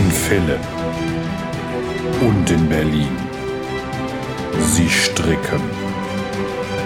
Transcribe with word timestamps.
In 0.00 0.10
Philipp 0.10 0.66
und 2.22 2.50
in 2.50 2.68
Berlin. 2.70 3.14
Sie 4.58 4.88
stricken. 4.88 5.60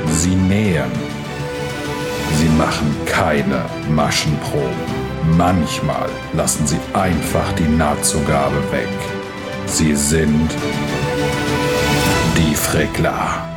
Sie 0.08 0.34
nähen. 0.34 0.90
Sie 2.38 2.48
machen 2.58 2.90
keine 3.06 3.64
Maschenproben. 3.90 4.84
Manchmal 5.36 6.10
lassen 6.32 6.66
sie 6.66 6.80
einfach 6.92 7.52
die 7.52 7.68
Nahtzugabe 7.68 8.60
weg. 8.72 8.98
Sie 9.66 9.94
sind 9.94 10.50
die 12.36 12.54
Frickler. 12.56 13.48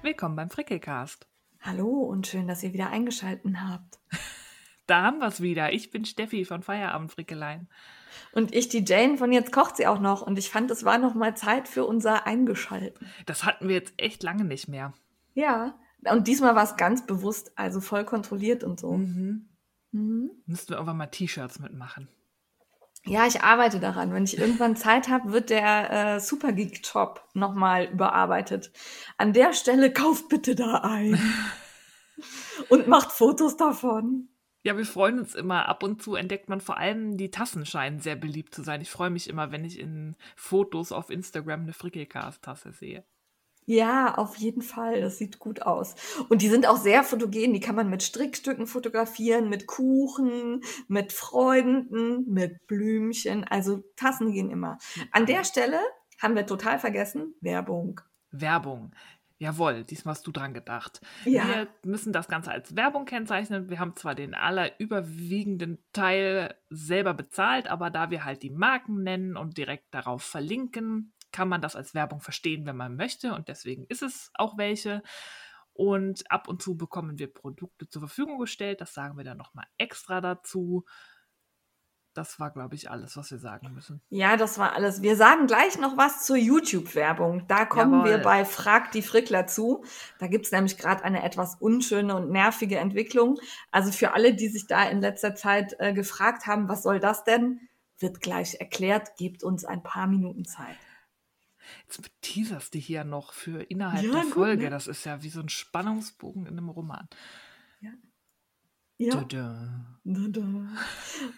Willkommen 0.00 0.36
beim 0.36 0.48
Frickelcast. 0.48 1.26
Hallo 1.60 2.04
und 2.04 2.26
schön, 2.26 2.48
dass 2.48 2.62
ihr 2.62 2.72
wieder 2.72 2.88
eingeschalten 2.88 3.68
habt. 3.68 3.98
Da 4.86 5.02
haben 5.02 5.18
wir 5.18 5.26
es 5.26 5.42
wieder. 5.42 5.74
Ich 5.74 5.90
bin 5.90 6.06
Steffi 6.06 6.46
von 6.46 6.62
Feierabend 6.62 7.12
Frickelein. 7.12 7.68
Und 8.32 8.54
ich, 8.54 8.68
die 8.68 8.84
Jane 8.84 9.16
von 9.16 9.32
Jetzt 9.32 9.52
kocht 9.52 9.76
sie 9.76 9.86
auch 9.86 10.00
noch. 10.00 10.22
Und 10.22 10.38
ich 10.38 10.50
fand, 10.50 10.70
es 10.70 10.84
war 10.84 10.98
noch 10.98 11.14
mal 11.14 11.36
Zeit 11.36 11.68
für 11.68 11.84
unser 11.84 12.26
Eingeschalten. 12.26 13.06
Das 13.26 13.44
hatten 13.44 13.68
wir 13.68 13.74
jetzt 13.74 13.94
echt 13.96 14.22
lange 14.22 14.44
nicht 14.44 14.68
mehr. 14.68 14.92
Ja, 15.34 15.74
und 16.10 16.28
diesmal 16.28 16.54
war 16.54 16.64
es 16.64 16.76
ganz 16.76 17.06
bewusst, 17.06 17.52
also 17.56 17.80
voll 17.80 18.04
kontrolliert 18.04 18.64
und 18.64 18.78
so. 18.78 18.92
Mhm. 18.92 19.48
Mhm. 19.92 20.30
Müssten 20.46 20.70
wir 20.70 20.76
irgendwann 20.76 20.96
mal 20.96 21.06
T-Shirts 21.06 21.58
mitmachen. 21.58 22.08
Ja, 23.04 23.26
ich 23.26 23.42
arbeite 23.42 23.80
daran. 23.80 24.12
Wenn 24.12 24.24
ich 24.24 24.38
irgendwann 24.38 24.76
Zeit 24.76 25.08
habe, 25.08 25.32
wird 25.32 25.50
der 25.50 26.16
äh, 26.16 26.20
Supergeek 26.20 26.84
Shop 26.86 27.26
nochmal 27.32 27.86
überarbeitet. 27.86 28.70
An 29.16 29.32
der 29.32 29.52
Stelle 29.54 29.92
kauft 29.92 30.28
bitte 30.28 30.54
da 30.54 30.78
ein. 30.82 31.18
und 32.68 32.88
macht 32.88 33.12
Fotos 33.12 33.56
davon. 33.56 34.28
Ja, 34.62 34.76
wir 34.76 34.84
freuen 34.84 35.18
uns 35.20 35.34
immer. 35.34 35.68
Ab 35.68 35.82
und 35.82 36.02
zu 36.02 36.14
entdeckt 36.14 36.48
man 36.48 36.60
vor 36.60 36.78
allem, 36.78 37.16
die 37.16 37.30
Tassen 37.30 37.64
scheinen 37.64 38.00
sehr 38.00 38.16
beliebt 38.16 38.54
zu 38.54 38.62
sein. 38.62 38.80
Ich 38.80 38.90
freue 38.90 39.10
mich 39.10 39.28
immer, 39.28 39.52
wenn 39.52 39.64
ich 39.64 39.78
in 39.78 40.16
Fotos 40.36 40.92
auf 40.92 41.10
Instagram 41.10 41.62
eine 41.62 41.72
Frickelcast-Tasse 41.72 42.72
sehe. 42.72 43.04
Ja, 43.70 44.14
auf 44.14 44.36
jeden 44.36 44.62
Fall. 44.62 45.02
Das 45.02 45.18
sieht 45.18 45.38
gut 45.38 45.60
aus. 45.60 45.94
Und 46.30 46.40
die 46.40 46.48
sind 46.48 46.66
auch 46.66 46.78
sehr 46.78 47.04
fotogen. 47.04 47.52
Die 47.52 47.60
kann 47.60 47.74
man 47.76 47.90
mit 47.90 48.02
Strickstücken 48.02 48.66
fotografieren, 48.66 49.50
mit 49.50 49.66
Kuchen, 49.66 50.62
mit 50.88 51.12
Freunden, 51.12 52.24
mit 52.32 52.66
Blümchen. 52.66 53.44
Also 53.44 53.84
Tassen 53.94 54.32
gehen 54.32 54.50
immer. 54.50 54.78
An 55.12 55.26
der 55.26 55.44
Stelle 55.44 55.80
haben 56.18 56.34
wir 56.34 56.46
total 56.46 56.78
vergessen, 56.78 57.34
Werbung. 57.42 58.00
Werbung. 58.30 58.92
Jawohl, 59.40 59.84
diesmal 59.84 60.16
hast 60.16 60.26
du 60.26 60.32
dran 60.32 60.52
gedacht. 60.52 61.00
Ja. 61.24 61.46
Wir 61.46 61.68
müssen 61.84 62.12
das 62.12 62.26
Ganze 62.26 62.50
als 62.50 62.74
Werbung 62.74 63.04
kennzeichnen. 63.04 63.70
Wir 63.70 63.78
haben 63.78 63.94
zwar 63.94 64.16
den 64.16 64.34
allerüberwiegenden 64.34 65.78
Teil 65.92 66.56
selber 66.70 67.14
bezahlt, 67.14 67.68
aber 67.68 67.90
da 67.90 68.10
wir 68.10 68.24
halt 68.24 68.42
die 68.42 68.50
Marken 68.50 69.04
nennen 69.04 69.36
und 69.36 69.56
direkt 69.56 69.94
darauf 69.94 70.24
verlinken, 70.24 71.12
kann 71.30 71.48
man 71.48 71.60
das 71.60 71.76
als 71.76 71.94
Werbung 71.94 72.20
verstehen, 72.20 72.66
wenn 72.66 72.76
man 72.76 72.96
möchte. 72.96 73.32
Und 73.32 73.48
deswegen 73.48 73.84
ist 73.88 74.02
es 74.02 74.32
auch 74.34 74.58
welche. 74.58 75.02
Und 75.72 76.28
ab 76.32 76.48
und 76.48 76.60
zu 76.60 76.76
bekommen 76.76 77.20
wir 77.20 77.32
Produkte 77.32 77.88
zur 77.88 78.02
Verfügung 78.02 78.38
gestellt. 78.38 78.80
Das 78.80 78.92
sagen 78.92 79.16
wir 79.16 79.24
dann 79.24 79.38
nochmal 79.38 79.66
extra 79.78 80.20
dazu. 80.20 80.84
Das 82.18 82.40
war, 82.40 82.50
glaube 82.50 82.74
ich, 82.74 82.90
alles, 82.90 83.16
was 83.16 83.30
wir 83.30 83.38
sagen 83.38 83.72
müssen. 83.74 84.00
Ja, 84.10 84.36
das 84.36 84.58
war 84.58 84.72
alles. 84.72 85.02
Wir 85.02 85.14
sagen 85.14 85.46
gleich 85.46 85.78
noch 85.78 85.96
was 85.96 86.26
zur 86.26 86.36
YouTube-Werbung. 86.36 87.46
Da 87.46 87.64
kommen 87.64 88.00
Jawohl. 88.00 88.10
wir 88.10 88.18
bei 88.18 88.44
Frag 88.44 88.90
die 88.90 89.02
Frickler 89.02 89.46
zu. 89.46 89.84
Da 90.18 90.26
gibt 90.26 90.46
es 90.46 90.50
nämlich 90.50 90.76
gerade 90.78 91.04
eine 91.04 91.22
etwas 91.22 91.54
unschöne 91.60 92.16
und 92.16 92.30
nervige 92.30 92.76
Entwicklung. 92.76 93.38
Also 93.70 93.92
für 93.92 94.14
alle, 94.14 94.34
die 94.34 94.48
sich 94.48 94.66
da 94.66 94.88
in 94.88 95.00
letzter 95.00 95.36
Zeit 95.36 95.76
äh, 95.78 95.92
gefragt 95.92 96.48
haben, 96.48 96.68
was 96.68 96.82
soll 96.82 96.98
das 96.98 97.22
denn, 97.22 97.60
wird 98.00 98.20
gleich 98.20 98.56
erklärt. 98.58 99.16
Gebt 99.16 99.44
uns 99.44 99.64
ein 99.64 99.84
paar 99.84 100.08
Minuten 100.08 100.44
Zeit. 100.44 100.76
Jetzt 101.86 102.02
teaserst 102.20 102.74
du 102.74 102.78
hier 102.80 103.04
noch 103.04 103.32
für 103.32 103.62
innerhalb 103.62 104.04
ja, 104.04 104.10
der 104.10 104.22
gut, 104.22 104.32
Folge. 104.32 104.64
Ne? 104.64 104.70
Das 104.70 104.88
ist 104.88 105.04
ja 105.04 105.22
wie 105.22 105.30
so 105.30 105.38
ein 105.38 105.50
Spannungsbogen 105.50 106.46
in 106.46 106.58
einem 106.58 106.68
Roman. 106.68 107.06
Ja. 108.98 109.18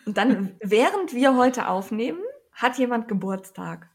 Und 0.06 0.16
dann, 0.16 0.56
während 0.60 1.12
wir 1.12 1.36
heute 1.36 1.68
aufnehmen, 1.68 2.20
hat 2.52 2.78
jemand 2.78 3.08
Geburtstag. 3.08 3.90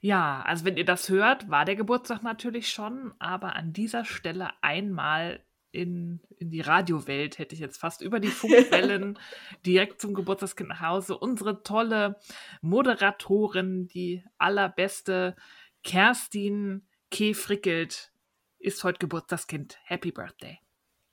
Ja, 0.00 0.42
also 0.42 0.64
wenn 0.64 0.76
ihr 0.76 0.84
das 0.84 1.08
hört, 1.08 1.50
war 1.50 1.64
der 1.64 1.76
Geburtstag 1.76 2.22
natürlich 2.22 2.70
schon, 2.70 3.12
aber 3.18 3.56
an 3.56 3.72
dieser 3.72 4.04
Stelle 4.04 4.50
einmal 4.62 5.44
in, 5.70 6.20
in 6.38 6.50
die 6.50 6.60
Radiowelt, 6.60 7.38
hätte 7.38 7.54
ich 7.54 7.60
jetzt 7.60 7.78
fast 7.78 8.00
über 8.00 8.20
die 8.20 8.28
Funkwellen 8.28 9.18
direkt 9.66 10.00
zum 10.00 10.14
Geburtstagskind 10.14 10.68
nach 10.70 10.80
Hause. 10.80 11.18
Unsere 11.18 11.62
tolle 11.62 12.18
Moderatorin, 12.62 13.86
die 13.88 14.24
allerbeste 14.38 15.36
Kerstin 15.82 16.86
K. 17.10 17.34
Frickelt, 17.34 18.12
ist 18.58 18.82
heute 18.84 18.98
Geburtstagskind. 18.98 19.78
Happy 19.84 20.10
Birthday. 20.10 20.58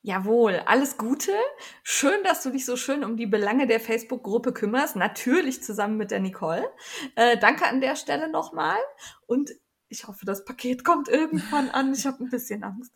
Jawohl, 0.05 0.61
alles 0.67 0.97
Gute. 0.97 1.31
Schön, 1.81 2.23
dass 2.23 2.43
du 2.43 2.51
dich 2.51 2.63
so 2.63 2.77
schön 2.77 3.03
um 3.03 3.17
die 3.17 3.25
Belange 3.25 3.65
der 3.65 3.79
Facebook-Gruppe 3.79 4.53
kümmerst. 4.53 4.95
Natürlich 4.95 5.63
zusammen 5.63 5.97
mit 5.97 6.11
der 6.11 6.19
Nicole. 6.19 6.63
Äh, 7.15 7.39
danke 7.39 7.65
an 7.65 7.81
der 7.81 7.95
Stelle 7.95 8.29
nochmal. 8.29 8.77
Und 9.25 9.49
ich 9.89 10.07
hoffe, 10.07 10.27
das 10.27 10.45
Paket 10.45 10.83
kommt 10.83 11.09
irgendwann 11.09 11.71
an. 11.71 11.91
Ich 11.91 12.05
habe 12.05 12.23
ein 12.23 12.29
bisschen 12.29 12.63
Angst. 12.63 12.93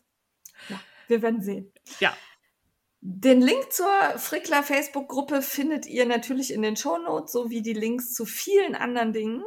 Ja. 0.68 0.80
Wir 1.08 1.20
werden 1.20 1.42
sehen. 1.42 1.72
Ja. 1.98 2.16
Den 3.02 3.40
Link 3.40 3.72
zur 3.72 3.88
Frickler 4.18 4.62
Facebook-Gruppe 4.62 5.40
findet 5.40 5.86
ihr 5.86 6.04
natürlich 6.04 6.52
in 6.52 6.60
den 6.60 6.76
Shownotes, 6.76 7.32
sowie 7.32 7.62
die 7.62 7.72
Links 7.72 8.12
zu 8.12 8.26
vielen 8.26 8.74
anderen 8.74 9.14
Dingen. 9.14 9.42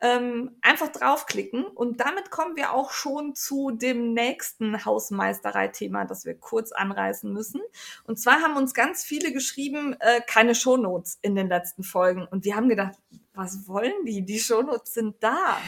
Ähm, 0.00 0.56
einfach 0.60 0.88
draufklicken 0.88 1.64
und 1.64 2.00
damit 2.00 2.30
kommen 2.30 2.56
wir 2.56 2.72
auch 2.72 2.90
schon 2.90 3.36
zu 3.36 3.70
dem 3.70 4.12
nächsten 4.12 4.84
Hausmeisterei-Thema, 4.84 6.04
das 6.04 6.26
wir 6.26 6.34
kurz 6.34 6.72
anreißen 6.72 7.32
müssen. 7.32 7.60
Und 8.04 8.18
zwar 8.18 8.42
haben 8.42 8.56
uns 8.56 8.74
ganz 8.74 9.04
viele 9.04 9.32
geschrieben, 9.32 9.94
äh, 10.00 10.20
keine 10.26 10.56
Shownotes 10.56 11.18
in 11.22 11.36
den 11.36 11.48
letzten 11.48 11.84
Folgen. 11.84 12.26
Und 12.26 12.44
wir 12.44 12.56
haben 12.56 12.68
gedacht, 12.68 12.96
was 13.36 13.68
wollen 13.68 14.04
die? 14.04 14.24
Die 14.24 14.38
Shownotes 14.38 14.94
sind 14.94 15.16
da. 15.20 15.58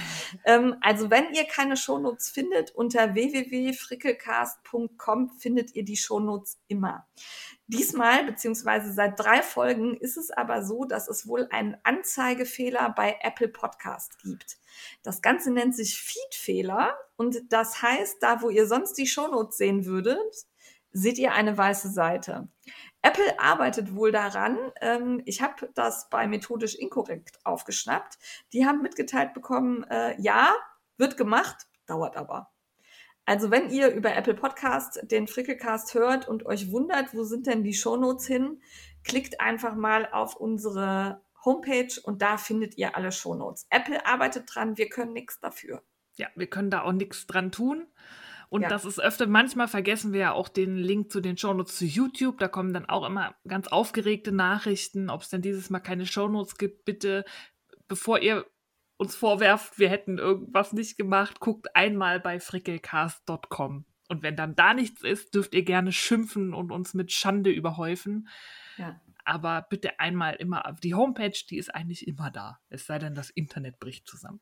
ähm, 0.44 0.76
also 0.80 1.10
wenn 1.10 1.34
ihr 1.34 1.44
keine 1.44 1.76
Shownotes 1.76 2.30
findet, 2.30 2.74
unter 2.74 3.14
www.frickelcast.com 3.14 5.30
findet 5.38 5.74
ihr 5.74 5.84
die 5.84 5.96
Shownotes 5.96 6.58
immer. 6.66 7.06
Diesmal, 7.66 8.24
beziehungsweise 8.24 8.92
seit 8.92 9.20
drei 9.20 9.42
Folgen, 9.42 9.98
ist 9.98 10.16
es 10.16 10.30
aber 10.30 10.64
so, 10.64 10.86
dass 10.86 11.08
es 11.08 11.28
wohl 11.28 11.46
einen 11.50 11.76
Anzeigefehler 11.84 12.94
bei 12.96 13.18
Apple 13.20 13.48
Podcast 13.48 14.18
gibt. 14.22 14.56
Das 15.02 15.20
Ganze 15.20 15.50
nennt 15.50 15.76
sich 15.76 16.00
Feedfehler 16.00 16.96
und 17.16 17.42
das 17.50 17.82
heißt, 17.82 18.22
da 18.22 18.40
wo 18.40 18.48
ihr 18.48 18.66
sonst 18.66 18.94
die 18.94 19.06
Shownotes 19.06 19.58
sehen 19.58 19.84
würdet, 19.84 20.46
seht 20.92 21.18
ihr 21.18 21.32
eine 21.32 21.58
weiße 21.58 21.90
Seite. 21.90 22.48
Apple 23.02 23.38
arbeitet 23.38 23.94
wohl 23.94 24.12
daran. 24.12 24.58
Ähm, 24.80 25.22
ich 25.24 25.40
habe 25.40 25.70
das 25.74 26.08
bei 26.10 26.26
methodisch 26.26 26.74
inkorrekt 26.74 27.38
aufgeschnappt. 27.44 28.18
Die 28.52 28.66
haben 28.66 28.82
mitgeteilt 28.82 29.34
bekommen, 29.34 29.84
äh, 29.84 30.20
ja, 30.20 30.54
wird 30.96 31.16
gemacht, 31.16 31.66
dauert 31.86 32.16
aber. 32.16 32.50
Also 33.24 33.50
wenn 33.50 33.68
ihr 33.68 33.88
über 33.88 34.16
Apple 34.16 34.34
Podcast 34.34 35.00
den 35.10 35.28
Frickelcast 35.28 35.92
hört 35.94 36.26
und 36.26 36.46
euch 36.46 36.72
wundert, 36.72 37.12
wo 37.12 37.24
sind 37.24 37.46
denn 37.46 37.62
die 37.62 37.74
Shownotes 37.74 38.26
hin, 38.26 38.62
klickt 39.04 39.40
einfach 39.40 39.74
mal 39.74 40.08
auf 40.10 40.34
unsere 40.34 41.20
Homepage 41.44 42.00
und 42.02 42.22
da 42.22 42.38
findet 42.38 42.78
ihr 42.78 42.96
alle 42.96 43.12
Shownotes. 43.12 43.66
Apple 43.70 44.06
arbeitet 44.06 44.44
dran, 44.46 44.78
wir 44.78 44.88
können 44.88 45.12
nichts 45.12 45.40
dafür. 45.40 45.82
Ja, 46.16 46.28
wir 46.34 46.48
können 46.48 46.70
da 46.70 46.82
auch 46.82 46.92
nichts 46.92 47.26
dran 47.26 47.52
tun. 47.52 47.86
Und 48.50 48.62
ja. 48.62 48.68
das 48.68 48.84
ist 48.84 48.98
öfter, 48.98 49.26
manchmal 49.26 49.68
vergessen 49.68 50.12
wir 50.12 50.20
ja 50.20 50.32
auch 50.32 50.48
den 50.48 50.76
Link 50.76 51.12
zu 51.12 51.20
den 51.20 51.36
Shownotes 51.36 51.76
zu 51.76 51.84
YouTube. 51.84 52.38
Da 52.38 52.48
kommen 52.48 52.72
dann 52.72 52.88
auch 52.88 53.06
immer 53.06 53.34
ganz 53.46 53.68
aufgeregte 53.68 54.32
Nachrichten, 54.32 55.10
ob 55.10 55.22
es 55.22 55.28
denn 55.28 55.42
dieses 55.42 55.68
Mal 55.70 55.80
keine 55.80 56.06
Shownotes 56.06 56.56
gibt. 56.56 56.84
Bitte, 56.84 57.24
bevor 57.88 58.20
ihr 58.20 58.46
uns 58.96 59.14
vorwerft, 59.14 59.78
wir 59.78 59.90
hätten 59.90 60.18
irgendwas 60.18 60.72
nicht 60.72 60.96
gemacht, 60.96 61.40
guckt 61.40 61.74
einmal 61.76 62.20
bei 62.20 62.40
frickelcast.com. 62.40 63.84
Und 64.08 64.22
wenn 64.22 64.36
dann 64.36 64.56
da 64.56 64.72
nichts 64.72 65.02
ist, 65.02 65.34
dürft 65.34 65.54
ihr 65.54 65.64
gerne 65.64 65.92
schimpfen 65.92 66.54
und 66.54 66.72
uns 66.72 66.94
mit 66.94 67.12
Schande 67.12 67.50
überhäufen. 67.50 68.28
Ja. 68.78 69.00
Aber 69.24 69.66
bitte 69.68 70.00
einmal 70.00 70.36
immer 70.36 70.66
auf 70.66 70.80
die 70.80 70.94
Homepage, 70.94 71.38
die 71.50 71.58
ist 71.58 71.74
eigentlich 71.74 72.08
immer 72.08 72.30
da. 72.30 72.58
Es 72.70 72.86
sei 72.86 72.98
denn, 72.98 73.14
das 73.14 73.28
Internet 73.28 73.78
bricht 73.78 74.08
zusammen. 74.08 74.40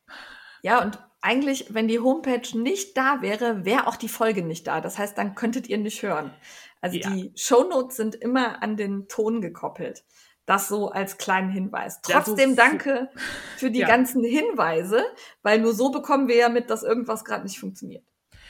Ja, 0.63 0.83
und 0.83 0.99
eigentlich, 1.21 1.75
wenn 1.75 1.89
die 1.89 1.99
Homepage 1.99 2.57
nicht 2.57 2.97
da 2.97 3.21
wäre, 3.21 3.65
wäre 3.65 3.87
auch 3.87 3.97
die 3.97 4.09
Folge 4.09 4.43
nicht 4.43 4.67
da. 4.67 4.81
Das 4.81 4.99
heißt, 4.99 5.19
dann 5.19 5.35
könntet 5.35 5.69
ihr 5.69 5.79
nicht 5.79 6.03
hören. 6.03 6.33
Also 6.81 6.99
ja. 6.99 7.11
die 7.11 7.33
Shownotes 7.35 7.97
sind 7.97 8.15
immer 8.15 8.63
an 8.63 8.77
den 8.77 9.09
Ton 9.09 9.41
gekoppelt. 9.41 10.05
Das 10.45 10.69
so 10.69 10.91
als 10.91 11.19
kleinen 11.19 11.51
Hinweis. 11.51 12.01
Trotzdem 12.03 12.55
danke 12.55 13.11
für 13.57 13.73
die 13.73 13.79
ja. 13.81 13.89
ganzen 13.89 14.23
Hinweise, 14.23 15.05
weil 15.43 15.61
nur 15.61 15.75
so 15.75 15.91
bekommen 15.91 16.29
wir 16.29 16.37
ja 16.37 16.49
mit, 16.49 16.71
dass 16.71 16.85
irgendwas 16.85 17.25
gerade 17.25 17.43
nicht 17.43 17.59
funktioniert. 17.59 18.05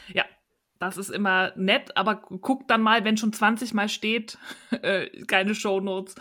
Ja, 0.09 0.27
Das 0.79 0.97
ist 0.97 1.11
immer 1.11 1.53
nett, 1.57 1.97
aber 1.97 2.17
guckt 2.17 2.71
dann 2.71 2.83
mal, 2.83 3.05
wenn 3.05 3.17
schon 3.17 3.33
20 3.33 3.75
Mal 3.75 3.89
steht, 3.89 4.39
äh, 4.83 5.09
keine 5.27 5.55
Shownotes, 5.55 6.15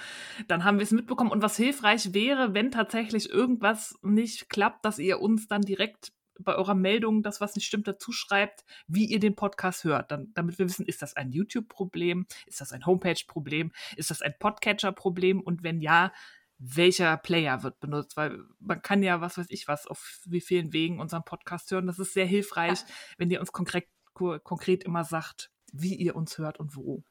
dann 0.47 0.63
haben 0.63 0.77
wir 0.77 0.83
es 0.83 0.91
mitbekommen. 0.91 1.31
Und 1.31 1.41
was 1.41 1.57
hilfreich 1.57 2.13
wäre, 2.13 2.53
wenn 2.53 2.71
tatsächlich 2.71 3.29
irgendwas 3.29 3.97
nicht 4.01 4.49
klappt, 4.49 4.85
dass 4.85 4.99
ihr 4.99 5.19
uns 5.19 5.47
dann 5.47 5.61
direkt 5.61 6.13
bei 6.39 6.55
eurer 6.55 6.75
Meldung 6.75 7.23
das, 7.23 7.39
was 7.39 7.55
nicht 7.55 7.65
stimmt, 7.65 7.87
dazu 7.87 8.11
schreibt, 8.11 8.65
wie 8.87 9.05
ihr 9.05 9.19
den 9.19 9.35
Podcast 9.35 9.83
hört, 9.83 10.11
dann, 10.11 10.31
damit 10.33 10.59
wir 10.59 10.65
wissen, 10.65 10.85
ist 10.85 11.01
das 11.01 11.15
ein 11.15 11.31
YouTube-Problem, 11.31 12.27
ist 12.45 12.61
das 12.61 12.71
ein 12.71 12.85
Homepage-Problem, 12.85 13.71
ist 13.95 14.11
das 14.11 14.21
ein 14.21 14.33
Podcatcher-Problem 14.37 15.39
und 15.39 15.63
wenn 15.63 15.79
ja, 15.79 16.11
welcher 16.57 17.17
Player 17.17 17.63
wird 17.63 17.79
benutzt, 17.79 18.15
weil 18.15 18.39
man 18.59 18.81
kann 18.81 19.03
ja, 19.03 19.19
was 19.21 19.37
weiß 19.37 19.47
ich 19.49 19.67
was, 19.67 19.87
auf 19.87 20.21
wie 20.25 20.41
vielen 20.41 20.71
Wegen 20.71 20.99
unseren 20.99 21.25
Podcast 21.25 21.69
hören. 21.71 21.87
Das 21.87 21.99
ist 21.99 22.13
sehr 22.13 22.25
hilfreich, 22.25 22.79
ja. 22.79 22.87
wenn 23.17 23.29
ihr 23.29 23.39
uns 23.39 23.51
konkret, 23.51 23.87
konkret 24.15 24.83
immer 24.83 25.03
sagt, 25.03 25.51
wie 25.71 25.95
ihr 25.95 26.15
uns 26.15 26.37
hört 26.37 26.59
und 26.59 26.75
wo. 26.75 27.03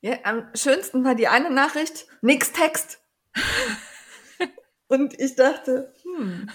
Ja, 0.00 0.18
am 0.24 0.48
schönsten 0.54 1.04
war 1.04 1.14
die 1.14 1.28
eine 1.28 1.50
Nachricht, 1.50 2.06
nix 2.22 2.52
Text. 2.52 3.00
und 4.88 5.18
ich 5.18 5.34
dachte, 5.34 5.92
hm, 6.02 6.50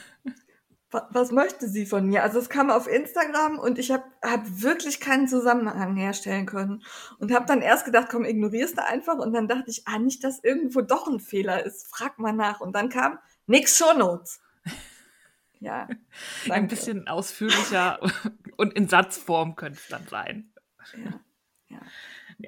was 0.91 1.31
möchte 1.31 1.67
sie 1.67 1.85
von 1.85 2.07
mir? 2.07 2.23
Also 2.23 2.39
es 2.39 2.49
kam 2.49 2.71
auf 2.71 2.87
Instagram 2.87 3.59
und 3.59 3.77
ich 3.77 3.91
habe 3.91 4.03
hab 4.23 4.61
wirklich 4.61 4.99
keinen 4.99 5.27
Zusammenhang 5.27 5.95
herstellen 5.95 6.47
können 6.47 6.83
und 7.19 7.31
habe 7.31 7.45
dann 7.45 7.61
erst 7.61 7.85
gedacht, 7.85 8.07
komm, 8.09 8.25
ignorierst 8.25 8.77
du 8.77 8.85
einfach 8.85 9.17
und 9.17 9.33
dann 9.33 9.47
dachte 9.47 9.69
ich, 9.69 9.87
ah, 9.87 9.99
nicht, 9.99 10.23
dass 10.23 10.43
irgendwo 10.43 10.81
doch 10.81 11.07
ein 11.07 11.19
Fehler 11.19 11.63
ist, 11.63 11.87
frag 11.87 12.17
mal 12.17 12.33
nach 12.33 12.59
und 12.59 12.73
dann 12.73 12.89
kam 12.89 13.19
nix 13.45 13.77
Shownotes. 13.77 14.41
Ja, 15.59 15.87
danke. 16.47 16.53
ein 16.53 16.67
bisschen 16.67 17.07
ausführlicher 17.07 17.99
und 18.57 18.73
in 18.73 18.87
Satzform 18.87 19.55
könnte 19.55 19.79
es 19.79 19.87
dann 19.87 20.07
sein. 20.07 20.51
Ja, 20.95 21.19
ja. 21.69 21.79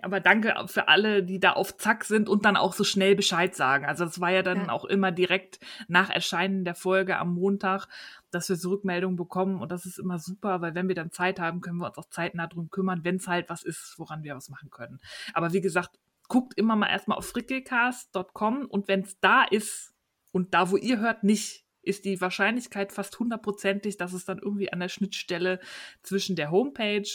Aber 0.03 0.21
danke 0.21 0.55
für 0.67 0.87
alle, 0.87 1.21
die 1.21 1.41
da 1.41 1.51
auf 1.51 1.75
Zack 1.75 2.05
sind 2.05 2.29
und 2.29 2.45
dann 2.45 2.55
auch 2.55 2.71
so 2.71 2.85
schnell 2.85 3.13
Bescheid 3.13 3.53
sagen. 3.53 3.85
Also 3.85 4.05
das 4.05 4.21
war 4.21 4.31
ja 4.31 4.41
dann 4.41 4.67
ja. 4.67 4.69
auch 4.69 4.85
immer 4.85 5.11
direkt 5.11 5.59
nach 5.89 6.09
Erscheinen 6.09 6.63
der 6.63 6.75
Folge 6.75 7.17
am 7.17 7.33
Montag 7.33 7.87
dass 8.31 8.49
wir 8.49 8.55
so 8.55 8.69
Rückmeldungen 8.69 9.17
bekommen 9.17 9.61
und 9.61 9.71
das 9.71 9.85
ist 9.85 9.99
immer 9.99 10.17
super, 10.17 10.61
weil 10.61 10.73
wenn 10.73 10.87
wir 10.87 10.95
dann 10.95 11.11
Zeit 11.11 11.39
haben, 11.39 11.61
können 11.61 11.77
wir 11.77 11.87
uns 11.87 11.97
auch 11.97 12.09
zeitnah 12.09 12.47
drum 12.47 12.69
kümmern, 12.69 13.03
wenn 13.03 13.17
es 13.17 13.27
halt 13.27 13.49
was 13.49 13.63
ist, 13.63 13.95
woran 13.97 14.23
wir 14.23 14.35
was 14.35 14.49
machen 14.49 14.69
können. 14.69 14.99
Aber 15.33 15.53
wie 15.53 15.61
gesagt, 15.61 15.99
guckt 16.27 16.57
immer 16.57 16.75
mal 16.75 16.87
erstmal 16.87 17.17
auf 17.17 17.27
frickelcast.com 17.27 18.65
und 18.65 18.87
wenn 18.87 19.01
es 19.01 19.19
da 19.19 19.43
ist 19.43 19.93
und 20.31 20.53
da, 20.53 20.71
wo 20.71 20.77
ihr 20.77 20.99
hört, 20.99 21.23
nicht, 21.23 21.60
ist 21.81 22.05
die 22.05 22.21
Wahrscheinlichkeit 22.21 22.91
fast 22.91 23.17
hundertprozentig, 23.19 23.97
dass 23.97 24.13
es 24.13 24.25
dann 24.25 24.39
irgendwie 24.39 24.71
an 24.71 24.79
der 24.79 24.89
Schnittstelle 24.89 25.59
zwischen 26.03 26.35
der 26.35 26.51
Homepage 26.51 27.09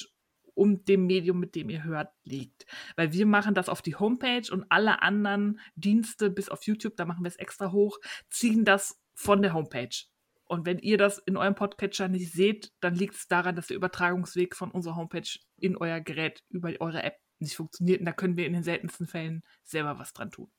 und 0.54 0.88
dem 0.88 1.06
Medium, 1.06 1.38
mit 1.38 1.54
dem 1.54 1.68
ihr 1.68 1.84
hört, 1.84 2.12
liegt. 2.24 2.66
Weil 2.96 3.12
wir 3.12 3.26
machen 3.26 3.54
das 3.54 3.68
auf 3.68 3.82
die 3.82 3.94
Homepage 3.94 4.50
und 4.50 4.64
alle 4.70 5.02
anderen 5.02 5.60
Dienste, 5.74 6.30
bis 6.30 6.48
auf 6.48 6.64
YouTube, 6.64 6.96
da 6.96 7.04
machen 7.04 7.24
wir 7.24 7.28
es 7.28 7.36
extra 7.36 7.72
hoch, 7.72 7.98
ziehen 8.30 8.64
das 8.64 9.00
von 9.14 9.42
der 9.42 9.52
Homepage. 9.52 10.04
Und 10.46 10.64
wenn 10.64 10.78
ihr 10.78 10.96
das 10.96 11.18
in 11.18 11.36
eurem 11.36 11.54
Podcatcher 11.54 12.08
nicht 12.08 12.32
seht, 12.32 12.72
dann 12.80 12.94
liegt 12.94 13.16
es 13.16 13.28
daran, 13.28 13.56
dass 13.56 13.66
der 13.66 13.76
Übertragungsweg 13.76 14.54
von 14.54 14.70
unserer 14.70 14.96
Homepage 14.96 15.28
in 15.58 15.76
euer 15.76 16.00
Gerät 16.00 16.44
über 16.48 16.72
eure 16.80 17.02
App 17.02 17.18
nicht 17.38 17.56
funktioniert. 17.56 18.00
Und 18.00 18.06
da 18.06 18.12
können 18.12 18.36
wir 18.36 18.46
in 18.46 18.52
den 18.52 18.62
seltensten 18.62 19.06
Fällen 19.06 19.42
selber 19.62 19.98
was 19.98 20.12
dran 20.12 20.30
tun. 20.30 20.50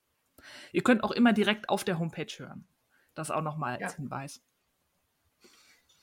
Ihr 0.72 0.82
könnt 0.82 1.02
auch 1.02 1.10
immer 1.10 1.32
direkt 1.32 1.68
auf 1.68 1.84
der 1.84 1.98
Homepage 1.98 2.32
hören. 2.36 2.68
Das 3.18 3.32
auch 3.32 3.42
nochmal 3.42 3.80
ja. 3.80 3.86
als 3.86 3.96
Hinweis. 3.96 4.40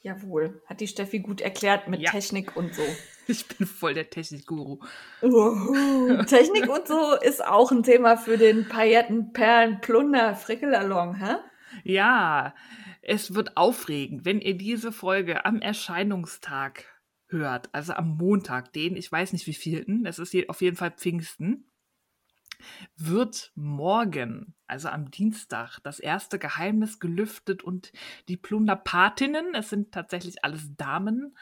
Jawohl, 0.01 0.61
hat 0.65 0.81
die 0.81 0.87
Steffi 0.87 1.19
gut 1.19 1.39
erklärt 1.39 1.87
mit 1.87 2.01
ja. 2.01 2.11
Technik 2.11 2.57
und 2.57 2.75
so. 2.75 2.83
Ich 3.27 3.47
bin 3.47 3.65
voll 3.65 3.95
der 3.95 4.11
Technikguru. 4.11 4.77
Uhu. 5.23 6.23
Technik 6.25 6.69
und 6.69 6.87
so 6.87 7.15
ist 7.15 7.43
auch 7.43 7.71
ein 7.71 7.81
Thema 7.81 8.17
für 8.17 8.37
den 8.37 8.69
Pailletten, 8.69 9.33
Perlen, 9.33 9.81
Plunder, 9.81 10.35
Frickelalong, 10.35 11.15
hä? 11.15 11.37
Ja, 11.83 12.53
es 13.01 13.33
wird 13.33 13.57
aufregend, 13.57 14.25
wenn 14.25 14.41
ihr 14.41 14.55
diese 14.55 14.91
Folge 14.91 15.43
am 15.43 15.59
Erscheinungstag 15.59 16.85
hört, 17.29 17.69
also 17.71 17.93
am 17.93 18.15
Montag, 18.15 18.73
den, 18.73 18.95
ich 18.95 19.11
weiß 19.11 19.33
nicht 19.33 19.47
wie 19.47 19.55
vielten, 19.55 20.05
es 20.05 20.19
ist 20.19 20.35
auf 20.47 20.61
jeden 20.61 20.77
Fall 20.77 20.91
Pfingsten, 20.91 21.71
wird 22.95 23.51
morgen, 23.55 24.55
also 24.67 24.89
am 24.89 25.11
Dienstag, 25.11 25.79
das 25.83 25.99
erste 25.99 26.39
Geheimnis 26.39 26.99
gelüftet 26.99 27.63
und 27.63 27.91
die 28.27 28.37
Plunderpatinnen, 28.37 29.55
es 29.55 29.69
sind 29.69 29.91
tatsächlich 29.91 30.43
alles 30.43 30.75
Damen, 30.75 31.37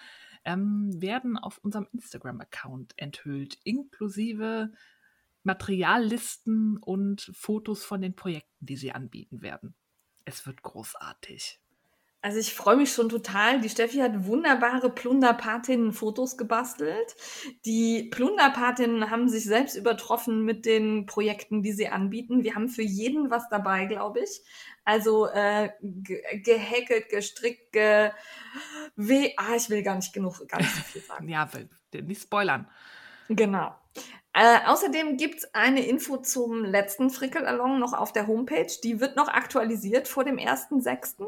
ähm, 0.45 0.89
werden 1.01 1.37
auf 1.37 1.57
unserem 1.59 1.87
Instagram-Account 1.93 2.93
enthüllt, 2.97 3.57
inklusive 3.63 4.71
Materiallisten 5.43 6.77
und 6.77 7.31
Fotos 7.33 7.83
von 7.83 8.01
den 8.01 8.15
Projekten, 8.15 8.65
die 8.65 8.77
sie 8.77 8.91
anbieten 8.91 9.41
werden. 9.41 9.75
Es 10.25 10.45
wird 10.45 10.61
großartig. 10.61 11.59
Also 12.23 12.39
ich 12.39 12.53
freue 12.53 12.77
mich 12.77 12.93
schon 12.93 13.09
total. 13.09 13.59
Die 13.59 13.67
Steffi 13.67 13.97
hat 13.97 14.25
wunderbare 14.25 14.89
Plunderpatinnen-Fotos 14.89 16.37
gebastelt. 16.37 17.17
Die 17.65 18.03
Plunderpatinnen 18.03 19.11
haben 19.11 19.27
sich 19.27 19.43
selbst 19.43 19.75
übertroffen 19.75 20.45
mit 20.45 20.65
den 20.65 21.05
Projekten, 21.05 21.61
die 21.61 21.73
sie 21.73 21.89
anbieten. 21.89 22.45
Wir 22.45 22.55
haben 22.55 22.69
für 22.69 22.81
jeden 22.81 23.29
was 23.29 23.49
dabei, 23.49 23.87
glaube 23.87 24.21
ich. 24.21 24.41
Also 24.85 25.27
äh, 25.27 25.71
gehackelt, 25.81 27.09
gestrickt, 27.09 27.73
ge 27.73 28.11
weh. 28.95 29.33
Ah, 29.35 29.55
ich 29.57 29.69
will 29.69 29.83
gar 29.83 29.95
nicht 29.95 30.13
genug, 30.13 30.47
gar 30.47 30.59
nicht 30.59 30.73
so 30.73 30.81
viel 30.81 31.01
sagen. 31.07 31.27
ja, 31.27 31.49
will 31.53 31.67
nicht 32.03 32.21
spoilern. 32.21 32.69
Genau. 33.27 33.75
Äh, 34.31 34.59
außerdem 34.65 35.17
gibt's 35.17 35.53
eine 35.53 35.85
Info 35.85 36.15
zum 36.15 36.63
letzten 36.63 37.09
Frickelalong 37.09 37.79
noch 37.79 37.91
auf 37.91 38.13
der 38.13 38.27
Homepage. 38.27 38.71
Die 38.81 39.01
wird 39.01 39.17
noch 39.17 39.27
aktualisiert 39.27 40.07
vor 40.07 40.23
dem 40.23 40.37
1.6. 40.37 41.27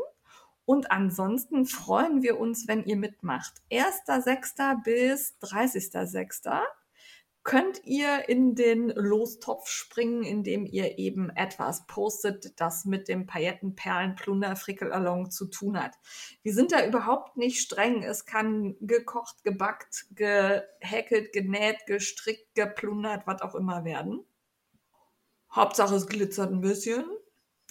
Und 0.65 0.91
ansonsten 0.91 1.65
freuen 1.65 2.23
wir 2.23 2.39
uns, 2.39 2.67
wenn 2.67 2.83
ihr 2.83 2.97
mitmacht. 2.97 3.61
1.6. 3.71 4.83
bis 4.83 5.35
30.6 5.41 6.63
könnt 7.45 7.85
ihr 7.85 8.27
in 8.27 8.55
den 8.55 8.89
Lostopf 8.89 9.67
springen, 9.69 10.23
indem 10.23 10.65
ihr 10.65 10.97
eben 10.97 11.29
etwas 11.29 11.85
postet, 11.85 12.59
das 12.59 12.85
mit 12.85 13.07
dem 13.07 13.27
Paillettenperlen-Plunder 13.27 14.55
Frickelalong 14.55 15.29
zu 15.29 15.45
tun 15.45 15.79
hat. 15.79 15.93
Wir 16.41 16.55
sind 16.55 16.71
da 16.71 16.83
überhaupt 16.85 17.37
nicht 17.37 17.61
streng. 17.61 18.01
Es 18.01 18.25
kann 18.25 18.75
gekocht, 18.81 19.43
gebackt, 19.43 20.07
gehäkelt, 20.15 21.33
genäht, 21.33 21.85
gestrickt, 21.85 22.55
geplundert, 22.55 23.27
was 23.27 23.43
auch 23.43 23.53
immer 23.53 23.85
werden. 23.85 24.25
Hauptsache 25.51 25.95
es 25.95 26.07
glitzert 26.07 26.51
ein 26.51 26.61
bisschen. 26.61 27.05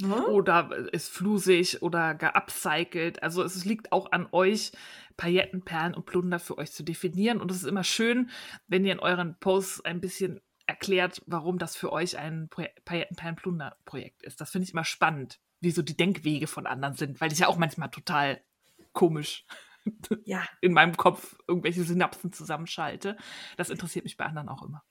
Ne? 0.01 0.27
Oder 0.27 0.93
ist 0.93 1.09
flusig 1.09 1.83
oder 1.83 2.15
geupcycelt. 2.15 3.23
Also 3.23 3.43
es 3.43 3.65
liegt 3.65 3.93
auch 3.93 4.11
an 4.11 4.29
euch, 4.33 4.73
Pailletten, 5.17 5.63
Perlen 5.63 5.95
und 5.95 6.07
Plunder 6.07 6.41
für 6.41 6.59
euch 6.59 6.73
zu 6.73 6.83
definieren. 6.83 7.41
Und 7.41 7.51
es 7.51 7.59
ist 7.59 7.69
immer 7.69 7.85
schön, 7.85 8.31
wenn 8.67 8.85
ihr 8.85 8.93
in 8.93 8.99
euren 8.99 9.39
Posts 9.39 9.85
ein 9.85 10.01
bisschen 10.01 10.41
erklärt, 10.67 11.23
warum 11.27 11.59
das 11.59 11.77
für 11.77 11.93
euch 11.93 12.19
ein 12.19 12.49
Pailletten, 12.49 13.17
Perlen, 13.17 13.37
Plunder 13.37 13.77
Projekt 13.85 14.23
ist. 14.23 14.41
Das 14.41 14.51
finde 14.51 14.65
ich 14.65 14.73
immer 14.73 14.85
spannend, 14.85 15.39
wie 15.61 15.71
so 15.71 15.83
die 15.83 15.97
Denkwege 15.97 16.47
von 16.47 16.67
anderen 16.67 16.95
sind, 16.95 17.21
weil 17.21 17.33
ich 17.33 17.39
ja 17.39 17.49
auch 17.49 17.59
manchmal 17.59 17.91
total 17.91 18.41
komisch 18.93 19.45
ja. 20.25 20.43
in 20.61 20.73
meinem 20.73 20.97
Kopf 20.97 21.37
irgendwelche 21.47 21.85
Synapsen 21.85 22.33
zusammenschalte. 22.33 23.17
Das 23.57 23.71
interessiert 23.71 24.05
mich 24.05 24.17
bei 24.17 24.25
anderen 24.25 24.49
auch 24.49 24.63
immer. 24.63 24.83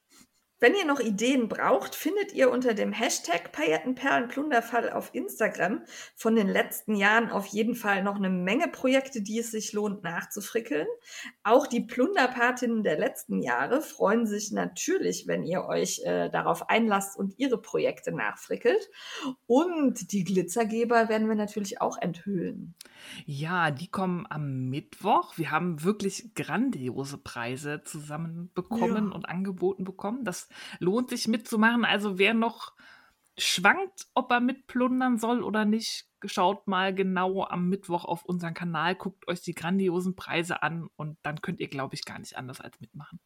Wenn 0.63 0.75
ihr 0.75 0.86
noch 0.86 1.01
Ideen 1.01 1.50
braucht, 1.50 1.93
findet 1.93 2.32
ihr 2.32 2.50
unter 2.50 2.74
dem 2.74 2.93
Hashtag 2.93 3.51
Paillettenperlenplunderfall 3.51 4.91
auf 4.91 5.13
Instagram 5.13 5.84
von 6.15 6.38
den 6.38 6.48
letzten 6.48 6.96
Jahren 6.96 7.29
auf 7.29 7.48
jeden 7.48 7.75
Fall 7.75 8.01
noch 8.01 8.15
eine 8.15 8.29
Menge 8.29 8.70
Projekte, 8.70 9.22
die 9.22 9.39
es 9.39 9.51
sich 9.51 9.74
lohnt 9.74 10.03
nachzufrickeln. 10.03 10.88
Auch 11.43 11.67
die 11.67 11.82
Plunderpatinnen 11.82 12.82
der 12.82 12.98
letzten 12.98 13.41
Jahre 13.41 13.82
freuen 13.82 14.25
sich 14.25 14.53
natürlich, 14.53 15.27
wenn 15.27 15.43
ihr 15.43 15.65
euch 15.65 16.01
äh, 16.05 16.29
darauf 16.29 16.70
einlasst 16.70 17.20
und 17.20 17.38
ihre 17.38 17.62
Projekte 17.62 18.13
nachfrickelt. 18.13 18.89
Und 19.48 20.13
die 20.13 20.24
Glitzergeber 20.24 21.10
werden 21.10 21.27
wir 21.27 21.36
natürlich 21.36 21.82
auch 21.82 21.98
enthüllen. 21.98 22.74
Ja, 23.25 23.72
die 23.72 23.88
kommen 23.88 24.25
am 24.29 24.69
Mittwoch. 24.69 25.38
Wir 25.38 25.51
haben 25.51 25.83
wirklich 25.83 26.33
grandiose 26.36 27.17
Preise 27.17 27.81
zusammenbekommen 27.83 29.10
ja. 29.10 29.15
und 29.15 29.29
angeboten 29.29 29.83
bekommen. 29.83 30.24
Das 30.24 30.50
lohnt 30.79 31.10
sich 31.10 31.27
mitzumachen. 31.27 31.86
Also 31.86 32.17
wer 32.17 32.33
noch 32.33 32.74
schwankt, 33.38 34.07
ob 34.13 34.31
er 34.31 34.39
mitplundern 34.39 35.17
soll 35.17 35.43
oder 35.43 35.65
nicht, 35.65 36.07
schaut 36.25 36.67
mal 36.67 36.93
genau 36.93 37.43
am 37.43 37.67
Mittwoch 37.69 38.05
auf 38.05 38.25
unseren 38.25 38.53
Kanal, 38.53 38.95
guckt 38.95 39.27
euch 39.27 39.41
die 39.41 39.55
grandiosen 39.55 40.15
Preise 40.15 40.62
an 40.62 40.88
und 40.95 41.17
dann 41.24 41.41
könnt 41.41 41.60
ihr, 41.60 41.67
glaube 41.67 41.95
ich, 41.95 42.05
gar 42.05 42.19
nicht 42.19 42.38
anders 42.38 42.62
als 42.62 42.79
mitmachen. 42.79 43.19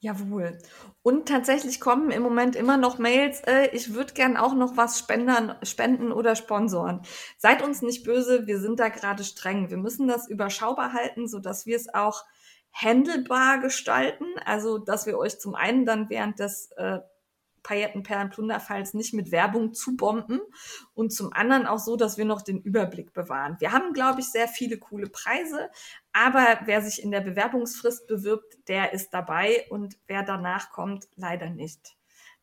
Jawohl. 0.00 0.58
Und 1.02 1.26
tatsächlich 1.26 1.80
kommen 1.80 2.12
im 2.12 2.22
Moment 2.22 2.54
immer 2.54 2.76
noch 2.76 2.98
Mails, 2.98 3.40
äh, 3.40 3.68
ich 3.72 3.94
würde 3.94 4.14
gern 4.14 4.36
auch 4.36 4.54
noch 4.54 4.76
was 4.76 4.96
spendern, 4.96 5.56
spenden 5.64 6.12
oder 6.12 6.36
sponsoren. 6.36 7.02
Seid 7.36 7.62
uns 7.62 7.82
nicht 7.82 8.04
böse, 8.04 8.46
wir 8.46 8.60
sind 8.60 8.78
da 8.78 8.90
gerade 8.90 9.24
streng. 9.24 9.70
Wir 9.70 9.76
müssen 9.76 10.06
das 10.06 10.28
überschaubar 10.28 10.92
halten, 10.92 11.26
sodass 11.26 11.66
wir 11.66 11.74
es 11.74 11.92
auch 11.92 12.24
handelbar 12.72 13.58
gestalten. 13.58 14.26
Also, 14.44 14.78
dass 14.78 15.06
wir 15.06 15.18
euch 15.18 15.40
zum 15.40 15.56
einen 15.56 15.84
dann 15.84 16.08
während 16.08 16.38
des 16.38 16.70
äh, 16.76 17.00
Paillettenperlenplunderfalls 17.62 18.94
nicht 18.94 19.14
mit 19.14 19.30
Werbung 19.30 19.74
zubomben 19.74 20.40
und 20.94 21.12
zum 21.12 21.32
anderen 21.32 21.66
auch 21.66 21.78
so, 21.78 21.96
dass 21.96 22.18
wir 22.18 22.24
noch 22.24 22.42
den 22.42 22.60
Überblick 22.60 23.12
bewahren. 23.12 23.56
Wir 23.60 23.72
haben, 23.72 23.92
glaube 23.92 24.20
ich, 24.20 24.26
sehr 24.26 24.48
viele 24.48 24.78
coole 24.78 25.08
Preise, 25.08 25.70
aber 26.12 26.60
wer 26.64 26.82
sich 26.82 27.02
in 27.02 27.10
der 27.10 27.20
Bewerbungsfrist 27.20 28.06
bewirbt, 28.06 28.68
der 28.68 28.92
ist 28.92 29.10
dabei 29.10 29.66
und 29.70 29.98
wer 30.06 30.22
danach 30.22 30.70
kommt, 30.70 31.08
leider 31.16 31.50
nicht. 31.50 31.98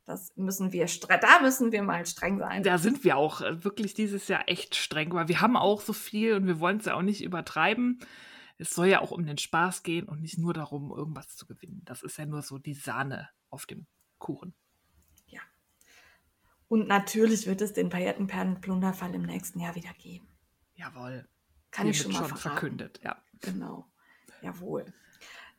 Das 0.05 0.31
müssen 0.36 0.72
wir, 0.72 0.86
da 1.10 1.41
müssen 1.41 1.72
wir 1.72 1.81
mal 1.81 2.05
streng 2.05 2.38
sein. 2.38 2.62
Da 2.62 2.77
sind 2.77 3.03
wir 3.03 3.17
auch 3.17 3.41
äh, 3.41 3.63
wirklich 3.63 3.95
dieses 3.95 4.27
Jahr 4.27 4.48
echt 4.48 4.75
streng, 4.75 5.12
weil 5.13 5.27
wir 5.27 5.41
haben 5.41 5.57
auch 5.57 5.81
so 5.81 5.93
viel 5.93 6.36
und 6.36 6.45
wir 6.45 6.60
wollen 6.60 6.77
es 6.77 6.86
ja 6.86 6.93
auch 6.93 7.01
nicht 7.01 7.24
übertreiben. 7.24 8.00
Es 8.57 8.69
soll 8.69 8.88
ja 8.88 9.01
auch 9.01 9.12
um 9.12 9.25
den 9.25 9.39
Spaß 9.39 9.81
gehen 9.81 10.07
und 10.07 10.22
nicht 10.22 10.38
nur 10.38 10.53
darum, 10.53 10.91
irgendwas 10.91 11.36
zu 11.36 11.48
gewinnen. 11.48 11.81
Das 11.86 12.03
ist 12.03 12.17
ja 12.17 12.25
nur 12.25 12.43
so 12.43 12.60
die 12.60 12.75
Sahne 12.75 13.29
auf 13.50 13.65
dem 13.65 13.88
Kuchen. 14.19 14.53
Und 16.67 16.88
natürlich 16.88 17.48
wird 17.48 17.62
es 17.62 17.74
den 17.74 17.89
Paillettenperlenplunderfall 17.89 19.13
im 19.13 19.24
nächsten 19.24 19.60
Jahr 19.60 19.75
wieder 19.75 19.93
geben. 19.93 20.27
Jawohl. 20.75 21.27
Kann 21.72 21.88
ich 21.88 22.01
schon 22.01 22.12
mal 22.13 22.27
schon 22.27 22.38
verkündet, 22.38 23.00
ja. 23.03 23.22
Genau. 23.41 23.86
Jawohl. 24.41 24.93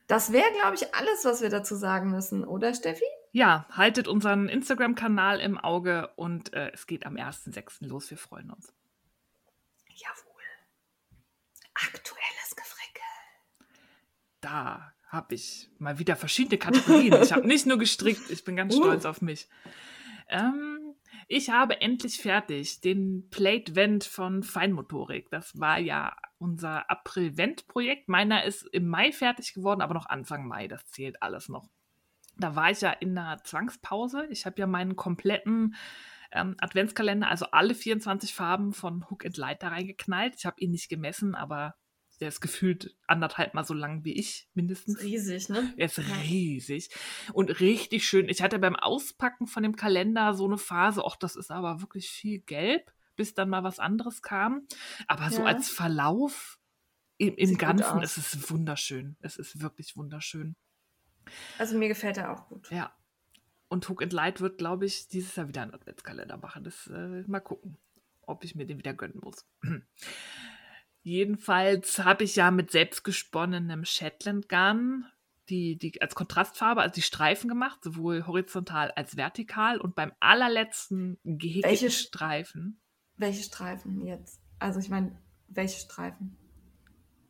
Das 0.07 0.31
wäre, 0.31 0.49
glaube 0.61 0.75
ich, 0.75 0.95
alles, 0.95 1.25
was 1.25 1.41
wir 1.41 1.49
dazu 1.49 1.75
sagen 1.75 2.09
müssen, 2.09 2.45
oder 2.45 2.73
Steffi? 2.73 3.03
Ja, 3.31 3.67
haltet 3.69 4.07
unseren 4.07 4.47
Instagram-Kanal 4.47 5.39
im 5.41 5.57
Auge 5.57 6.11
und 6.15 6.53
äh, 6.53 6.71
es 6.73 6.87
geht 6.87 7.05
am 7.05 7.15
1.6. 7.15 7.85
los. 7.85 8.09
Wir 8.09 8.17
freuen 8.17 8.49
uns. 8.49 8.73
Jawohl. 9.89 10.41
Aktuelles 11.73 12.55
Gefrickel. 12.55 13.03
Da 14.39 14.93
habe 15.09 15.35
ich 15.35 15.69
mal 15.77 15.99
wieder 15.99 16.15
verschiedene 16.15 16.57
Kategorien. 16.57 17.21
ich 17.21 17.33
habe 17.33 17.47
nicht 17.47 17.65
nur 17.65 17.77
gestrickt, 17.77 18.29
ich 18.29 18.43
bin 18.43 18.55
ganz 18.55 18.73
uh. 18.75 18.77
stolz 18.77 19.05
auf 19.05 19.21
mich. 19.21 19.49
Ähm, 20.29 20.86
ich 21.27 21.49
habe 21.49 21.81
endlich 21.81 22.21
fertig 22.21 22.81
den 22.81 23.29
Plate 23.29 23.75
Vent 23.75 24.03
von 24.03 24.43
Feinmotorik. 24.43 25.29
Das 25.29 25.59
war 25.59 25.79
ja 25.79 26.15
unser 26.37 26.89
April-Vent-Projekt. 26.89 28.09
Meiner 28.09 28.43
ist 28.43 28.63
im 28.71 28.87
Mai 28.87 29.11
fertig 29.11 29.53
geworden, 29.53 29.81
aber 29.81 29.93
noch 29.93 30.07
Anfang 30.07 30.47
Mai. 30.47 30.67
Das 30.67 30.85
zählt 30.87 31.21
alles 31.21 31.49
noch 31.49 31.69
da 32.37 32.55
war 32.55 32.71
ich 32.71 32.81
ja 32.81 32.91
in 32.91 33.17
einer 33.17 33.43
Zwangspause. 33.43 34.27
Ich 34.29 34.45
habe 34.45 34.59
ja 34.59 34.67
meinen 34.67 34.95
kompletten 34.95 35.75
ähm, 36.31 36.55
Adventskalender, 36.59 37.29
also 37.29 37.47
alle 37.51 37.73
24 37.73 38.33
Farben 38.33 38.73
von 38.73 39.09
Hook 39.09 39.25
and 39.25 39.37
Light 39.37 39.63
da 39.63 39.69
reingeknallt. 39.69 40.35
Ich 40.37 40.45
habe 40.45 40.59
ihn 40.59 40.71
nicht 40.71 40.89
gemessen, 40.89 41.35
aber 41.35 41.75
der 42.19 42.29
ist 42.29 42.41
gefühlt 42.41 42.95
anderthalb 43.05 43.53
Mal 43.53 43.63
so 43.63 43.73
lang 43.73 44.03
wie 44.03 44.13
ich, 44.13 44.49
mindestens. 44.53 45.01
Riesig, 45.01 45.49
ne? 45.49 45.73
Er 45.77 45.85
ist 45.85 45.99
riesig 45.99 46.89
und 47.33 47.59
richtig 47.59 48.07
schön. 48.07 48.29
Ich 48.29 48.41
hatte 48.41 48.59
beim 48.59 48.75
Auspacken 48.75 49.47
von 49.47 49.63
dem 49.63 49.75
Kalender 49.75 50.33
so 50.33 50.45
eine 50.45 50.57
Phase, 50.57 51.03
ach, 51.05 51.15
das 51.15 51.35
ist 51.35 51.51
aber 51.51 51.81
wirklich 51.81 52.09
viel 52.09 52.39
gelb, 52.39 52.91
bis 53.15 53.33
dann 53.33 53.49
mal 53.49 53.63
was 53.63 53.79
anderes 53.79 54.21
kam. 54.21 54.67
Aber 55.07 55.23
ja. 55.23 55.31
so 55.31 55.43
als 55.43 55.69
Verlauf 55.69 56.59
im, 57.17 57.35
im 57.35 57.57
Ganzen 57.57 58.01
ist 58.01 58.17
es 58.17 58.49
wunderschön. 58.49 59.15
Es 59.21 59.37
ist 59.37 59.61
wirklich 59.61 59.95
wunderschön. 59.95 60.55
Also 61.57 61.77
mir 61.77 61.87
gefällt 61.87 62.17
er 62.17 62.31
auch 62.31 62.47
gut. 62.47 62.69
Ja. 62.71 62.95
Und 63.69 63.89
Hook 63.89 64.01
and 64.01 64.13
Light 64.13 64.39
wird, 64.39 64.57
glaube 64.57 64.85
ich, 64.85 65.07
dieses 65.09 65.35
Jahr 65.35 65.47
wieder 65.47 65.61
einen 65.61 65.73
Adventskalender 65.73 66.37
machen. 66.37 66.63
Das 66.63 66.87
äh, 66.87 67.23
mal 67.27 67.41
gucken, 67.41 67.77
ob 68.21 68.43
ich 68.43 68.55
mir 68.55 68.65
den 68.65 68.77
wieder 68.77 68.93
gönnen 68.93 69.19
muss. 69.21 69.45
Jedenfalls 71.07 71.99
habe 71.99 72.25
ich 72.25 72.35
ja 72.35 72.51
mit 72.51 72.69
selbstgesponnenem 72.69 73.85
Shetland 73.85 74.49
Garn 74.49 75.05
die, 75.47 75.77
die 75.77 76.01
als 76.01 76.15
Kontrastfarbe, 76.15 76.81
also 76.81 76.95
die 76.95 77.01
Streifen 77.01 77.47
gemacht, 77.47 77.81
sowohl 77.81 78.27
horizontal 78.27 78.91
als 78.91 79.15
vertikal. 79.15 79.79
Und 79.79 79.95
beim 79.95 80.11
allerletzten 80.19 81.17
gehäkelten 81.23 81.91
Streifen. 81.91 82.81
Welche 83.15 83.43
Streifen 83.43 84.05
jetzt? 84.05 84.41
Also 84.59 84.81
ich 84.81 84.89
meine, 84.89 85.17
welche 85.47 85.79
Streifen? 85.79 86.35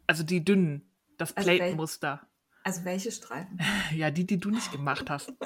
Also 0.08 0.24
die 0.24 0.44
dünnen, 0.44 0.92
das 1.20 1.38
also 1.38 1.48
Plate-Muster. 1.48 2.28
Also 2.64 2.84
welche 2.84 3.12
Streifen? 3.12 3.60
Ja, 3.96 4.10
die, 4.10 4.26
die 4.26 4.40
du 4.40 4.50
nicht 4.50 4.72
gemacht 4.72 5.12
hast. 5.12 5.32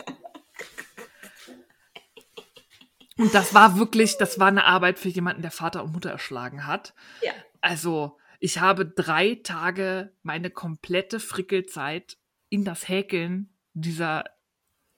Und 3.17 3.33
das 3.33 3.53
war 3.53 3.77
wirklich, 3.77 4.17
das 4.17 4.39
war 4.39 4.47
eine 4.47 4.63
Arbeit 4.63 4.99
für 4.99 5.09
jemanden, 5.09 5.41
der 5.41 5.51
Vater 5.51 5.83
und 5.83 5.91
Mutter 5.91 6.09
erschlagen 6.09 6.65
hat. 6.65 6.93
Ja. 7.21 7.33
Also, 7.59 8.17
ich 8.41 8.59
habe 8.59 8.87
drei 8.87 9.35
Tage 9.35 10.13
meine 10.23 10.49
komplette 10.49 11.19
Frickelzeit 11.19 12.17
in 12.49 12.65
das 12.65 12.89
Häkeln 12.89 13.55
dieser 13.73 14.25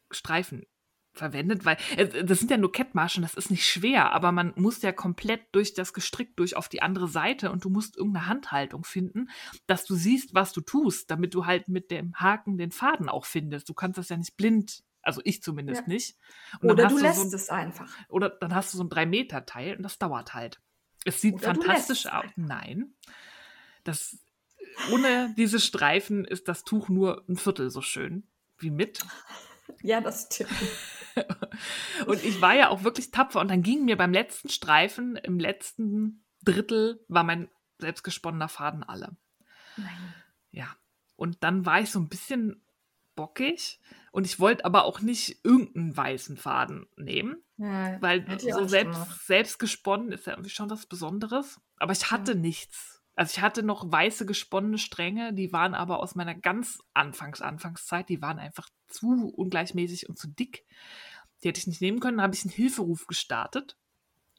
Streifen 0.09 0.65
verwendet, 1.11 1.65
weil 1.65 1.77
äh, 1.97 2.23
das 2.23 2.39
sind 2.39 2.49
ja 2.49 2.57
nur 2.57 2.71
Kettmaschen, 2.71 3.21
das 3.21 3.35
ist 3.35 3.51
nicht 3.51 3.67
schwer, 3.67 4.13
aber 4.13 4.31
man 4.31 4.53
muss 4.55 4.81
ja 4.81 4.93
komplett 4.93 5.41
durch 5.51 5.73
das 5.73 5.93
Gestrick 5.93 6.37
durch 6.37 6.55
auf 6.55 6.69
die 6.69 6.81
andere 6.81 7.09
Seite 7.09 7.51
und 7.51 7.65
du 7.65 7.69
musst 7.69 7.97
irgendeine 7.97 8.27
Handhaltung 8.27 8.85
finden, 8.85 9.29
dass 9.67 9.83
du 9.83 9.93
siehst, 9.93 10.33
was 10.33 10.53
du 10.53 10.61
tust, 10.61 11.11
damit 11.11 11.33
du 11.33 11.45
halt 11.45 11.67
mit 11.67 11.91
dem 11.91 12.15
Haken 12.15 12.57
den 12.57 12.71
Faden 12.71 13.09
auch 13.09 13.25
findest. 13.25 13.67
Du 13.67 13.73
kannst 13.73 13.97
das 13.97 14.07
ja 14.07 14.15
nicht 14.15 14.37
blind, 14.37 14.83
also 15.01 15.19
ich 15.25 15.43
zumindest 15.43 15.81
ja. 15.81 15.87
nicht. 15.87 16.17
Und 16.61 16.71
oder 16.71 16.87
du 16.87 16.97
lässt 16.97 17.19
so 17.19 17.27
ein, 17.27 17.33
es 17.33 17.49
einfach. 17.49 17.91
Oder 18.07 18.29
dann 18.29 18.55
hast 18.55 18.73
du 18.73 18.77
so 18.77 18.85
ein 18.85 18.89
3-Meter-Teil 18.89 19.75
und 19.75 19.83
das 19.83 19.99
dauert 19.99 20.33
halt. 20.33 20.61
Es 21.03 21.19
sieht 21.19 21.35
oder 21.35 21.43
fantastisch 21.43 22.05
aus. 22.05 22.23
Nein. 22.37 22.93
Das, 23.83 24.17
ohne 24.91 25.33
diese 25.37 25.59
Streifen 25.59 26.25
ist 26.25 26.47
das 26.47 26.63
Tuch 26.63 26.89
nur 26.89 27.23
ein 27.27 27.37
Viertel 27.37 27.69
so 27.69 27.81
schön 27.81 28.27
wie 28.57 28.71
mit. 28.71 29.05
Ja, 29.81 30.01
das 30.01 30.27
stimmt. 30.31 30.51
und 32.07 32.23
ich 32.23 32.41
war 32.41 32.55
ja 32.55 32.69
auch 32.69 32.83
wirklich 32.83 33.11
tapfer. 33.11 33.39
Und 33.39 33.49
dann 33.49 33.63
ging 33.63 33.85
mir 33.85 33.97
beim 33.97 34.13
letzten 34.13 34.49
Streifen, 34.49 35.15
im 35.15 35.39
letzten 35.39 36.25
Drittel, 36.43 37.03
war 37.07 37.23
mein 37.23 37.49
selbstgesponnener 37.79 38.49
Faden 38.49 38.83
alle. 38.83 39.15
Nein. 39.77 40.13
Ja. 40.51 40.75
Und 41.15 41.43
dann 41.43 41.65
war 41.65 41.79
ich 41.79 41.91
so 41.91 41.99
ein 41.99 42.09
bisschen 42.09 42.63
bockig 43.15 43.79
und 44.11 44.25
ich 44.25 44.39
wollte 44.39 44.65
aber 44.65 44.85
auch 44.85 45.01
nicht 45.01 45.43
irgendeinen 45.43 45.95
weißen 45.95 46.37
Faden 46.37 46.87
nehmen, 46.97 47.37
ja, 47.57 48.01
weil 48.01 48.25
so 48.39 48.67
selbst, 48.67 49.27
selbst 49.27 49.59
gesponnen 49.59 50.11
ist 50.11 50.25
ja 50.25 50.33
irgendwie 50.33 50.49
schon 50.49 50.69
was 50.69 50.87
Besonderes. 50.87 51.61
Aber 51.77 51.93
ich 51.93 52.11
hatte 52.11 52.33
ja. 52.33 52.37
nichts. 52.37 53.02
Also 53.15 53.37
ich 53.37 53.41
hatte 53.41 53.63
noch 53.63 53.91
weiße 53.91 54.25
gesponnene 54.25 54.77
Stränge, 54.77 55.33
die 55.33 55.53
waren 55.53 55.75
aber 55.75 55.99
aus 55.99 56.15
meiner 56.15 56.35
ganz 56.35 56.79
Anfangs 56.93 57.41
Anfangszeit, 57.41 58.09
die 58.09 58.21
waren 58.21 58.39
einfach 58.39 58.69
zu 58.87 59.31
ungleichmäßig 59.35 60.09
und 60.09 60.17
zu 60.17 60.27
dick. 60.27 60.65
Die 61.43 61.49
hätte 61.49 61.59
ich 61.59 61.67
nicht 61.67 61.81
nehmen 61.81 61.99
können. 61.99 62.17
Dann 62.17 62.23
habe 62.23 62.35
ich 62.35 62.43
einen 62.43 62.53
Hilferuf 62.53 63.05
gestartet 63.05 63.77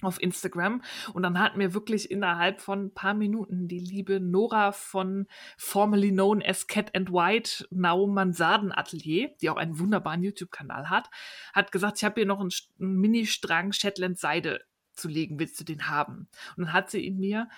auf 0.02 0.20
Instagram 0.20 0.82
und 1.12 1.22
dann 1.22 1.38
hat 1.38 1.56
mir 1.56 1.72
wirklich 1.72 2.10
innerhalb 2.10 2.60
von 2.60 2.86
ein 2.86 2.94
paar 2.94 3.14
Minuten 3.14 3.68
die 3.68 3.78
liebe 3.78 4.20
Nora 4.20 4.72
von 4.72 5.26
formerly 5.56 6.10
known 6.10 6.42
as 6.42 6.66
Cat 6.66 6.94
and 6.94 7.10
White 7.12 7.66
Now 7.70 8.06
Mansarden 8.06 8.72
Atelier, 8.72 9.30
die 9.40 9.50
auch 9.50 9.56
einen 9.56 9.78
wunderbaren 9.78 10.22
YouTube-Kanal 10.22 10.90
hat, 10.90 11.08
hat 11.52 11.72
gesagt, 11.72 11.98
ich 11.98 12.04
habe 12.04 12.16
hier 12.16 12.26
noch 12.26 12.40
einen, 12.40 12.50
einen 12.80 12.96
Mini-Strang 12.96 13.72
Shetland 13.72 14.18
Seide 14.18 14.60
zu 14.92 15.08
legen, 15.08 15.38
willst 15.38 15.58
du 15.60 15.64
den 15.64 15.88
haben? 15.88 16.28
Und 16.56 16.66
dann 16.66 16.72
hat 16.72 16.90
sie 16.90 17.00
ihn 17.00 17.18
mir 17.18 17.48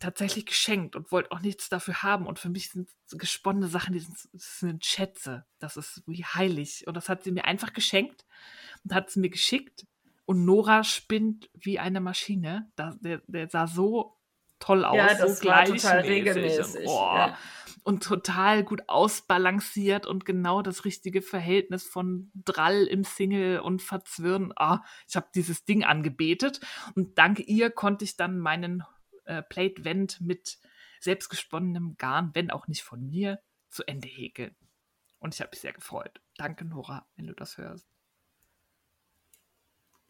tatsächlich 0.00 0.46
geschenkt 0.46 0.96
und 0.96 1.12
wollte 1.12 1.30
auch 1.30 1.40
nichts 1.40 1.68
dafür 1.68 2.02
haben. 2.02 2.26
Und 2.26 2.38
für 2.38 2.48
mich 2.48 2.70
sind 2.70 2.88
gesponnene 3.12 3.68
Sachen, 3.68 3.92
die 3.92 4.00
sind, 4.00 4.16
sind 4.32 4.84
Schätze. 4.84 5.44
Das 5.58 5.76
ist 5.76 6.02
wie 6.06 6.24
heilig. 6.24 6.86
Und 6.86 6.96
das 6.96 7.08
hat 7.08 7.22
sie 7.22 7.30
mir 7.30 7.44
einfach 7.44 7.72
geschenkt 7.72 8.24
und 8.82 8.94
hat 8.94 9.08
es 9.10 9.16
mir 9.16 9.30
geschickt. 9.30 9.86
Und 10.24 10.44
Nora 10.44 10.84
spinnt 10.84 11.50
wie 11.54 11.78
eine 11.78 12.00
Maschine. 12.00 12.70
Das, 12.76 12.98
der, 13.00 13.22
der 13.26 13.48
sah 13.48 13.66
so 13.66 14.16
toll 14.58 14.84
aus, 14.84 14.96
ja, 14.96 15.14
das 15.14 15.40
so 15.40 15.48
war 15.48 15.64
total 15.64 16.00
regelmäßig. 16.00 16.86
Und, 16.86 16.92
oh, 16.92 17.14
ja. 17.14 17.38
und 17.82 18.02
total 18.02 18.62
gut 18.62 18.82
ausbalanciert 18.88 20.06
und 20.06 20.24
genau 20.24 20.62
das 20.62 20.84
richtige 20.84 21.22
Verhältnis 21.22 21.86
von 21.86 22.30
Drall 22.34 22.84
im 22.84 23.04
Single 23.04 23.60
und 23.60 23.82
Verzwirren. 23.82 24.52
Oh, 24.58 24.76
ich 25.08 25.16
habe 25.16 25.28
dieses 25.34 25.64
Ding 25.64 25.84
angebetet 25.84 26.60
und 26.94 27.18
dank 27.18 27.40
ihr 27.40 27.70
konnte 27.70 28.04
ich 28.04 28.16
dann 28.16 28.38
meinen 28.38 28.84
äh, 29.30 29.42
Plate 29.42 29.84
Vent 29.84 30.20
mit 30.20 30.58
selbstgesponnenem 31.00 31.96
Garn, 31.96 32.30
wenn 32.34 32.50
auch 32.50 32.66
nicht 32.66 32.82
von 32.82 33.06
mir, 33.06 33.40
zu 33.68 33.84
Ende 33.84 34.08
häkeln. 34.08 34.56
Und 35.18 35.34
ich 35.34 35.40
habe 35.40 35.50
mich 35.52 35.60
sehr 35.60 35.72
gefreut. 35.72 36.20
Danke, 36.36 36.64
Nora, 36.64 37.06
wenn 37.14 37.28
du 37.28 37.34
das 37.34 37.56
hörst. 37.56 37.86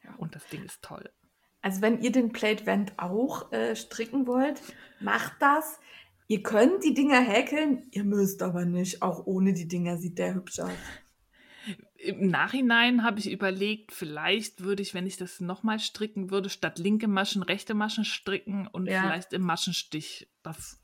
Ja. 0.02 0.14
Und 0.14 0.34
das 0.34 0.46
Ding 0.46 0.64
ist 0.64 0.82
toll. 0.82 1.12
Also 1.60 1.82
wenn 1.82 2.00
ihr 2.00 2.10
den 2.10 2.32
Plate 2.32 2.64
Vent 2.64 2.94
auch 2.96 3.52
äh, 3.52 3.76
stricken 3.76 4.26
wollt, 4.26 4.62
macht 4.98 5.34
das. 5.40 5.78
Ihr 6.26 6.42
könnt 6.42 6.82
die 6.84 6.94
Dinger 6.94 7.20
häkeln, 7.20 7.88
ihr 7.90 8.04
müsst 8.04 8.42
aber 8.42 8.64
nicht. 8.64 9.02
Auch 9.02 9.26
ohne 9.26 9.52
die 9.52 9.68
Dinger 9.68 9.98
sieht 9.98 10.18
der 10.18 10.34
hübsch 10.34 10.60
aus. 10.60 10.70
Im 11.96 12.28
Nachhinein 12.28 13.04
habe 13.04 13.18
ich 13.18 13.30
überlegt, 13.30 13.92
vielleicht 13.92 14.62
würde 14.62 14.82
ich, 14.82 14.94
wenn 14.94 15.06
ich 15.06 15.16
das 15.16 15.40
nochmal 15.40 15.78
stricken 15.78 16.30
würde, 16.30 16.48
statt 16.48 16.78
linke 16.78 17.08
Maschen 17.08 17.42
rechte 17.42 17.74
Maschen 17.74 18.04
stricken 18.04 18.66
und 18.66 18.86
ja. 18.86 19.02
vielleicht 19.02 19.32
im 19.32 19.42
Maschenstich 19.42 20.28
das 20.42 20.80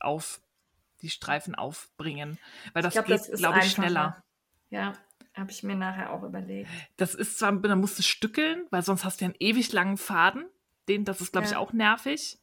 die 1.03 1.11
Streifen 1.11 1.55
aufbringen. 1.55 2.39
Weil 2.73 2.83
das 2.83 2.95
glaub, 2.95 3.07
geht, 3.07 3.23
glaube 3.35 3.61
ich, 3.61 3.71
schneller. 3.71 4.23
Ja, 4.71 4.95
habe 5.35 5.51
ich 5.51 5.63
mir 5.63 5.77
nachher 5.77 6.13
auch 6.13 6.23
überlegt. 6.23 6.69
Das 6.97 7.15
ist 7.15 7.39
zwar, 7.39 7.53
dann 7.53 7.81
musst 7.81 7.99
du 7.99 8.03
stückeln, 8.03 8.67
weil 8.71 8.83
sonst 8.83 9.05
hast 9.05 9.21
du 9.21 9.25
ja 9.25 9.31
einen 9.31 9.37
ewig 9.39 9.73
langen 9.73 9.97
Faden. 9.97 10.47
Den, 10.89 11.05
das 11.05 11.21
ist, 11.21 11.33
glaube 11.33 11.47
ich, 11.47 11.53
Ja. 11.53 11.59
auch 11.59 11.73
nervig. 11.73 12.39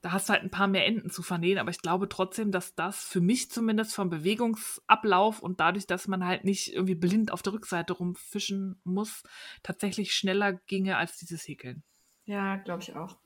Da 0.00 0.12
hast 0.12 0.28
du 0.28 0.32
halt 0.32 0.44
ein 0.44 0.50
paar 0.50 0.68
mehr 0.68 0.86
Enden 0.86 1.10
zu 1.10 1.22
vernähen, 1.22 1.58
aber 1.58 1.70
ich 1.70 1.80
glaube 1.82 2.08
trotzdem, 2.08 2.52
dass 2.52 2.74
das 2.76 3.02
für 3.02 3.20
mich 3.20 3.50
zumindest 3.50 3.94
vom 3.94 4.10
Bewegungsablauf 4.10 5.40
und 5.40 5.58
dadurch, 5.58 5.86
dass 5.88 6.06
man 6.06 6.24
halt 6.24 6.44
nicht 6.44 6.72
irgendwie 6.72 6.94
blind 6.94 7.32
auf 7.32 7.42
der 7.42 7.52
Rückseite 7.54 7.94
rumfischen 7.94 8.80
muss, 8.84 9.24
tatsächlich 9.64 10.14
schneller 10.14 10.52
ginge 10.52 10.96
als 10.96 11.16
dieses 11.16 11.46
Häkeln. 11.48 11.82
Ja, 12.26 12.56
glaube 12.56 12.82
ich 12.82 12.94
auch. 12.94 13.16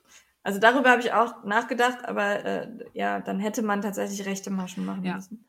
Also 0.42 0.58
darüber 0.58 0.90
habe 0.90 1.02
ich 1.02 1.12
auch 1.12 1.44
nachgedacht, 1.44 2.04
aber 2.04 2.44
äh, 2.44 2.68
ja, 2.94 3.20
dann 3.20 3.38
hätte 3.38 3.62
man 3.62 3.80
tatsächlich 3.82 4.26
rechte 4.26 4.50
Maschen 4.50 4.84
machen 4.84 5.04
Ja. 5.04 5.14
müssen. 5.16 5.48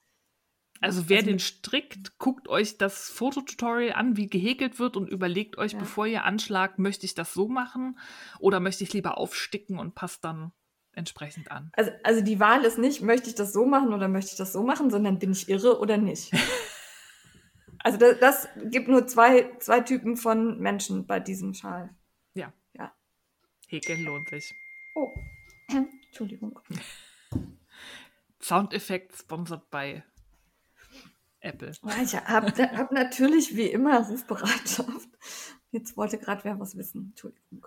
Also 0.81 1.07
wer 1.07 1.19
Also 1.19 1.29
den 1.29 1.39
strickt, 1.39 2.17
guckt 2.19 2.49
euch 2.49 2.77
das 2.77 3.09
Fototutorial 3.09 3.93
an, 3.93 4.17
wie 4.17 4.27
gehäkelt 4.27 4.79
wird 4.79 4.97
und 4.97 5.07
überlegt 5.07 5.57
euch, 5.57 5.73
Ja. 5.73 5.79
bevor 5.79 6.05
ihr 6.05 6.25
anschlagt, 6.25 6.77
möchte 6.77 7.05
ich 7.05 7.15
das 7.15 7.33
so 7.33 7.47
machen 7.47 7.97
oder 8.39 8.59
möchte 8.59 8.83
ich 8.83 8.91
lieber 8.91 9.17
aufsticken 9.17 9.79
und 9.79 9.95
passt 9.95 10.25
dann 10.25 10.51
entsprechend 10.93 11.51
an. 11.51 11.71
Also, 11.73 11.91
also 12.03 12.21
die 12.21 12.39
Wahl 12.39 12.63
ist 12.65 12.77
nicht, 12.77 13.01
möchte 13.01 13.29
ich 13.29 13.35
das 13.35 13.53
so 13.53 13.65
machen 13.65 13.93
oder 13.93 14.07
möchte 14.07 14.31
ich 14.31 14.37
das 14.37 14.53
so 14.53 14.63
machen, 14.63 14.89
sondern 14.89 15.19
bin 15.19 15.31
ich 15.31 15.49
irre 15.49 15.79
oder 15.79 15.97
nicht. 15.97 16.31
also 17.79 17.97
das, 17.97 18.19
das 18.19 18.47
gibt 18.65 18.87
nur 18.87 19.07
zwei, 19.07 19.49
zwei 19.59 19.81
Typen 19.81 20.17
von 20.17 20.59
Menschen 20.59 21.05
bei 21.05 21.19
diesem 21.19 21.53
Schal. 21.53 21.89
Häkeln 23.73 24.03
lohnt 24.03 24.29
sich. 24.29 24.53
Oh, 24.93 25.11
Entschuldigung. 26.05 26.59
Soundeffekt 28.39 29.17
sponsored 29.17 29.67
by 29.71 30.03
Apple. 31.39 31.71
Ja, 31.83 32.01
Ich 32.03 32.15
habe 32.15 32.51
hab 32.77 32.91
natürlich 32.91 33.55
wie 33.55 33.65
immer 33.67 34.07
Rufbereitschaft. 34.07 35.09
Jetzt 35.71 35.97
wollte 35.97 36.19
gerade 36.19 36.43
wer 36.43 36.59
was 36.59 36.77
wissen. 36.77 37.09
Entschuldigung. 37.09 37.65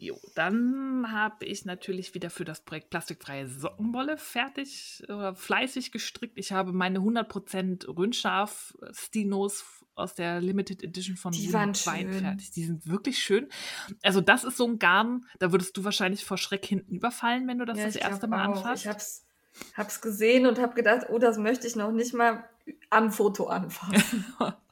Jo, 0.00 0.16
dann 0.36 1.10
habe 1.10 1.44
ich 1.44 1.64
natürlich 1.64 2.14
wieder 2.14 2.30
für 2.30 2.44
das 2.44 2.60
Projekt 2.60 2.88
plastikfreie 2.90 3.48
Sockenwolle 3.48 4.16
fertig 4.16 5.02
oder 5.08 5.34
fleißig 5.34 5.90
gestrickt. 5.90 6.38
Ich 6.38 6.52
habe 6.52 6.72
meine 6.72 7.00
100% 7.00 7.88
Röhnscharf 7.98 8.76
Stinos 8.92 9.64
aus 9.96 10.14
der 10.14 10.40
Limited 10.40 10.84
Edition 10.84 11.16
von 11.16 11.32
Die 11.32 11.52
waren 11.52 11.74
schön. 11.74 12.12
fertig. 12.12 12.52
Die 12.52 12.64
sind 12.64 12.86
wirklich 12.86 13.18
schön. 13.18 13.48
Also 14.00 14.20
das 14.20 14.44
ist 14.44 14.56
so 14.56 14.68
ein 14.68 14.78
Garn, 14.78 15.26
da 15.40 15.50
würdest 15.50 15.76
du 15.76 15.82
wahrscheinlich 15.82 16.24
vor 16.24 16.38
Schreck 16.38 16.64
hinten 16.64 16.94
überfallen, 16.94 17.48
wenn 17.48 17.58
du 17.58 17.64
das 17.64 17.78
Ja, 17.78 17.86
das 17.86 17.96
erste 17.96 18.28
Mal 18.28 18.46
auch. 18.46 18.58
anfasst. 18.58 18.84
Ich 18.84 18.88
hab's, 18.88 19.26
hab's 19.74 20.00
gesehen 20.00 20.46
und 20.46 20.60
habe 20.60 20.74
gedacht, 20.74 21.06
oh, 21.10 21.18
das 21.18 21.38
möchte 21.38 21.66
ich 21.66 21.74
noch 21.74 21.90
nicht 21.90 22.14
mal 22.14 22.44
am 22.90 23.10
Foto 23.10 23.48
anfassen. 23.48 24.24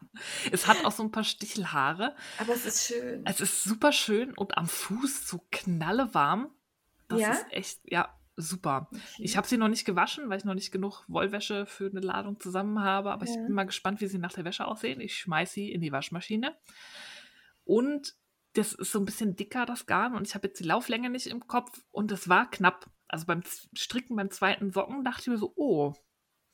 es 0.52 0.66
hat 0.66 0.84
auch 0.84 0.92
so 0.92 1.02
ein 1.02 1.10
paar 1.10 1.24
Stichelhaare. 1.24 2.14
Aber 2.38 2.52
es 2.54 2.66
ist 2.66 2.86
schön. 2.86 3.22
Es 3.26 3.40
ist 3.40 3.62
super 3.64 3.92
schön 3.92 4.32
und 4.34 4.56
am 4.58 4.66
Fuß 4.68 5.28
so 5.28 5.44
knallewarm. 5.50 6.50
Das 7.08 7.20
Ja? 7.20 7.32
ist 7.32 7.46
echt, 7.50 7.80
ja, 7.84 8.12
super. 8.36 8.90
Ich 9.18 9.36
habe 9.36 9.46
sie 9.46 9.56
noch 9.56 9.68
nicht 9.68 9.84
gewaschen, 9.84 10.28
weil 10.28 10.38
ich 10.38 10.44
noch 10.44 10.54
nicht 10.54 10.70
genug 10.72 11.04
Wollwäsche 11.08 11.66
für 11.66 11.86
eine 11.88 12.00
Ladung 12.00 12.38
zusammen 12.40 12.80
habe. 12.80 13.10
Aber 13.12 13.24
ich 13.24 13.34
Ja. 13.34 13.42
bin 13.42 13.52
mal 13.52 13.64
gespannt, 13.64 14.00
wie 14.00 14.06
sie 14.08 14.18
nach 14.18 14.32
der 14.32 14.44
Wäsche 14.44 14.66
aussehen. 14.66 15.00
Ich 15.00 15.16
schmeiße 15.18 15.54
sie 15.54 15.72
in 15.72 15.80
die 15.80 15.92
Waschmaschine. 15.92 16.54
Und 17.64 18.14
das 18.54 18.72
ist 18.72 18.92
so 18.92 18.98
ein 18.98 19.04
bisschen 19.04 19.36
dicker, 19.36 19.66
das 19.66 19.86
Garn. 19.86 20.14
Und 20.14 20.26
ich 20.26 20.34
habe 20.34 20.48
jetzt 20.48 20.60
die 20.60 20.64
Lauflänge 20.64 21.10
nicht 21.10 21.26
im 21.26 21.46
Kopf. 21.46 21.82
Und 21.90 22.12
es 22.12 22.28
war 22.28 22.50
knapp. 22.50 22.90
Also 23.08 23.26
beim 23.26 23.42
Stricken 23.76 24.16
beim 24.16 24.30
zweiten 24.30 24.70
Socken 24.72 25.04
dachte 25.04 25.22
ich 25.22 25.26
mir 25.28 25.38
so, 25.38 25.52
oh, 25.56 25.94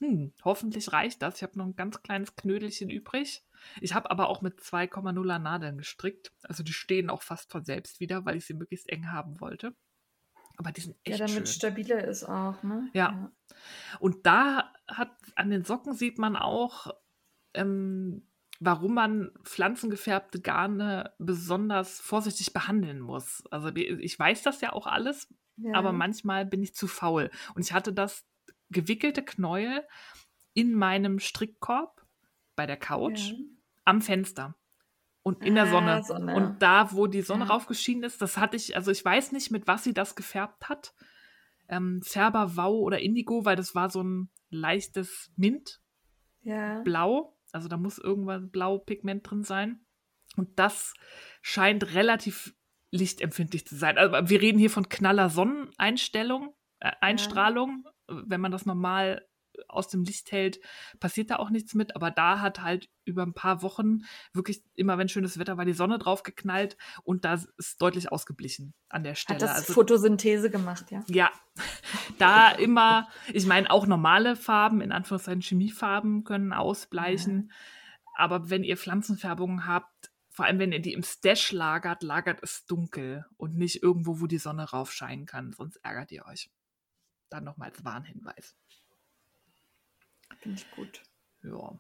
hm, 0.01 0.33
hoffentlich 0.45 0.93
reicht 0.93 1.23
das. 1.23 1.37
Ich 1.37 1.43
habe 1.43 1.57
noch 1.59 1.65
ein 1.65 1.77
ganz 1.77 2.03
kleines 2.03 2.35
Knödelchen 2.37 2.91
übrig. 2.91 3.45
Ich 3.81 3.95
habe 3.95 4.11
aber 4.11 4.29
auch 4.29 4.43
mit 4.43 4.61
2,0er 4.61 5.39
Nadeln 5.39 5.79
gestrickt. 5.79 6.33
Also 6.43 6.63
die 6.63 6.73
stehen 6.73 7.11
auch 7.11 7.23
fast 7.23 7.51
von 7.51 7.65
selbst 7.65 8.01
wieder, 8.01 8.25
weil 8.25 8.37
ich 8.37 8.47
sie 8.47 8.55
möglichst 8.55 8.89
eng 8.89 9.11
haben 9.11 9.41
wollte. 9.41 9.75
Aber 10.57 10.71
die 10.73 10.83
sind 10.83 10.97
ja, 11.07 11.13
echt 11.13 11.21
damit 11.21 11.33
schön. 11.35 11.43
es 11.45 11.55
stabiler 11.55 12.05
ist 12.05 12.25
auch, 12.25 12.63
ne? 12.63 12.89
Ja. 12.93 13.33
Und 14.01 14.27
da 14.27 14.73
hat 14.87 15.11
an 15.35 15.51
den 15.51 15.65
Socken 15.65 15.95
sieht 15.95 16.19
man 16.19 16.37
auch, 16.37 16.89
ähm, 17.55 18.29
warum 18.61 18.95
man 18.95 19.33
pflanzengefärbte 19.45 20.41
Garne 20.41 21.15
besonders 21.19 22.01
vorsichtig 22.01 22.53
behandeln 22.53 23.01
muss. 23.01 23.43
Also 23.51 23.75
ich 23.75 24.17
weiß 24.19 24.43
das 24.43 24.61
ja 24.61 24.73
auch 24.73 24.87
alles, 24.87 25.33
Ja. 25.57 25.75
aber 25.75 25.93
manchmal 25.93 26.47
bin 26.47 26.63
ich 26.63 26.75
zu 26.75 26.87
faul. 26.87 27.31
Und 27.55 27.63
ich 27.63 27.73
hatte 27.73 27.93
das 27.93 28.25
gewickelte 28.71 29.25
Knäuel 29.25 29.83
in 30.55 30.75
meinem 30.75 31.19
Strickkorb 31.19 32.02
bei 32.63 32.67
der 32.67 32.77
Couch 32.77 33.31
Ja. 33.33 33.37
am 33.87 34.01
Fenster 34.01 34.55
und 35.25 35.45
in 35.45 35.57
der 35.57 35.65
Ah, 35.65 35.67
Sonne. 35.67 36.03
Sonne. 36.05 36.33
Und 36.37 36.63
da, 36.63 36.93
wo 36.93 37.09
die 37.09 37.23
Sonne 37.23 37.47
Ja. 37.47 37.51
raufgeschienen 37.51 38.05
ist, 38.05 38.23
das 38.23 38.37
hatte 38.37 38.57
ich, 38.57 38.77
also 38.77 38.93
ich 38.93 39.05
weiß 39.05 39.33
nicht, 39.33 39.51
mit 39.51 39.67
was 39.67 39.83
sie 39.83 39.93
das 39.93 40.15
gefärbt 40.15 40.69
hat. 40.69 40.95
Ähm, 41.69 42.03
Färber, 42.05 42.57
Wau 42.57 42.79
oder 42.79 43.01
Indigo, 43.01 43.45
weil 43.45 43.57
das 43.57 43.75
war 43.75 43.91
so 43.91 44.01
ein 44.05 44.31
leichtes 44.51 45.33
Mintblau. 45.35 45.81
Ja. 46.45 47.33
Also 47.51 47.67
da 47.69 47.77
muss 47.77 47.99
irgendwas 47.99 48.43
Blau-Pigment 48.49 49.29
drin 49.29 49.43
sein. 49.43 49.85
Und 50.37 50.57
das 50.61 50.95
scheint 51.41 51.95
relativ 51.95 52.55
lichtempfindlich 52.93 53.67
zu 53.67 53.75
sein. 53.75 53.99
Also 53.99 54.31
wir 54.31 54.41
reden 54.41 54.61
hier 54.61 54.71
von 54.71 54.89
knaller 54.89 55.31
Sonneneinstellung, 55.31 56.55
äh, 56.79 56.93
Einstrahlung. 57.01 57.89
Wenn 58.07 58.41
man 58.41 58.53
das 58.53 58.67
normal 58.67 59.27
aus 59.69 59.89
dem 59.89 60.05
Licht 60.05 60.33
hält, 60.33 60.61
passiert 61.01 61.31
da 61.31 61.37
auch 61.37 61.51
nichts 61.51 61.75
mit. 61.75 61.97
Aber 61.97 62.11
da 62.11 62.41
hat 62.41 62.63
halt 62.63 62.89
über 63.05 63.23
ein 63.23 63.35
paar 63.35 63.63
Wochen 63.63 64.01
wirklich 64.33 64.63
immer, 64.75 64.99
wenn 64.99 65.09
schönes 65.09 65.39
Wetter 65.39 65.57
war, 65.57 65.65
die 65.65 65.73
Sonne 65.73 65.99
drauf 65.99 66.23
geknallt 66.23 66.77
und 67.05 67.25
da 67.25 67.35
ist 67.35 67.81
deutlich 67.81 68.13
ausgeblichen 68.13 68.75
an 68.89 69.05
der 69.05 69.15
Stelle. 69.15 69.41
Hat 69.41 69.43
das 69.43 69.57
also, 69.57 69.73
Photosynthese 69.73 70.51
gemacht, 70.51 70.91
ja. 70.91 71.05
ja, 71.09 71.31
da 72.19 72.51
immer, 72.51 73.09
ich 73.33 73.47
meine, 73.47 73.71
auch 73.71 73.87
normale 73.87 74.37
Farben, 74.37 74.81
in 74.81 74.93
Anführungszeichen 74.93 75.43
Chemiefarben, 75.43 76.25
können 76.25 76.53
ausbleichen. 76.53 77.51
Aber 78.15 78.51
wenn 78.51 78.63
ihr 78.63 78.77
Pflanzenfärbungen 78.77 79.67
habt, 79.67 80.13
vor 80.31 80.47
allem 80.47 80.59
wenn 80.59 80.73
ihr 80.73 80.81
die 80.81 80.95
im 80.95 81.03
Stash 81.03 81.53
lagert, 81.53 82.03
lagert 82.03 82.43
es 82.43 82.65
dunkel 82.67 83.27
und 83.37 83.57
nicht 83.57 83.83
irgendwo, 83.83 84.21
wo 84.21 84.27
die 84.27 84.39
Sonne 84.39 84.71
raufscheinen 84.71 85.27
kann, 85.27 85.53
sonst 85.53 85.77
ärgert 85.77 86.11
ihr 86.11 86.25
euch. 86.27 86.51
Dann 87.29 87.45
nochmal 87.45 87.71
als 87.71 87.85
Warnhinweis. 87.85 88.57
Finde 90.43 90.61
ich 90.61 90.71
gut. 90.73 91.03
Ja. 91.43 91.79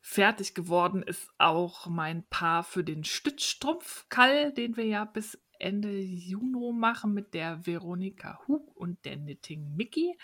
Fertig 0.00 0.54
geworden 0.54 1.02
ist 1.02 1.28
auch 1.38 1.86
mein 1.88 2.24
Paar 2.28 2.62
für 2.62 2.84
den 2.84 3.02
Stützstrumpfkall, 3.02 4.52
den 4.52 4.76
wir 4.76 4.86
ja 4.86 5.04
bis 5.04 5.38
Ende 5.58 5.98
Juni 5.98 6.72
machen 6.72 7.12
mit 7.12 7.34
der 7.34 7.66
Veronika 7.66 8.40
Hug 8.46 8.74
und 8.76 9.04
der 9.04 9.16
Knitting 9.16 9.74
Mickey 9.74 10.16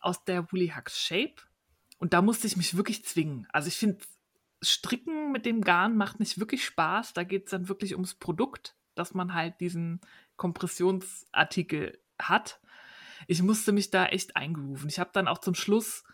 aus 0.00 0.24
der 0.24 0.50
Woolly 0.52 0.72
Hugs 0.76 1.00
Shape. 1.00 1.36
Und 1.98 2.12
da 2.12 2.20
musste 2.20 2.46
ich 2.46 2.56
mich 2.56 2.76
wirklich 2.76 3.04
zwingen. 3.04 3.46
Also 3.52 3.68
ich 3.68 3.76
finde, 3.76 4.04
Stricken 4.60 5.32
mit 5.32 5.46
dem 5.46 5.62
Garn 5.62 5.96
macht 5.96 6.20
nicht 6.20 6.38
wirklich 6.38 6.64
Spaß. 6.64 7.14
Da 7.14 7.24
geht 7.24 7.46
es 7.46 7.50
dann 7.52 7.68
wirklich 7.68 7.94
ums 7.94 8.14
Produkt, 8.14 8.76
dass 8.94 9.14
man 9.14 9.34
halt 9.34 9.60
diesen 9.60 10.00
Kompressionsartikel 10.36 11.98
hat. 12.18 12.60
Ich 13.28 13.42
musste 13.42 13.72
mich 13.72 13.90
da 13.90 14.06
echt 14.06 14.36
eingrooven. 14.36 14.88
Ich 14.88 14.98
habe 14.98 15.10
dann 15.12 15.28
auch 15.28 15.38
zum 15.38 15.54
Schluss 15.54 16.04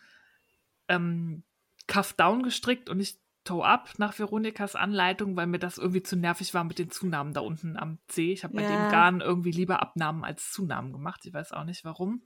ähm, 0.88 1.42
Cuff 1.86 2.12
Down 2.14 2.42
gestrickt 2.42 2.88
und 2.90 2.98
nicht 2.98 3.18
Toe 3.44 3.64
Up 3.64 3.94
nach 3.98 4.18
Veronikas 4.18 4.76
Anleitung, 4.76 5.36
weil 5.36 5.46
mir 5.46 5.58
das 5.58 5.78
irgendwie 5.78 6.02
zu 6.02 6.16
nervig 6.16 6.52
war 6.52 6.64
mit 6.64 6.78
den 6.78 6.90
Zunahmen 6.90 7.32
da 7.32 7.40
unten 7.40 7.78
am 7.78 7.98
C. 8.08 8.32
Ich 8.32 8.44
habe 8.44 8.54
bei 8.54 8.62
Ja. 8.62 8.68
dem 8.68 8.88
Garn 8.90 9.20
irgendwie 9.22 9.52
lieber 9.52 9.80
Abnahmen 9.80 10.22
als 10.24 10.52
Zunahmen 10.52 10.92
gemacht. 10.92 11.24
Ich 11.24 11.32
weiß 11.32 11.52
auch 11.52 11.64
nicht 11.64 11.84
warum. 11.84 12.22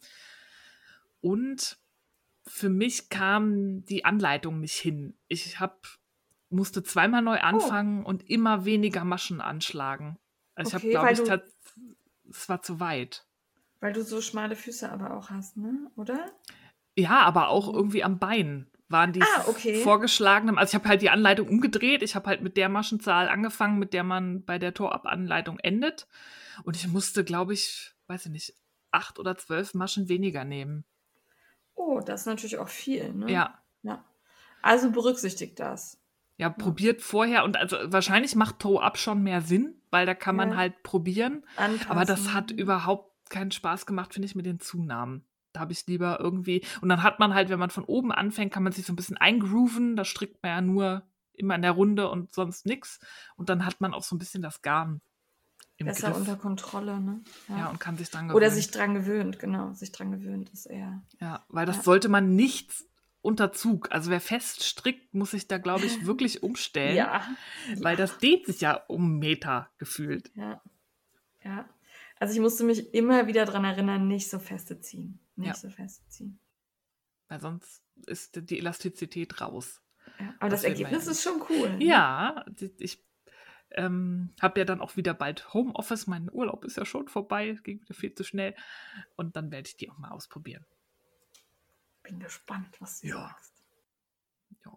Und 1.20 1.79
für 2.44 2.68
mich 2.68 3.09
kam 3.09 3.85
die 3.85 4.05
Anleitung 4.05 4.59
nicht 4.61 4.75
hin. 4.75 5.16
Ich 5.29 5.61
hab, 5.61 5.87
musste 6.51 6.83
zweimal 6.83 7.22
neu 7.22 7.38
anfangen 7.38 8.05
und 8.05 8.29
immer 8.29 8.64
weniger 8.64 9.05
Maschen 9.05 9.40
anschlagen. 9.40 10.18
Also 10.57 10.77
Okay, 10.77 10.90
ich 10.90 10.96
habe, 10.96 11.14
glaube 11.14 11.42
ich, 11.44 12.31
es 12.31 12.48
war 12.48 12.62
zu 12.62 12.81
weit. 12.81 13.27
Weil 13.79 13.92
du 13.92 14.03
so 14.03 14.20
schmale 14.20 14.57
Füße 14.57 14.90
aber 14.90 15.16
auch 15.16 15.31
hast, 15.31 15.57
ne? 15.57 15.90
Oder? 15.96 16.33
Ja, 16.96 17.20
aber 17.20 17.48
auch 17.48 17.72
irgendwie 17.72 18.05
am 18.05 18.18
Bein 18.18 18.66
waren 18.88 19.12
die. 19.12 19.22
Ah, 19.22 19.44
okay. 19.46 19.83
vorgeschlagenen. 19.83 20.59
Also 20.59 20.72
ich 20.72 20.74
habe 20.74 20.88
halt 20.88 21.02
die 21.02 21.11
Anleitung 21.11 21.48
umgedreht. 21.48 22.02
Ich 22.02 22.14
habe 22.14 22.26
halt 22.28 22.42
mit 22.42 22.57
der 22.57 22.68
Maschenzahl 22.68 23.28
angefangen, 23.28 23.78
mit 23.78 23.94
der 23.94 24.05
man 24.05 24.44
bei 24.44 24.59
der 24.59 24.74
Tor-Ab-Anleitung 24.74 25.59
endet. 25.59 26.07
Und 26.64 26.76
ich 26.76 26.87
musste, 26.88 27.24
glaube 27.24 27.55
ich, 27.55 27.94
weiß 28.09 28.26
ich 28.26 28.33
nicht, 28.33 28.55
acht 28.90 29.18
oder 29.18 29.37
zwölf 29.37 29.72
Maschen 29.74 30.09
weniger 30.09 30.44
nehmen. 30.44 30.85
Oh, 31.74 32.00
das 32.00 32.20
ist 32.22 32.26
natürlich 32.26 32.59
auch 32.59 32.68
viel, 32.68 33.12
ne? 33.14 33.33
Ja. 33.33 33.59
ja. 33.83 34.05
Also 34.61 34.90
berücksichtigt 34.90 35.59
das. 35.59 35.98
Ja, 36.37 36.50
probiert 36.50 37.02
vorher 37.02 37.44
und 37.44 37.57
also 37.57 37.76
wahrscheinlich 37.87 38.35
macht 38.35 38.59
Toe-Up 38.59 38.98
schon 38.98 39.22
mehr 39.22 39.40
Sinn, 39.42 39.81
weil 39.90 40.07
da 40.07 40.14
kann 40.14 40.37
man 40.37 40.50
Ja. 40.50 40.57
halt 40.57 40.83
probieren. 40.83 41.44
Anpassen. 41.57 41.90
Aber 41.90 42.05
das 42.05 42.33
hat 42.33 42.50
überhaupt 42.50 43.31
keinen 43.31 43.50
Spaß 43.50 43.87
gemacht, 43.87 44.12
finde 44.12 44.26
ich, 44.26 44.35
mit 44.35 44.44
den 44.44 44.61
Zunahmen. 44.61 45.24
Da 45.53 45.61
habe 45.61 45.73
ich 45.73 45.87
lieber 45.87 46.19
irgendwie. 46.21 46.65
Und 46.81 46.88
dann 46.88 47.03
hat 47.03 47.19
man 47.19 47.35
halt, 47.35 47.49
wenn 47.49 47.59
man 47.59 47.71
von 47.71 47.85
oben 47.85 48.12
anfängt, 48.12 48.53
kann 48.53 48.62
man 48.62 48.73
sich 48.73 48.87
so 48.87 48.93
ein 48.93 48.97
bisschen 48.97 49.17
eingrooven. 49.17 49.97
Da 49.97 50.05
strickt 50.05 50.43
man 50.43 50.51
ja 50.51 50.61
nur 50.61 51.03
immer 51.33 51.55
in 51.55 51.62
der 51.62 51.73
Runde 51.73 52.09
und 52.09 52.33
sonst 52.33 52.67
nichts. 52.67 53.01
Und 53.37 53.49
dann 53.49 53.65
hat 53.65 53.81
man 53.81 53.95
auch 53.95 54.03
so 54.03 54.15
ein 54.15 54.19
bisschen 54.19 54.43
das 54.43 54.62
Garn 54.62 55.01
im 55.77 55.87
Besser 55.87 56.09
Griff. 56.09 56.19
unter 56.19 56.37
Kontrolle, 56.37 57.01
ne? 57.01 57.23
Ja. 57.49 57.59
ja. 57.59 57.71
und 57.71 57.81
kann 57.81 57.97
sich 57.97 58.11
dran 58.11 58.29
gewöhnen. 58.29 58.37
Oder 58.37 58.51
sich 58.51 58.71
dran 58.71 58.95
gewöhnt, 58.95 59.38
genau. 59.38 59.73
Sich 59.73 59.93
dran 59.93 60.12
gewöhnt 60.12 60.51
ist 60.51 60.67
eher. 60.67 61.03
Ja, 61.21 61.45
weil 61.49 61.67
das 61.67 61.77
ja. 61.79 61.83
sollte 61.83 62.09
man 62.09 62.35
nicht 62.35 62.73
unter 63.21 63.53
Zug. 63.53 63.91
Also 63.93 64.11
wer 64.11 64.21
fest 64.21 64.65
strickt, 64.65 65.15
muss 65.15 65.31
sich 65.31 65.49
da, 65.49 65.59
glaube 65.59 65.87
ich, 65.87 66.07
wirklich 66.07 66.43
umstellen. 66.43 66.97
ja. 66.97 67.27
Weil 67.79 67.97
das 67.97 68.19
dehnt 68.19 68.47
sich 68.47 68.61
ja 68.61 68.75
um 68.88 69.19
Meter 69.19 69.71
gefühlt. 69.79 70.31
Ja. 70.35 70.61
Ja. 71.45 71.69
Also 72.22 72.35
ich 72.35 72.40
musste 72.40 72.62
mich 72.62 72.94
immer 72.94 73.26
wieder 73.26 73.44
daran 73.46 73.64
erinnern, 73.64 74.06
nicht 74.06 74.30
so 74.30 74.38
feste 74.38 74.78
ziehen. 74.78 75.18
Nicht 75.35 75.48
ja. 75.48 75.54
so 75.56 75.68
feste 75.68 76.06
ziehen. 76.06 76.38
Weil 77.26 77.40
sonst 77.40 77.82
ist 78.06 78.48
die 78.48 78.61
Elastizität 78.61 79.40
raus. 79.40 79.82
Ja, 80.20 80.32
aber 80.38 80.50
das, 80.50 80.62
Ergebnis 80.62 81.08
ist 81.08 81.24
schon 81.24 81.42
cool. 81.50 81.70
Ne? 81.70 81.85
Ja, 81.85 82.44
ich 82.78 83.04
ähm, 83.72 84.32
habe 84.40 84.61
ja 84.61 84.64
dann 84.64 84.80
auch 84.80 84.96
wieder 84.96 85.14
bald 85.14 85.52
Homeoffice. 85.52 86.06
Mein 86.06 86.30
Urlaub 86.30 86.64
ist 86.64 86.76
ja 86.76 86.85
schon 86.85 87.08
vorbei, 87.08 87.58
ging 87.64 87.80
wieder 87.80 87.94
viel 87.94 88.14
zu 88.14 88.22
schnell. 88.22 88.54
Und 89.16 89.35
dann 89.35 89.50
werde 89.50 89.66
ich 89.66 89.76
die 89.76 89.90
auch 89.90 89.98
mal 89.98 90.12
ausprobieren. 90.12 90.64
Bin 92.04 92.20
gespannt, 92.20 92.80
was 92.80 93.00
du 93.00 93.08
ja. 93.08 93.16
sagst. 93.16 93.64
Ja. 94.64 94.72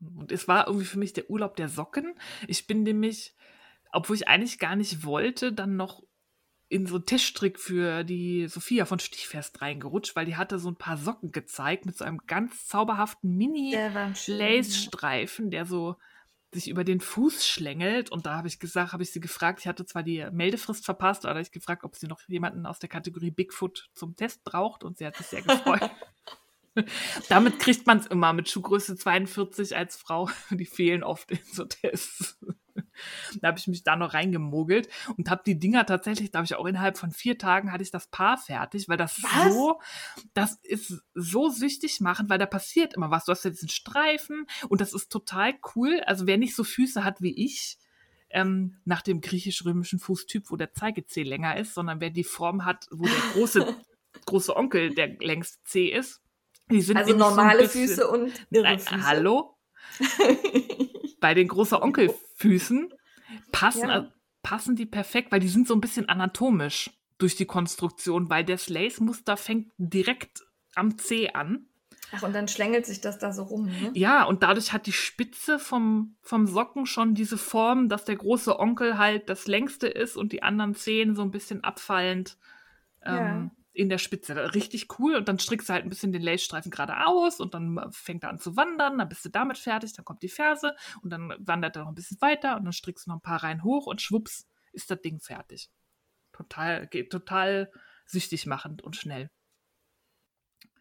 Und 0.00 0.32
es 0.32 0.48
war 0.48 0.66
irgendwie 0.66 0.84
für 0.84 0.98
mich 0.98 1.14
der 1.14 1.30
Urlaub 1.30 1.56
der 1.56 1.70
Socken. 1.70 2.14
Ich 2.46 2.66
bin 2.66 2.82
nämlich, 2.82 3.34
obwohl 3.90 4.16
ich 4.16 4.28
eigentlich 4.28 4.58
gar 4.58 4.76
nicht 4.76 5.02
wollte, 5.02 5.54
dann 5.54 5.76
noch 5.76 6.02
in 6.70 6.86
so 6.86 6.94
einen 6.94 7.04
Tischstrick 7.04 7.58
für 7.58 8.04
die 8.04 8.46
Sophia 8.46 8.86
von 8.86 9.00
Stichfest 9.00 9.60
reingerutscht, 9.60 10.14
weil 10.14 10.24
die 10.24 10.36
hatte 10.36 10.60
so 10.60 10.70
ein 10.70 10.76
paar 10.76 10.96
Socken 10.96 11.32
gezeigt 11.32 11.84
mit 11.84 11.98
so 11.98 12.04
einem 12.04 12.18
ganz 12.28 12.68
zauberhaften 12.68 13.36
Mini-Lace-Streifen, 13.36 15.50
der 15.50 15.66
so 15.66 15.96
sich 16.52 16.68
über 16.68 16.84
den 16.84 17.00
Fuß 17.00 17.44
schlängelt. 17.44 18.12
Und 18.12 18.26
da 18.26 18.36
habe 18.36 18.46
ich 18.46 18.60
gesagt, 18.60 18.92
habe 18.92 19.02
ich 19.02 19.10
sie 19.10 19.20
gefragt, 19.20 19.58
ich 19.60 19.66
hatte 19.66 19.84
zwar 19.84 20.04
die 20.04 20.24
Meldefrist 20.30 20.84
verpasst, 20.84 21.26
aber 21.26 21.40
ich 21.40 21.50
gefragt, 21.50 21.82
ob 21.82 21.96
sie 21.96 22.06
noch 22.06 22.20
jemanden 22.28 22.66
aus 22.66 22.78
der 22.78 22.88
Kategorie 22.88 23.32
Bigfoot 23.32 23.90
zum 23.94 24.14
Test 24.14 24.44
braucht 24.44 24.84
und 24.84 24.98
sie 24.98 25.06
hat 25.06 25.16
sich 25.16 25.26
sehr 25.26 25.42
gefreut. 25.42 25.90
Damit 27.28 27.58
kriegt 27.58 27.84
man 27.88 27.98
es 27.98 28.06
immer 28.06 28.32
mit 28.32 28.48
Schuhgröße 28.48 28.94
42 28.94 29.76
als 29.76 29.96
Frau. 29.96 30.30
Die 30.50 30.66
fehlen 30.66 31.02
oft 31.02 31.32
in 31.32 31.40
so 31.52 31.64
Tests. 31.64 32.38
Da 33.40 33.48
habe 33.48 33.58
ich 33.58 33.66
mich 33.66 33.82
da 33.82 33.96
noch 33.96 34.14
reingemogelt 34.14 34.88
und 35.16 35.30
habe 35.30 35.42
die 35.44 35.58
Dinger 35.58 35.86
tatsächlich, 35.86 36.30
glaube 36.30 36.44
ich, 36.44 36.54
auch 36.54 36.66
innerhalb 36.66 36.98
von 36.98 37.10
vier 37.10 37.38
Tagen 37.38 37.72
hatte 37.72 37.82
ich 37.82 37.90
das 37.90 38.06
Paar 38.08 38.38
fertig, 38.38 38.88
weil 38.88 38.96
das 38.96 39.22
was? 39.22 39.52
so, 39.52 39.80
das 40.34 40.58
ist 40.62 41.02
so 41.14 41.48
süchtig 41.48 42.00
machen, 42.00 42.28
weil 42.28 42.38
da 42.38 42.46
passiert 42.46 42.94
immer 42.94 43.10
was. 43.10 43.24
Du 43.24 43.32
hast 43.32 43.44
ja 43.44 43.50
diesen 43.50 43.68
Streifen 43.68 44.46
und 44.68 44.80
das 44.80 44.92
ist 44.92 45.10
total 45.10 45.54
cool. 45.74 46.00
Also 46.06 46.26
wer 46.26 46.38
nicht 46.38 46.54
so 46.54 46.64
Füße 46.64 47.04
hat 47.04 47.20
wie 47.20 47.44
ich, 47.44 47.78
ähm, 48.30 48.76
nach 48.84 49.02
dem 49.02 49.20
griechisch-römischen 49.20 49.98
Fußtyp, 49.98 50.50
wo 50.50 50.56
der 50.56 50.72
Zeigezeh 50.72 51.22
länger 51.22 51.56
ist, 51.56 51.74
sondern 51.74 52.00
wer 52.00 52.10
die 52.10 52.24
Form 52.24 52.64
hat, 52.64 52.86
wo 52.90 53.04
der 53.04 53.32
große, 53.32 53.76
große 54.26 54.56
Onkel 54.56 54.94
der 54.94 55.16
längste 55.18 55.58
Zeh 55.64 55.88
ist, 55.88 56.22
also 56.70 57.16
normale 57.16 57.66
so 57.68 57.78
bisschen, 57.78 57.88
Füße 57.88 58.08
und 58.08 58.32
irre 58.50 58.78
Füße. 58.78 59.06
Hallo? 59.06 59.56
Bei 61.20 61.34
den 61.34 61.48
großen 61.48 61.78
Onkelfüßen 61.78 62.92
passen, 63.52 63.88
ja. 63.88 63.98
äh, 63.98 64.08
passen 64.42 64.76
die 64.76 64.86
perfekt, 64.86 65.32
weil 65.32 65.40
die 65.40 65.48
sind 65.48 65.68
so 65.68 65.74
ein 65.74 65.80
bisschen 65.80 66.08
anatomisch 66.08 66.90
durch 67.18 67.36
die 67.36 67.46
Konstruktion, 67.46 68.30
weil 68.30 68.44
das 68.44 68.68
Lace-Muster 68.68 69.36
fängt 69.36 69.72
direkt 69.76 70.42
am 70.74 70.98
C 70.98 71.30
an. 71.30 71.66
Ach, 72.12 72.22
und 72.22 72.34
dann 72.34 72.48
schlängelt 72.48 72.86
sich 72.86 73.00
das 73.00 73.18
da 73.18 73.32
so 73.32 73.44
rum, 73.44 73.66
ne? 73.66 73.92
Ja, 73.94 74.24
und 74.24 74.42
dadurch 74.42 74.72
hat 74.72 74.86
die 74.86 74.92
Spitze 74.92 75.58
vom, 75.58 76.16
vom 76.22 76.46
Socken 76.46 76.86
schon 76.86 77.14
diese 77.14 77.38
Form, 77.38 77.88
dass 77.88 78.04
der 78.04 78.16
große 78.16 78.58
Onkel 78.58 78.98
halt 78.98 79.28
das 79.28 79.46
längste 79.46 79.86
ist 79.86 80.16
und 80.16 80.32
die 80.32 80.42
anderen 80.42 80.74
Zehen 80.74 81.14
so 81.14 81.22
ein 81.22 81.30
bisschen 81.30 81.62
abfallend. 81.62 82.36
Ähm, 83.04 83.14
ja 83.14 83.50
in 83.72 83.88
der 83.88 83.98
Spitze. 83.98 84.54
Richtig 84.54 84.98
cool. 84.98 85.14
Und 85.14 85.28
dann 85.28 85.38
strickst 85.38 85.68
du 85.68 85.72
halt 85.72 85.84
ein 85.84 85.90
bisschen 85.90 86.12
den 86.12 86.22
Lace-Streifen 86.22 86.70
geradeaus 86.70 87.40
und 87.40 87.54
dann 87.54 87.80
fängt 87.92 88.24
er 88.24 88.30
an 88.30 88.38
zu 88.38 88.56
wandern. 88.56 88.98
Dann 88.98 89.08
bist 89.08 89.24
du 89.24 89.28
damit 89.28 89.58
fertig. 89.58 89.92
Dann 89.92 90.04
kommt 90.04 90.22
die 90.22 90.28
Ferse 90.28 90.74
und 91.02 91.10
dann 91.10 91.34
wandert 91.38 91.76
er 91.76 91.82
noch 91.82 91.88
ein 91.88 91.94
bisschen 91.94 92.20
weiter 92.20 92.56
und 92.56 92.64
dann 92.64 92.72
strickst 92.72 93.06
du 93.06 93.10
noch 93.10 93.18
ein 93.18 93.22
paar 93.22 93.42
Reihen 93.42 93.62
hoch 93.64 93.86
und 93.86 94.02
schwupps 94.02 94.46
ist 94.72 94.90
das 94.90 95.00
Ding 95.00 95.20
fertig. 95.20 95.70
Total, 96.32 96.86
geht 96.86 97.10
total 97.10 97.70
süchtig 98.06 98.46
machend 98.46 98.82
und 98.82 98.96
schnell. 98.96 99.30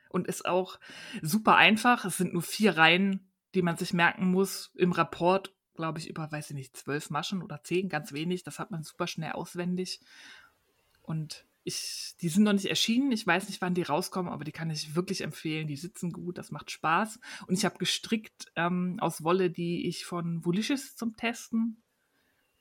Und 0.09 0.27
ist 0.27 0.45
auch 0.45 0.79
super 1.21 1.55
einfach. 1.55 2.05
Es 2.05 2.17
sind 2.17 2.33
nur 2.33 2.41
vier 2.41 2.77
Reihen, 2.77 3.31
die 3.53 3.61
man 3.61 3.77
sich 3.77 3.93
merken 3.93 4.31
muss 4.31 4.71
im 4.75 4.91
Rapport. 4.91 5.53
Glaube 5.75 5.99
ich, 5.99 6.09
über, 6.09 6.31
weiß 6.31 6.49
ich 6.49 6.55
nicht, 6.55 6.75
zwölf 6.75 7.09
Maschen 7.09 7.43
oder 7.43 7.63
zehn, 7.63 7.87
ganz 7.89 8.11
wenig. 8.11 8.43
Das 8.43 8.57
hat 8.57 8.71
man 8.71 8.83
super 8.83 9.05
schnell 9.05 9.33
auswendig. 9.33 10.01
Und 11.01 11.45
ich, 11.63 12.15
die 12.21 12.29
sind 12.29 12.43
noch 12.43 12.53
nicht 12.53 12.65
erschienen. 12.65 13.11
Ich 13.11 13.25
weiß 13.25 13.47
nicht, 13.47 13.61
wann 13.61 13.73
die 13.73 13.83
rauskommen, 13.83 14.31
aber 14.31 14.43
die 14.43 14.51
kann 14.51 14.69
ich 14.69 14.95
wirklich 14.95 15.21
empfehlen. 15.21 15.67
Die 15.67 15.75
sitzen 15.75 16.11
gut, 16.11 16.37
das 16.37 16.51
macht 16.51 16.71
Spaß. 16.71 17.19
Und 17.47 17.53
ich 17.57 17.65
habe 17.65 17.77
gestrickt 17.77 18.51
ähm, 18.55 18.97
aus 18.99 19.23
Wolle, 19.23 19.49
die 19.49 19.87
ich 19.87 20.05
von 20.05 20.43
Volicious 20.45 20.95
zum 20.95 21.15
Testen 21.15 21.83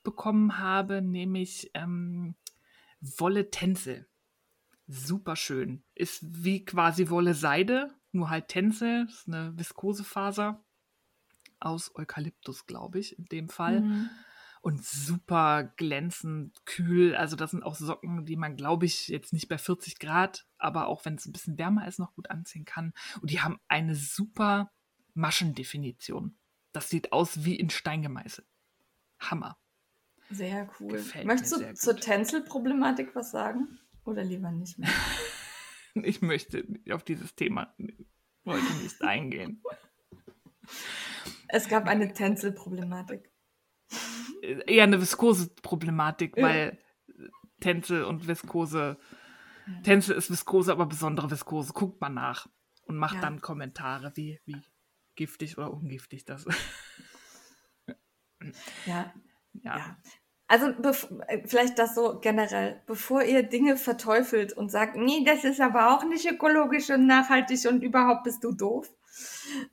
bekommen 0.03 0.57
habe, 0.57 1.01
nämlich 1.01 1.71
ähm, 1.73 2.35
Wolle 2.99 3.49
Tänzel. 3.49 4.07
Super 4.87 5.35
schön. 5.35 5.83
Ist 5.95 6.23
wie 6.43 6.65
quasi 6.65 7.09
Wolle 7.09 7.33
Seide, 7.33 7.93
nur 8.11 8.29
halt 8.29 8.47
Tänzel. 8.47 9.05
Ist 9.07 9.27
eine 9.27 9.57
Viskosefaser 9.57 10.63
aus 11.59 11.95
Eukalyptus, 11.95 12.65
glaube 12.65 12.99
ich, 12.99 13.17
in 13.17 13.25
dem 13.25 13.49
Fall. 13.49 13.81
Mhm 13.81 14.09
und 14.61 14.83
super 14.83 15.63
glänzend, 15.77 16.65
kühl. 16.65 17.15
Also 17.15 17.35
das 17.35 17.51
sind 17.51 17.63
auch 17.63 17.75
Socken, 17.75 18.25
die 18.25 18.35
man, 18.35 18.55
glaube 18.55 18.85
ich, 18.85 19.07
jetzt 19.07 19.33
nicht 19.33 19.47
bei 19.47 19.57
40 19.57 19.99
Grad, 19.99 20.45
aber 20.57 20.87
auch 20.87 21.05
wenn 21.05 21.15
es 21.15 21.25
ein 21.25 21.31
bisschen 21.31 21.57
wärmer 21.57 21.87
ist, 21.87 21.99
noch 21.99 22.13
gut 22.13 22.29
anziehen 22.29 22.65
kann. 22.65 22.93
Und 23.21 23.31
die 23.31 23.41
haben 23.41 23.59
eine 23.67 23.95
super 23.95 24.71
Maschendefinition. 25.13 26.37
Das 26.71 26.89
sieht 26.89 27.13
aus 27.13 27.45
wie 27.45 27.55
in 27.55 27.69
Stein 27.69 28.01
gemeißelt. 28.01 28.47
Hammer. 29.19 29.57
Sehr 30.29 30.69
cool. 30.79 30.93
Gefällt 30.93 31.25
Möchtest 31.25 31.53
du 31.53 31.73
zur 31.73 31.97
Tänzelproblematik 31.97 33.15
was 33.15 33.31
sagen? 33.31 33.79
Oder 34.05 34.23
lieber 34.23 34.51
nicht 34.51 34.77
mehr? 34.77 34.89
ich 35.95 36.21
möchte 36.21 36.67
auf 36.91 37.03
dieses 37.03 37.35
Thema 37.35 37.73
heute 38.45 38.73
nicht 38.83 39.01
eingehen. 39.01 39.63
Es 41.47 41.67
gab 41.67 41.87
eine 41.87 42.13
Tänzelproblematik 42.13 43.28
eher 44.41 44.83
eine 44.83 45.01
Viskose-Problematik, 45.01 46.37
ja. 46.37 46.43
weil 46.43 46.77
Tänze 47.59 48.07
und 48.07 48.27
Viskose, 48.27 48.97
Tänze 49.83 50.13
ist 50.13 50.31
Viskose, 50.31 50.71
aber 50.71 50.85
besondere 50.85 51.29
Viskose. 51.29 51.73
Guckt 51.73 52.01
mal 52.01 52.09
nach 52.09 52.47
und 52.85 52.97
macht 52.97 53.15
ja. 53.15 53.21
dann 53.21 53.41
Kommentare, 53.41 54.11
wie, 54.15 54.39
wie 54.45 54.61
giftig 55.15 55.57
oder 55.57 55.73
ungiftig 55.73 56.25
das 56.25 56.45
ist. 56.45 56.59
ja. 58.85 59.13
ja. 59.53 59.77
ja. 59.77 59.97
Also 60.47 60.67
äh, 61.27 61.47
vielleicht 61.47 61.77
das 61.77 61.93
so 61.93 62.19
generell, 62.19 62.81
bevor 62.87 63.21
ihr 63.21 63.43
Dinge 63.43 63.77
verteufelt 63.77 64.51
und 64.53 64.71
sagt, 64.71 64.95
nee, 64.95 65.23
das 65.23 65.43
ist 65.43 65.61
aber 65.61 65.95
auch 65.95 66.03
nicht 66.03 66.25
ökologisch 66.25 66.89
und 66.89 67.05
nachhaltig 67.05 67.67
und 67.67 67.83
überhaupt 67.83 68.23
bist 68.23 68.43
du 68.43 68.51
doof, 68.51 68.91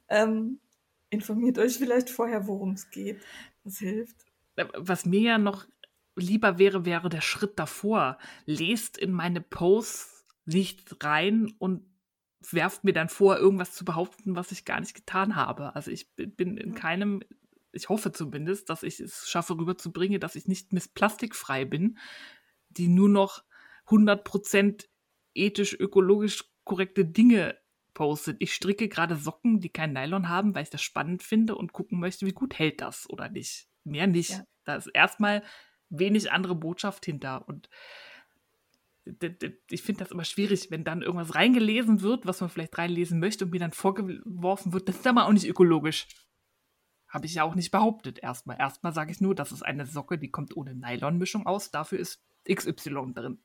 ähm, 0.09 0.61
informiert 1.09 1.59
euch 1.59 1.79
vielleicht 1.79 2.11
vorher, 2.11 2.47
worum 2.47 2.73
es 2.73 2.91
geht. 2.91 3.23
Das 3.65 3.79
hilft 3.79 4.26
was 4.57 5.07
mir 5.07 5.21
ja 5.21 5.39
noch 5.39 5.67
lieber 6.17 6.59
wäre, 6.59 6.85
wäre 6.85 7.09
der 7.09 7.21
Schritt 7.21 7.59
davor. 7.59 8.19
Lest 8.47 8.97
in 8.99 9.13
meine 9.13 9.41
Posts 9.41 10.27
nicht 10.47 11.05
rein 11.05 11.53
und 11.59 11.85
werft 12.51 12.85
mir 12.85 12.93
dann 12.93 13.09
vor, 13.09 13.39
irgendwas 13.39 13.73
zu 13.73 13.85
behaupten, 13.85 14.37
was 14.37 14.53
ich 14.53 14.65
gar 14.65 14.81
nicht 14.81 14.95
getan 14.95 15.37
habe. 15.37 15.75
Also 15.75 15.91
ich 15.91 16.15
bin 16.15 16.57
in 16.57 16.75
keinem, 16.75 17.23
ich 17.73 17.89
hoffe 17.89 18.13
zumindest, 18.13 18.71
dass 18.71 18.83
ich 18.83 19.01
es 19.01 19.29
schaffe 19.29 19.59
rüberzubringen, 19.59 20.21
dass 20.21 20.37
ich 20.37 20.47
nicht 20.47 20.73
missplastikfrei 20.73 21.65
bin, 21.65 21.99
die 22.71 22.89
nur 22.89 23.09
noch 23.09 23.43
100% 23.87 24.87
ethisch, 25.35 25.79
ökologisch 25.79 26.45
korrekte 26.65 27.05
Dinge 27.05 27.59
postet. 27.95 28.37
Ich 28.41 28.55
stricke 28.55 28.89
gerade 28.89 29.17
Socken, 29.17 29.61
die 29.61 29.71
kein 29.71 29.93
Nylon 29.93 30.29
haben, 30.29 30.55
weil 30.55 30.63
ich 30.63 30.71
das 30.71 30.83
spannend 30.83 31.23
finde 31.23 31.57
und 31.57 31.73
gucken 31.73 31.99
möchte, 31.99 32.27
wie 32.27 32.33
gut 32.33 32.59
hält 32.59 32.81
das 32.81 33.09
oder 33.09 33.29
nicht. 33.29 33.69
Mehr 33.87 34.07
nicht. 34.07 34.31
Ja. 34.31 34.45
Da 34.65 34.77
ist 34.77 34.89
erstmal 34.89 35.43
wenig 35.89 36.33
andere 36.33 36.55
Botschaft 36.55 37.05
hinter. 37.05 37.47
Und 37.49 37.69
ich 39.71 39.83
finde 39.83 40.03
das 40.03 40.11
immer 40.11 40.25
schwierig, 40.25 40.71
wenn 40.71 40.85
dann 40.85 41.03
irgendwas 41.03 41.35
reingelesen 41.35 42.03
wird, 42.03 42.27
was 42.27 42.41
man 42.41 42.51
vielleicht 42.51 42.77
reinlesen 42.77 43.21
möchte 43.21 43.45
und 43.45 43.53
mir 43.53 43.61
dann 43.61 43.73
vorgeworfen 43.73 44.73
wird, 44.73 44.89
das 44.89 44.97
ist 44.97 45.07
aber 45.07 45.27
auch 45.27 45.33
nicht 45.33 45.47
ökologisch. 45.47 46.09
Habe 47.09 47.27
ich 47.27 47.35
ja 47.35 47.45
auch 47.45 47.55
nicht 47.55 47.71
behauptet 47.71 48.19
erstmal. 48.19 48.59
Erstmal 48.59 48.93
sage 48.93 49.13
ich 49.13 49.21
nur, 49.21 49.35
das 49.35 49.53
ist 49.53 49.63
eine 49.63 49.87
Socke, 49.87 50.19
die 50.19 50.31
kommt 50.31 50.57
ohne 50.57 50.75
Nylonmischung 50.75 51.47
aus, 51.47 51.71
dafür 51.71 52.01
ist 52.01 52.21
XY 52.53 53.13
drin. 53.15 53.39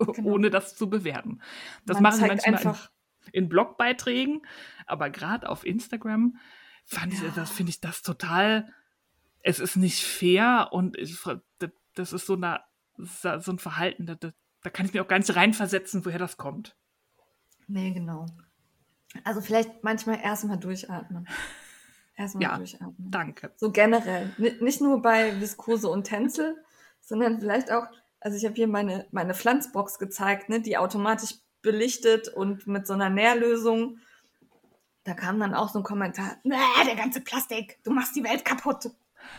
genau. 0.06 0.30
ohne 0.30 0.50
das 0.50 0.76
zu 0.76 0.88
bewerten. 0.88 1.40
Das 1.86 1.96
Man 1.96 2.04
mache 2.04 2.22
ich 2.22 2.28
manchmal 2.28 2.54
einfach 2.54 2.90
in, 3.32 3.44
in 3.44 3.48
Blogbeiträgen, 3.48 4.46
aber 4.86 5.10
gerade 5.10 5.48
auf 5.48 5.64
Instagram 5.64 6.38
fand 6.84 7.12
ja. 7.14 7.28
ich, 7.28 7.34
das 7.34 7.50
finde 7.50 7.70
ich 7.70 7.80
das 7.80 8.02
total, 8.02 8.72
es 9.42 9.58
ist 9.58 9.76
nicht 9.76 10.04
fair 10.04 10.68
und 10.72 10.96
ich, 10.98 11.18
das 11.94 12.12
ist 12.12 12.26
so, 12.26 12.34
eine, 12.34 12.60
so 12.96 13.52
ein 13.52 13.58
Verhalten, 13.58 14.06
da, 14.06 14.14
da 14.14 14.70
kann 14.70 14.86
ich 14.86 14.92
mir 14.92 15.02
auch 15.02 15.08
gar 15.08 15.18
nicht 15.18 15.34
reinversetzen, 15.34 16.04
woher 16.04 16.18
das 16.18 16.36
kommt. 16.36 16.76
Nee, 17.66 17.92
genau. 17.92 18.26
Also 19.24 19.40
vielleicht 19.40 19.82
manchmal 19.82 20.20
erstmal 20.20 20.58
durchatmen. 20.58 21.28
Erstmal 22.16 22.42
ja, 22.42 22.56
durchatmen. 22.58 22.96
Danke. 22.98 23.52
So 23.56 23.70
generell. 23.70 24.34
nicht 24.60 24.82
nur 24.82 25.00
bei 25.00 25.40
Viskose 25.40 25.88
und 25.88 26.04
Tänzel, 26.04 26.62
sondern 27.00 27.40
vielleicht 27.40 27.72
auch, 27.72 27.86
also 28.20 28.36
ich 28.36 28.44
habe 28.44 28.54
hier 28.54 28.68
meine, 28.68 29.06
meine 29.10 29.32
Pflanzbox 29.32 29.98
gezeigt, 29.98 30.50
ne, 30.50 30.60
die 30.60 30.76
automatisch 30.76 31.36
belichtet 31.62 32.28
und 32.28 32.66
mit 32.66 32.86
so 32.86 32.92
einer 32.92 33.08
Nährlösung. 33.08 33.98
Da 35.04 35.14
kam 35.14 35.40
dann 35.40 35.54
auch 35.54 35.70
so 35.70 35.78
ein 35.78 35.84
Kommentar, 35.84 36.36
der 36.44 36.96
ganze 36.96 37.22
Plastik, 37.22 37.78
du 37.84 37.90
machst 37.90 38.14
die 38.16 38.24
Welt 38.24 38.44
kaputt. 38.44 38.90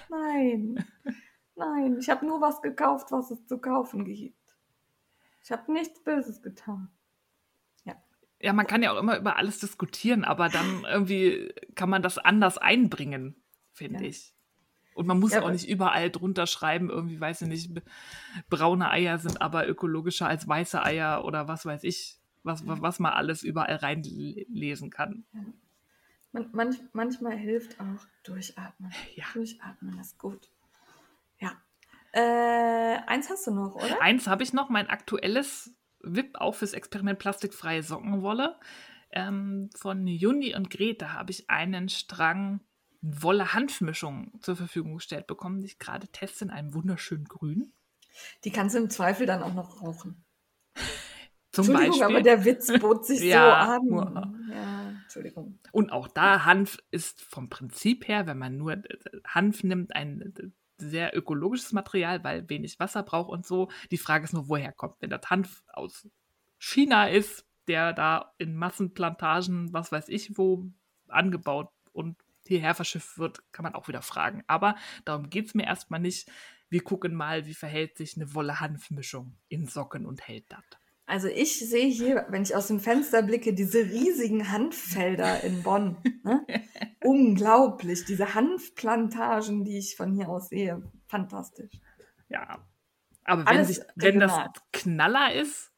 Nein, 0.10 0.84
nein, 1.56 1.98
ich 2.00 2.10
habe 2.10 2.26
nur 2.26 2.42
was 2.42 2.62
gekauft, 2.62 3.12
was 3.12 3.32
es 3.32 3.46
zu 3.46 3.58
kaufen 3.60 4.06
gibt. 4.06 4.38
Ich 5.44 5.52
habe 5.52 5.72
nichts 5.72 6.04
Böses 6.04 6.42
getan. 6.42 6.92
Ja, 8.42 8.54
man 8.54 8.66
kann 8.66 8.82
ja 8.82 8.92
auch 8.92 8.98
immer 8.98 9.18
über 9.18 9.38
alles 9.38 9.60
diskutieren, 9.60 10.24
aber 10.24 10.50
dann 10.50 10.84
irgendwie 10.90 11.54
kann 11.76 11.90
man 11.90 12.02
das 12.02 12.18
anders 12.18 12.58
einbringen, 12.58 13.36
finde 13.72 14.04
ja. 14.04 14.10
ich. 14.10 14.34
Und 14.94 15.08
man 15.08 15.20
muss 15.20 15.34
ja, 15.34 15.44
auch 15.44 15.52
nicht 15.52 15.70
überall 15.70 16.10
drunter 16.10 16.48
schreiben, 16.48 16.90
irgendwie, 16.90 17.20
weiß 17.20 17.44
ich 17.44 17.48
nicht, 17.48 17.82
braune 18.50 18.90
Eier 18.90 19.20
sind 19.20 19.42
aber 19.42 19.68
ökologischer 19.68 20.28
als 20.28 20.48
weiße 20.48 20.84
Eier 20.84 21.24
oder 21.24 21.48
was 21.48 21.66
weiß 21.66 21.84
ich, 21.84 22.20
was, 22.44 22.64
was 22.66 23.00
man 23.00 23.14
alles 23.14 23.44
überall 23.44 23.76
reinlesen 23.76 24.90
kann. 24.90 25.24
Man, 26.32 26.50
manch, 26.54 26.78
manchmal 26.94 27.38
hilft 27.38 27.80
auch 27.80 28.06
durchatmen. 28.24 28.92
Ja. 29.16 29.26
Durchatmen 29.34 30.00
ist 30.00 30.18
gut. 30.18 30.50
Ja. 31.40 31.52
Äh, 32.14 33.00
eins 33.08 33.30
hast 33.30 33.48
du 33.48 33.52
noch, 33.52 33.76
oder? 33.76 34.02
Eins 34.02 34.28
habe 34.28 34.44
ich 34.44 34.54
noch, 34.54 34.70
mein 34.70 34.88
aktuelles 34.88 35.76
WIP 36.02 36.40
auch 36.40 36.56
fürs 36.56 36.74
Experiment 36.74 37.20
plastikfreie 37.20 37.84
Sockenwolle. 37.84 38.60
Ähm, 39.12 39.70
von 39.76 40.08
Juni 40.08 40.56
und 40.56 40.70
Grete 40.70 41.14
habe 41.14 41.32
ich 41.32 41.50
einen 41.50 41.90
Strang 41.90 42.62
Wolle-Hanfmischung 43.02 44.40
zur 44.42 44.56
Verfügung 44.56 44.96
gestellt 44.96 45.28
bekommen, 45.28 45.60
die 45.60 45.68
ich 45.68 45.80
gerade 45.80 46.08
teste 46.08 46.46
in 46.46 46.52
einem 46.52 46.74
wunderschönen 46.74 47.26
Grün. 47.26 47.74
Die 48.44 48.52
kannst 48.52 48.76
du 48.76 48.80
im 48.80 48.90
Zweifel 48.90 49.26
dann 49.26 49.42
auch 49.44 49.54
noch 49.54 49.82
rauchen. 49.82 50.24
Zum 51.52 51.66
Entschuldigung, 51.66 52.00
Beispiel. 52.00 52.16
aber 52.16 52.24
der 52.24 52.46
Witz 52.46 52.80
bot 52.80 53.06
sich 53.06 53.22
ja, 53.22 53.80
so 53.84 53.96
an. 53.98 54.50
Ja, 54.50 54.81
Entschuldigung. 55.12 55.60
Und 55.72 55.92
auch 55.92 56.08
da, 56.08 56.46
Hanf 56.46 56.78
ist 56.92 57.22
vom 57.22 57.50
Prinzip 57.50 58.08
her, 58.08 58.28
wenn 58.28 58.38
man 58.38 58.58
nur 58.58 58.82
Hanf 59.26 59.64
nimmt, 59.64 59.96
ein 59.96 60.54
sehr 60.78 61.16
ökologisches 61.16 61.74
Material, 61.74 62.24
weil 62.24 62.50
wenig 62.50 62.80
Wasser 62.80 63.04
braucht 63.04 63.30
und 63.30 63.46
so. 63.46 63.70
Die 63.92 63.98
Frage 63.98 64.24
ist 64.24 64.34
nur, 64.34 64.48
woher 64.48 64.72
kommt. 64.72 64.96
Wenn 65.00 65.10
das 65.10 65.30
Hanf 65.30 65.64
aus 65.68 66.08
China 66.58 67.08
ist, 67.08 67.46
der 67.68 67.94
da 67.94 68.34
in 68.38 68.56
Massenplantagen, 68.56 69.74
was 69.74 69.92
weiß 69.92 70.10
ich 70.10 70.38
wo, 70.38 70.72
angebaut 71.08 71.70
und 71.92 72.18
hierher 72.48 72.74
verschifft 72.74 73.18
wird, 73.18 73.44
kann 73.52 73.64
man 73.64 73.76
auch 73.76 73.88
wieder 73.88 74.02
fragen. 74.02 74.44
Aber 74.48 74.76
darum 75.06 75.30
geht 75.30 75.48
es 75.48 75.54
mir 75.54 75.66
erstmal 75.66 76.00
nicht. 76.00 76.32
Wir 76.70 76.84
gucken 76.84 77.14
mal, 77.14 77.46
wie 77.46 77.54
verhält 77.54 77.98
sich 77.98 78.16
eine 78.16 78.34
Wolle-Hanf-Mischung 78.34 79.38
in 79.50 79.68
Socken 79.68 80.06
und 80.06 80.28
hält 80.28 80.46
das. 80.50 80.64
Also 81.12 81.28
ich 81.28 81.60
sehe 81.60 81.90
hier, 81.90 82.26
wenn 82.30 82.42
ich 82.42 82.56
aus 82.56 82.68
dem 82.68 82.80
Fenster 82.80 83.22
blicke, 83.22 83.54
diese 83.54 83.80
riesigen 83.80 84.50
Hanffelder 84.50 85.44
in 85.44 85.62
Bonn. 85.62 85.98
Ne? 86.24 86.46
Unglaublich, 87.04 88.06
diese 88.06 88.34
Hanfplantagen, 88.34 89.66
die 89.66 89.78
ich 89.78 89.98
von 89.98 90.14
hier 90.14 90.30
aus 90.30 90.48
sehe. 90.48 90.90
Fantastisch. 91.08 91.74
Ja, 92.30 92.66
aber 93.26 93.46
wenn, 93.46 93.66
sich, 93.66 93.82
wenn 93.96 94.22
das 94.22 94.40
Knaller 94.72 95.34
ist, 95.34 95.74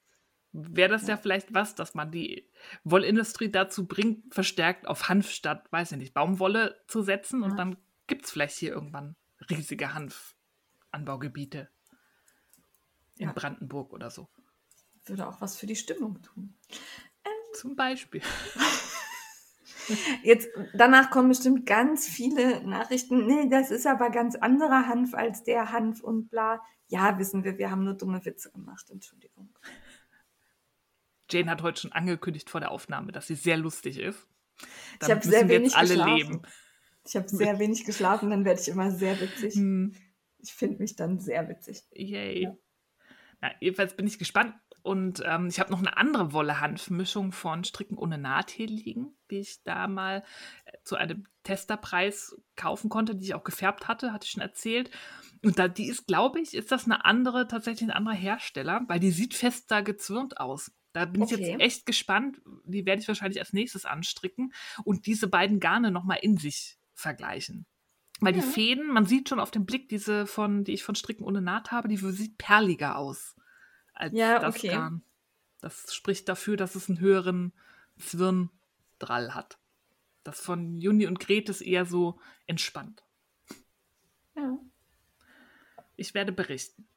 wäre 0.51 0.89
das 0.89 1.07
ja. 1.07 1.15
ja. 1.15 1.17
vielleicht 1.17 1.51
was, 1.51 1.73
dass 1.73 1.95
man 1.95 2.11
die 2.11 2.47
Wollindustrie 2.83 3.49
dazu 3.49 3.87
bringt, 3.87 4.35
verstärkt 4.35 4.87
auf 4.87 5.09
Hanf 5.09 5.31
statt, 5.31 5.65
weiß 5.71 5.93
ich 5.93 5.97
nicht, 5.97 6.13
Baumwolle 6.13 6.79
zu 6.85 7.01
setzen. 7.01 7.41
Ja. 7.41 7.47
Und 7.47 7.57
dann 7.57 7.77
gibt 8.05 8.25
es 8.25 8.31
vielleicht 8.31 8.57
hier 8.59 8.71
irgendwann 8.71 9.15
riesige 9.49 9.95
Hanfanbaugebiete 9.95 11.69
in 13.17 13.29
ja. 13.29 13.33
Brandenburg 13.33 13.93
oder 13.93 14.11
so 14.11 14.29
würde 15.05 15.27
auch 15.27 15.41
was 15.41 15.57
für 15.57 15.65
die 15.65 15.75
Stimmung 15.75 16.21
tun. 16.21 16.55
Ähm, 17.25 17.31
Zum 17.55 17.75
Beispiel. 17.75 18.21
Jetzt, 20.23 20.49
danach 20.73 21.09
kommen 21.09 21.29
bestimmt 21.29 21.65
ganz 21.65 22.07
viele 22.07 22.65
Nachrichten. 22.65 23.25
Nee, 23.25 23.49
das 23.49 23.71
ist 23.71 23.85
aber 23.85 24.09
ganz 24.09 24.35
anderer 24.35 24.87
Hanf 24.87 25.13
als 25.13 25.43
der 25.43 25.71
Hanf 25.71 26.01
und 26.01 26.29
bla. 26.29 26.61
Ja, 26.87 27.17
wissen 27.19 27.43
wir, 27.43 27.57
wir 27.57 27.69
haben 27.69 27.83
nur 27.83 27.95
dumme 27.95 28.23
Witze 28.25 28.51
gemacht. 28.51 28.89
Entschuldigung. 28.89 29.53
Jane 31.29 31.49
hat 31.49 31.61
heute 31.63 31.81
schon 31.81 31.91
angekündigt 31.91 32.49
vor 32.49 32.61
der 32.61 32.71
Aufnahme, 32.71 33.11
dass 33.11 33.27
sie 33.27 33.35
sehr 33.35 33.57
lustig 33.57 33.99
ist. 33.99 34.27
Damit 34.99 35.01
ich 35.01 35.09
habe 35.09 35.37
sehr 35.37 35.49
wenig 35.49 35.75
alle 35.75 35.87
geschlafen. 35.89 36.15
Leben. 36.15 36.41
Ich 37.05 37.15
habe 37.15 37.27
sehr 37.27 37.59
wenig 37.59 37.85
geschlafen, 37.85 38.29
dann 38.29 38.45
werde 38.45 38.61
ich 38.61 38.67
immer 38.69 38.91
sehr 38.91 39.19
witzig. 39.19 39.55
Hm. 39.55 39.93
Ich 40.39 40.53
finde 40.53 40.79
mich 40.79 40.95
dann 40.95 41.19
sehr 41.19 41.49
witzig. 41.49 41.83
Yay. 41.91 42.43
Ja. 42.43 42.57
Na, 43.41 43.51
jedenfalls 43.59 43.95
bin 43.95 44.07
ich 44.07 44.19
gespannt, 44.19 44.55
und 44.83 45.23
ähm, 45.25 45.47
ich 45.47 45.61
habe 45.61 45.71
noch 45.71 45.79
eine 45.79 45.95
andere 45.95 46.33
Wolle-Hanf-Mischung 46.33 47.31
von 47.31 47.63
Stricken 47.63 47.97
ohne 47.97 48.17
Naht 48.17 48.51
hier 48.51 48.67
liegen, 48.67 49.15
die 49.31 49.39
ich 49.39 49.63
da 49.63 49.87
mal 49.87 50.23
äh, 50.65 50.73
zu 50.83 50.97
einem 50.97 51.25
Testerpreis 51.43 52.35
kaufen 52.57 52.89
konnte, 52.89 53.15
die 53.15 53.23
ich 53.23 53.33
auch 53.33 53.45
gefärbt 53.45 53.87
hatte, 53.87 54.11
hatte 54.11 54.25
ich 54.25 54.31
schon 54.31 54.41
erzählt. 54.41 54.91
Und 55.41 55.57
da, 55.57 55.69
die 55.69 55.87
ist, 55.87 56.05
glaube 56.05 56.41
ich, 56.41 56.53
ist 56.53 56.71
das 56.73 56.83
eine 56.83 57.05
andere, 57.05 57.47
tatsächlich 57.47 57.89
ein 57.89 57.95
anderer 57.95 58.15
Hersteller, 58.15 58.81
weil 58.87 58.99
die 58.99 59.11
sieht 59.11 59.33
fester 59.33 59.83
gezwirnt 59.83 60.41
aus. 60.41 60.71
Da 60.91 61.05
bin 61.05 61.23
okay. 61.23 61.35
ich 61.35 61.39
jetzt 61.39 61.61
echt 61.61 61.85
gespannt. 61.85 62.41
Die 62.65 62.85
werde 62.85 63.01
ich 63.01 63.07
wahrscheinlich 63.07 63.39
als 63.39 63.53
nächstes 63.53 63.85
anstricken 63.85 64.53
und 64.83 65.05
diese 65.05 65.27
beiden 65.27 65.61
Garne 65.61 65.91
nochmal 65.91 66.19
in 66.21 66.35
sich 66.35 66.77
vergleichen. 66.93 67.65
Weil 68.19 68.35
ja. 68.35 68.41
die 68.41 68.47
Fäden, 68.47 68.91
man 68.91 69.05
sieht 69.05 69.29
schon 69.29 69.39
auf 69.39 69.49
den 69.49 69.65
Blick, 69.65 69.87
diese 69.87 70.27
von, 70.27 70.65
die 70.65 70.73
ich 70.73 70.83
von 70.83 70.95
Stricken 70.95 71.23
ohne 71.23 71.41
Naht 71.41 71.71
habe, 71.71 71.87
die 71.87 71.97
sieht 71.97 72.37
perliger 72.37 72.97
aus 72.97 73.35
als 73.93 74.13
ja, 74.13 74.39
das 74.39 74.55
okay. 74.55 74.69
Garn. 74.69 75.03
Das 75.61 75.93
spricht 75.93 76.27
dafür, 76.27 76.57
dass 76.57 76.75
es 76.75 76.89
einen 76.89 76.99
höheren 76.99 77.53
Zwirndrall 77.97 79.33
hat. 79.33 79.57
Das 80.23 80.39
von 80.39 80.77
Juni 80.77 81.07
und 81.07 81.19
Grete 81.19 81.51
ist 81.51 81.61
eher 81.61 81.85
so 81.85 82.19
entspannt. 82.47 83.03
Ja. 84.35 84.57
Ich 85.95 86.13
werde 86.13 86.31
berichten. 86.31 86.87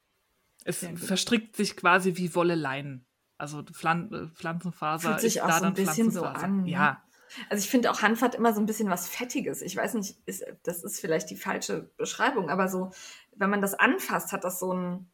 Es 0.64 0.84
verstrickt 0.96 1.54
sich 1.54 1.76
quasi 1.76 2.16
wie 2.16 2.34
Wolle 2.34 2.56
Leinen. 2.56 3.06
Also 3.38 3.62
Pflan 3.62 4.12
äh, 4.12 4.28
Pflanzenfaser 4.34 5.10
Fühlt 5.10 5.20
sich 5.20 5.42
auch 5.42 5.52
so 5.52 5.64
ein 5.64 5.74
bisschen 5.74 6.10
so 6.10 6.24
an. 6.24 6.62
Ne? 6.62 6.70
Ja. 6.70 7.02
Also 7.50 7.62
ich 7.62 7.70
finde 7.70 7.90
auch 7.90 8.02
Hanf 8.02 8.22
hat 8.22 8.34
immer 8.34 8.54
so 8.54 8.60
ein 8.60 8.66
bisschen 8.66 8.88
was 8.88 9.08
Fettiges. 9.08 9.62
Ich 9.62 9.76
weiß 9.76 9.94
nicht, 9.94 10.16
ist, 10.26 10.44
das 10.62 10.82
ist 10.82 11.00
vielleicht 11.00 11.28
die 11.30 11.36
falsche 11.36 11.90
Beschreibung, 11.96 12.50
aber 12.50 12.68
so, 12.68 12.90
wenn 13.34 13.50
man 13.50 13.60
das 13.60 13.74
anfasst, 13.74 14.32
hat 14.32 14.44
das 14.44 14.58
so 14.58 14.72
ein, 14.72 15.10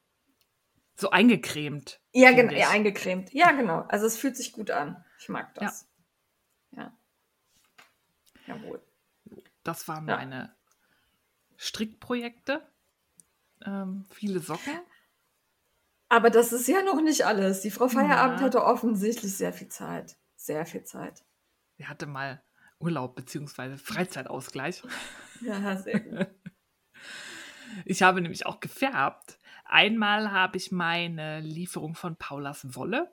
so 0.94 1.10
eingecremt. 1.10 2.00
Ja, 2.12 2.32
genau, 2.32 2.52
ja, 2.52 2.70
eingecremt. 2.70 3.32
Ja, 3.32 3.52
genau. 3.52 3.80
Also 3.88 4.06
es 4.06 4.16
fühlt 4.16 4.36
sich 4.36 4.52
gut 4.52 4.70
an. 4.70 5.02
Ich 5.18 5.28
mag 5.28 5.54
das. 5.54 5.88
Ja. 6.72 6.82
ja. 6.82 6.98
Jawohl. 8.46 8.82
Das 9.62 9.88
waren 9.88 10.08
ja. 10.08 10.16
meine 10.16 10.54
Strickprojekte. 11.56 12.66
Ähm, 13.64 14.06
viele 14.10 14.40
Socken. 14.40 14.80
Aber 16.08 16.28
das 16.28 16.52
ist 16.52 16.68
ja 16.68 16.82
noch 16.82 17.00
nicht 17.00 17.24
alles. 17.24 17.62
Die 17.62 17.70
Frau 17.70 17.88
Feierabend 17.88 18.40
ja. 18.40 18.46
hatte 18.46 18.64
offensichtlich 18.64 19.34
sehr 19.34 19.52
viel 19.52 19.68
Zeit. 19.68 20.16
Sehr 20.36 20.66
viel 20.66 20.84
Zeit. 20.84 21.22
Sie 21.78 21.86
hatte 21.86 22.06
mal 22.06 22.42
Urlaub 22.78 23.14
bzw. 23.14 23.76
Freizeitausgleich. 23.76 24.82
Ja, 25.40 25.76
sehr 25.76 26.00
gut. 26.00 26.26
Ich 27.86 28.02
habe 28.02 28.20
nämlich 28.20 28.44
auch 28.44 28.60
gefärbt. 28.60 29.38
Einmal 29.72 30.30
habe 30.32 30.58
ich 30.58 30.70
meine 30.70 31.40
Lieferung 31.40 31.94
von 31.94 32.16
Paulas 32.16 32.74
Wolle 32.74 33.10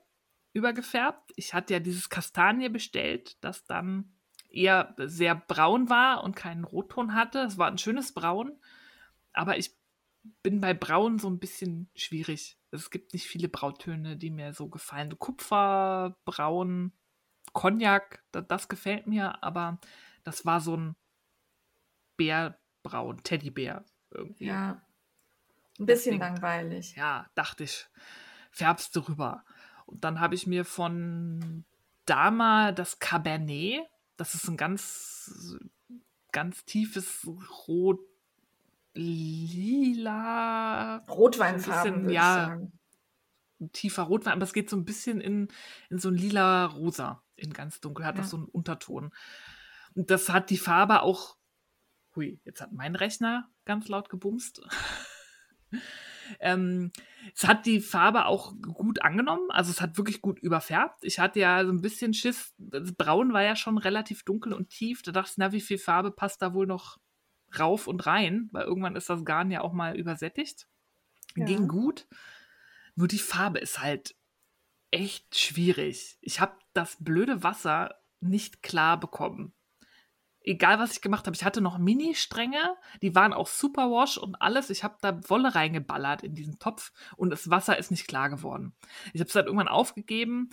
übergefärbt. 0.52 1.32
Ich 1.38 1.54
hatte 1.54 1.74
ja 1.74 1.80
dieses 1.80 2.10
Kastanie 2.10 2.68
bestellt, 2.68 3.38
das 3.42 3.64
dann 3.64 4.12
eher 4.50 4.94
sehr 4.98 5.36
braun 5.36 5.90
war 5.90 6.22
und 6.22 6.36
keinen 6.36 6.66
Rotton 6.66 7.16
hatte. 7.16 7.40
Es 7.40 7.58
war 7.58 7.68
ein 7.68 7.78
schönes 7.78 8.14
Braun, 8.14 8.60
aber 9.32 9.58
ich 9.58 9.74
bin 10.44 10.60
bei 10.60 10.74
Braun 10.74 11.18
so 11.18 11.30
ein 11.30 11.40
bisschen 11.40 11.90
schwierig. 11.96 12.60
Es 12.72 12.90
gibt 12.90 13.14
nicht 13.14 13.28
viele 13.28 13.48
Brautöne, 13.48 14.18
die 14.18 14.30
mir 14.30 14.52
so 14.52 14.68
gefallen. 14.68 15.18
Kupfer, 15.18 16.18
Braun, 16.26 16.92
Cognac, 17.54 18.22
das, 18.34 18.48
das 18.50 18.68
gefällt 18.68 19.08
mir, 19.08 19.42
aber 19.46 19.80
das 20.26 20.46
war 20.46 20.60
so 20.60 20.76
ein 20.76 20.98
Bärbraun, 22.18 23.24
Teddybär 23.24 23.86
irgendwie. 24.12 24.48
Ja. 24.48 24.82
Ein 25.80 25.86
bisschen 25.86 26.20
Deswegen, 26.20 26.36
langweilig. 26.36 26.96
Ja, 26.96 27.28
dachte 27.36 27.64
ich. 27.64 27.88
färbst 28.52 28.96
du 28.96 29.02
rüber. 29.02 29.44
Und 29.86 30.04
dann 30.04 30.20
habe 30.20 30.36
ich 30.36 30.46
mir 30.48 30.66
von 30.66 31.66
Dama 32.06 32.72
das 32.72 33.00
Cabernet, 33.00 33.82
das 34.18 34.34
ist 34.36 34.48
ein 34.50 34.58
ganz, 34.58 35.56
ganz 36.32 36.66
tiefes 36.66 37.26
Rot, 37.68 38.00
lila. 38.94 40.98
Rotweinfarben, 41.08 42.10
ja, 42.10 42.60
ein 43.62 43.72
tiefer 43.74 44.04
Rotwein, 44.04 44.34
aber 44.34 44.44
es 44.44 44.54
geht 44.54 44.70
so 44.70 44.78
ein 44.78 44.86
bisschen 44.86 45.20
in, 45.22 45.50
in 45.90 46.00
so 46.00 46.10
ein 46.10 46.16
lila 46.16 46.66
Rosa, 46.66 47.24
in 47.36 47.54
ganz 47.54 47.80
dunkel, 47.82 48.06
hat 48.06 48.16
Ja. 48.16 48.22
das 48.22 48.32
so 48.32 48.38
einen 48.38 48.46
Unterton. 48.48 49.12
Und 49.96 50.12
das 50.12 50.30
hat 50.30 50.50
die 50.50 50.58
Farbe 50.58 51.02
auch, 51.02 51.38
hui, 52.16 52.40
jetzt 52.46 52.62
hat 52.62 52.72
mein 52.72 52.96
Rechner 52.96 53.50
ganz 53.66 53.88
laut 53.88 54.10
gebumst. 54.10 54.62
ähm, 56.40 56.92
es 57.36 57.48
hat 57.48 57.66
die 57.66 57.82
Farbe 57.82 58.26
auch 58.26 58.54
gut 58.74 59.02
angenommen, 59.02 59.50
also 59.50 59.72
es 59.72 59.82
hat 59.82 59.98
wirklich 59.98 60.22
gut 60.22 60.40
überfärbt. 60.40 61.04
Ich 61.04 61.20
hatte 61.20 61.40
ja 61.40 61.66
so 61.66 61.72
ein 61.72 61.82
bisschen 61.82 62.14
Schiss, 62.14 62.54
das 62.58 62.94
Braun 62.94 63.34
war 63.34 63.44
ja 63.44 63.56
schon 63.56 63.78
relativ 63.78 64.24
dunkel 64.24 64.54
und 64.54 64.70
tief, 64.70 65.02
da 65.02 65.12
dachte 65.12 65.32
ich, 65.32 65.38
na, 65.38 65.52
wie 65.52 65.62
viel 65.62 65.78
Farbe 65.78 66.12
passt 66.12 66.42
da 66.42 66.54
wohl 66.54 66.68
noch 66.68 66.98
rauf 67.58 67.88
und 67.88 68.06
rein, 68.06 68.50
weil 68.52 68.66
irgendwann 68.66 68.96
ist 68.96 69.10
das 69.10 69.26
Garn 69.26 69.52
ja 69.52 69.62
auch 69.62 69.74
mal 69.74 69.98
übersättigt. 69.98 70.68
Ja. 71.36 71.46
Ging 71.46 71.68
gut. 71.68 72.08
Nur 72.96 73.08
die 73.08 73.20
Farbe 73.20 73.60
ist 73.60 73.80
halt 73.80 74.16
echt 74.92 75.38
schwierig. 75.38 76.18
Ich 76.22 76.40
habe 76.40 76.58
das 76.74 76.98
blöde 77.00 77.44
Wasser 77.44 77.96
nicht 78.20 78.62
klar 78.62 79.00
bekommen. 79.00 79.54
Egal, 80.50 80.80
was 80.80 80.94
ich 80.94 81.02
gemacht 81.02 81.28
habe. 81.28 81.36
Ich 81.36 81.46
hatte 81.46 81.62
noch 81.62 81.78
Mini-Stränge, 81.78 82.76
die 83.04 83.14
waren 83.14 83.34
auch 83.34 83.46
Superwash 83.46 84.18
und 84.18 84.42
alles. 84.42 84.72
Ich 84.72 84.84
habe 84.84 84.98
da 85.00 85.30
Wolle 85.30 85.54
reingeballert 85.54 86.24
in 86.24 86.34
diesen 86.34 86.58
Topf 86.58 86.92
und 87.18 87.30
das 87.30 87.52
Wasser 87.52 87.78
ist 87.78 87.92
nicht 87.92 88.08
klar 88.08 88.30
geworden. 88.30 88.74
Ich 89.14 89.20
habe 89.22 89.28
es 89.28 89.34
dann 89.34 89.46
irgendwann 89.46 89.68
aufgegeben, 89.68 90.50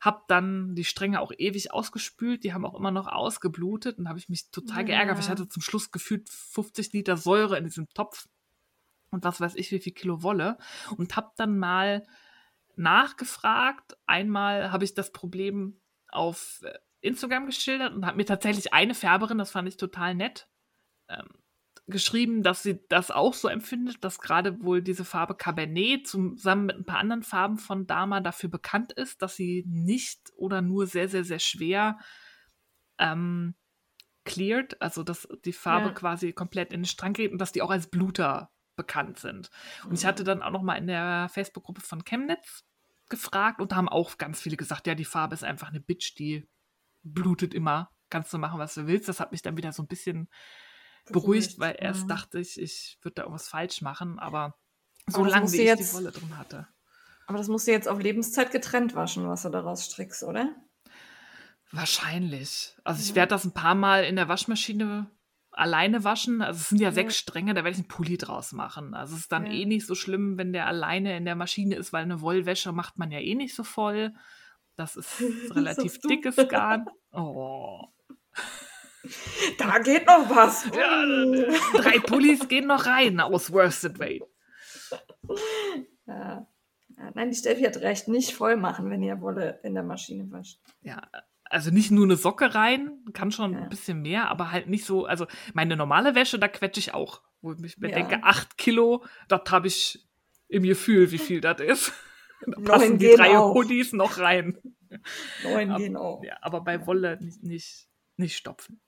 habe 0.00 0.22
dann 0.26 0.74
die 0.74 0.84
Stränge 0.84 1.20
auch 1.20 1.30
ewig 1.38 1.72
ausgespült. 1.72 2.42
Die 2.42 2.52
haben 2.54 2.66
auch 2.66 2.74
immer 2.74 2.90
noch 2.90 3.06
ausgeblutet 3.06 3.98
und 3.98 4.08
habe 4.08 4.18
ich 4.18 4.28
mich 4.28 4.50
total 4.50 4.84
geärgert, 4.84 5.14
weil 5.14 5.20
ich 5.20 5.26
Ja. 5.26 5.32
hatte 5.32 5.48
zum 5.48 5.62
Schluss 5.62 5.92
gefühlt 5.92 6.28
50 6.28 6.92
Liter 6.92 7.16
Säure 7.16 7.56
in 7.56 7.62
diesem 7.64 7.88
Topf 7.94 8.28
und 9.10 9.22
was 9.22 9.40
weiß 9.40 9.54
ich, 9.54 9.70
wie 9.70 9.78
viel 9.78 9.92
Kilo 9.92 10.24
Wolle. 10.24 10.58
Und 10.96 11.14
habe 11.14 11.30
dann 11.36 11.56
mal 11.56 12.04
nachgefragt. 12.74 13.96
Einmal 14.06 14.72
habe 14.72 14.84
ich 14.84 14.94
das 14.94 15.12
Problem 15.12 15.80
auf 16.08 16.62
äh, 16.62 16.78
Instagram 17.00 17.46
geschildert 17.46 17.94
und 17.94 18.06
habe 18.06 18.16
mir 18.16 18.26
tatsächlich 18.26 18.72
eine 18.72 18.94
Färberin, 18.94 19.38
das 19.38 19.50
fand 19.50 19.68
ich 19.68 19.76
total 19.76 20.14
nett, 20.14 20.48
ähm, 21.08 21.26
geschrieben, 21.88 22.42
dass 22.42 22.62
sie 22.64 22.80
das 22.88 23.12
auch 23.12 23.32
so 23.32 23.46
empfindet, 23.48 24.02
dass 24.02 24.18
gerade 24.18 24.60
wohl 24.62 24.82
diese 24.82 25.04
Farbe 25.04 25.36
Cabernet 25.36 26.06
zusammen 26.06 26.66
mit 26.66 26.76
ein 26.76 26.84
paar 26.84 26.98
anderen 26.98 27.22
Farben 27.22 27.58
von 27.58 27.86
Dama 27.86 28.20
dafür 28.20 28.50
bekannt 28.50 28.92
ist, 28.92 29.22
dass 29.22 29.36
sie 29.36 29.64
nicht 29.68 30.32
oder 30.36 30.62
nur 30.62 30.86
sehr, 30.86 31.08
sehr, 31.08 31.22
sehr 31.22 31.38
schwer 31.38 31.98
ähm, 32.98 33.54
cleared, 34.24 34.80
also 34.82 35.04
dass 35.04 35.28
die 35.44 35.52
Farbe 35.52 35.88
Ja. 35.88 35.94
quasi 35.94 36.32
komplett 36.32 36.72
in 36.72 36.80
den 36.80 36.86
Strang 36.86 37.12
geht 37.12 37.30
und 37.30 37.38
dass 37.38 37.52
die 37.52 37.62
auch 37.62 37.70
als 37.70 37.88
Bluter 37.88 38.50
bekannt 38.74 39.18
sind. 39.20 39.50
Und 39.84 39.94
ich 39.94 40.04
hatte 40.04 40.24
dann 40.24 40.42
auch 40.42 40.50
noch 40.50 40.62
mal 40.62 40.74
in 40.74 40.88
der 40.88 41.28
Facebook-Gruppe 41.30 41.82
von 41.82 42.04
Chemnitz 42.04 42.64
gefragt 43.08 43.60
und 43.60 43.70
da 43.70 43.76
haben 43.76 43.88
auch 43.88 44.18
ganz 44.18 44.40
viele 44.40 44.56
gesagt, 44.56 44.88
ja, 44.88 44.96
die 44.96 45.04
Farbe 45.04 45.34
ist 45.34 45.44
einfach 45.44 45.68
eine 45.68 45.80
Bitch, 45.80 46.18
die 46.18 46.48
blutet 47.12 47.54
immer. 47.54 47.90
Kannst 48.10 48.32
du 48.32 48.38
machen, 48.38 48.58
was 48.58 48.74
du 48.74 48.86
willst. 48.86 49.08
Das 49.08 49.18
hat 49.20 49.32
mich 49.32 49.42
dann 49.42 49.56
wieder 49.56 49.72
so 49.72 49.82
ein 49.82 49.88
bisschen 49.88 50.28
beruhigt, 51.10 51.58
weil 51.58 51.76
erst 51.78 52.08
dachte 52.10 52.38
ich, 52.40 52.60
ich 52.60 52.98
würde 53.02 53.14
da 53.16 53.22
irgendwas 53.22 53.48
falsch 53.48 53.80
machen, 53.82 54.18
aber 54.18 54.54
so 55.08 55.24
lange 55.24 55.50
wie 55.52 55.56
ich 55.58 55.62
jetzt- 55.64 55.92
die 55.92 55.96
Wolle 55.96 56.10
drin 56.12 56.36
hatte. 56.38 56.66
Aber 57.28 57.38
das 57.38 57.48
musst 57.48 57.66
du 57.66 57.72
jetzt 57.72 57.88
auf 57.88 58.00
Lebenszeit 58.00 58.50
getrennt 58.52 58.94
waschen, 58.94 59.28
was 59.28 59.42
du 59.42 59.48
daraus 59.50 59.84
strickst, 59.84 60.22
oder? 60.22 60.54
Wahrscheinlich. 61.72 62.76
Also 62.84 63.00
ich 63.02 63.10
Ja. 63.10 63.14
werde 63.16 63.30
das 63.30 63.44
ein 63.44 63.52
paar 63.52 63.74
Mal 63.74 64.04
in 64.04 64.16
der 64.16 64.28
Waschmaschine 64.28 65.10
alleine 65.50 66.04
waschen. 66.04 66.42
Also 66.42 66.58
es 66.60 66.68
sind 66.68 66.78
ja 66.80 66.88
Ja. 66.88 66.92
sechs 66.92 67.16
Stränge, 67.16 67.54
da 67.54 67.64
werde 67.64 67.70
ich 67.70 67.78
einen 67.78 67.88
Pulli 67.88 68.16
draus 68.18 68.52
machen. 68.52 68.94
Also 68.94 69.14
es 69.14 69.22
ist 69.22 69.32
dann 69.32 69.46
Ja. 69.46 69.52
eh 69.52 69.64
nicht 69.64 69.86
so 69.86 69.94
schlimm, 69.94 70.38
wenn 70.38 70.52
der 70.52 70.66
alleine 70.66 71.16
in 71.16 71.24
der 71.24 71.34
Maschine 71.34 71.74
ist, 71.76 71.92
weil 71.92 72.02
eine 72.04 72.20
Wollwäsche 72.20 72.72
macht 72.72 72.98
man 72.98 73.10
ja 73.10 73.18
eh 73.18 73.34
nicht 73.34 73.54
so 73.54 73.64
voll. 73.64 74.14
Das 74.78 74.96
ist 74.96 75.20
relativ 75.54 75.98
du? 76.00 76.08
dickes 76.08 76.36
Garn. 76.48 76.86
Oh. 77.12 77.80
Da 79.58 79.78
geht 79.78 80.06
noch 80.06 80.28
was. 80.28 80.66
Ja, 80.66 81.04
drei 81.80 81.98
Pullis 82.00 82.46
gehen 82.48 82.66
noch 82.66 82.84
rein 82.86 83.18
aus 83.20 83.50
Worsted 83.52 83.98
Way. 83.98 84.22
Ja, 86.06 86.46
nein, 87.14 87.30
die 87.30 87.36
Steffi 87.36 87.62
hat 87.62 87.76
recht. 87.78 88.08
Nicht 88.08 88.32
voll 88.34 88.56
machen, 88.56 88.90
wenn 88.90 89.02
ihr 89.02 89.20
Wolle 89.20 89.60
in 89.62 89.74
der 89.74 89.82
Maschine 89.82 90.30
wascht. 90.30 90.58
Ja, 90.82 91.08
also 91.44 91.70
nicht 91.70 91.90
nur 91.90 92.04
eine 92.04 92.16
Socke 92.16 92.54
rein, 92.54 92.98
kann 93.12 93.30
schon 93.30 93.52
Ja. 93.54 93.60
ein 93.60 93.68
bisschen 93.68 94.02
mehr, 94.02 94.28
aber 94.28 94.50
halt 94.52 94.68
nicht 94.68 94.84
so. 94.84 95.06
Also 95.06 95.26
meine 95.54 95.76
normale 95.76 96.14
Wäsche, 96.14 96.38
da 96.38 96.48
quetsche 96.48 96.80
ich 96.80 96.92
auch. 96.94 97.22
Wo 97.40 97.52
ich 97.52 97.78
mir 97.78 97.90
Ja. 97.90 97.94
denke, 97.96 98.22
acht 98.24 98.58
Kilo, 98.58 99.04
das 99.28 99.42
habe 99.50 99.68
ich 99.68 100.06
im 100.48 100.64
Gefühl, 100.64 101.10
wie 101.12 101.18
viel 101.18 101.40
das 101.40 101.60
ist. 101.60 101.92
Da 102.46 102.60
passen 102.60 102.98
die 102.98 103.14
drei 103.14 103.38
auch. 103.38 103.54
Hoodies 103.54 103.92
noch 103.92 104.18
rein. 104.18 104.58
Neun 105.42 105.70
Aber- 105.70 105.78
gehen 105.78 105.96
auch. 105.96 106.22
Ja, 106.22 106.36
aber 106.42 106.60
bei 106.60 106.86
Wolle 106.86 107.18
nicht, 107.20 107.42
nicht, 107.42 107.88
nicht 108.16 108.36
stopfen. 108.36 108.80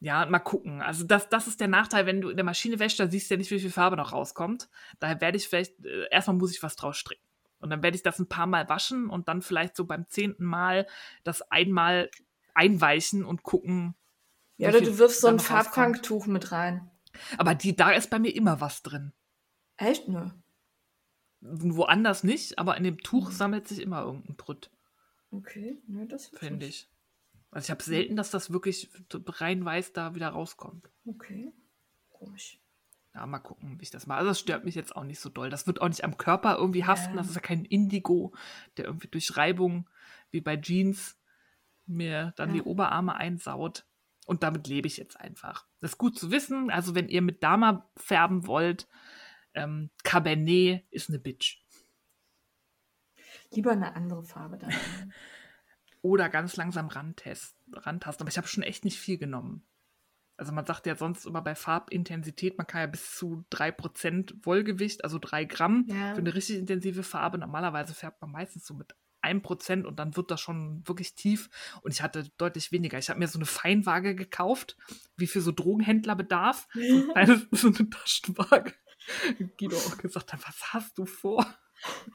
Ja. 0.00 0.26
Mal 0.26 0.38
gucken. 0.40 0.82
Also 0.82 1.04
das, 1.04 1.28
das 1.28 1.46
ist 1.46 1.60
der 1.60 1.68
Nachteil, 1.68 2.06
wenn 2.06 2.20
du 2.20 2.28
in 2.28 2.36
der 2.36 2.44
Maschine 2.44 2.78
wäschst, 2.78 2.98
da 3.00 3.08
siehst 3.08 3.30
du 3.30 3.34
ja 3.34 3.38
nicht, 3.38 3.50
wie 3.50 3.60
viel 3.60 3.70
Farbe 3.70 3.96
noch 3.96 4.12
rauskommt. 4.12 4.68
Daher 4.98 5.20
werde 5.20 5.36
ich 5.36 5.48
vielleicht, 5.48 5.84
äh, 5.84 6.06
erstmal 6.10 6.36
muss 6.36 6.52
ich 6.52 6.62
was 6.62 6.76
draus 6.76 6.96
stricken. 6.96 7.22
Und 7.60 7.70
dann 7.70 7.82
werde 7.82 7.94
ich 7.96 8.02
das 8.02 8.18
ein 8.18 8.28
paar 8.28 8.46
Mal 8.46 8.68
waschen 8.68 9.08
und 9.10 9.28
dann 9.28 9.42
vielleicht 9.42 9.76
so 9.76 9.84
beim 9.84 10.08
zehnten 10.08 10.44
Mal 10.44 10.86
das 11.24 11.42
einmal 11.50 12.10
einweichen 12.54 13.24
und 13.24 13.42
gucken. 13.42 13.94
Ja, 14.56 14.70
oder 14.70 14.80
du 14.80 14.98
wirfst 14.98 15.20
so 15.20 15.28
ein. 15.28 15.38
Farbfangtuch 15.38 16.26
mit 16.26 16.52
rein. 16.52 16.90
Aber 17.38 17.54
die, 17.54 17.76
da 17.76 17.90
ist 17.92 18.10
bei 18.10 18.18
mir 18.18 18.34
immer 18.34 18.60
was 18.60 18.82
drin. 18.82 19.12
Echt? 19.76 20.08
Nö. 20.08 20.30
Woanders 21.40 22.22
nicht, 22.24 22.58
aber 22.58 22.76
in 22.76 22.84
dem 22.84 22.98
Tuch 22.98 23.28
Mhm. 23.30 23.34
sammelt 23.34 23.68
sich 23.68 23.80
immer 23.80 24.02
irgendein 24.02 24.36
Brütt, 24.36 24.70
Okay, 25.32 25.78
nö, 25.86 26.06
das 26.06 26.26
finde 26.26 26.66
ich. 26.66 26.88
Also 27.52 27.66
ich 27.66 27.70
habe 27.70 27.82
selten, 27.84 28.16
dass 28.16 28.30
das 28.32 28.52
wirklich 28.52 28.90
rein 29.12 29.64
weiß 29.64 29.92
da 29.92 30.16
wieder 30.16 30.28
rauskommt. 30.30 30.90
Okay. 31.06 31.52
Komisch. 32.10 32.58
Ja, 33.14 33.26
mal 33.26 33.38
gucken, 33.38 33.78
wie 33.78 33.82
ich 33.84 33.90
das 33.90 34.06
mache. 34.08 34.18
Also 34.18 34.30
das 34.32 34.40
stört 34.40 34.64
mich 34.64 34.74
jetzt 34.74 34.94
auch 34.96 35.04
nicht 35.04 35.20
so 35.20 35.28
doll. 35.28 35.48
Das 35.50 35.66
wird 35.68 35.80
auch 35.80 35.88
nicht 35.88 36.02
am 36.04 36.16
Körper 36.16 36.56
irgendwie 36.56 36.84
haften. 36.84 37.12
Ja. 37.12 37.18
Das 37.18 37.28
ist 37.28 37.34
ja 37.36 37.40
kein 37.40 37.64
Indigo, 37.64 38.34
der 38.76 38.86
irgendwie 38.86 39.06
durch 39.08 39.36
Reibung, 39.36 39.88
wie 40.32 40.40
bei 40.40 40.56
Jeans, 40.56 41.16
mir 41.86 42.32
dann 42.36 42.48
Ja. 42.50 42.54
die 42.56 42.62
Oberarme 42.62 43.14
einsaut. 43.14 43.84
Und 44.26 44.42
damit 44.42 44.66
lebe 44.68 44.86
ich 44.88 44.96
jetzt 44.96 45.18
einfach. 45.20 45.66
Das 45.80 45.92
ist 45.92 45.98
gut 45.98 46.18
zu 46.18 46.30
wissen. 46.32 46.70
Also 46.70 46.94
wenn 46.96 47.08
ihr 47.08 47.22
mit 47.22 47.42
Dama 47.42 47.88
färben 47.96 48.46
wollt, 48.48 48.88
ähm, 49.54 49.90
Cabernet 50.04 50.84
ist 50.90 51.08
eine 51.08 51.18
Bitch. 51.18 51.58
Lieber 53.52 53.72
eine 53.72 53.94
andere 53.96 54.22
Farbe 54.24 54.58
dann. 54.58 54.72
Oder 56.02 56.28
ganz 56.28 56.56
langsam 56.56 56.88
rantest, 56.88 57.56
rantasten. 57.72 58.22
Aber 58.24 58.30
ich 58.30 58.38
habe 58.38 58.48
schon 58.48 58.62
echt 58.62 58.84
nicht 58.84 58.98
viel 58.98 59.18
genommen. 59.18 59.66
Also 60.38 60.52
man 60.52 60.64
sagt 60.64 60.86
ja 60.86 60.96
sonst 60.96 61.26
immer 61.26 61.42
bei 61.42 61.54
Farbintensität, 61.54 62.56
man 62.56 62.66
kann 62.66 62.80
ja 62.80 62.86
bis 62.86 63.14
zu 63.14 63.44
3% 63.52 64.46
Wollgewicht, 64.46 65.04
also 65.04 65.18
3 65.18 65.44
Gramm 65.44 65.84
Ja. 65.88 66.14
für 66.14 66.20
eine 66.20 66.34
richtig 66.34 66.56
intensive 66.56 67.02
Farbe. 67.02 67.36
Normalerweise 67.36 67.92
färbt 67.92 68.22
man 68.22 68.30
meistens 68.30 68.64
so 68.66 68.72
mit 68.72 68.94
1% 69.22 69.84
und 69.84 69.98
dann 69.98 70.16
wird 70.16 70.30
das 70.30 70.40
schon 70.40 70.82
wirklich 70.88 71.14
tief. 71.14 71.50
Und 71.82 71.92
ich 71.92 72.00
hatte 72.00 72.30
deutlich 72.38 72.72
weniger. 72.72 72.96
Ich 72.98 73.10
habe 73.10 73.18
mir 73.18 73.28
so 73.28 73.38
eine 73.38 73.44
Feinwaage 73.44 74.14
gekauft, 74.14 74.78
wie 75.18 75.26
für 75.26 75.42
so 75.42 75.52
ein 76.74 77.08
kleines- 77.12 77.46
so 77.50 77.68
eine 77.68 77.90
Taschenwaage. 77.90 78.72
Guido 79.58 79.76
auch 79.76 79.98
gesagt 79.98 80.32
hat, 80.32 80.40
was 80.46 80.72
hast 80.72 80.98
du 80.98 81.06
vor? 81.06 81.46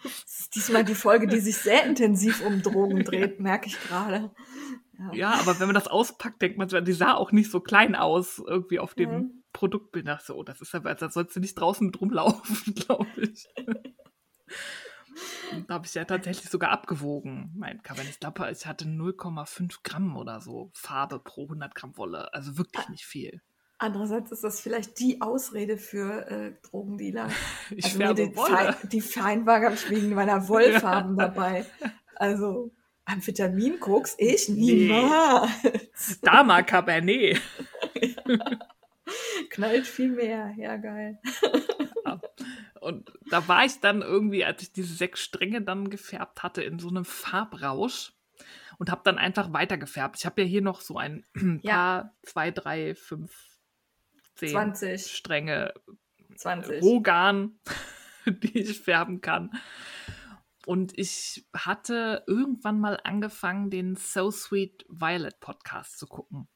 Das 0.03 0.39
ist 0.39 0.55
diesmal 0.55 0.83
die 0.83 0.93
Folge, 0.95 1.27
die 1.27 1.39
sich 1.39 1.57
sehr 1.57 1.85
intensiv 1.85 2.45
um 2.45 2.61
Drogen 2.61 3.03
dreht, 3.03 3.39
merke 3.39 3.67
ich 3.67 3.79
gerade. 3.81 4.31
Ja, 5.11 5.31
aber 5.39 5.59
wenn 5.59 5.67
man 5.67 5.73
das 5.75 5.87
auspackt, 5.87 6.41
denkt 6.41 6.57
man, 6.57 6.85
die 6.85 6.93
sah 6.93 7.15
auch 7.15 7.31
nicht 7.31 7.49
so 7.51 7.59
klein 7.59 7.95
aus, 7.95 8.41
irgendwie 8.45 8.79
auf 8.79 8.93
dem 8.93 9.09
Mhm. 9.09 9.43
Produktbild. 9.53 10.07
Dachte 10.07 10.25
so, 10.27 10.35
oh, 10.35 10.43
das 10.43 10.61
ist 10.61 10.73
ja, 10.73 10.79
da 10.79 11.09
sollst 11.09 11.35
du 11.35 11.39
nicht 11.39 11.55
draußen 11.55 11.85
mit 11.85 11.99
rumlaufen, 11.99 12.75
glaube 12.75 13.07
ich. 13.17 13.47
Da 15.67 15.75
habe 15.75 15.85
ich 15.85 15.93
ja 15.93 16.03
tatsächlich 16.05 16.49
sogar 16.49 16.71
abgewogen, 16.71 17.53
mein 17.55 17.81
Cabernet. 17.81 18.19
Glaube, 18.19 18.51
ich 18.51 18.65
hatte 18.65 18.85
0,5 18.85 19.79
Gramm 19.83 20.17
oder 20.17 20.41
so 20.41 20.71
Farbe 20.73 21.19
pro 21.19 21.43
100 21.43 21.73
Gramm 21.73 21.97
Wolle. 21.97 22.33
Also 22.33 22.57
wirklich 22.57 22.89
nicht 22.89 23.05
viel. 23.05 23.41
Andererseits 23.77 24.31
ist 24.31 24.43
das 24.43 24.61
vielleicht 24.61 24.99
die 24.99 25.21
Ausrede 25.21 25.77
für 25.77 26.27
äh, 26.29 26.53
Drogendealer. 26.63 27.29
Ich 27.71 27.85
Also 27.85 27.97
nee, 27.97 28.05
färbe 28.05 28.27
die, 28.29 28.35
Wolle. 28.35 28.55
Fein, 28.55 28.75
die 28.89 29.01
Feinwaage 29.01 29.65
habe 29.65 29.75
ich 29.75 29.89
wegen 29.89 30.13
meiner 30.13 30.47
Wollfarben 30.47 31.17
dabei. 31.17 31.65
Also 32.15 32.71
Amphetamine-Koks, 33.05 34.15
ich 34.17 34.47
Nee. 34.49 34.87
niemals. 34.87 35.49
Dama 36.21 36.61
Cabernet. 36.63 37.39
Knallt 39.49 39.85
viel 39.87 40.09
mehr. 40.11 40.53
Ja, 40.57 40.77
geil. 40.77 41.19
Und 42.79 43.11
da 43.31 43.47
war 43.47 43.65
ich 43.65 43.79
dann 43.79 44.01
irgendwie, 44.01 44.45
als 44.45 44.61
ich 44.61 44.71
diese 44.71 44.93
sechs 44.93 45.19
Stränge 45.21 45.61
dann 45.61 45.89
gefärbt 45.89 46.43
hatte, 46.43 46.61
in 46.63 46.77
so 46.79 46.87
einem 46.89 47.05
Farbrausch 47.05 48.13
und 48.77 48.91
habe 48.91 49.01
dann 49.03 49.17
einfach 49.17 49.53
weiter 49.53 49.77
gefärbt. 49.77 50.17
Ich 50.19 50.25
habe 50.25 50.41
ja 50.41 50.47
hier 50.47 50.61
noch 50.61 50.81
so 50.81 50.97
ein 50.97 51.25
Ja. 51.63 51.73
paar, 51.73 52.15
zwei, 52.23 52.51
drei, 52.51 52.93
fünf, 52.95 53.31
zehn 54.35 54.49
20. 54.49 55.07
Stränge 55.11 55.73
20. 56.35 56.81
Rogan, 56.83 57.59
die 58.25 58.59
ich 58.59 58.79
färben 58.79 59.21
kann. 59.21 59.51
Und 60.65 60.97
ich 60.97 61.47
hatte 61.53 62.23
irgendwann 62.27 62.79
mal 62.79 62.99
angefangen, 63.03 63.69
den 63.69 63.95
So 63.95 64.31
Sweet 64.31 64.85
Violet 64.89 65.39
Podcast 65.39 65.99
zu 65.99 66.07
gucken. 66.07 66.47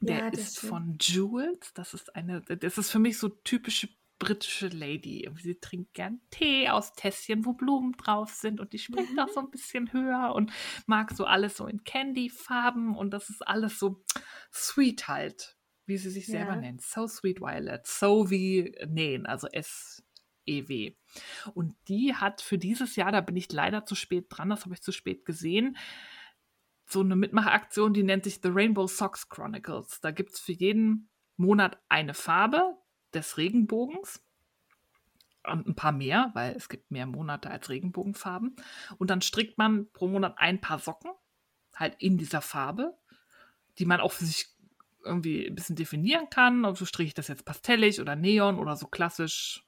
Der 0.00 0.18
Ja, 0.18 0.28
ist 0.28 0.60
schön. 0.60 0.70
von 0.70 0.96
Jules. 0.98 1.72
Das 1.74 1.92
ist 1.92 2.14
eine, 2.16 2.40
das 2.40 2.78
ist 2.78 2.90
für 2.90 2.98
mich 2.98 3.18
so 3.18 3.28
typische 3.28 3.88
britische 4.18 4.68
Lady. 4.68 5.28
Sie 5.42 5.58
trinkt 5.58 5.94
gern 5.94 6.20
Tee 6.30 6.68
aus 6.68 6.92
Tässchen, 6.92 7.44
wo 7.44 7.54
Blumen 7.54 7.92
drauf 7.92 8.30
sind 8.32 8.60
und 8.60 8.72
die 8.72 8.78
spricht 8.78 9.18
auch 9.18 9.28
so 9.34 9.40
ein 9.40 9.50
bisschen 9.50 9.92
höher 9.92 10.34
und 10.34 10.52
mag 10.86 11.10
so 11.12 11.24
alles 11.24 11.56
so 11.56 11.66
in 11.66 11.84
Candy-Farben 11.84 12.96
und 12.96 13.10
das 13.10 13.30
ist 13.30 13.46
alles 13.46 13.78
so 13.78 14.04
sweet 14.52 15.08
halt, 15.08 15.56
wie 15.90 15.98
sie 15.98 16.08
sich 16.10 16.26
selber 16.26 16.54
Ja. 16.54 16.60
nennt. 16.60 16.80
So 16.80 17.06
Sweet 17.06 17.40
Violet. 17.40 17.86
So 17.86 18.30
wie 18.30 18.74
nähen, 18.86 19.26
also 19.26 19.48
S-E-W. 19.48 20.94
Und 21.52 21.76
die 21.88 22.14
hat 22.14 22.40
für 22.40 22.56
dieses 22.56 22.96
Jahr, 22.96 23.12
da 23.12 23.20
bin 23.20 23.36
ich 23.36 23.52
leider 23.52 23.84
zu 23.84 23.94
spät 23.94 24.26
dran, 24.30 24.48
das 24.48 24.64
habe 24.64 24.74
ich 24.74 24.80
zu 24.80 24.92
spät 24.92 25.24
gesehen, 25.26 25.76
so 26.86 27.00
eine 27.00 27.16
Mitmachaktion, 27.16 27.92
die 27.92 28.02
nennt 28.02 28.24
sich 28.24 28.40
The 28.42 28.48
Rainbow 28.48 28.86
Socks 28.86 29.28
Chronicles. 29.28 30.00
Da 30.00 30.10
gibt 30.10 30.30
es 30.30 30.40
für 30.40 30.52
jeden 30.52 31.08
Monat 31.36 31.80
eine 31.88 32.14
Farbe 32.14 32.76
des 33.12 33.36
Regenbogens 33.36 34.24
und 35.44 35.66
ein 35.66 35.74
paar 35.74 35.92
mehr, 35.92 36.30
weil 36.34 36.54
es 36.54 36.68
gibt 36.68 36.90
mehr 36.90 37.06
Monate 37.06 37.50
als 37.50 37.68
Regenbogenfarben. 37.68 38.56
Und 38.98 39.10
dann 39.10 39.22
strickt 39.22 39.58
man 39.58 39.90
pro 39.92 40.06
Monat 40.08 40.34
ein 40.38 40.60
paar 40.60 40.78
Socken, 40.78 41.10
halt 41.74 41.96
in 41.98 42.18
dieser 42.18 42.40
Farbe, 42.42 42.96
die 43.78 43.86
man 43.86 44.00
auch 44.00 44.12
für 44.12 44.24
sich 44.26 44.54
irgendwie 45.04 45.46
ein 45.46 45.54
bisschen 45.54 45.76
definieren 45.76 46.28
kann. 46.30 46.64
Also 46.64 46.84
stricke 46.84 47.08
ich 47.08 47.14
das 47.14 47.28
jetzt 47.28 47.44
pastellig 47.44 48.00
oder 48.00 48.16
neon 48.16 48.58
oder 48.58 48.76
so 48.76 48.86
klassisch. 48.86 49.64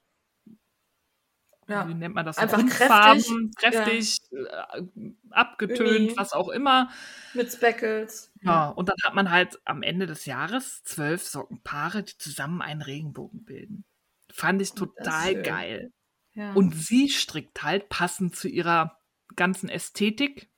Ja. 1.67 1.87
Wie 1.87 1.93
nennt 1.93 2.13
man 2.13 2.25
das? 2.25 2.37
Einfach 2.37 2.57
Grundfarben, 2.57 3.51
kräftig, 3.55 4.17
äh, 4.31 5.11
abgetönt, 5.29 6.09
Uni. 6.09 6.13
was 6.17 6.33
auch 6.33 6.49
immer. 6.49 6.89
Mit 7.33 7.51
Speckles. 7.51 8.31
Ja, 8.41 8.69
und 8.69 8.89
dann 8.89 8.97
hat 9.03 9.13
man 9.13 9.31
halt 9.31 9.59
am 9.63 9.81
Ende 9.81 10.05
des 10.05 10.25
Jahres 10.25 10.83
zwölf 10.83 11.23
Sockenpaare, 11.23 12.03
die 12.03 12.17
zusammen 12.17 12.61
einen 12.61 12.81
Regenbogen 12.81 13.45
bilden. 13.45 13.85
Fand 14.31 14.61
ich 14.61 14.71
Oh, 14.73 14.85
total 14.85 15.41
geil. 15.41 15.93
Ja. 16.33 16.53
Und 16.53 16.75
sie 16.75 17.09
strickt 17.09 17.63
halt 17.63 17.89
passend 17.89 18.35
zu 18.35 18.49
ihrer 18.49 18.99
ganzen 19.35 19.69
Ästhetik 19.69 20.49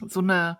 so 0.00 0.20
eine 0.20 0.58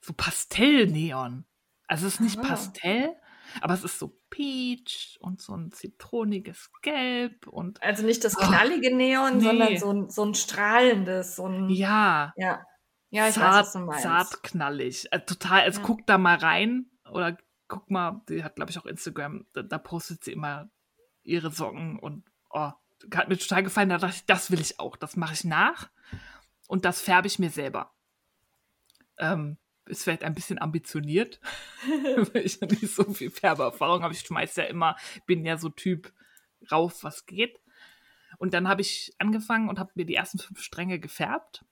so 0.00 0.12
Pastell-Neon. 0.12 1.44
Also 1.92 2.06
es 2.06 2.14
ist 2.14 2.20
nicht 2.20 2.38
Ah. 2.38 2.42
Pastell, 2.42 3.16
aber 3.60 3.74
es 3.74 3.84
ist 3.84 3.98
so 3.98 4.18
Peach 4.30 5.18
und 5.20 5.40
so 5.42 5.54
ein 5.54 5.70
zitroniges 5.72 6.70
Gelb 6.80 7.46
und 7.46 7.82
also 7.82 8.02
nicht 8.04 8.24
das 8.24 8.36
Oh, 8.38 8.40
knallige 8.46 8.94
Neon, 8.96 9.36
nee. 9.38 9.44
sondern 9.44 9.76
so 9.76 9.92
ein, 9.92 10.10
so 10.10 10.24
ein 10.24 10.34
strahlendes, 10.34 11.36
so 11.36 11.46
ein. 11.46 11.68
ja, 11.68 12.32
Ja, 12.36 12.62
ja 13.10 13.28
ich 13.28 13.34
zart, 13.34 13.52
weiß, 13.54 13.66
was 13.66 13.72
du 13.74 13.78
meinst. 13.80 14.02
zart 14.02 14.42
knallig. 14.42 15.12
Also 15.12 15.26
total, 15.26 15.60
also 15.62 15.80
Ja. 15.80 15.86
guck 15.86 16.06
da 16.06 16.16
mal 16.18 16.36
rein 16.38 16.86
oder 17.10 17.36
guck 17.68 17.90
mal, 17.90 18.22
die 18.28 18.42
hat, 18.42 18.56
glaube 18.56 18.70
ich, 18.70 18.78
auch 18.78 18.86
Instagram, 18.86 19.46
da, 19.52 19.62
da 19.62 19.78
postet 19.78 20.24
sie 20.24 20.32
immer 20.32 20.70
ihre 21.22 21.50
Socken 21.50 21.98
und 21.98 22.24
oh, 22.50 22.70
hat 23.14 23.28
mir 23.28 23.36
total 23.38 23.62
gefallen. 23.64 23.88
Da 23.90 23.98
dachte 23.98 24.16
ich, 24.16 24.26
das 24.26 24.50
will 24.50 24.60
ich 24.60 24.78
auch, 24.80 24.96
das 24.96 25.16
mache 25.16 25.34
ich 25.34 25.44
nach 25.44 25.90
und 26.68 26.84
das 26.86 27.00
färbe 27.02 27.26
ich 27.26 27.38
mir 27.38 27.50
selber. 27.50 27.92
Ähm, 29.18 29.58
ist 29.92 30.04
vielleicht 30.04 30.24
ein 30.24 30.34
bisschen 30.34 30.60
ambitioniert, 30.60 31.40
weil 32.32 32.44
ich 32.44 32.60
ja 32.60 32.66
nicht 32.66 32.88
so 32.88 33.04
viel 33.12 33.30
Färbeerfahrung 33.30 34.02
habe. 34.02 34.14
Ich 34.14 34.20
schmeiß 34.20 34.56
ja 34.56 34.64
immer, 34.64 34.96
bin 35.26 35.44
ja 35.44 35.56
so 35.56 35.68
Typ 35.68 36.12
rauf, 36.70 37.04
was 37.04 37.26
geht. 37.26 37.60
Und 38.38 38.54
dann 38.54 38.68
habe 38.68 38.80
ich 38.80 39.14
angefangen 39.18 39.68
und 39.68 39.78
habe 39.78 39.92
mir 39.94 40.04
die 40.04 40.14
ersten 40.14 40.38
fünf 40.38 40.60
Stränge 40.60 40.98
gefärbt. 40.98 41.64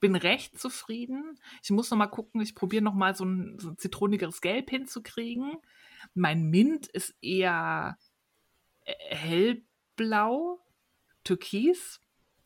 Bin 0.00 0.16
recht 0.16 0.58
zufrieden. 0.58 1.38
Ich 1.62 1.70
muss 1.70 1.90
noch 1.90 1.98
mal 1.98 2.08
gucken, 2.08 2.40
ich 2.40 2.54
probiere 2.54 2.82
noch 2.82 2.94
mal 2.94 3.14
so 3.14 3.24
ein, 3.24 3.58
so 3.58 3.70
ein 3.70 3.78
zitronigeres 3.78 4.40
Gelb 4.40 4.70
hinzukriegen. 4.70 5.58
Mein 6.14 6.50
Mint 6.50 6.88
ist 6.88 7.14
eher 7.22 7.96
äh, 8.84 8.94
hellblau, 9.14 10.60
türkis, 11.22 12.00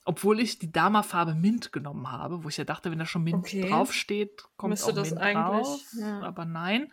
obwohl 0.04 0.40
ich 0.40 0.58
die 0.58 0.72
Dama-Farbe 0.72 1.34
Mint 1.34 1.72
genommen 1.72 2.10
habe, 2.10 2.42
wo 2.44 2.48
ich 2.48 2.56
ja 2.56 2.64
dachte, 2.64 2.90
wenn 2.90 2.98
da 2.98 3.06
schon 3.06 3.22
Mint 3.22 3.36
Okay. 3.36 3.68
draufsteht, 3.68 4.44
kommt 4.56 4.70
Müsste 4.70 4.90
auch 4.90 4.94
das 4.94 5.10
Mint 5.10 5.20
eigentlich, 5.22 5.66
drauf. 5.66 5.80
ja. 5.98 6.20
Aber 6.22 6.44
nein. 6.44 6.92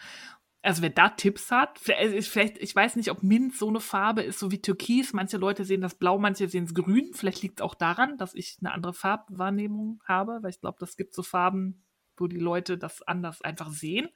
Also 0.64 0.82
wer 0.82 0.89
da 0.89 1.10
Tipps 1.10 1.49
hat, 1.51 1.80
vielleicht, 1.80 2.14
ist- 2.14 2.28
vielleicht, 2.28 2.58
ich 2.58 2.76
weiß 2.76 2.95
nicht, 2.97 3.10
ob 3.12 3.24
Mint 3.24 3.55
so 3.55 3.70
eine 3.70 3.80
Farbe 3.80 4.24
ist, 4.24 4.39
so 4.39 4.51
wie 4.51 4.62
Türkis. 4.62 5.14
Manche 5.14 5.38
Leute 5.38 5.64
sehen 5.64 5.80
das 5.82 5.95
blau, 5.95 6.18
manche 6.20 6.49
sehen 6.49 6.66
es 6.66 6.74
grün. 6.74 7.12
Vielleicht 7.14 7.41
liegt 7.43 7.60
es 7.60 7.64
auch 7.64 7.76
daran, 7.76 8.18
dass 8.18 8.34
ich 8.36 8.58
eine 8.60 8.74
andere 8.74 8.93
Farbwahrnehmung 8.93 10.01
habe, 10.05 10.39
weil 10.41 10.49
ich 10.49 10.60
glaube, 10.60 10.78
das 10.80 10.97
gibt 10.97 11.14
so 11.14 11.24
Farben, 11.24 11.86
wo 12.18 12.28
die 12.28 12.39
Leute 12.39 12.78
das 12.78 13.01
anders 13.03 13.41
einfach 13.41 13.70
sehen. 13.70 14.10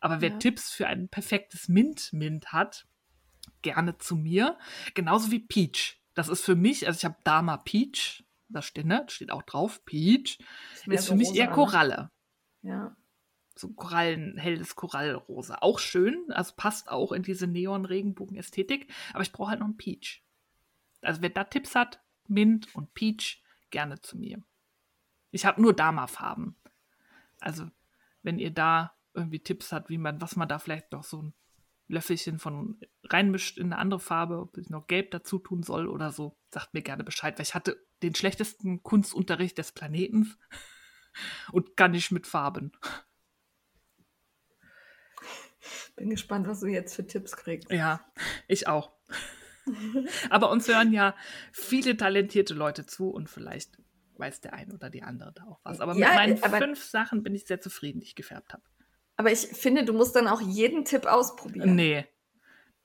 Aber 0.00 0.20
wer 0.20 0.30
Ja. 0.30 0.38
Tipps 0.38 0.72
für 0.72 0.86
ein 0.88 1.08
perfektes 1.08 1.68
Mint-Mint 1.68 2.52
hat, 2.52 2.86
gerne 3.60 3.98
zu 3.98 4.16
mir. 4.16 4.58
Genauso 4.94 5.30
wie 5.30 5.40
Peach. 5.40 6.00
Das 6.14 6.28
ist 6.28 6.44
für 6.44 6.56
mich, 6.56 6.86
also 6.86 6.96
ich 6.98 7.04
habe 7.04 7.16
Dama 7.22 7.58
Peach, 7.58 8.24
da 8.52 8.62
steht, 8.62 8.86
ne, 8.86 9.04
steht 9.08 9.30
auch 9.30 9.42
drauf, 9.42 9.84
Peach, 9.84 10.38
Das 10.86 11.00
ist 11.00 11.06
so 11.06 11.12
für 11.12 11.18
mich 11.18 11.34
eher 11.34 11.48
ne? 11.48 11.54
Koralle 11.54 12.10
Ja. 12.62 12.96
so 13.54 13.68
Korallen, 13.70 14.36
helles 14.38 14.76
Korallrosa. 14.76 15.58
Auch 15.60 15.78
schön, 15.78 16.24
also 16.30 16.54
passt 16.56 16.88
auch 16.88 17.12
in 17.12 17.22
diese 17.22 17.46
Neon-Regenbogen-Ästhetik, 17.46 18.92
aber 19.12 19.22
ich 19.22 19.32
brauche 19.32 19.50
halt 19.50 19.60
noch 19.60 19.66
einen 19.66 19.76
Peach. 19.76 20.24
Also 21.02 21.22
wer 21.22 21.30
da 21.30 21.44
Tipps 21.44 21.74
hat, 21.74 22.00
Mint 22.28 22.74
und 22.74 22.94
Peach, 22.94 23.42
gerne 23.70 24.00
zu 24.00 24.16
mir. 24.16 24.42
Ich 25.30 25.44
habe 25.44 25.60
nur 25.60 25.74
Dama-Farben. 25.74 26.56
Also 27.40 27.68
wenn 28.22 28.38
ihr 28.38 28.52
da 28.52 28.94
irgendwie 29.14 29.40
Tipps 29.40 29.72
habt, 29.72 29.90
wie 29.90 29.98
man, 29.98 30.20
was 30.20 30.36
man 30.36 30.48
da 30.48 30.58
vielleicht 30.58 30.92
noch 30.92 31.04
so 31.04 31.22
ein 31.22 31.34
Löffelchen 31.92 32.38
von 32.38 32.80
reinmischt 33.04 33.58
in 33.58 33.66
eine 33.66 33.78
andere 33.78 34.00
Farbe, 34.00 34.38
ob 34.40 34.56
ich 34.58 34.70
noch 34.70 34.86
Gelb 34.86 35.10
dazu 35.10 35.38
tun 35.38 35.62
soll 35.62 35.86
oder 35.86 36.10
so, 36.10 36.36
sagt 36.50 36.74
mir 36.74 36.82
gerne 36.82 37.04
Bescheid, 37.04 37.38
weil 37.38 37.44
ich 37.44 37.54
hatte 37.54 37.76
den 38.02 38.14
schlechtesten 38.14 38.82
Kunstunterricht 38.82 39.58
des 39.58 39.72
Planeten 39.72 40.34
und 41.52 41.76
kann 41.76 41.92
nicht 41.92 42.10
mit 42.10 42.26
Farben. 42.26 42.72
Bin 45.96 46.10
gespannt, 46.10 46.46
was 46.48 46.60
du 46.60 46.66
jetzt 46.66 46.94
für 46.96 47.06
Tipps 47.06 47.36
kriegst. 47.36 47.70
Ja, 47.70 48.00
ich 48.48 48.66
auch. 48.66 48.92
Aber 50.30 50.50
uns 50.50 50.66
hören 50.66 50.92
ja 50.92 51.14
viele 51.52 51.96
talentierte 51.96 52.54
Leute 52.54 52.84
zu 52.86 53.10
und 53.10 53.28
vielleicht 53.28 53.78
weiß 54.16 54.40
der 54.40 54.54
ein 54.54 54.72
oder 54.72 54.90
die 54.90 55.02
andere 55.02 55.32
da 55.32 55.44
auch 55.44 55.60
was. 55.62 55.80
Aber 55.80 55.94
Ja, 55.96 56.08
mit 56.08 56.16
meinen 56.16 56.42
aber- 56.42 56.58
fünf 56.58 56.82
Sachen 56.82 57.22
bin 57.22 57.34
ich 57.34 57.44
sehr 57.46 57.60
zufrieden, 57.60 58.00
die 58.00 58.06
ich 58.06 58.14
gefärbt 58.16 58.52
habe. 58.54 58.62
Aber 59.22 59.30
ich 59.30 59.46
finde, 59.46 59.84
du 59.84 59.92
musst 59.92 60.16
dann 60.16 60.26
auch 60.26 60.40
jeden 60.40 60.84
Tipp 60.84 61.06
ausprobieren. 61.06 61.76
Nee, 61.76 62.08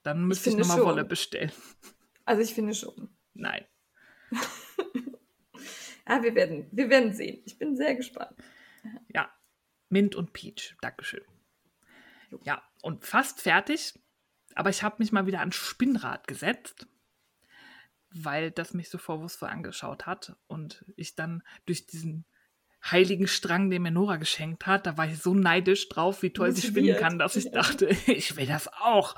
dann 0.03 0.27
müsste 0.27 0.51
ich, 0.51 0.55
finde 0.55 0.67
nochmal. 0.67 0.85
Wolle 0.85 1.03
bestellen. 1.03 1.51
Also 2.25 2.43
ich 2.43 2.53
finde 2.53 2.75
schon. 2.75 3.09
Nein. 3.33 3.65
Ja, 6.07 6.21
wir 6.21 6.35
werden, 6.35 6.67
wir 6.71 6.91
werden 6.91 7.11
sehen. 7.11 7.41
Ich 7.47 7.57
bin 7.57 7.75
sehr 7.75 7.95
gespannt. 7.95 8.38
Ja, 9.11 9.33
Mint 9.89 10.13
und 10.13 10.31
Peach. 10.31 10.77
Dankeschön. 10.79 11.23
Ja, 12.43 12.61
und 12.83 13.03
fast 13.03 13.41
fertig. 13.41 13.99
Aber 14.53 14.69
ich 14.69 14.83
habe 14.83 14.97
mich 14.99 15.11
mal 15.11 15.25
wieder 15.25 15.39
ans 15.39 15.55
Spinnrad 15.55 16.27
gesetzt, 16.27 16.85
weil 18.11 18.51
das 18.51 18.75
mich 18.75 18.91
so 18.91 18.99
vorwurfsvoll 18.99 19.49
angeschaut 19.49 20.05
hat. 20.05 20.38
Und 20.45 20.85
ich 20.97 21.15
dann 21.15 21.41
durch 21.65 21.88
diesen 21.88 22.27
heiligen 22.91 23.27
Strang, 23.27 23.69
den 23.69 23.81
mir 23.81 23.91
Nora 23.91 24.17
geschenkt 24.17 24.65
hat, 24.65 24.85
da 24.85 24.97
war 24.97 25.07
ich 25.07 25.19
so 25.19 25.33
neidisch 25.33 25.89
drauf, 25.89 26.21
wie 26.21 26.31
toll 26.31 26.51
sie 26.51 26.67
spinnen 26.67 26.97
kann, 26.97 27.19
dass 27.19 27.35
ich 27.35 27.51
dachte, 27.51 27.88
ich 28.07 28.35
will 28.38 28.47
das 28.47 28.67
auch. 28.73 29.15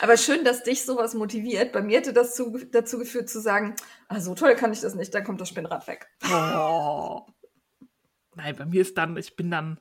Aber 0.00 0.16
schön, 0.16 0.44
dass 0.44 0.62
dich 0.62 0.84
sowas 0.84 1.14
motiviert. 1.14 1.72
Bei 1.72 1.82
mir 1.82 1.98
hätte 1.98 2.12
das 2.12 2.34
zu, 2.34 2.58
dazu 2.70 2.98
geführt 2.98 3.28
zu 3.28 3.40
sagen, 3.40 3.74
ah, 4.08 4.20
so 4.20 4.34
toll 4.34 4.54
kann 4.54 4.72
ich 4.72 4.80
das 4.80 4.94
nicht, 4.94 5.14
dann 5.14 5.24
kommt 5.24 5.40
das 5.40 5.48
Spinnrad 5.48 5.86
weg. 5.86 6.08
Oh. 6.30 7.26
Nein, 8.34 8.56
bei 8.56 8.64
mir 8.64 8.80
ist 8.80 8.96
dann, 8.98 9.16
ich 9.16 9.36
bin 9.36 9.50
dann 9.50 9.80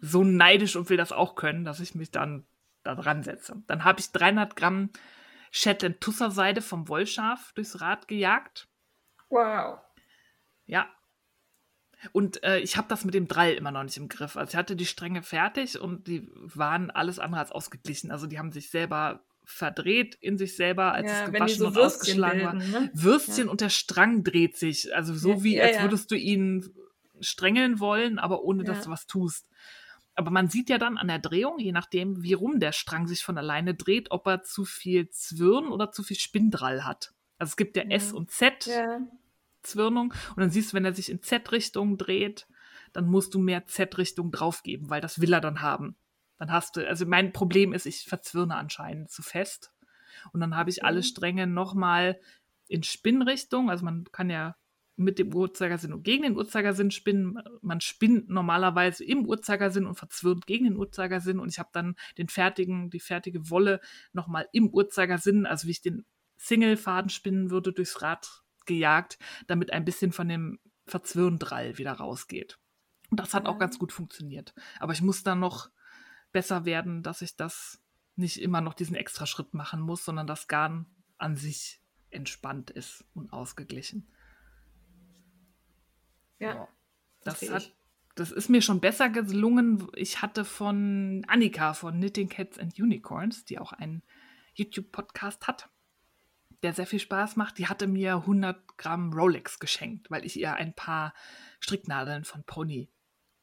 so 0.00 0.24
neidisch 0.24 0.76
und 0.76 0.88
will 0.90 0.96
das 0.96 1.12
auch 1.12 1.34
können, 1.34 1.64
dass 1.64 1.80
ich 1.80 1.94
mich 1.94 2.10
dann 2.10 2.46
da 2.82 2.94
dran 2.94 3.22
setze. 3.22 3.62
Dann 3.66 3.84
habe 3.84 4.00
ich 4.00 4.12
300 4.12 4.56
Gramm 4.56 4.90
Shetland 5.50 6.00
Tusserseide 6.00 6.62
vom 6.62 6.88
Wollschaf 6.88 7.52
durchs 7.54 7.80
Rad 7.80 8.08
gejagt. 8.08 8.68
Wow. 9.28 9.78
Ja. 10.66 10.88
Und 12.12 12.42
äh, 12.42 12.58
ich 12.60 12.76
habe 12.76 12.88
das 12.88 13.04
mit 13.04 13.14
dem 13.14 13.28
Drall 13.28 13.52
immer 13.54 13.70
noch 13.70 13.82
nicht 13.84 13.96
im 13.96 14.08
Griff. 14.08 14.36
Also 14.36 14.50
ich 14.50 14.56
hatte 14.56 14.76
die 14.76 14.86
Stränge 14.86 15.22
fertig 15.22 15.80
und 15.80 16.06
die 16.06 16.28
waren 16.34 16.90
alles 16.90 17.18
andere 17.18 17.40
als 17.40 17.52
ausgeglichen. 17.52 18.10
Also 18.10 18.26
die 18.26 18.38
haben 18.38 18.52
sich 18.52 18.70
selber 18.70 19.24
verdreht 19.44 20.16
in 20.20 20.38
sich 20.38 20.56
selber, 20.56 20.92
als 20.92 21.10
Ja, 21.10 21.18
es 21.26 21.32
gewaschen 21.32 21.58
so 21.58 21.66
und 21.68 21.74
Würstchen 21.74 22.22
ausgeschlagen 22.24 22.42
war. 22.42 22.52
bilden, 22.52 22.70
ne? 22.70 22.90
Würstchen 22.94 23.46
Ja. 23.46 23.50
und 23.50 23.60
der 23.60 23.68
Strang 23.68 24.24
dreht 24.24 24.56
sich. 24.56 24.94
Also 24.94 25.14
so 25.14 25.30
Ja, 25.32 25.42
wie, 25.44 25.60
als 25.60 25.80
würdest 25.82 26.10
du 26.10 26.16
ihn 26.16 26.74
strängeln 27.20 27.78
wollen, 27.78 28.18
aber 28.18 28.42
ohne 28.42 28.64
dass 28.64 28.82
du 28.84 28.90
was 28.90 29.06
tust. 29.06 29.48
Aber 30.16 30.30
man 30.30 30.48
sieht 30.48 30.70
ja 30.70 30.78
dann 30.78 30.96
an 30.96 31.08
der 31.08 31.18
Drehung, 31.18 31.58
je 31.58 31.72
nachdem, 31.72 32.22
wie 32.22 32.34
rum 32.34 32.60
der 32.60 32.72
Strang 32.72 33.06
sich 33.06 33.22
von 33.22 33.36
alleine 33.36 33.74
dreht, 33.74 34.10
ob 34.10 34.26
er 34.26 34.42
zu 34.42 34.64
viel 34.64 35.10
Zwirn 35.10 35.68
oder 35.68 35.90
zu 35.92 36.02
viel 36.02 36.18
Spindrall 36.18 36.84
hat. 36.84 37.12
Also 37.38 37.50
es 37.50 37.56
gibt 37.56 37.76
ja 37.76 37.82
S 37.84 38.12
und 38.12 38.30
Z 38.30 38.66
Ja. 38.66 39.00
Zwirnung 39.64 40.12
und 40.30 40.40
dann 40.40 40.50
siehst 40.50 40.72
du, 40.72 40.76
wenn 40.76 40.84
er 40.84 40.94
sich 40.94 41.10
in 41.10 41.22
Z-Richtung 41.22 41.98
dreht, 41.98 42.46
dann 42.92 43.06
musst 43.06 43.34
du 43.34 43.38
mehr 43.38 43.66
Z-Richtung 43.66 44.30
draufgeben, 44.30 44.88
weil 44.90 45.00
das 45.00 45.20
will 45.20 45.32
er 45.32 45.40
dann 45.40 45.60
haben. 45.60 45.96
Dann 46.38 46.52
hast 46.52 46.76
du, 46.76 46.86
also 46.86 47.06
mein 47.06 47.32
Problem 47.32 47.72
ist, 47.72 47.86
ich 47.86 48.04
verzwirne 48.04 48.56
anscheinend 48.56 49.10
zu 49.10 49.22
fest. 49.22 49.72
Und 50.32 50.40
dann 50.40 50.56
habe 50.56 50.70
ich 50.70 50.84
alle 50.84 50.98
Mhm. 50.98 51.04
Stränge 51.04 51.46
nochmal 51.46 52.20
in 52.68 52.82
Spinnrichtung. 52.82 53.70
Also 53.70 53.84
man 53.84 54.04
kann 54.12 54.30
ja 54.30 54.56
mit 54.96 55.18
dem 55.18 55.34
Uhrzeigersinn 55.34 55.92
und 55.92 56.04
gegen 56.04 56.22
den 56.22 56.36
Uhrzeigersinn 56.36 56.90
spinnen. 56.92 57.40
Man 57.62 57.80
spinnt 57.80 58.28
normalerweise 58.28 59.04
im 59.04 59.26
Uhrzeigersinn 59.26 59.86
und 59.86 59.96
verzwirnt 59.96 60.46
gegen 60.46 60.64
den 60.64 60.76
Uhrzeigersinn. 60.76 61.40
Und 61.40 61.48
ich 61.48 61.58
habe 61.58 61.70
dann 61.72 61.96
den 62.16 62.28
fertigen, 62.28 62.90
die 62.90 63.00
fertige 63.00 63.50
Wolle 63.50 63.80
nochmal 64.12 64.48
im 64.52 64.68
Uhrzeigersinn, 64.68 65.46
also 65.46 65.66
wie 65.66 65.72
ich 65.72 65.82
den 65.82 66.04
Single-Faden 66.36 67.10
spinnen 67.10 67.50
würde, 67.50 67.72
durchs 67.72 68.02
Rad 68.02 68.43
gejagt, 68.66 69.18
damit 69.46 69.72
ein 69.72 69.84
bisschen 69.84 70.12
von 70.12 70.28
dem 70.28 70.58
Verzwirndrall 70.86 71.78
wieder 71.78 71.92
rausgeht. 71.92 72.58
Und 73.10 73.20
das 73.20 73.34
hat 73.34 73.46
auch 73.46 73.54
Ja. 73.54 73.58
ganz 73.60 73.78
gut 73.78 73.92
funktioniert. 73.92 74.54
Aber 74.80 74.92
ich 74.92 75.02
muss 75.02 75.22
dann 75.22 75.40
noch 75.40 75.70
besser 76.32 76.64
werden, 76.64 77.02
dass 77.02 77.22
ich 77.22 77.36
das 77.36 77.80
nicht 78.16 78.40
immer 78.40 78.60
noch 78.60 78.74
diesen 78.74 78.96
extra 78.96 79.26
Schritt 79.26 79.54
machen 79.54 79.80
muss, 79.80 80.04
sondern 80.04 80.26
das 80.26 80.48
Garn 80.48 80.86
an 81.18 81.36
sich 81.36 81.80
entspannt 82.10 82.70
ist 82.70 83.04
und 83.14 83.32
ausgeglichen. 83.32 84.08
Ja. 86.38 86.68
Das, 87.22 87.38
verstehe 87.38 87.54
hat, 87.54 87.74
das 88.14 88.30
ist 88.30 88.48
mir 88.48 88.62
schon 88.62 88.80
besser 88.80 89.08
gelungen. 89.08 89.88
Ich 89.96 90.22
hatte 90.22 90.44
von 90.44 91.24
Annika 91.26 91.74
von 91.74 91.94
Knitting 91.96 92.28
Cats 92.28 92.58
and 92.58 92.78
Unicorns, 92.78 93.44
die 93.44 93.58
auch 93.58 93.72
einen 93.72 94.02
YouTube-Podcast 94.54 95.46
hat, 95.48 95.68
der 96.64 96.72
sehr 96.72 96.86
viel 96.86 96.98
Spaß 96.98 97.36
macht. 97.36 97.58
Die 97.58 97.68
hatte 97.68 97.86
mir 97.86 98.16
100 98.16 98.76
Gramm 98.78 99.12
Rolex 99.12 99.58
geschenkt, 99.60 100.10
weil 100.10 100.24
ich 100.24 100.38
ihr 100.38 100.54
ein 100.54 100.74
paar 100.74 101.14
Stricknadeln 101.60 102.24
von 102.24 102.42
Pony 102.44 102.90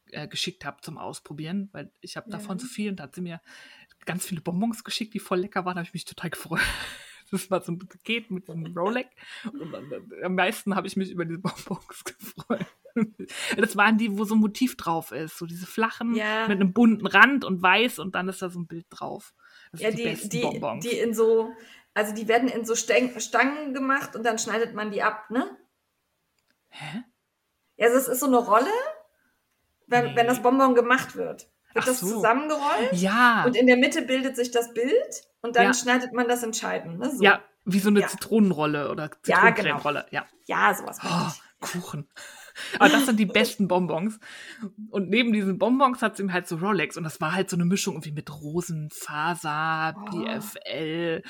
äh, 0.08 0.28
geschickt 0.28 0.66
habe 0.66 0.82
zum 0.82 0.98
Ausprobieren, 0.98 1.70
weil 1.72 1.94
ich 2.02 2.18
habe 2.18 2.28
Ja. 2.30 2.38
davon 2.38 2.60
so 2.60 2.68
viel 2.68 2.90
und 2.90 2.98
da 3.00 3.04
hat 3.04 3.16
sie 3.16 3.22
mir 3.22 3.40
ganz 4.06 4.26
viele 4.26 4.42
Bonbons 4.42 4.84
geschickt, 4.84 5.14
die 5.14 5.20
voll 5.20 5.40
lecker 5.40 5.64
waren. 5.64 5.76
Da 5.76 5.80
habe 5.80 5.88
ich 5.88 5.94
mich 5.94 6.06
total 6.06 6.30
gefreut. 6.32 6.60
Das 7.34 7.50
war 7.50 7.62
so 7.64 7.72
ein 7.72 7.80
Paket 7.80 8.30
mit 8.30 8.50
einem 8.50 8.78
Rolex. 8.78 9.10
Und 9.54 9.74
am 10.22 10.36
meisten 10.36 10.76
habe 10.76 10.86
ich 10.88 10.98
mich 10.98 11.12
über 11.12 11.24
diese 11.24 11.40
Bonbons 11.40 12.04
gefreut. 12.04 12.66
Das 13.56 13.78
waren 13.78 13.98
die, 13.98 14.18
wo 14.18 14.26
so 14.26 14.36
ein 14.36 14.42
Motiv 14.42 14.76
drauf 14.76 15.14
ist. 15.14 15.38
So 15.38 15.46
diese 15.46 15.66
flachen 15.66 16.14
Ja. 16.14 16.50
mit 16.50 16.60
einem 16.60 16.74
bunten 16.74 17.08
Rand 17.08 17.46
und 17.46 17.62
weiß 17.62 18.00
und 18.00 18.16
dann 18.16 18.28
ist 18.28 18.42
da 18.42 18.50
so 18.50 18.60
ein 18.60 18.68
Bild 18.68 18.86
drauf. 18.90 19.34
Das 19.72 19.80
Ja, 19.80 19.92
sind 19.92 20.00
die, 20.00 20.04
die, 20.04 20.10
besten 20.10 20.30
die, 20.30 20.42
Bonbons. 20.42 20.84
die 20.86 20.98
in 20.98 21.14
so, 21.14 21.54
also 21.94 22.14
die 22.14 22.28
werden 22.28 22.48
in 22.50 22.66
so 22.66 22.76
Stangen 22.76 23.74
gemacht 23.74 24.16
und 24.16 24.24
dann 24.26 24.40
schneidet 24.40 24.74
man 24.74 24.92
die 24.92 25.02
ab, 25.04 25.30
ne? 25.30 25.58
Hä? 26.70 27.04
Ja, 27.78 27.88
also 27.88 27.98
es 27.98 28.08
ist 28.08 28.20
so 28.20 28.28
eine 28.28 28.38
Rolle, 28.38 28.72
wenn, 29.88 30.06
Nee. 30.06 30.16
wenn 30.16 30.28
das 30.28 30.42
Bonbon 30.42 30.76
gemacht 30.76 31.16
wird. 31.16 31.50
Wird 31.74 31.84
Ach 31.84 31.86
das 31.86 32.00
so. 32.02 32.08
zusammengerollt 32.08 32.94
Ja. 32.94 33.44
und 33.46 33.56
in 33.56 33.66
der 33.68 33.78
Mitte 33.78 34.02
bildet 34.02 34.36
sich 34.36 34.52
das 34.52 34.74
Bild 34.74 35.24
und 35.42 35.56
dann 35.56 35.66
Ja. 35.68 35.74
schneidet 35.74 36.14
man 36.14 36.28
das 36.28 36.44
entscheiden, 36.44 36.98
ne? 36.98 37.10
So. 37.16 37.24
Ja, 37.24 37.42
wie 37.66 37.80
so 37.80 37.90
eine 37.90 38.02
Ja. 38.02 38.08
Zitronenrolle 38.08 38.90
oder 38.92 39.04
Ja, 39.04 39.10
genau. 39.10 39.52
Zitronencreme-Rolle. 39.56 40.06
Ja. 40.12 40.26
Ja, 40.46 40.74
sowas 40.74 41.00
Oh. 41.04 41.32
Kuchen. 41.62 42.10
Aber 42.80 42.90
das 42.90 43.06
sind 43.06 43.18
die 43.20 43.26
besten 43.26 43.68
Bonbons. 43.68 44.20
Und 44.90 45.10
neben 45.10 45.32
diesen 45.32 45.58
Bonbons 45.58 46.02
hat 46.02 46.18
sie 46.18 46.24
ihm 46.24 46.34
halt 46.34 46.48
so 46.48 46.58
Rolex. 46.58 46.98
Und 46.98 47.04
das 47.06 47.22
war 47.22 47.34
halt 47.34 47.50
so 47.50 47.56
eine 47.56 47.66
Mischung 47.66 47.94
irgendwie 47.96 48.12
mit 48.12 48.30
Rosenfaser, 48.32 49.96
Oh. 49.98 50.10
BFL, 50.12 51.24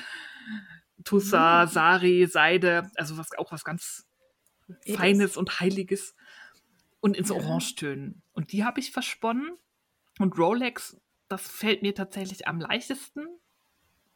Tussa, 1.03 1.65
Mm. 1.65 1.67
Sari, 1.67 2.27
Seide. 2.27 2.91
Also 2.95 3.17
was, 3.17 3.31
auch 3.37 3.51
was 3.51 3.63
ganz 3.63 4.05
Edles. 4.85 4.97
Feines 4.97 5.37
und 5.37 5.59
Heiliges. 5.59 6.15
Und 6.99 7.17
in 7.17 7.25
so 7.25 7.35
Ja. 7.35 7.41
Orangetönen. 7.43 8.21
Und 8.33 8.51
die 8.51 8.63
habe 8.63 8.79
ich 8.79 8.91
versponnen. 8.91 9.57
Und 10.19 10.37
Rolex, 10.37 10.97
das 11.27 11.47
fällt 11.47 11.81
mir 11.81 11.95
tatsächlich 11.95 12.47
am 12.47 12.59
leichtesten 12.59 13.25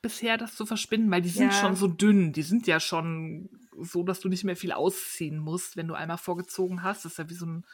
bisher, 0.01 0.37
das 0.37 0.55
zu 0.55 0.67
verspinnen, 0.67 1.09
weil 1.09 1.21
die 1.23 1.29
sind 1.29 1.51
Ja. 1.51 1.59
schon 1.59 1.75
so 1.75 1.87
dünn. 1.87 2.31
Die 2.31 2.43
sind 2.43 2.67
ja 2.67 2.79
schon 2.79 3.49
so, 3.81 4.03
dass 4.03 4.19
du 4.19 4.29
nicht 4.29 4.43
mehr 4.43 4.55
viel 4.55 4.71
ausziehen 4.71 5.39
musst, 5.39 5.75
wenn 5.77 5.87
du 5.87 5.95
einmal 5.95 6.19
vorgezogen 6.19 6.83
hast. 6.83 7.05
Das 7.05 7.13
ist 7.13 7.17
ja 7.17 7.27
wie 7.29 7.33
so 7.33 7.47
ein 7.47 7.65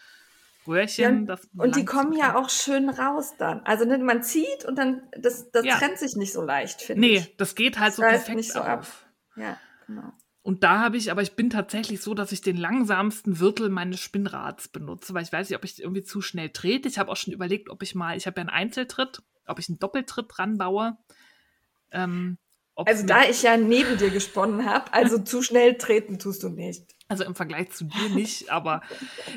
Röhrchen. 0.67 1.25
Ja, 1.27 1.35
das 1.35 1.47
Und 1.57 1.75
die 1.75 1.85
kommen 1.85 2.13
ja 2.13 2.35
auch 2.35 2.49
schön 2.49 2.89
raus 2.89 3.33
dann. 3.37 3.61
Also 3.65 3.85
ne, 3.85 3.97
man 3.97 4.23
zieht 4.23 4.65
und 4.65 4.77
dann, 4.77 5.03
das, 5.17 5.51
das 5.51 5.65
Ja. 5.65 5.77
trennt 5.77 5.97
sich 5.97 6.15
nicht 6.15 6.33
so 6.33 6.41
leicht, 6.41 6.81
finde 6.81 7.01
Nee, 7.01 7.17
ich. 7.17 7.37
das 7.37 7.55
geht 7.55 7.79
halt 7.79 7.93
so 7.93 8.01
reißt 8.01 8.13
perfekt 8.25 8.35
nicht 8.37 8.51
so 8.53 8.59
auf. 8.59 8.67
ab. 8.67 8.87
Ja, 9.35 9.57
genau. 9.87 10.13
Und 10.43 10.63
da 10.63 10.79
habe 10.79 10.97
ich, 10.97 11.11
aber 11.11 11.21
ich 11.21 11.35
bin 11.35 11.49
tatsächlich 11.51 12.01
so, 12.01 12.13
dass 12.15 12.31
ich 12.31 12.41
den 12.41 12.57
langsamsten 12.57 13.39
Wirtel 13.39 13.69
meines 13.69 13.99
Spinnrads 13.99 14.69
benutze, 14.69 15.13
weil 15.13 15.23
ich 15.23 15.31
weiß 15.31 15.49
nicht, 15.49 15.57
ob 15.57 15.63
ich 15.63 15.79
irgendwie 15.81 16.03
zu 16.03 16.21
schnell 16.21 16.49
trete. 16.49 16.87
Ich 16.87 16.97
habe 16.97 17.11
auch 17.11 17.15
schon 17.15 17.33
überlegt, 17.33 17.69
ob 17.69 17.83
ich 17.83 17.93
mal, 17.93 18.17
ich 18.17 18.25
habe 18.25 18.37
ja 18.37 18.41
einen 18.41 18.49
Einzeltritt, 18.49 19.21
ob 19.45 19.59
ich 19.59 19.69
einen 19.69 19.77
Doppeltritt 19.79 20.25
dran 20.29 20.57
baue. 20.57 20.97
Ähm, 21.91 22.37
Also 22.85 23.05
da 23.05 23.23
ich 23.23 23.43
ja 23.43 23.55
neben 23.57 23.97
dir 23.97 24.09
gesponnen 24.09 24.65
habe, 24.65 24.91
also 24.93 25.19
zu 25.19 25.43
schnell 25.43 25.77
treten 25.77 26.17
tust 26.17 26.41
du 26.41 26.49
nicht. 26.49 26.85
Also 27.11 27.23
im 27.25 27.35
Vergleich 27.35 27.71
zu 27.71 27.85
dir 27.85 28.09
nicht, 28.09 28.49
aber 28.49 28.81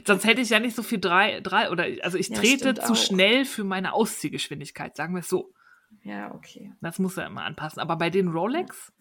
sonst 0.07 0.25
hätte 0.25 0.41
ich 0.41 0.51
ja 0.51 0.61
nicht 0.61 0.77
so 0.77 0.83
viel 0.83 1.01
drei, 1.01 1.41
drei 1.41 1.71
oder 1.71 1.87
also 2.03 2.17
ich 2.17 2.29
Ja, 2.29 2.39
trete 2.39 2.75
zu 2.75 2.93
auch. 2.93 2.97
schnell 2.97 3.45
für 3.45 3.65
meine 3.65 3.93
Ausziehgeschwindigkeit, 3.93 4.97
sagen 4.97 5.15
wir 5.15 5.21
es 5.21 5.29
so. 5.29 5.53
Ja, 6.03 6.35
okay. 6.35 6.73
Das 6.81 6.99
muss 6.99 7.17
er 7.17 7.27
immer 7.27 7.45
anpassen. 7.45 7.81
Aber 7.81 7.97
bei 7.97 8.11
den 8.11 8.29
Rolex, 8.29 8.93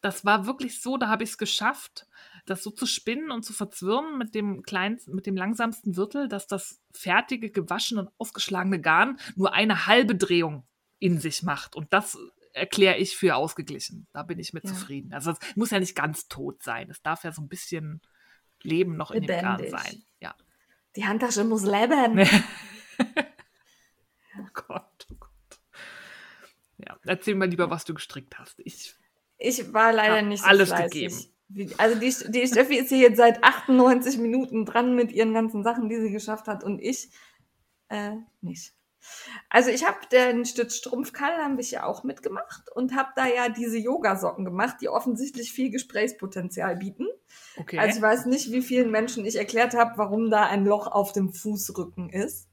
das 0.00 0.24
war 0.24 0.46
wirklich 0.46 0.80
so, 0.80 0.96
da 0.96 1.08
habe 1.08 1.24
ich 1.24 1.30
es 1.30 1.38
geschafft, 1.38 2.06
das 2.46 2.62
so 2.62 2.70
zu 2.70 2.86
spinnen 2.86 3.30
und 3.30 3.44
zu 3.44 3.52
verzwirnen 3.52 4.18
mit 4.18 4.34
dem 4.34 4.62
kleinsten, 4.62 5.14
mit 5.14 5.26
dem 5.26 5.36
langsamsten 5.36 5.96
Wirtel, 5.96 6.28
dass 6.28 6.46
das 6.46 6.80
fertige, 6.92 7.50
gewaschene 7.50 8.02
und 8.02 8.10
aufgeschlagene 8.18 8.80
Garn 8.80 9.18
nur 9.34 9.52
eine 9.52 9.86
halbe 9.86 10.14
Drehung 10.14 10.64
in 10.98 11.18
sich 11.18 11.42
macht. 11.42 11.74
Und 11.76 11.92
das 11.92 12.16
erkläre 12.56 12.96
ich 12.98 13.16
für 13.16 13.36
ausgeglichen. 13.36 14.06
Da 14.12 14.22
bin 14.22 14.38
ich 14.38 14.52
mit 14.52 14.64
Ja. 14.64 14.70
zufrieden. 14.70 15.12
Also 15.12 15.30
es 15.32 15.38
muss 15.56 15.70
ja 15.70 15.78
nicht 15.78 15.94
ganz 15.94 16.26
tot 16.28 16.62
sein. 16.62 16.90
Es 16.90 17.02
darf 17.02 17.22
ja 17.24 17.32
so 17.32 17.42
ein 17.42 17.48
bisschen 17.48 18.00
Leben 18.62 18.96
noch 18.96 19.10
in 19.10 19.22
dem 19.26 19.40
Garn 19.42 19.60
Lebendig. 19.60 19.80
sein. 19.80 20.02
Ja. 20.20 20.34
Die 20.96 21.04
Handtasche 21.04 21.44
muss 21.44 21.62
leben. 21.64 22.18
Oh 24.38 24.48
Gott, 24.52 25.06
oh 25.10 25.14
Gott. 25.18 25.60
Ja, 26.76 26.98
erzähl 27.06 27.34
mal 27.34 27.48
lieber, 27.48 27.70
was 27.70 27.84
du 27.86 27.94
gestrickt 27.94 28.38
hast. 28.38 28.60
Ich 28.64 28.94
Ich 29.38 29.72
war 29.72 29.92
leider 29.94 30.20
nicht 30.22 30.42
so 30.42 30.46
alles 30.46 30.68
fleißig. 30.68 31.30
gegeben. 31.48 31.74
Also 31.78 31.98
die, 31.98 32.32
die 32.32 32.46
Steffi 32.46 32.76
ist 32.76 32.88
hier 32.90 32.98
jetzt 32.98 33.16
seit 33.16 33.42
98 33.42 34.18
Minuten 34.18 34.66
dran 34.66 34.94
mit 34.94 35.12
ihren 35.12 35.32
ganzen 35.32 35.62
Sachen, 35.62 35.88
die 35.88 35.98
sie 36.00 36.10
geschafft 36.10 36.48
hat 36.48 36.64
und 36.64 36.80
ich 36.80 37.08
äh, 37.88 38.16
nicht. 38.42 38.74
Also 39.50 39.70
ich 39.70 39.84
habe 39.86 39.98
den 40.10 40.44
Stütz 40.44 40.76
Strumpfkall 40.76 41.36
haben 41.38 41.56
wir 41.56 41.64
ja 41.64 41.84
auch 41.84 42.04
mitgemacht 42.04 42.70
und 42.74 42.94
habe 42.94 43.10
da 43.16 43.26
ja 43.26 43.48
diese 43.48 43.78
Yogasocken 43.78 44.44
gemacht, 44.44 44.76
die 44.80 44.88
offensichtlich 44.88 45.52
viel 45.52 45.70
Gesprächspotenzial 45.70 46.76
bieten. 46.76 47.06
okay. 47.56 47.78
Also 47.78 47.96
ich 47.96 48.02
weiß 48.02 48.26
nicht, 48.26 48.50
wie 48.52 48.62
vielen 48.62 48.90
Menschen 48.90 49.24
ich 49.24 49.36
erklärt 49.36 49.74
habe, 49.74 49.92
warum 49.96 50.30
da 50.30 50.44
ein 50.46 50.64
Loch 50.64 50.86
auf 50.86 51.12
dem 51.12 51.32
Fußrücken 51.32 52.10
ist. 52.10 52.48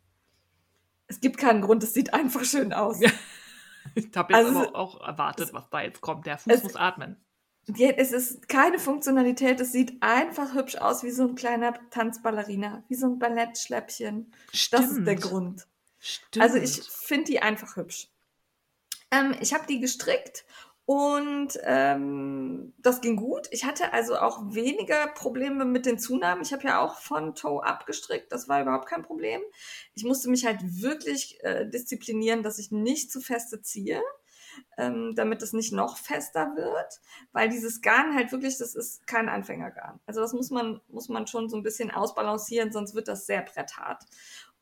Es 1.07 1.19
gibt 1.19 1.37
keinen 1.37 1.61
Grund, 1.61 1.83
es 1.83 1.93
sieht 1.93 2.13
einfach 2.13 2.43
schön 2.43 2.73
aus. 2.73 2.99
Ja. 2.99 3.09
Ich 3.95 4.09
habe 4.15 4.33
jetzt 4.33 4.45
Also, 4.47 4.59
aber 4.59 4.75
auch 4.75 5.05
erwartet, 5.05 5.53
was 5.53 5.69
da 5.69 5.81
jetzt 5.81 6.01
kommt. 6.01 6.25
Der 6.25 6.37
Fuß 6.37 6.53
es- 6.53 6.63
muss 6.63 6.75
atmen. 6.75 7.17
Es 7.77 8.11
ist 8.11 8.49
keine 8.49 8.77
Funktionalität, 8.77 9.59
es 9.61 9.71
sieht 9.71 10.01
einfach 10.01 10.53
hübsch 10.53 10.75
aus, 10.75 11.03
wie 11.03 11.11
so 11.11 11.23
ein 11.23 11.35
kleiner 11.35 11.73
Tanzballerina, 11.91 12.83
wie 12.89 12.95
so 12.95 13.07
ein 13.07 13.19
Ballettschläppchen. 13.19 14.33
Das 14.71 14.91
ist 14.91 15.05
der 15.05 15.15
Grund. 15.15 15.65
Stimmt. 16.05 16.43
Also 16.43 16.57
ich 16.57 16.81
finde 16.81 17.31
die 17.31 17.41
einfach 17.41 17.77
hübsch. 17.77 18.09
Ähm, 19.09 19.37
ich 19.39 19.53
habe 19.53 19.65
die 19.67 19.79
gestrickt 19.79 20.43
und 20.85 21.57
ähm, 21.63 22.73
das 22.77 22.99
ging 22.99 23.15
gut. 23.15 23.47
Ich 23.51 23.63
hatte 23.63 23.93
also 23.93 24.17
auch 24.17 24.53
weniger 24.53 25.07
Probleme 25.07 25.63
mit 25.63 25.85
den 25.85 25.97
Zunahmen. 25.97 26.43
Ich 26.43 26.51
habe 26.51 26.63
ja 26.65 26.81
auch 26.81 26.99
von 26.99 27.35
Toe 27.35 27.63
abgestrickt, 27.63 28.33
das 28.33 28.49
war 28.49 28.61
überhaupt 28.61 28.89
kein 28.89 29.01
Problem. 29.01 29.39
Ich 29.93 30.03
musste 30.03 30.29
mich 30.29 30.45
halt 30.45 30.59
wirklich 30.61 31.41
äh, 31.41 31.69
disziplinieren, 31.69 32.43
dass 32.43 32.59
ich 32.59 32.69
nicht 32.69 33.09
zu 33.09 33.21
feste 33.21 33.61
ziehe, 33.61 34.03
ähm, 34.77 35.13
damit 35.15 35.41
es 35.41 35.53
nicht 35.53 35.71
noch 35.71 35.97
fester 35.97 36.53
wird, 36.57 36.99
weil 37.31 37.47
dieses 37.47 37.81
Garn 37.81 38.13
halt 38.13 38.33
wirklich, 38.33 38.57
das 38.57 38.75
ist 38.75 39.07
kein 39.07 39.29
Anfängergarn. 39.29 40.01
Also 40.05 40.19
das 40.19 40.33
muss 40.33 40.51
man, 40.51 40.81
muss 40.89 41.07
man 41.07 41.27
schon 41.27 41.47
so 41.47 41.55
ein 41.55 41.63
bisschen 41.63 41.91
ausbalancieren, 41.91 42.73
sonst 42.73 42.93
wird 42.93 43.07
das 43.07 43.25
sehr 43.25 43.41
bretthart. 43.41 44.03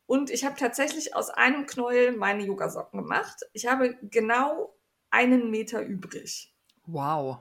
Und 0.05 0.29
ich 0.29 0.43
habe 0.45 0.55
tatsächlich 0.55 1.15
aus 1.15 1.29
einem 1.29 1.65
Knäuel 1.65 2.11
meine 2.17 2.43
Yogasocken 2.43 3.01
gemacht. 3.01 3.41
Ich 3.53 3.67
habe 3.67 3.97
genau 4.01 4.75
einen 5.09 5.49
Meter 5.51 5.81
übrig. 5.81 6.53
Wow. 6.85 7.39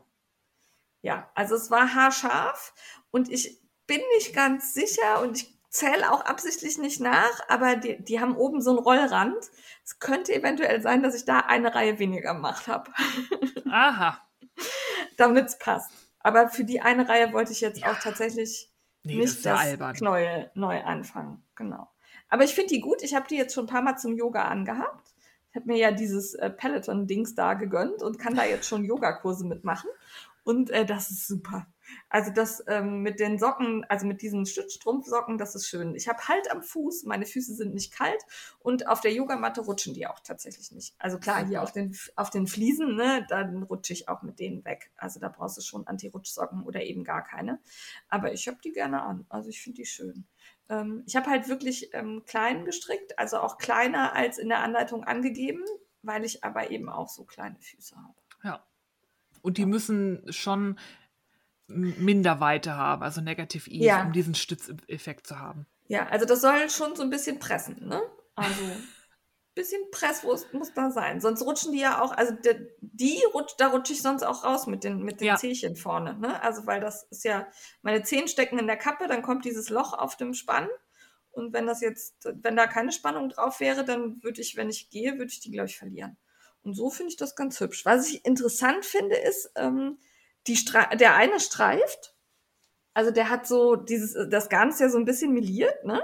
Ja, 1.02 1.30
also 1.34 1.54
es 1.54 1.70
war 1.70 1.94
haarscharf 1.94 2.74
und 3.10 3.30
ich 3.30 3.58
bin 3.86 4.00
nicht 4.16 4.34
ganz 4.34 4.74
sicher 4.74 5.22
und 5.22 5.36
ich 5.38 5.58
zähle 5.70 6.12
auch 6.12 6.20
absichtlich 6.24 6.78
nicht 6.78 7.00
nach, 7.00 7.40
aber 7.48 7.76
die, 7.76 8.02
die 8.02 8.20
haben 8.20 8.36
oben 8.36 8.60
so 8.60 8.70
einen 8.70 8.78
Rollrand. 8.80 9.36
Es 9.84 9.98
könnte 9.98 10.34
eventuell 10.34 10.82
sein, 10.82 11.02
dass 11.02 11.14
ich 11.14 11.24
da 11.24 11.40
eine 11.40 11.74
Reihe 11.74 11.98
weniger 11.98 12.34
gemacht 12.34 12.68
habe. 12.68 12.92
Aha. 13.70 14.20
Damit 15.16 15.46
es 15.46 15.58
passt. 15.58 15.90
Aber 16.18 16.48
für 16.50 16.64
die 16.64 16.80
eine 16.80 17.08
Reihe 17.08 17.32
wollte 17.32 17.52
ich 17.52 17.60
jetzt 17.60 17.80
Ja. 17.80 17.92
auch 17.92 17.98
tatsächlich 17.98 18.70
Nee, 19.02 19.14
nicht 19.16 19.36
das 19.36 19.42
das 19.42 19.60
albern. 19.60 19.94
Knäuel 19.96 20.50
neu 20.54 20.82
anfangen. 20.82 21.42
Genau. 21.54 21.88
Aber 22.30 22.44
ich 22.44 22.54
finde 22.54 22.74
die 22.74 22.80
gut. 22.80 23.02
Ich 23.02 23.14
habe 23.14 23.26
die 23.28 23.36
jetzt 23.36 23.54
schon 23.54 23.64
ein 23.64 23.70
paar 23.70 23.82
Mal 23.82 23.96
zum 23.96 24.16
Yoga 24.16 24.44
angehabt. 24.44 25.14
Ich 25.50 25.56
habe 25.56 25.66
mir 25.66 25.76
ja 25.76 25.90
dieses 25.90 26.34
äh, 26.34 26.48
Peloton-Dings 26.48 27.34
da 27.34 27.54
gegönnt 27.54 28.02
und 28.02 28.18
kann 28.18 28.36
da 28.36 28.44
jetzt 28.44 28.68
schon 28.68 28.84
Yogakurse 28.84 29.44
mitmachen. 29.44 29.90
Und 30.44 30.70
äh, 30.70 30.86
das 30.86 31.10
ist 31.10 31.26
super. 31.26 31.66
Also 32.08 32.30
das 32.30 32.62
ähm, 32.68 33.02
mit 33.02 33.20
den 33.20 33.38
Socken, 33.38 33.84
also 33.88 34.06
mit 34.06 34.22
diesen 34.22 34.46
Stützstrumpfsocken, 34.46 35.38
das 35.38 35.54
ist 35.54 35.68
schön. 35.68 35.94
Ich 35.94 36.08
habe 36.08 36.20
Halt 36.28 36.50
am 36.50 36.62
Fuß, 36.62 37.04
meine 37.04 37.26
Füße 37.26 37.54
sind 37.54 37.74
nicht 37.74 37.92
kalt 37.92 38.22
und 38.60 38.86
auf 38.86 39.00
der 39.00 39.12
Yogamatte 39.12 39.60
rutschen 39.62 39.94
die 39.94 40.06
auch 40.06 40.20
tatsächlich 40.20 40.70
nicht. 40.70 40.94
Also 40.98 41.18
klar, 41.18 41.44
hier 41.46 41.62
auf 41.62 41.72
den, 41.72 41.96
auf 42.16 42.30
den 42.30 42.46
Fliesen, 42.46 42.94
ne, 42.94 43.26
dann 43.28 43.64
rutsche 43.64 43.92
ich 43.92 44.08
auch 44.08 44.22
mit 44.22 44.38
denen 44.38 44.64
weg. 44.64 44.92
Also 44.96 45.18
da 45.18 45.28
brauchst 45.28 45.58
du 45.58 45.62
schon 45.62 45.86
Anti-Rutschsocken 45.86 46.62
oder 46.62 46.82
eben 46.82 47.04
gar 47.04 47.24
keine. 47.24 47.58
Aber 48.08 48.32
ich 48.32 48.46
habe 48.46 48.58
die 48.62 48.72
gerne 48.72 49.02
an. 49.02 49.26
Also 49.28 49.48
ich 49.48 49.60
finde 49.60 49.78
die 49.78 49.86
schön. 49.86 50.26
Ähm, 50.70 51.02
ich 51.06 51.16
habe 51.16 51.28
halt 51.28 51.48
wirklich 51.48 51.90
ähm, 51.92 52.22
klein 52.26 52.64
gestrickt, 52.64 53.18
also 53.18 53.38
auch 53.38 53.58
kleiner 53.58 54.14
als 54.14 54.38
in 54.38 54.48
der 54.48 54.60
Anleitung 54.60 55.04
angegeben, 55.04 55.62
weil 56.02 56.24
ich 56.24 56.44
aber 56.44 56.70
eben 56.70 56.88
auch 56.88 57.08
so 57.10 57.24
kleine 57.24 57.58
Füße 57.60 57.96
habe. 57.96 58.14
Ja. 58.44 58.64
Und 59.42 59.58
die 59.58 59.66
müssen 59.66 60.32
schon 60.32 60.78
Minderweite 61.66 62.76
haben, 62.76 63.02
also 63.02 63.20
Negative 63.20 63.70
Ease, 63.70 63.84
Ja. 63.84 64.02
um 64.02 64.12
diesen 64.12 64.34
Stützeffekt 64.34 65.26
zu 65.26 65.38
haben. 65.38 65.66
Ja, 65.88 66.06
also 66.08 66.24
das 66.24 66.40
soll 66.40 66.70
schon 66.70 66.96
so 66.96 67.02
ein 67.02 67.10
bisschen 67.10 67.38
pressen, 67.38 67.86
ne? 67.86 68.00
Also 68.36 68.62
bisschen 69.54 69.82
Presswurst 69.90 70.54
muss 70.54 70.72
da 70.74 70.90
sein. 70.90 71.20
Sonst 71.20 71.42
rutschen 71.42 71.72
die 71.72 71.80
ja 71.80 72.00
auch, 72.02 72.12
also 72.12 72.34
die, 72.34 72.68
die 72.80 73.22
rutscht, 73.34 73.60
da 73.60 73.68
rutsche 73.68 73.92
ich 73.92 74.02
sonst 74.02 74.22
auch 74.22 74.44
raus 74.44 74.66
mit 74.66 74.84
den, 74.84 75.02
mit 75.02 75.20
den 75.20 75.28
Ja. 75.28 75.36
Zehchen 75.36 75.76
vorne, 75.76 76.18
ne? 76.18 76.42
Also 76.42 76.66
weil 76.66 76.80
das 76.80 77.04
ist 77.10 77.24
ja, 77.24 77.48
meine 77.82 78.02
Zehen 78.02 78.28
stecken 78.28 78.58
in 78.58 78.66
der 78.66 78.76
Kappe, 78.76 79.06
dann 79.08 79.22
kommt 79.22 79.44
dieses 79.44 79.68
Loch 79.68 79.92
auf 79.92 80.16
dem 80.16 80.34
Spann. 80.34 80.68
Und 81.32 81.52
wenn 81.52 81.66
das 81.66 81.80
jetzt, 81.80 82.16
wenn 82.24 82.56
da 82.56 82.66
keine 82.66 82.92
Spannung 82.92 83.28
drauf 83.28 83.60
wäre, 83.60 83.84
dann 83.84 84.22
würde 84.22 84.40
ich, 84.40 84.56
wenn 84.56 84.68
ich 84.70 84.90
gehe, 84.90 85.12
würde 85.12 85.30
ich 85.30 85.40
die, 85.40 85.50
glaube 85.50 85.68
ich, 85.68 85.78
verlieren. 85.78 86.16
Und 86.62 86.74
so 86.74 86.90
finde 86.90 87.10
ich 87.10 87.16
das 87.16 87.36
ganz 87.36 87.60
hübsch. 87.60 87.84
Was 87.84 88.08
ich 88.08 88.24
interessant 88.24 88.84
finde, 88.84 89.16
ist, 89.16 89.50
ähm, 89.56 89.98
die 90.46 90.56
Stra 90.56 90.94
der 90.96 91.14
eine 91.14 91.38
streift, 91.40 92.14
also 92.94 93.10
der 93.10 93.30
hat 93.30 93.46
so 93.46 93.76
dieses, 93.76 94.16
das 94.30 94.48
Garn 94.48 94.70
ist 94.70 94.80
ja 94.80 94.88
so 94.88 94.98
ein 94.98 95.04
bisschen 95.04 95.32
meliert, 95.32 95.84
ne? 95.84 96.02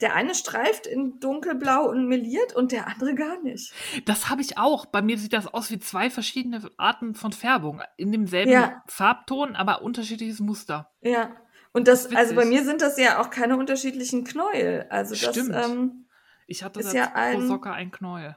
Der 0.00 0.14
eine 0.14 0.34
streift 0.34 0.86
in 0.86 1.20
dunkelblau 1.20 1.86
und 1.88 2.06
meliert 2.08 2.54
und 2.56 2.72
der 2.72 2.86
andere 2.88 3.14
gar 3.14 3.40
nicht. 3.42 3.72
Das 4.06 4.30
habe 4.30 4.40
ich 4.40 4.56
auch. 4.58 4.86
Bei 4.86 5.02
mir 5.02 5.18
sieht 5.18 5.32
das 5.32 5.46
aus 5.46 5.70
wie 5.70 5.78
zwei 5.78 6.08
verschiedene 6.10 6.70
Arten 6.78 7.14
von 7.14 7.32
Färbung. 7.32 7.82
In 7.96 8.10
demselben 8.12 8.50
Ja. 8.52 8.82
Farbton, 8.86 9.56
aber 9.56 9.82
unterschiedliches 9.82 10.40
Muster. 10.40 10.90
Ja. 11.02 11.36
Und 11.72 11.86
das, 11.86 12.04
Witzig. 12.06 12.18
also 12.18 12.34
bei 12.34 12.44
mir 12.46 12.64
sind 12.64 12.80
das 12.82 12.98
ja 12.98 13.20
auch 13.20 13.30
keine 13.30 13.56
unterschiedlichen 13.56 14.24
Knäuel. 14.24 14.86
Also 14.90 15.14
das, 15.14 15.34
Stimmt. 15.36 15.54
ähm, 15.54 16.06
Ich 16.46 16.64
hatte 16.64 16.80
das 16.80 16.92
ja 16.92 17.06
pro 17.08 17.18
ein- 17.18 17.46
Socke 17.46 17.70
ein 17.70 17.90
Knäuel. 17.92 18.36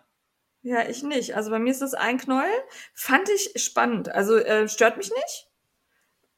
ja, 0.61 0.87
ich 0.87 1.01
nicht. 1.01 1.35
Also 1.35 1.49
bei 1.49 1.59
mir 1.59 1.71
ist 1.71 1.81
das 1.81 1.93
ein 1.93 2.17
Knäuel. 2.17 2.51
Fand 2.93 3.27
ich 3.29 3.53
spannend. 3.63 4.09
Also 4.09 4.35
äh, 4.37 4.67
stört 4.67 4.97
mich 4.97 5.09
nicht. 5.11 5.47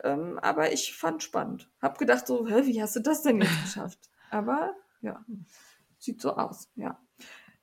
Ähm, 0.04 0.40
aber 0.42 0.72
ich 0.72 0.96
fand 0.96 1.24
spannend. 1.24 1.70
Hab 1.82 1.98
gedacht 1.98 2.28
so, 2.28 2.48
hä, 2.48 2.62
wie 2.66 2.82
hast 2.82 2.96
du 2.96 3.00
das 3.02 3.24
denn 3.24 3.42
jetzt 3.42 3.52
geschafft? 3.64 4.00
Aber 4.32 4.74
ja, 5.06 5.24
sieht 6.00 6.22
so 6.22 6.36
aus, 6.36 6.70
ja. 6.76 7.00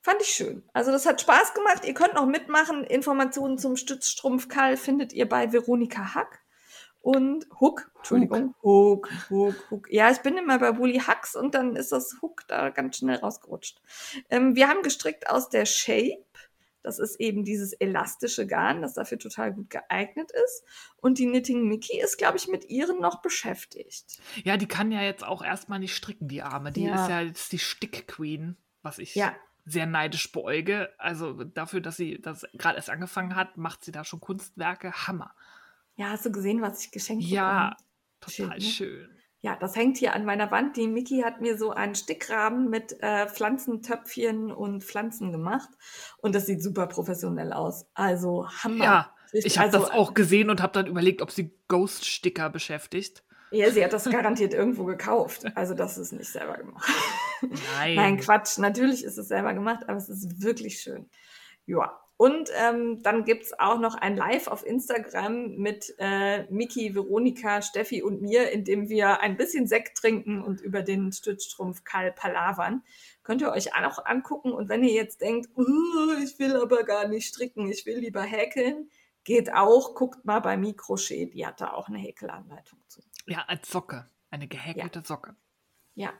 Fand 0.01 0.21
ich 0.21 0.27
schön. 0.27 0.63
Also 0.73 0.91
das 0.91 1.05
hat 1.05 1.21
Spaß 1.21 1.53
gemacht. 1.53 1.85
Ihr 1.85 1.93
könnt 1.93 2.15
noch 2.15 2.25
mitmachen. 2.25 2.83
Informationen 2.83 3.57
zum 3.57 3.77
Stützstrumpfkall 3.77 4.75
findet 4.75 5.13
ihr 5.13 5.29
bei 5.29 5.53
Veronika 5.53 6.13
Hack. 6.13 6.41
Und 6.99 7.47
Hook, 7.59 7.91
Entschuldigung, 7.97 8.55
Hook, 8.63 9.09
Hook, 9.29 9.55
Hook. 9.69 9.87
Ja, 9.91 10.09
ich 10.09 10.19
bin 10.19 10.37
immer 10.37 10.57
bei 10.59 10.77
Woolly 10.77 10.99
Hacks 10.99 11.35
und 11.35 11.53
dann 11.53 11.75
ist 11.75 11.91
das 11.91 12.21
Hook 12.21 12.43
da 12.47 12.69
ganz 12.69 12.97
schnell 12.97 13.17
rausgerutscht. 13.17 13.81
Ähm, 14.29 14.55
wir 14.55 14.69
haben 14.69 14.83
gestrickt 14.83 15.29
aus 15.29 15.49
der 15.49 15.65
Shape. 15.65 16.23
Das 16.83 16.99
ist 16.99 17.19
eben 17.19 17.43
dieses 17.43 17.73
elastische 17.73 18.45
Garn, 18.45 18.81
das 18.81 18.93
dafür 18.93 19.17
total 19.17 19.53
gut 19.53 19.69
geeignet 19.69 20.31
ist. 20.45 20.63
Und 20.97 21.17
die 21.17 21.27
Knitting 21.27 21.67
Mickey 21.67 21.99
ist, 21.99 22.17
glaube 22.17 22.37
ich, 22.37 22.47
mit 22.47 22.69
ihren 22.69 22.99
noch 22.99 23.21
beschäftigt. 23.21 24.19
Ja, 24.43 24.57
die 24.57 24.67
kann 24.67 24.91
ja 24.91 25.01
jetzt 25.01 25.23
auch 25.23 25.41
erstmal 25.43 25.79
nicht 25.79 25.95
stricken, 25.95 26.27
die 26.27 26.41
Arme. 26.41 26.71
Die 26.71 26.83
Ja. 26.83 26.95
ist 27.03 27.09
ja 27.09 27.21
jetzt 27.21 27.51
die 27.53 27.59
Stick-Queen, 27.59 28.57
was 28.81 28.99
ich 28.99 29.15
Ja. 29.15 29.35
sehr 29.65 29.85
neidisch 29.85 30.31
beäuge. 30.31 30.89
Also 30.97 31.43
dafür, 31.45 31.79
dass 31.81 31.95
sie 31.97 32.21
das 32.21 32.45
gerade 32.53 32.75
erst 32.75 32.89
angefangen 32.89 33.35
hat, 33.35 33.55
macht 33.57 33.83
sie 33.85 33.91
da 33.93 34.03
schon 34.03 34.19
Kunstwerke. 34.19 34.91
Hammer. 35.07 35.33
Ja, 35.95 36.09
hast 36.09 36.25
du 36.25 36.31
gesehen, 36.31 36.61
was 36.61 36.83
ich 36.83 36.91
geschenkt 36.91 37.23
Ja, 37.23 37.75
bekommen 38.19 38.47
total 38.49 38.61
Schön, 38.61 38.67
ne? 38.67 38.73
schön. 38.73 39.19
Ja, 39.43 39.57
das 39.57 39.75
hängt 39.75 39.97
hier 39.97 40.13
an 40.13 40.23
meiner 40.23 40.51
Wand. 40.51 40.77
Die 40.77 40.87
Miki 40.87 41.19
hat 41.19 41.41
mir 41.41 41.57
so 41.57 41.71
einen 41.71 41.95
Stickrahmen 41.95 42.69
mit 42.69 42.95
äh, 43.03 43.27
Pflanzentöpfchen 43.27 44.53
und 44.53 44.85
Pflanzen 44.85 45.33
gemacht. 45.33 45.67
Und 46.19 46.33
das 46.33 46.45
sieht 46.45 46.63
super 46.63 46.87
professionell 46.87 47.51
aus. 47.51 47.85
Also 47.93 48.47
Hammer. 48.47 48.85
Ja, 48.85 49.15
ich 49.33 49.57
habe 49.57 49.73
also, 49.73 49.79
das 49.79 49.91
auch 49.91 50.13
gesehen 50.13 50.49
und 50.49 50.61
habe 50.61 50.71
dann 50.71 50.87
überlegt, 50.87 51.21
ob 51.21 51.29
sie 51.29 51.53
Ghost-Sticker 51.67 52.49
beschäftigt. 52.51 53.25
Ja, 53.51 53.69
sie 53.69 53.83
hat 53.83 53.91
das 53.91 54.09
garantiert 54.09 54.53
irgendwo 54.53 54.85
gekauft. 54.85 55.45
Also 55.55 55.73
das 55.73 55.97
ist 55.97 56.13
nicht 56.13 56.31
selber 56.31 56.55
gemacht. 56.55 56.89
Nein. 57.77 57.95
Nein, 57.95 58.17
Quatsch. 58.21 58.57
Natürlich 58.59 59.03
ist 59.03 59.17
es 59.17 59.27
selber 59.27 59.53
gemacht, 59.53 59.89
aber 59.89 59.97
es 59.97 60.07
ist 60.07 60.41
wirklich 60.41 60.79
schön. 60.79 61.09
Ja. 61.65 61.99
Und 62.23 62.51
ähm, 62.55 63.03
dann 63.03 63.25
gibt's 63.25 63.51
auch 63.59 63.79
noch 63.79 63.95
ein 63.95 64.15
Live 64.15 64.47
auf 64.47 64.65
Instagram 64.65 65.57
mit 65.57 65.93
äh, 65.97 66.43
Miki, 66.49 66.95
Veronika, 66.95 67.61
Steffi 67.61 68.01
und 68.01 68.21
mir, 68.21 68.49
in 68.51 68.63
dem 68.63 68.87
wir 68.87 69.19
ein 69.19 69.35
bisschen 69.35 69.67
Sekt 69.67 69.97
trinken 69.97 70.41
und 70.41 70.61
über 70.61 70.83
den 70.83 71.11
Stützstrumpf 71.11 71.83
Karl 71.83 72.13
palavern. 72.13 72.81
Könnt 73.23 73.41
ihr 73.41 73.51
euch 73.51 73.75
auch 73.75 74.05
angucken. 74.05 74.53
Und 74.53 74.69
wenn 74.69 74.85
ihr 74.85 74.93
jetzt 74.93 75.19
denkt, 75.19 75.49
"Uh, 75.57 76.13
ich 76.23 76.39
will 76.39 76.55
aber 76.55 76.83
gar 76.83 77.09
nicht 77.09 77.27
stricken, 77.27 77.69
ich 77.69 77.85
will 77.85 77.97
lieber 77.97 78.21
häkeln, 78.21 78.89
geht 79.25 79.53
auch. 79.53 79.93
Guckt 79.93 80.23
mal 80.23 80.39
bei 80.39 80.55
Mikrochet, 80.55 81.33
die 81.33 81.45
hat 81.45 81.59
da 81.59 81.73
auch 81.73 81.89
eine 81.89 81.97
Häkelanleitung 81.97 82.79
zu. 82.87 83.01
Ja, 83.25 83.43
als 83.49 83.69
Socke. 83.69 84.09
Eine 84.29 84.47
gehäkelte 84.47 85.03
Socke. 85.05 85.35
Ja, 85.93 86.13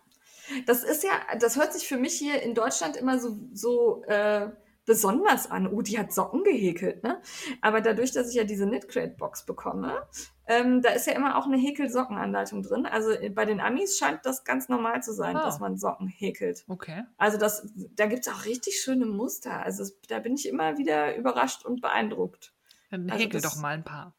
das 0.65 0.83
ist 0.83 1.05
ja, 1.05 1.11
das 1.39 1.55
hört 1.55 1.71
sich 1.71 1.87
für 1.87 1.97
mich 1.97 2.15
hier 2.15 2.41
in 2.41 2.55
Deutschland 2.55 2.97
immer 2.97 3.19
so, 3.19 3.39
so 3.53 4.03
äh, 4.03 4.49
besonders 4.85 5.49
an. 5.49 5.67
Oh, 5.67 5.81
die 5.81 5.97
hat 5.97 6.11
Socken 6.13 6.43
gehäkelt, 6.43 7.03
ne? 7.03 7.21
Aber 7.61 7.81
dadurch, 7.81 8.11
dass 8.11 8.29
ich 8.29 8.35
ja 8.35 8.43
diese 8.43 8.65
Knitcrate-Box 8.67 9.45
bekomme, 9.45 10.07
ähm, 10.47 10.81
da 10.81 10.89
ist 10.89 11.07
ja 11.07 11.13
immer 11.13 11.37
auch 11.37 11.45
eine 11.45 11.57
Häkel-Sockenanleitung 11.57 12.63
drin. 12.63 12.85
Also 12.85 13.11
äh, 13.11 13.29
bei 13.29 13.45
den 13.45 13.59
Amis 13.61 13.97
scheint 13.97 14.25
das 14.25 14.43
ganz 14.43 14.67
normal 14.69 15.01
zu 15.01 15.13
sein, 15.13 15.37
Ah. 15.37 15.45
dass 15.45 15.59
man 15.59 15.77
Socken 15.77 16.07
häkelt. 16.07 16.65
Okay. 16.67 17.03
Also 17.17 17.37
das, 17.37 17.65
da 17.95 18.07
gibt's 18.07 18.27
auch 18.27 18.45
richtig 18.45 18.79
schöne 18.81 19.05
Muster. 19.05 19.63
Also 19.63 19.83
es, 19.83 19.99
da 20.09 20.19
bin 20.19 20.33
ich 20.35 20.47
immer 20.49 20.77
wieder 20.77 21.15
überrascht 21.15 21.65
und 21.65 21.81
beeindruckt. 21.81 22.53
Dann 22.91 23.09
Also 23.09 23.23
häkel 23.23 23.39
das- 23.41 23.53
doch 23.55 23.61
mal 23.61 23.69
ein 23.75 23.83
paar. 23.83 24.13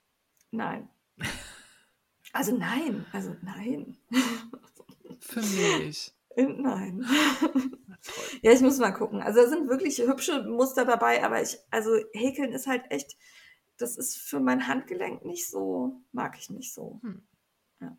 Nein. 0.51 0.89
Also 2.33 2.57
nein, 2.57 3.07
also 3.13 3.37
nein. 3.43 3.97
Für 5.21 5.41
mich. 5.41 6.13
Nein. 6.37 7.05
Ja, 8.43 8.53
ich 8.53 8.61
muss 8.61 8.79
mal 8.79 8.93
gucken. 8.93 9.23
Also 9.23 9.41
da 9.41 9.49
sind 9.49 9.69
wirklich 9.69 9.99
hübsche 9.99 10.43
Muster 10.43 10.85
dabei, 10.85 11.25
aber 11.25 11.41
ich, 11.41 11.59
also 11.71 11.97
häkeln 12.13 12.53
ist 12.53 12.67
halt 12.67 12.83
echt, 12.91 13.17
das 13.79 13.97
ist 13.97 14.19
für 14.19 14.41
mein 14.41 14.69
Handgelenk 14.69 15.25
nicht 15.25 15.49
so, 15.49 16.03
mag 16.13 16.37
ich 16.39 16.51
nicht 16.51 16.75
so. 16.75 17.01
Hm. 17.03 17.27
Ja, 17.81 17.97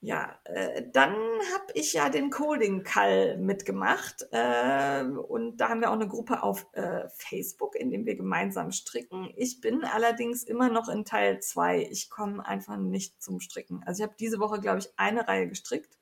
ja 0.00 0.38
äh, 0.44 0.90
dann 0.92 1.14
habe 1.14 1.72
ich 1.74 1.94
ja 1.94 2.10
den 2.10 2.30
Coding 2.30 2.82
Call 2.82 3.38
mitgemacht 3.38 4.26
äh, 4.32 5.04
und 5.04 5.56
da 5.56 5.70
haben 5.70 5.80
wir 5.80 5.88
auch 5.88 5.94
eine 5.94 6.08
Gruppe 6.08 6.42
auf 6.42 6.66
äh, 6.72 7.08
Facebook, 7.08 7.76
in 7.76 7.90
dem 7.90 8.04
wir 8.04 8.16
gemeinsam 8.16 8.72
stricken. 8.72 9.32
Ich 9.36 9.62
bin 9.62 9.84
allerdings 9.84 10.42
immer 10.42 10.68
noch 10.68 10.90
in 10.90 11.06
Teil 11.06 11.40
2. 11.40 11.88
Ich 11.90 12.10
komme 12.10 12.44
einfach 12.44 12.76
nicht 12.76 13.22
zum 13.22 13.40
Stricken. 13.40 13.82
Also 13.86 14.02
ich 14.02 14.08
habe 14.08 14.16
diese 14.20 14.38
Woche, 14.38 14.60
glaube 14.60 14.80
ich, 14.80 14.90
eine 14.98 15.26
Reihe 15.26 15.48
gestrickt 15.48 15.99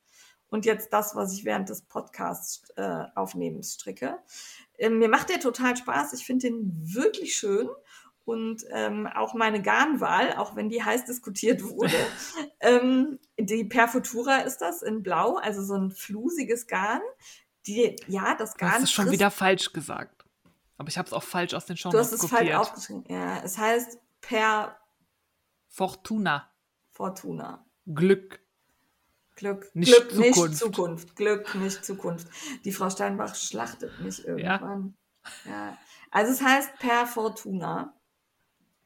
und 0.51 0.65
jetzt 0.65 0.93
das, 0.93 1.15
was 1.15 1.33
ich 1.33 1.45
während 1.45 1.69
des 1.69 1.83
Podcasts 1.83 2.63
äh, 2.77 3.05
aufnehmens 3.15 3.75
stricke. 3.75 4.19
Ähm, 4.79 4.99
mir 4.99 5.09
macht 5.09 5.29
der 5.29 5.41
total 5.41 5.77
Spaß. 5.77 6.13
Ich 6.15 6.25
finde 6.25 6.49
den 6.49 6.73
wirklich 6.95 7.37
schön. 7.37 7.69
Und 8.25 8.63
ähm, 8.73 9.07
auch 9.07 9.33
meine 9.33 9.63
Garnwahl, 9.63 10.35
auch 10.37 10.55
wenn 10.55 10.69
die 10.69 10.83
heiß 10.85 11.07
diskutiert 11.07 11.63
wurde, 11.63 11.95
ähm, 12.61 13.19
die 13.39 13.65
Perfutura 13.65 14.39
ist 14.41 14.59
das 14.59 14.83
in 14.83 15.03
Blau, 15.03 15.37
also 15.37 15.63
so 15.63 15.75
ein 15.75 15.91
flusiges 15.91 16.67
Garn. 16.67 17.01
Die, 17.67 17.97
ja, 18.07 18.35
das 18.35 18.53
Du 18.53 18.59
Garn. 18.59 18.73
hast 18.73 18.83
es 18.85 18.93
schon 18.93 19.11
wieder 19.11 19.31
falsch 19.31 19.73
gesagt. 19.73 20.25
Aber 20.77 20.89
ich 20.89 20.99
habe 20.99 21.07
es 21.07 21.13
auch 21.13 21.23
falsch 21.23 21.55
aus 21.55 21.65
den 21.67 21.77
Du 21.77 21.83
Shownotes 21.83 22.01
hast 22.07 22.13
es 22.13 22.21
kopiert. 22.21 22.41
falsch 22.41 22.55
aufgeschrieben. 22.55 23.05
Ja, 23.09 23.39
es 23.43 23.57
heißt 23.59 23.99
per 24.21 24.77
Fortuna. 25.69 26.51
Fortuna. 26.91 27.65
Glück. 27.87 28.41
Glück, 29.39 29.71
Nicht 29.73 29.93
Glück, 29.95 30.11
Zukunft. 30.11 30.49
nicht 30.51 30.59
Zukunft. 30.59 31.17
Glück, 31.17 31.55
nicht 31.55 31.85
Zukunft. 31.85 32.27
Die 32.65 32.73
Frau 32.73 32.91
Steinbach 32.91 33.37
schlachtet 33.37 34.01
mich 34.01 34.27
irgendwann. 34.27 34.97
Ja. 35.45 35.79
Also 36.11 36.33
es 36.33 36.43
heißt 36.43 36.79
per 36.81 37.07
Fortuna. 37.07 37.95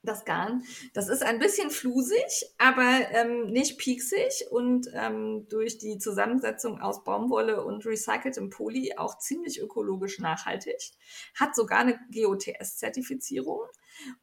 Das 0.05 0.25
Garn. 0.25 0.65
Das 0.95 1.09
ist 1.09 1.23
ein 1.23 1.39
bisschen 1.39 1.71
flusig, 1.71 2.45
aber 2.59 2.83
ähm, 3.13 3.47
nicht 3.53 3.79
pieksig 3.79 4.47
und 4.51 4.89
ähm, 4.95 5.47
durch 5.49 5.79
die 5.79 5.97
Zusammensetzung 5.99 6.81
aus 6.81 7.05
Baumwolle 7.05 7.65
und 7.65 7.87
recyceltem 7.87 8.51
Poly 8.51 8.97
auch 8.97 9.19
ziemlich 9.19 9.61
ökologisch 9.61 10.19
nachhaltig. 10.19 10.91
Hat 11.37 11.55
sogar 11.55 11.79
eine 11.79 12.01
GOTS-Zertifizierung. 12.13 13.61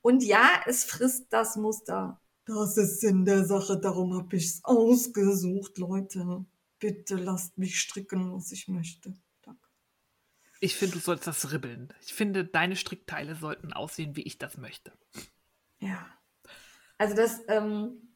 Und 0.01 0.21
ja, 0.21 0.49
es 0.65 0.83
frisst 0.83 1.27
das 1.31 1.55
Muster. 1.55 2.19
Das 2.49 2.77
ist 2.77 3.01
Sinn 3.01 3.25
der 3.25 3.45
Sache, 3.45 3.77
darum 3.77 4.15
habe 4.15 4.35
ich 4.35 4.45
es 4.45 4.61
ausgesucht, 4.63 5.77
Leute. 5.77 6.45
Bitte 6.79 7.15
lasst 7.15 7.59
mich 7.59 7.79
stricken, 7.79 8.33
was 8.33 8.51
ich 8.51 8.67
möchte. 8.67 9.13
Danke. 9.43 9.67
Ich 10.59 10.75
finde, 10.75 10.95
du 10.95 10.99
sollst 10.99 11.27
das 11.27 11.51
ribbeln. 11.51 11.93
Ich 12.01 12.15
finde, 12.15 12.43
deine 12.43 12.75
Strickteile 12.75 13.35
sollten 13.35 13.71
aussehen, 13.71 14.15
wie 14.15 14.23
ich 14.23 14.39
das 14.39 14.57
möchte. 14.57 14.91
Ja. 15.77 16.03
Also 16.97 17.15
das, 17.15 17.39
ähm, 17.49 18.15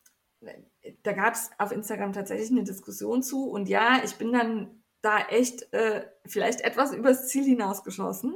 da 1.04 1.14
gab 1.14 1.36
es 1.36 1.52
auf 1.60 1.72
Instagram 1.72 2.14
tatsächlich 2.14 2.50
eine 2.50 2.64
Diskussion 2.64 3.22
zu 3.22 3.52
und 3.52 3.70
ja, 3.70 4.04
ich 4.04 4.16
bin 4.16 4.34
dann 4.34 4.84
da 5.04 5.28
echt 5.28 5.72
äh, 5.74 6.10
vielleicht 6.26 6.62
etwas 6.62 6.92
übers 6.92 7.28
Ziel 7.28 7.44
hinausgeschossen, 7.44 8.34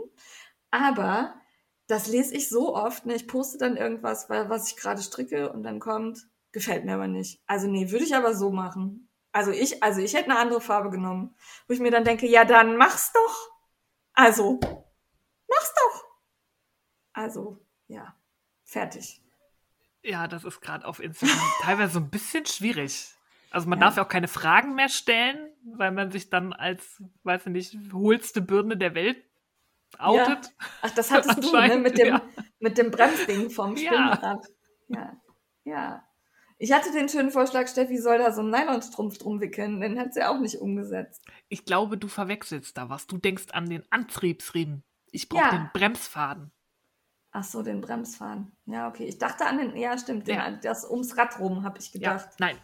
aber 0.70 1.42
das 1.88 2.08
lese 2.08 2.36
ich 2.36 2.50
so 2.50 2.76
oft, 2.76 3.06
ne? 3.06 3.16
ich 3.16 3.28
poste 3.28 3.58
dann 3.58 3.78
irgendwas, 3.78 4.30
weil, 4.30 4.50
was 4.50 4.70
ich 4.70 4.78
gerade 4.78 5.02
stricke 5.02 5.52
und 5.52 5.64
dann 5.64 5.80
kommt, 5.80 6.20
gefällt 6.52 6.86
mir 6.86 6.96
aber 6.96 7.08
nicht. 7.08 7.42
Also 7.48 7.68
nee, 7.68 7.92
würde 7.92 8.06
ich 8.06 8.16
aber 8.16 8.36
so 8.36 8.52
machen. 8.52 9.10
Also 9.32 9.52
ich, 9.52 9.84
also 9.84 10.02
ich 10.02 10.14
hätte 10.14 10.30
eine 10.32 10.40
andere 10.40 10.62
Farbe 10.62 10.90
genommen, 10.90 11.36
wo 11.68 11.74
ich 11.74 11.80
mir 11.80 11.92
dann 11.92 12.04
denke, 12.04 12.28
ja 12.28 12.44
dann 12.46 12.78
mach's 12.78 13.12
doch. 13.14 13.50
Also, 14.14 14.60
mach's 15.48 15.74
doch. 15.76 16.04
Also, 17.14 17.66
ja, 17.88 18.16
fertig. 18.64 19.22
Ja, 20.04 20.28
das 20.28 20.44
ist 20.44 20.62
gerade 20.62 20.86
auf 20.86 21.00
Instagram 21.00 21.38
teilweise 21.62 21.94
so 21.94 22.00
ein 22.00 22.10
bisschen 22.10 22.46
schwierig. 22.46 23.14
Also 23.50 23.70
man 23.70 23.80
Ja. 23.80 23.86
darf 23.86 23.98
ja 23.98 24.04
auch 24.04 24.10
keine 24.10 24.28
Fragen 24.28 24.76
mehr 24.76 24.90
stellen, 24.90 25.52
weil 25.64 25.92
man 25.92 26.12
sich 26.12 26.30
dann 26.30 26.54
als, 26.54 27.02
weiß 27.24 27.46
ich 27.48 27.52
nicht, 27.52 27.78
hohlste 27.94 28.42
Birne 28.42 28.76
der 28.78 28.94
Welt 28.94 29.24
outet. 29.98 30.54
Ach, 30.82 30.92
das 30.92 31.12
hattest 31.12 31.44
du, 31.44 31.52
ne? 31.52 31.78
Mit 31.78 31.98
dem, 31.98 32.08
ja. 32.08 32.22
mit 32.60 32.78
dem 32.78 32.92
Bremsding 32.92 33.50
vom 33.50 33.76
Ja. 33.76 33.92
Spinnrad. 34.16 34.48
Ja. 34.90 35.22
Ja. 35.64 36.04
Ich 36.60 36.72
hatte 36.72 36.92
den 36.92 37.08
schönen 37.08 37.30
Vorschlag, 37.30 37.68
Steffi 37.68 37.98
soll 37.98 38.18
da 38.18 38.32
so 38.32 38.42
einen 38.42 38.50
Nylonstrumpf 38.50 39.18
drum 39.20 39.40
wickeln. 39.42 39.80
Den 39.80 40.00
hat 40.00 40.14
sie 40.14 40.24
auch 40.24 40.40
nicht 40.40 40.56
umgesetzt. 40.60 41.24
Ich 41.50 41.66
glaube, 41.66 41.98
du 41.98 42.08
verwechselst 42.08 42.78
da 42.78 42.90
was. 42.90 43.06
Du 43.06 43.18
denkst 43.18 43.48
an 43.52 43.70
den 43.70 43.84
Antriebsriemen. 43.92 44.84
Ich 45.12 45.30
brauche 45.30 45.44
Ja. 45.44 45.52
den 45.52 45.70
Bremsfaden. 45.74 46.52
Ach 47.32 47.44
so, 47.44 47.62
den 47.62 47.82
Bremsfahren. 47.82 48.52
Ja, 48.66 48.88
okay. 48.88 49.06
Ich 49.06 49.20
dachte 49.20 49.46
an 49.46 49.60
den, 49.60 49.76
ja, 49.78 49.98
stimmt, 49.98 50.28
den, 50.28 50.36
Ja. 50.38 50.52
das 50.52 50.90
ums 50.90 51.16
Rad 51.18 51.40
rum, 51.40 51.64
habe 51.64 51.78
ich 51.78 51.94
Ja, 51.94 52.14
gedacht. 52.14 52.30
nein. 52.40 52.58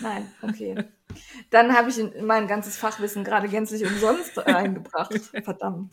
Nein, 0.00 0.32
okay. 0.42 0.84
Dann 1.50 1.76
habe 1.76 1.90
ich 1.90 1.98
in- 1.98 2.24
mein 2.24 2.46
ganzes 2.46 2.76
Fachwissen 2.76 3.24
gerade 3.24 3.48
gänzlich 3.48 3.84
umsonst 3.84 4.38
eingebracht. 4.38 5.14
Verdammt. 5.44 5.92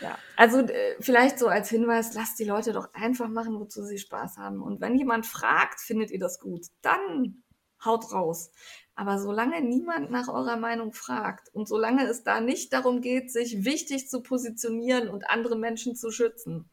Ja, 0.00 0.18
also 0.36 0.60
äh, 0.60 0.96
vielleicht 1.00 1.38
so 1.38 1.48
als 1.48 1.68
Hinweis, 1.70 2.14
lasst 2.14 2.38
die 2.38 2.44
Leute 2.44 2.72
doch 2.72 2.92
einfach 2.94 3.28
machen, 3.28 3.58
wozu 3.60 3.84
sie 3.84 3.98
Spaß 3.98 4.36
haben. 4.38 4.60
Und 4.62 4.80
wenn 4.80 4.96
jemand 4.96 5.26
fragt, 5.26 5.80
findet 5.80 6.10
ihr 6.10 6.18
das 6.18 6.40
gut, 6.40 6.66
dann 6.82 7.42
haut 7.84 8.12
raus. 8.12 8.50
Aber 8.94 9.18
solange 9.18 9.60
niemand 9.62 10.10
nach 10.10 10.28
eurer 10.28 10.56
Meinung 10.56 10.92
fragt 10.92 11.48
und 11.54 11.66
solange 11.68 12.04
es 12.06 12.22
da 12.24 12.40
nicht 12.40 12.72
darum 12.72 13.00
geht, 13.00 13.30
sich 13.32 13.64
wichtig 13.64 14.08
zu 14.08 14.22
positionieren 14.22 15.08
und 15.08 15.30
andere 15.30 15.56
Menschen 15.56 15.96
zu 15.96 16.10
schützen, 16.10 16.68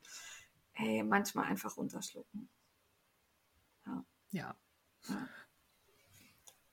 hey, 0.72 1.03
manchmal 1.03 1.45
einfach 1.45 1.78
runterschlucken. 1.78 2.49
Ja. 4.32 4.55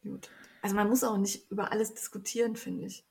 Gut. 0.06 0.30
Also 0.62 0.74
man 0.76 0.88
muss 0.88 1.04
auch 1.04 1.16
nicht 1.16 1.50
über 1.50 1.70
alles 1.72 1.94
diskutieren, 1.94 2.56
finde 2.56 2.86
ich. 2.86 3.04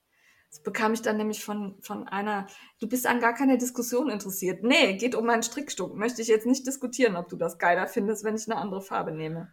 Das 0.50 0.62
bekam 0.64 0.94
ich 0.94 1.02
dann 1.02 1.18
nämlich 1.18 1.44
von, 1.44 1.76
von 1.82 2.08
einer, 2.08 2.48
du 2.80 2.88
bist 2.88 3.06
an 3.08 3.20
gar 3.20 3.34
keine 3.34 3.58
Diskussion 3.58 4.10
interessiert. 4.10 4.64
Nee, 4.64 4.96
geht 4.98 5.14
um 5.16 5.26
meinen 5.26 5.44
Strickstück. 5.44 5.94
Möchte 5.96 6.22
ich 6.22 6.30
jetzt 6.30 6.46
nicht 6.46 6.66
diskutieren, 6.66 7.16
ob 7.18 7.28
du 7.28 7.36
das 7.36 7.58
geiler 7.58 7.88
findest, 7.88 8.24
wenn 8.24 8.36
ich 8.36 8.50
eine 8.50 8.56
andere 8.60 8.82
Farbe 8.82 9.12
nehme. 9.12 9.52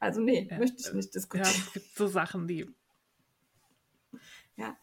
Also 0.00 0.20
nee, 0.20 0.48
Ja, 0.50 0.58
möchte 0.58 0.76
ich 0.80 0.88
äh, 0.88 0.94
nicht 0.96 1.08
Ja, 1.08 1.12
diskutieren. 1.12 1.48
es 1.66 1.72
gibt 1.72 1.94
so 1.94 2.08
Sachen, 2.08 2.48
die. 2.48 2.68
Ja. 4.56 4.76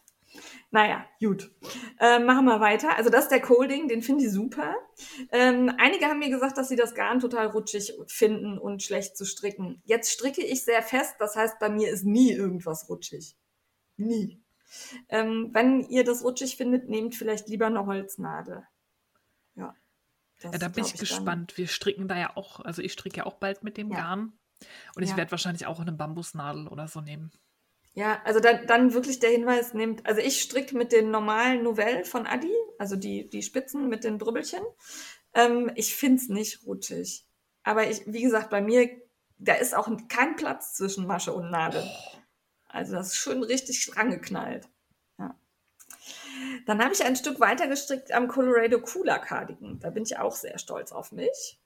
Naja, 0.70 1.06
gut. 1.20 1.52
Ähm, 2.00 2.26
machen 2.26 2.46
wir 2.46 2.60
weiter. 2.62 2.96
Also 2.96 3.10
das 3.10 3.24
ist 3.26 3.30
der 3.32 3.42
Colding, 3.42 3.88
den 3.90 4.02
finde 4.02 4.26
ich 4.26 4.32
super. 4.32 4.76
Ähm, 5.32 5.74
einige 5.78 6.06
haben 6.06 6.20
mir 6.20 6.30
gesagt, 6.30 6.58
dass 6.58 6.70
sie 6.70 6.76
das 6.78 6.96
Garn 6.96 7.20
total 7.20 7.48
rutschig 7.48 7.94
finden 8.08 8.58
und 8.58 8.82
schlecht 8.82 9.18
zu 9.18 9.26
stricken. 9.26 9.82
Jetzt 9.86 10.12
stricke 10.12 10.42
ich 10.42 10.64
sehr 10.64 10.82
fest, 10.82 11.16
das 11.20 11.36
heißt, 11.36 11.60
bei 11.60 11.70
mir 11.70 11.90
ist 11.90 12.06
nie 12.06 12.32
irgendwas 12.32 12.88
rutschig. 12.90 13.36
Nie. 13.98 14.42
Ähm, 15.10 15.50
wenn 15.54 15.82
ihr 15.90 16.06
das 16.06 16.24
rutschig 16.24 16.56
findet, 16.56 16.88
nehmt 16.88 17.16
vielleicht 17.16 17.50
lieber 17.50 17.66
eine 17.68 17.86
Holznadel. 17.86 18.64
Ja. 19.56 19.76
Das 20.42 20.54
Ja, 20.54 20.58
da 20.58 20.68
bin 20.70 20.86
ich 20.86 20.92
dann- 20.92 21.00
gespannt. 21.02 21.58
Wir 21.58 21.68
stricken 21.68 22.08
da 22.08 22.18
ja 22.18 22.38
auch, 22.38 22.62
also 22.62 22.82
ich 22.82 22.94
stricke 22.94 23.18
ja 23.18 23.26
auch 23.26 23.36
bald 23.36 23.64
mit 23.64 23.76
dem 23.78 23.90
Ja. 23.92 23.98
Garn. 23.98 24.34
Und 24.96 25.04
ich 25.04 25.10
Ja. 25.10 25.18
werde 25.18 25.32
wahrscheinlich 25.32 25.66
auch 25.66 25.80
eine 25.82 25.92
Bambusnadel 25.92 26.68
oder 26.70 26.88
so 26.88 27.02
nehmen. 27.02 27.32
Ja, 27.94 28.22
also 28.24 28.40
dann, 28.40 28.68
dann 28.68 28.94
wirklich 28.94 29.20
der 29.20 29.32
Hinweis 29.32 29.74
nimmt, 29.74 30.06
also 30.06 30.22
ich 30.22 30.42
stricke 30.42 30.78
mit 30.78 30.94
den 30.94 31.12
normalen 31.12 31.64
Novellen 31.64 32.06
von 32.06 32.26
Adi, 32.26 32.54
also 32.78 32.96
die, 32.96 33.30
die 33.30 33.44
Spitzen 33.44 33.90
mit 33.90 34.06
den 34.06 34.18
Drübbelchen. 34.18 34.64
Ähm, 35.34 35.72
ich 35.76 35.96
find's 35.96 36.30
nicht 36.30 36.66
rutschig. 36.66 37.26
Aber 37.64 37.90
ich, 37.90 38.02
wie 38.06 38.22
gesagt, 38.22 38.50
bei 38.50 38.62
mir, 38.62 38.90
da 39.38 39.56
ist 39.56 39.76
auch 39.76 39.90
kein 40.08 40.36
Platz 40.36 40.74
zwischen 40.74 41.06
Masche 41.06 41.34
und 41.34 41.52
Nadel. 41.52 41.84
Also 42.68 42.94
das 42.94 43.08
ist 43.08 43.18
schön 43.18 43.44
richtig 43.44 43.96
rangeknallt. 43.98 44.70
Ja. 45.20 45.36
Dann 46.66 46.82
habe 46.82 46.94
ich 46.94 47.04
ein 47.04 47.18
Stück 47.18 47.42
weiter 47.42 47.68
gestrickt 47.68 48.14
am 48.14 48.30
Colorado 48.30 48.80
Cooler 48.80 49.20
Cardigan. 49.20 49.80
Da 49.80 49.90
bin 49.90 50.04
ich 50.04 50.18
auch 50.18 50.36
sehr 50.36 50.58
stolz 50.58 50.94
auf 50.94 51.12
mich. 51.12 51.60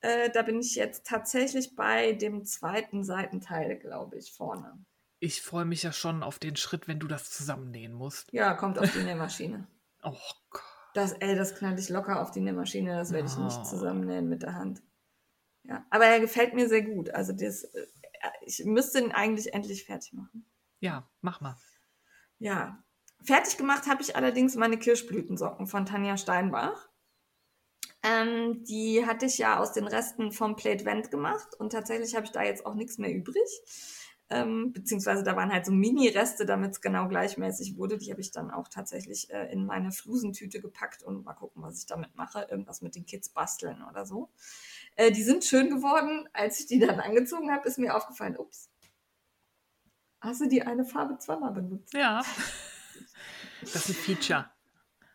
Äh, 0.00 0.30
da 0.30 0.42
bin 0.42 0.60
ich 0.60 0.76
jetzt 0.76 1.06
tatsächlich 1.06 1.74
bei 1.74 2.12
dem 2.12 2.44
zweiten 2.44 3.02
Seitenteil, 3.02 3.76
glaube 3.76 4.16
ich, 4.18 4.32
vorne. 4.32 4.78
Ich 5.24 5.40
freue 5.40 5.64
mich 5.64 5.82
ja 5.82 5.90
schon 5.90 6.22
auf 6.22 6.38
den 6.38 6.54
Schritt, 6.54 6.86
wenn 6.86 6.98
du 6.98 7.06
das 7.06 7.30
zusammennähen 7.30 7.94
musst. 7.94 8.30
Ja, 8.34 8.52
kommt 8.52 8.78
auf 8.78 8.92
die 8.92 9.02
Nähmaschine. 9.02 9.66
Oh 10.06 10.12
Gott. 10.50 10.60
Das, 10.92 11.12
ey, 11.14 11.34
das 11.34 11.54
knall 11.54 11.78
ich 11.78 11.88
locker 11.88 12.20
auf 12.20 12.30
die 12.30 12.40
Nähmaschine, 12.42 12.94
das 12.94 13.10
werde 13.10 13.26
ich 13.26 13.38
Oh. 13.38 13.44
nicht 13.44 13.64
zusammennähen 13.64 14.28
mit 14.28 14.42
der 14.42 14.54
Hand. 14.54 14.82
Ja, 15.62 15.86
aber 15.88 16.04
er 16.04 16.20
gefällt 16.20 16.52
mir 16.52 16.68
sehr 16.68 16.82
gut. 16.82 17.08
Also 17.08 17.32
das, 17.32 17.64
äh, 17.64 17.86
ich 18.42 18.62
müsste 18.66 19.00
ihn 19.00 19.12
eigentlich 19.12 19.54
endlich 19.54 19.86
fertig 19.86 20.12
machen. 20.12 20.44
Ja, 20.80 21.08
mach 21.22 21.40
mal. 21.40 21.56
Ja, 22.38 22.84
fertig 23.22 23.56
gemacht 23.56 23.86
habe 23.86 24.02
ich 24.02 24.14
allerdings 24.14 24.56
meine 24.56 24.78
Kirschblütensocken 24.78 25.66
von 25.66 25.86
Tanja 25.86 26.18
Steinbach. 26.18 26.90
Ähm, 28.02 28.62
die 28.64 29.06
hatte 29.06 29.24
ich 29.24 29.38
ja 29.38 29.58
aus 29.58 29.72
den 29.72 29.86
Resten 29.86 30.32
vom 30.32 30.54
Plate 30.54 30.84
Vent 30.84 31.10
gemacht 31.10 31.54
und 31.58 31.72
tatsächlich 31.72 32.14
habe 32.14 32.26
ich 32.26 32.32
da 32.32 32.42
jetzt 32.42 32.66
auch 32.66 32.74
nichts 32.74 32.98
mehr 32.98 33.10
übrig. 33.10 33.48
Ähm, 34.30 34.72
beziehungsweise 34.72 35.22
da 35.22 35.36
waren 35.36 35.52
halt 35.52 35.66
so 35.66 35.72
Mini-Reste, 35.72 36.46
damit 36.46 36.72
es 36.72 36.80
genau 36.80 37.08
gleichmäßig 37.08 37.76
wurde. 37.76 37.98
Die 37.98 38.10
habe 38.10 38.22
ich 38.22 38.30
dann 38.30 38.50
auch 38.50 38.68
tatsächlich 38.68 39.30
äh, 39.30 39.52
in 39.52 39.66
meine 39.66 39.92
Flusentüte 39.92 40.60
gepackt 40.60 41.02
und 41.02 41.24
mal 41.24 41.34
gucken, 41.34 41.62
was 41.62 41.78
ich 41.78 41.86
damit 41.86 42.14
mache. 42.16 42.46
Irgendwas 42.50 42.80
mit 42.80 42.94
den 42.94 43.04
Kids 43.04 43.28
basteln 43.28 43.82
oder 43.88 44.06
so. 44.06 44.30
Äh, 44.96 45.12
die 45.12 45.22
sind 45.22 45.44
schön 45.44 45.68
geworden. 45.68 46.28
Als 46.32 46.58
ich 46.60 46.66
die 46.66 46.78
dann 46.78 47.00
angezogen 47.00 47.52
habe, 47.52 47.68
ist 47.68 47.78
mir 47.78 47.94
aufgefallen, 47.94 48.38
ups, 48.38 48.70
hast 50.20 50.40
du 50.40 50.48
die 50.48 50.62
eine 50.62 50.84
Farbe 50.84 51.18
zweimal 51.18 51.52
benutzt? 51.52 51.92
Ja. 51.94 52.22
Das 53.60 53.76
ist 53.76 53.88
ein 53.88 53.94
Feature. 53.94 54.50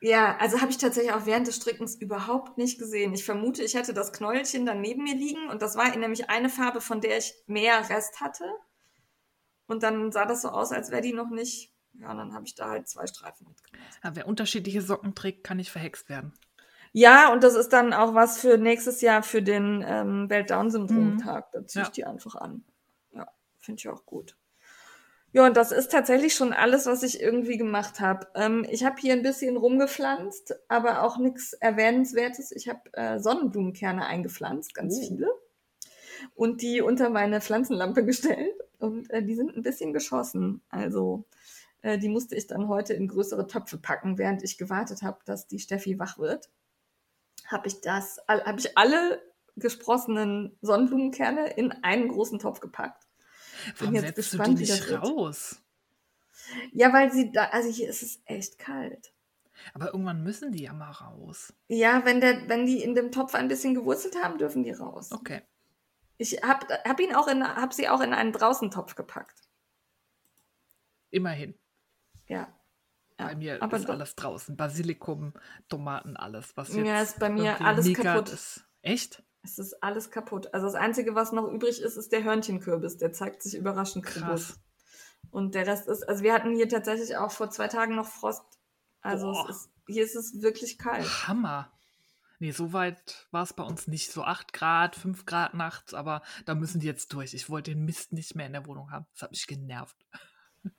Ja, 0.02 0.38
also 0.38 0.62
habe 0.62 0.72
ich 0.72 0.78
tatsächlich 0.78 1.14
auch 1.14 1.26
während 1.26 1.48
des 1.48 1.58
Strickens 1.58 1.96
überhaupt 1.96 2.58
nicht 2.58 2.80
gesehen. 2.80 3.14
Ich 3.14 3.26
vermute, 3.26 3.64
ich 3.64 3.76
hatte 3.76 3.94
das 3.94 4.14
Knäuelchen 4.14 4.66
dann 4.66 4.82
neben 4.82 5.04
mir 5.04 5.16
liegen 5.16 5.50
und 5.50 5.62
das 5.62 5.76
war 5.76 5.96
nämlich 5.96 6.30
eine 6.30 6.50
Farbe, 6.50 6.80
von 6.80 7.02
der 7.02 7.18
ich 7.18 7.36
mehr 7.48 7.90
Rest 7.90 8.22
hatte. 8.22 8.46
Und 9.70 9.84
dann 9.84 10.12
sah 10.12 10.26
das 10.26 10.42
so 10.42 10.50
aus, 10.50 10.72
als 10.72 10.92
wäre 10.92 11.02
die 11.02 11.14
noch 11.14 11.30
nicht. 11.30 11.72
Ja, 11.94 12.12
und 12.12 12.18
dann 12.18 12.34
habe 12.34 12.46
ich 12.46 12.56
da 12.56 12.70
halt 12.70 12.88
zwei 12.88 13.08
Streifen 13.08 13.48
mitgemacht. 13.48 14.00
Ja, 14.04 14.16
wer 14.16 14.28
unterschiedliche 14.28 14.82
Socken 14.82 15.16
trägt, 15.16 15.44
kann 15.44 15.58
nicht 15.58 15.72
verhext 15.72 16.10
werden. 16.10 16.34
Ja, 16.92 17.32
und 17.32 17.44
das 17.44 17.56
ist 17.56 17.70
dann 17.70 17.94
auch 17.94 18.16
was 18.16 18.40
für 18.40 18.58
nächstes 18.58 19.02
Jahr 19.02 19.22
für 19.22 19.42
den 19.44 19.84
ähm, 19.88 20.30
Welt-Down-Syndrom-Tag. 20.30 21.52
Da 21.52 21.66
ziehe 21.66 21.84
ich 21.84 21.88
Ja. 21.90 21.92
die 21.94 22.06
einfach 22.06 22.36
an. 22.36 22.64
Ja, 23.12 23.28
finde 23.60 23.80
ich 23.80 23.90
auch 23.90 24.06
gut. 24.06 24.36
Ja, 25.32 25.46
und 25.46 25.56
das 25.56 25.72
ist 25.72 25.92
tatsächlich 25.92 26.34
schon 26.34 26.54
alles, 26.54 26.88
was 26.88 27.04
ich 27.04 27.22
irgendwie 27.22 27.58
gemacht 27.58 28.00
habe. 28.00 28.28
Ähm, 28.34 28.66
ich 28.68 28.84
habe 28.84 28.96
hier 29.00 29.14
ein 29.14 29.22
bisschen 29.22 29.58
rumgepflanzt, 29.58 30.56
aber 30.68 31.04
auch 31.04 31.18
nichts 31.20 31.54
Erwähnenswertes. 31.54 32.52
Ich 32.52 32.68
habe 32.68 32.82
äh, 32.94 33.20
Sonnenblumenkerne 33.20 34.06
eingepflanzt, 34.08 34.74
ganz 34.74 34.98
Oh. 34.98 35.08
viele. 35.08 35.28
Und 36.34 36.62
die 36.64 36.82
unter 36.82 37.10
meine 37.12 37.42
Pflanzenlampe 37.42 38.04
gestellt. 38.06 38.56
Und 38.80 39.10
äh, 39.12 39.24
die 39.24 39.36
sind 39.36 39.56
ein 39.56 39.62
bisschen 39.62 39.94
geschossen. 39.94 40.62
Also 40.70 41.26
äh, 41.82 41.98
die 41.98 42.10
musste 42.10 42.36
ich 42.36 42.48
dann 42.48 42.68
heute 42.68 42.94
in 42.94 43.08
größere 43.08 43.48
Töpfe 43.48 43.78
packen, 43.78 44.18
während 44.18 44.44
ich 44.44 44.58
gewartet 44.58 45.02
habe, 45.02 45.20
dass 45.26 45.48
die 45.48 45.60
Steffi 45.60 46.00
wach 46.00 46.18
wird. 46.18 46.50
Habe 47.48 47.68
ich 47.68 47.82
das, 47.82 48.20
habe 48.28 48.60
ich 48.60 48.78
alle 48.78 49.22
gesprossenen 49.56 50.58
Sonnenblumenkerne 50.62 51.52
in 51.54 51.72
einen 51.84 52.08
großen 52.08 52.40
Topf 52.40 52.60
gepackt. 52.60 53.08
Warum 53.78 53.96
jetzt 53.96 54.16
setzt 54.16 54.18
du 54.34 54.38
die 54.38 54.38
gespannt, 54.38 54.60
wie 54.60 54.62
nicht 54.62 54.72
das 54.72 54.90
wird. 54.90 55.04
raus? 55.04 55.62
Ja, 56.72 56.94
weil 56.94 57.12
sie 57.12 57.32
da, 57.32 57.46
also 57.46 57.70
hier 57.70 57.90
ist 57.90 58.02
es 58.02 58.22
echt 58.26 58.58
kalt. 58.58 59.14
Aber 59.74 59.88
irgendwann 59.88 60.24
müssen 60.24 60.52
die 60.52 60.64
ja 60.64 60.74
mal 60.74 60.92
raus. 60.92 61.54
Ja, 61.68 62.06
wenn 62.06 62.22
der, 62.22 62.48
wenn 62.48 62.66
die 62.66 62.82
in 62.82 62.96
dem 62.96 63.12
Topf 63.12 63.36
ein 63.36 63.50
bisschen 63.50 63.76
gewurzelt 63.76 64.16
haben, 64.24 64.38
dürfen 64.38 64.64
die 64.64 64.72
raus. 64.72 65.12
Okay. 65.12 65.42
Ich 66.20 66.44
hab, 66.44 66.70
hab 66.70 67.00
ihn 67.00 67.16
auch 67.16 67.28
in, 67.28 67.44
hab 67.44 67.74
sie 67.74 67.88
auch 67.88 68.02
in 68.02 68.14
einen 68.14 68.34
Draußentopf 68.34 68.96
gepackt. 68.96 69.42
Immerhin. 71.12 71.58
Ja. 72.28 72.54
ja. 73.18 73.28
Bei 73.28 73.36
mir 73.36 73.64
aber 73.64 73.78
ist 73.78 73.88
doch- 73.88 73.94
alles 73.94 74.16
draußen. 74.16 74.58
Basilikum, 74.58 75.34
Tomaten, 75.70 76.18
alles. 76.18 76.56
Was 76.58 76.74
Ja, 76.74 76.84
jetzt 76.84 77.12
ist 77.12 77.20
bei 77.20 77.30
mir 77.30 77.60
alles 77.62 77.94
kaputt. 77.94 78.30
Ist. 78.30 78.66
Echt? 78.82 79.24
Es 79.44 79.58
ist 79.58 79.82
alles 79.82 80.12
kaputt. 80.12 80.54
Also 80.54 80.68
das 80.68 80.76
Einzige, 80.76 81.16
was 81.16 81.32
noch 81.32 81.48
übrig 81.48 81.82
ist, 81.82 81.96
ist 81.96 82.12
der 82.12 82.24
Hörnchenkürbis. 82.26 82.98
Der 82.98 83.14
zeigt 83.14 83.42
sich 83.42 83.56
überraschend. 83.56 84.06
Krass. 84.06 84.60
Und 85.32 85.56
der 85.56 85.68
Rest 85.68 85.88
ist, 85.88 86.04
also 86.04 86.22
wir 86.22 86.34
hatten 86.34 86.54
hier 86.54 86.68
tatsächlich 86.68 87.16
auch 87.16 87.32
vor 87.32 87.50
zwei 87.50 87.70
Tagen 87.70 87.96
noch 87.96 88.08
Frost. 88.08 88.44
Also 89.00 89.48
ist, 89.48 89.70
hier 89.88 90.04
ist 90.04 90.16
es 90.16 90.42
wirklich 90.42 90.78
kalt. 90.78 91.06
Hammer. 91.30 91.72
Nee, 92.40 92.52
so 92.52 92.72
weit 92.72 93.28
war 93.32 93.44
es 93.44 93.54
bei 93.54 93.64
uns 93.64 93.88
nicht. 93.88 94.12
So 94.12 94.24
8 94.24 94.54
Grad, 94.54 94.96
5 94.96 95.26
Grad 95.26 95.54
nachts, 95.54 95.94
aber 95.94 96.22
da 96.46 96.56
müssen 96.56 96.80
die 96.80 96.88
jetzt 96.88 97.14
durch. 97.14 97.34
Ich 97.34 97.50
wollte 97.50 97.72
den 97.72 97.84
Mist 97.84 98.14
nicht 98.14 98.36
mehr 98.36 98.46
in 98.46 98.54
der 98.54 98.66
Wohnung 98.66 98.92
haben. 98.92 99.06
Das 99.14 99.24
hat 99.24 99.32
mich 99.32 99.46
genervt. 99.46 99.98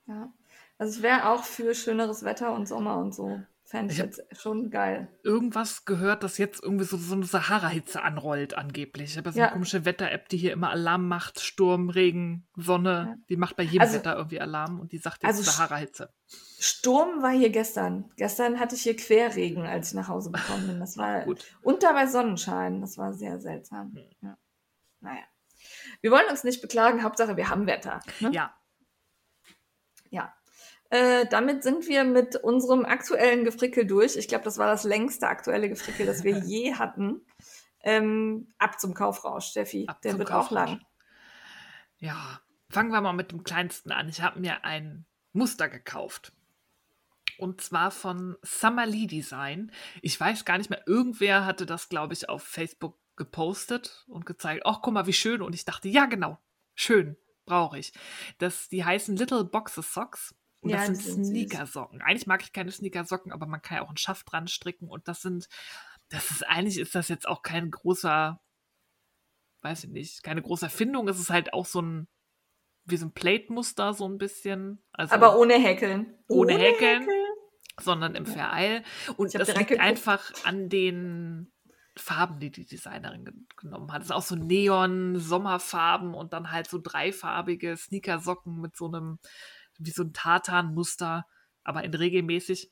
Ja. 0.07 0.33
Also 0.77 0.97
ich 0.97 1.03
wäre 1.03 1.29
auch 1.29 1.43
für 1.43 1.75
schöneres 1.75 2.23
Wetter 2.23 2.53
und 2.53 2.67
Sommer 2.67 2.97
und 2.97 3.13
so. 3.13 3.41
Fände 3.71 3.93
ich, 3.93 3.99
jetzt 3.99 4.21
schon 4.37 4.69
geil. 4.69 5.07
Irgendwas 5.23 5.85
gehört, 5.85 6.23
dass 6.23 6.37
jetzt 6.37 6.61
irgendwie 6.61 6.83
so, 6.83 6.97
so 6.97 7.15
eine 7.15 7.23
Sahara-Hitze 7.25 8.01
anrollt, 8.01 8.53
angeblich. 8.53 9.11
Ich 9.11 9.17
habe 9.17 9.31
so 9.31 9.39
Ja. 9.39 9.45
eine 9.45 9.53
komische 9.53 9.85
Wetter-App, 9.85 10.27
die 10.27 10.35
hier 10.37 10.51
immer 10.51 10.71
Alarm 10.71 11.07
macht. 11.07 11.39
Sturm, 11.39 11.89
Regen, 11.89 12.45
Sonne. 12.57 13.05
Ja. 13.17 13.23
Die 13.29 13.37
macht 13.37 13.55
bei 13.55 13.63
jedem 13.63 13.81
Also- 13.81 13.93
Wetter 13.95 14.17
irgendwie 14.17 14.41
Alarm 14.41 14.81
und 14.81 14.91
die 14.91 14.97
sagt 14.97 15.23
jetzt 15.23 15.27
Also 15.39 15.41
Sahara-Hitze. 15.43 16.13
Sturm 16.59 17.21
war 17.23 17.31
hier 17.31 17.49
gestern. 17.49 18.11
Gestern 18.17 18.59
hatte 18.59 18.75
ich 18.75 18.81
hier 18.83 18.95
Querregen, 18.97 19.65
als 19.65 19.87
ich 19.89 19.93
nach 19.93 20.09
Hause 20.09 20.31
gekommen 20.31 20.67
bin. 20.67 20.79
Das 20.81 20.97
war 20.97 21.21
Gut. 21.23 21.45
und 21.61 21.81
dabei 21.81 22.07
Sonnenschein. 22.07 22.81
Das 22.81 22.97
war 22.97 23.13
sehr 23.13 23.39
seltsam. 23.39 23.93
Hm. 23.95 24.09
Ja. 24.21 24.37
Naja. 24.99 25.23
Wir 26.01 26.11
wollen 26.11 26.29
uns 26.29 26.43
nicht 26.43 26.61
beklagen, 26.61 27.03
Hauptsache 27.03 27.37
wir 27.37 27.47
haben 27.49 27.67
Wetter. 27.67 28.01
Ne? 28.19 28.31
Ja, 28.33 28.53
Ja. 30.09 30.33
Äh, 30.91 31.25
damit 31.27 31.63
sind 31.63 31.87
wir 31.87 32.03
mit 32.03 32.35
unserem 32.35 32.83
aktuellen 32.83 33.45
Gefrickel 33.45 33.87
durch. 33.87 34.17
Ich 34.17 34.27
glaube, 34.27 34.43
das 34.43 34.57
war 34.57 34.67
das 34.67 34.83
längste 34.83 35.27
aktuelle 35.27 35.69
Gefrickel, 35.69 36.05
das 36.05 36.23
wir 36.25 36.37
je 36.45 36.75
hatten. 36.75 37.25
Ähm, 37.79 38.53
ab 38.57 38.79
zum 38.79 38.93
Kaufrausch, 38.93 39.45
Steffi. 39.47 39.85
Ab 39.87 40.01
Der 40.01 40.17
wird 40.19 40.29
auch 40.29 40.49
Kaufrausch. 40.49 40.69
lang. 40.71 40.85
Ja, 41.97 42.41
fangen 42.69 42.91
wir 42.91 42.99
mal 42.99 43.13
mit 43.13 43.31
dem 43.31 43.43
kleinsten 43.45 43.91
an. 43.91 44.09
Ich 44.09 44.21
habe 44.21 44.41
mir 44.41 44.65
ein 44.65 45.05
Muster 45.31 45.69
gekauft. 45.69 46.33
Und 47.37 47.61
zwar 47.61 47.89
von 47.91 48.37
Summer 48.41 48.85
Lee 48.85 49.07
Design. 49.07 49.71
Ich 50.01 50.19
weiß 50.19 50.43
gar 50.43 50.57
nicht 50.57 50.69
mehr, 50.69 50.83
irgendwer 50.87 51.45
hatte 51.45 51.65
das, 51.65 51.87
glaube 51.87 52.13
ich, 52.13 52.27
auf 52.27 52.43
Facebook 52.43 52.97
gepostet 53.15 54.03
und 54.09 54.25
gezeigt. 54.25 54.63
Ach, 54.65 54.81
guck 54.81 54.93
mal, 54.93 55.07
wie 55.07 55.13
schön. 55.13 55.41
Und 55.41 55.55
ich 55.55 55.63
dachte, 55.63 55.87
ja, 55.87 56.05
genau, 56.05 56.37
schön, 56.75 57.15
brauche 57.45 57.79
ich. 57.79 57.93
Das, 58.39 58.67
die 58.67 58.83
heißen 58.83 59.15
Little 59.15 59.45
Boxes 59.45 59.93
Socks. 59.93 60.35
Und 60.61 60.69
Ja, 60.69 60.87
das 60.87 61.05
sind. 61.05 61.25
Sneakersocken. 61.25 62.01
Eigentlich 62.01 62.27
mag 62.27 62.43
ich 62.43 62.53
keine 62.53 62.71
Sneakersocken, 62.71 63.31
aber 63.31 63.45
man 63.47 63.61
kann 63.61 63.77
ja 63.77 63.83
auch 63.83 63.89
einen 63.89 63.97
Schaft 63.97 64.31
dran 64.31 64.47
stricken. 64.47 64.87
Und 64.87 65.07
das 65.07 65.21
sind, 65.21 65.47
das 66.09 66.31
ist, 66.31 66.47
eigentlich 66.47 66.77
ist 66.77 66.95
das 66.95 67.09
jetzt 67.09 67.27
auch 67.27 67.41
kein 67.41 67.71
großer, 67.71 68.39
weiß 69.61 69.85
ich 69.85 69.89
nicht, 69.89 70.23
keine 70.23 70.41
große 70.41 70.65
Erfindung. 70.65 71.07
Es 71.07 71.19
ist 71.19 71.29
halt 71.29 71.53
auch 71.53 71.65
so 71.65 71.81
ein, 71.81 72.07
wie 72.85 72.97
so 72.97 73.07
ein 73.07 73.13
Plate-Muster, 73.13 73.93
so 73.93 74.07
ein 74.07 74.17
bisschen. 74.17 74.83
Also 74.91 75.13
Aber 75.15 75.37
ohne 75.37 75.55
Häkeln. 75.55 76.17
Ohne 76.27 76.57
Häkeln. 76.57 77.07
sondern 77.79 78.15
im 78.15 78.25
Vereil. 78.25 78.83
Und 79.17 79.33
das 79.33 79.47
liegt 79.49 79.69
geguckt. 79.69 79.79
einfach 79.79 80.31
an 80.43 80.69
den 80.69 81.51
Farben, 81.97 82.39
die 82.39 82.51
die 82.51 82.65
Designerin 82.65 83.25
ge 83.25 83.33
genommen 83.57 83.91
hat. 83.91 84.01
Es 84.01 84.07
ist 84.07 84.11
auch 84.11 84.21
so 84.21 84.35
Neon, 84.35 85.17
Sommerfarben 85.19 86.13
und 86.13 86.33
dann 86.33 86.51
halt 86.51 86.69
so 86.69 86.79
dreifarbige 86.81 87.75
Sneakersocken 87.77 88.59
mit 88.61 88.75
so 88.75 88.87
einem, 88.87 89.19
wie 89.85 89.91
so 89.91 90.03
ein 90.03 90.13
Tartan-Muster, 90.13 91.25
aber 91.63 91.83
in 91.83 91.93
regelmäßig. 91.93 92.71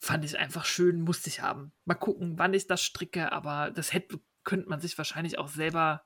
Fand 0.00 0.24
ich 0.24 0.38
einfach 0.38 0.64
schön, 0.64 1.00
musste 1.00 1.28
ich 1.28 1.42
haben. 1.42 1.72
Mal 1.84 1.94
gucken, 1.94 2.38
wann 2.38 2.54
ich 2.54 2.68
das 2.68 2.82
stricke, 2.82 3.32
aber 3.32 3.72
das 3.72 3.92
hätte, 3.92 4.20
könnte 4.44 4.68
man 4.68 4.80
sich 4.80 4.96
wahrscheinlich 4.96 5.38
auch 5.38 5.48
selber 5.48 6.04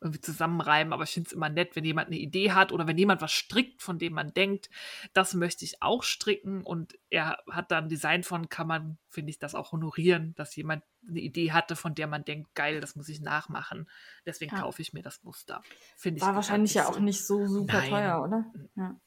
irgendwie 0.00 0.20
zusammenreimen, 0.20 0.92
aber 0.92 1.04
ich 1.04 1.10
finde 1.10 1.28
es 1.28 1.32
immer 1.32 1.48
nett, 1.48 1.74
wenn 1.74 1.84
jemand 1.84 2.08
eine 2.08 2.18
Idee 2.18 2.52
hat 2.52 2.72
oder 2.72 2.86
wenn 2.86 2.98
jemand 2.98 3.22
was 3.22 3.32
strickt, 3.32 3.80
von 3.82 3.98
dem 3.98 4.12
man 4.12 4.34
denkt, 4.34 4.68
das 5.14 5.32
möchte 5.34 5.64
ich 5.64 5.82
auch 5.82 6.02
stricken 6.02 6.62
und 6.62 6.98
er 7.10 7.38
hat 7.50 7.70
da 7.70 7.78
ein 7.78 7.88
Design 7.88 8.22
von, 8.22 8.50
kann 8.50 8.66
man, 8.66 8.98
finde 9.08 9.30
ich, 9.30 9.38
das 9.38 9.54
auch 9.54 9.72
honorieren, 9.72 10.34
dass 10.34 10.54
jemand 10.56 10.84
eine 11.08 11.20
Idee 11.20 11.52
hatte, 11.52 11.74
von 11.74 11.94
der 11.94 12.06
man 12.06 12.24
denkt, 12.24 12.54
geil, 12.54 12.80
das 12.80 12.96
muss 12.96 13.08
ich 13.08 13.20
nachmachen. 13.20 13.88
Deswegen 14.26 14.54
Ja. 14.54 14.60
kaufe 14.62 14.82
ich 14.82 14.92
mir 14.92 15.02
das 15.02 15.22
Muster. 15.24 15.62
Finde 15.96 16.18
ich 16.18 16.22
War 16.22 16.34
wahrscheinlich 16.34 16.74
ja 16.74 16.86
auch 16.86 16.94
so. 16.94 17.00
nicht 17.00 17.24
so 17.24 17.46
super 17.46 17.78
Nein. 17.78 17.88
teuer, 17.90 18.22
oder? 18.22 18.44
Ja. 18.76 19.00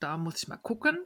Da 0.00 0.16
muss 0.16 0.42
ich 0.42 0.48
mal 0.48 0.56
gucken, 0.56 0.98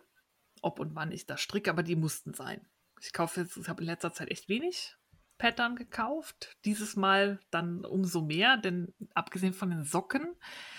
ob 0.60 0.78
und 0.78 0.94
wann 0.94 1.12
ich 1.12 1.26
das 1.26 1.40
stricke, 1.40 1.70
aber 1.70 1.82
die 1.82 1.96
mussten 1.96 2.34
sein. 2.34 2.66
Ich 3.00 3.12
kaufe 3.12 3.40
jetzt, 3.40 3.56
ich 3.56 3.68
habe 3.68 3.82
in 3.82 3.86
letzter 3.86 4.12
Zeit 4.12 4.30
echt 4.30 4.48
wenig 4.48 4.96
Pattern 5.38 5.74
gekauft. 5.74 6.56
Dieses 6.64 6.94
Mal 6.94 7.40
dann 7.50 7.84
umso 7.84 8.22
mehr, 8.22 8.56
denn 8.56 8.94
abgesehen 9.14 9.54
von 9.54 9.70
den 9.70 9.84
Socken 9.84 10.36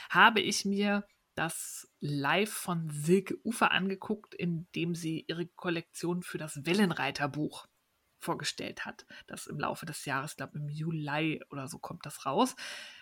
habe 0.10 0.40
ich 0.40 0.64
mir 0.64 1.06
das 1.36 1.92
Live 2.00 2.54
von 2.54 2.90
Silke 2.90 3.36
Ufer 3.44 3.72
angeguckt, 3.72 4.36
in 4.36 4.68
dem 4.76 4.96
sie 4.96 5.26
ihre 5.28 5.48
Kollektion 5.48 6.24
für 6.24 6.38
das 6.38 6.66
Wellenreiterbuch 6.66 7.68
vorgestellt 8.20 8.86
hat. 8.86 9.06
Das 9.28 9.48
im 9.48 9.60
Laufe 9.60 9.86
des 9.86 10.06
Jahres, 10.06 10.38
glaube 10.38 10.58
im 10.58 10.70
Juli 10.70 11.44
oder 11.50 11.68
so 11.68 11.78
kommt 11.80 12.06
das 12.06 12.26
raus. 12.26 12.56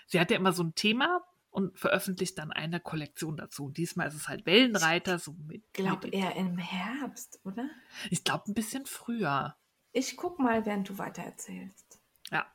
Sie 0.07 0.20
hat 0.20 0.32
ja 0.32 0.38
immer 0.38 0.53
so 0.53 0.64
ein 0.64 0.74
Thema 0.74 1.22
und 1.52 1.78
veröffentlicht 1.78 2.38
dann 2.38 2.52
eine 2.52 2.80
Kollektion 2.80 3.38
dazu. 3.38 3.66
Und 3.66 3.78
diesmal 3.78 4.08
ist 4.08 4.16
es 4.16 4.28
halt 4.28 4.45
Wellenreiter, 4.45 5.20
so 5.20 5.34
mit. 5.47 5.64
Ich 5.68 5.74
glaube 5.74 6.08
eher 6.10 6.36
im 6.36 6.58
Herbst, 6.58 7.39
oder? 7.43 7.70
ich 8.10 8.24
glaube 8.24 8.45
ein 8.47 8.54
bisschen 8.54 8.86
früher. 8.86 9.56
Ich 9.91 10.16
guck 10.16 10.39
mal, 10.39 10.66
während 10.66 10.89
du 10.89 10.97
weiter 10.97 11.22
erzählst. 11.22 12.02
Ja. 12.32 12.45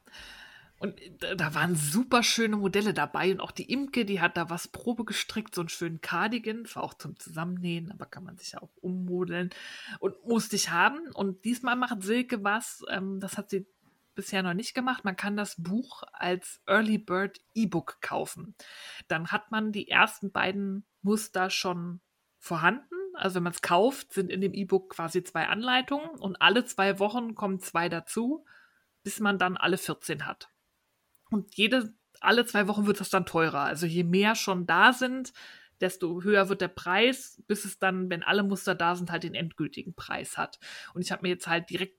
Und 0.78 1.00
da, 1.20 1.34
da 1.34 1.54
waren 1.54 1.74
super 1.74 2.22
schöne 2.22 2.56
Modelle 2.56 2.92
dabei 2.92 3.30
und 3.30 3.40
auch 3.40 3.50
die 3.50 3.70
Imke, 3.70 4.04
die 4.04 4.20
hat 4.20 4.36
da 4.36 4.50
was 4.50 4.68
Probe 4.68 5.04
gestrickt, 5.04 5.54
so 5.54 5.62
einen 5.62 5.70
schönen 5.70 6.02
Cardigan, 6.02 6.66
war 6.74 6.82
auch 6.82 6.94
zum 6.94 7.18
Zusammennähen, 7.18 7.90
aber 7.90 8.04
kann 8.04 8.24
man 8.24 8.36
sich 8.36 8.52
ja 8.52 8.62
auch 8.62 8.74
ummodeln 8.82 9.50
und 10.00 10.22
musste 10.26 10.56
ich 10.56 10.70
haben. 10.70 11.00
Und 11.14 11.44
diesmal 11.46 11.76
macht 11.76 12.02
Silke 12.02 12.44
was, 12.44 12.82
ähm, 12.90 13.20
das 13.20 13.38
hat 13.38 13.48
sie 13.48 13.66
bisher 14.16 14.42
noch 14.42 14.54
nicht 14.54 14.74
gemacht. 14.74 15.04
Man 15.04 15.16
kann 15.16 15.36
das 15.36 15.54
Buch 15.62 16.02
als 16.12 16.60
Early 16.66 16.98
Bird 16.98 17.38
E-Book 17.54 17.98
kaufen. 18.00 18.56
Dann 19.06 19.28
hat 19.28 19.52
man 19.52 19.70
die 19.70 19.88
ersten 19.88 20.32
beiden 20.32 20.84
Muster 21.02 21.50
schon 21.50 22.00
vorhanden. 22.38 22.96
Also 23.14 23.36
wenn 23.36 23.44
man 23.44 23.52
es 23.52 23.62
kauft, 23.62 24.12
sind 24.12 24.30
in 24.30 24.40
dem 24.40 24.52
E-Book 24.52 24.90
quasi 24.90 25.22
zwei 25.22 25.46
Anleitungen 25.46 26.10
und 26.18 26.42
alle 26.42 26.64
zwei 26.64 26.98
Wochen 26.98 27.34
kommen 27.34 27.60
zwei 27.60 27.88
dazu, 27.88 28.44
bis 29.04 29.20
man 29.20 29.38
dann 29.38 29.56
alle 29.56 29.78
14 29.78 30.26
hat. 30.26 30.50
Und 31.30 31.54
jede, 31.54 31.94
alle 32.20 32.44
zwei 32.44 32.66
Wochen 32.68 32.86
wird 32.86 33.00
das 33.00 33.10
dann 33.10 33.26
teurer. 33.26 33.60
Also 33.60 33.86
je 33.86 34.04
mehr 34.04 34.34
schon 34.34 34.66
da 34.66 34.92
sind, 34.92 35.32
desto 35.80 36.22
höher 36.22 36.48
wird 36.48 36.60
der 36.60 36.68
Preis, 36.68 37.42
bis 37.46 37.64
es 37.64 37.78
dann, 37.78 38.10
wenn 38.10 38.22
alle 38.22 38.42
Muster 38.42 38.74
da 38.74 38.94
sind, 38.94 39.10
halt 39.10 39.22
den 39.22 39.34
endgültigen 39.34 39.94
Preis 39.94 40.38
hat. 40.38 40.58
Und 40.94 41.02
ich 41.02 41.12
habe 41.12 41.22
mir 41.22 41.28
jetzt 41.28 41.46
halt 41.46 41.70
direkt 41.70 41.98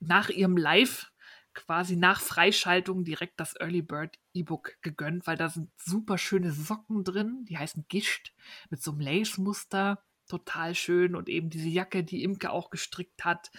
nach 0.00 0.28
ihrem 0.28 0.56
Live, 0.56 1.12
quasi 1.58 1.96
nach 1.96 2.20
Freischaltung, 2.20 3.04
direkt 3.04 3.40
das 3.40 3.54
Early 3.58 3.82
Bird 3.82 4.18
E-Book 4.32 4.76
gegönnt, 4.80 5.26
weil 5.26 5.36
da 5.36 5.48
sind 5.48 5.70
super 5.76 6.16
schöne 6.16 6.52
Socken 6.52 7.04
drin, 7.04 7.44
die 7.48 7.58
heißen 7.58 7.86
Gischt, 7.88 8.32
mit 8.70 8.82
so 8.82 8.92
einem 8.92 9.00
Lace-Muster, 9.00 10.04
total 10.28 10.74
schön. 10.74 11.16
Und 11.16 11.28
eben 11.28 11.50
diese 11.50 11.68
Jacke, 11.68 12.04
die 12.04 12.22
Imke 12.22 12.50
auch 12.50 12.70
gestrickt 12.70 13.24
hat. 13.24 13.50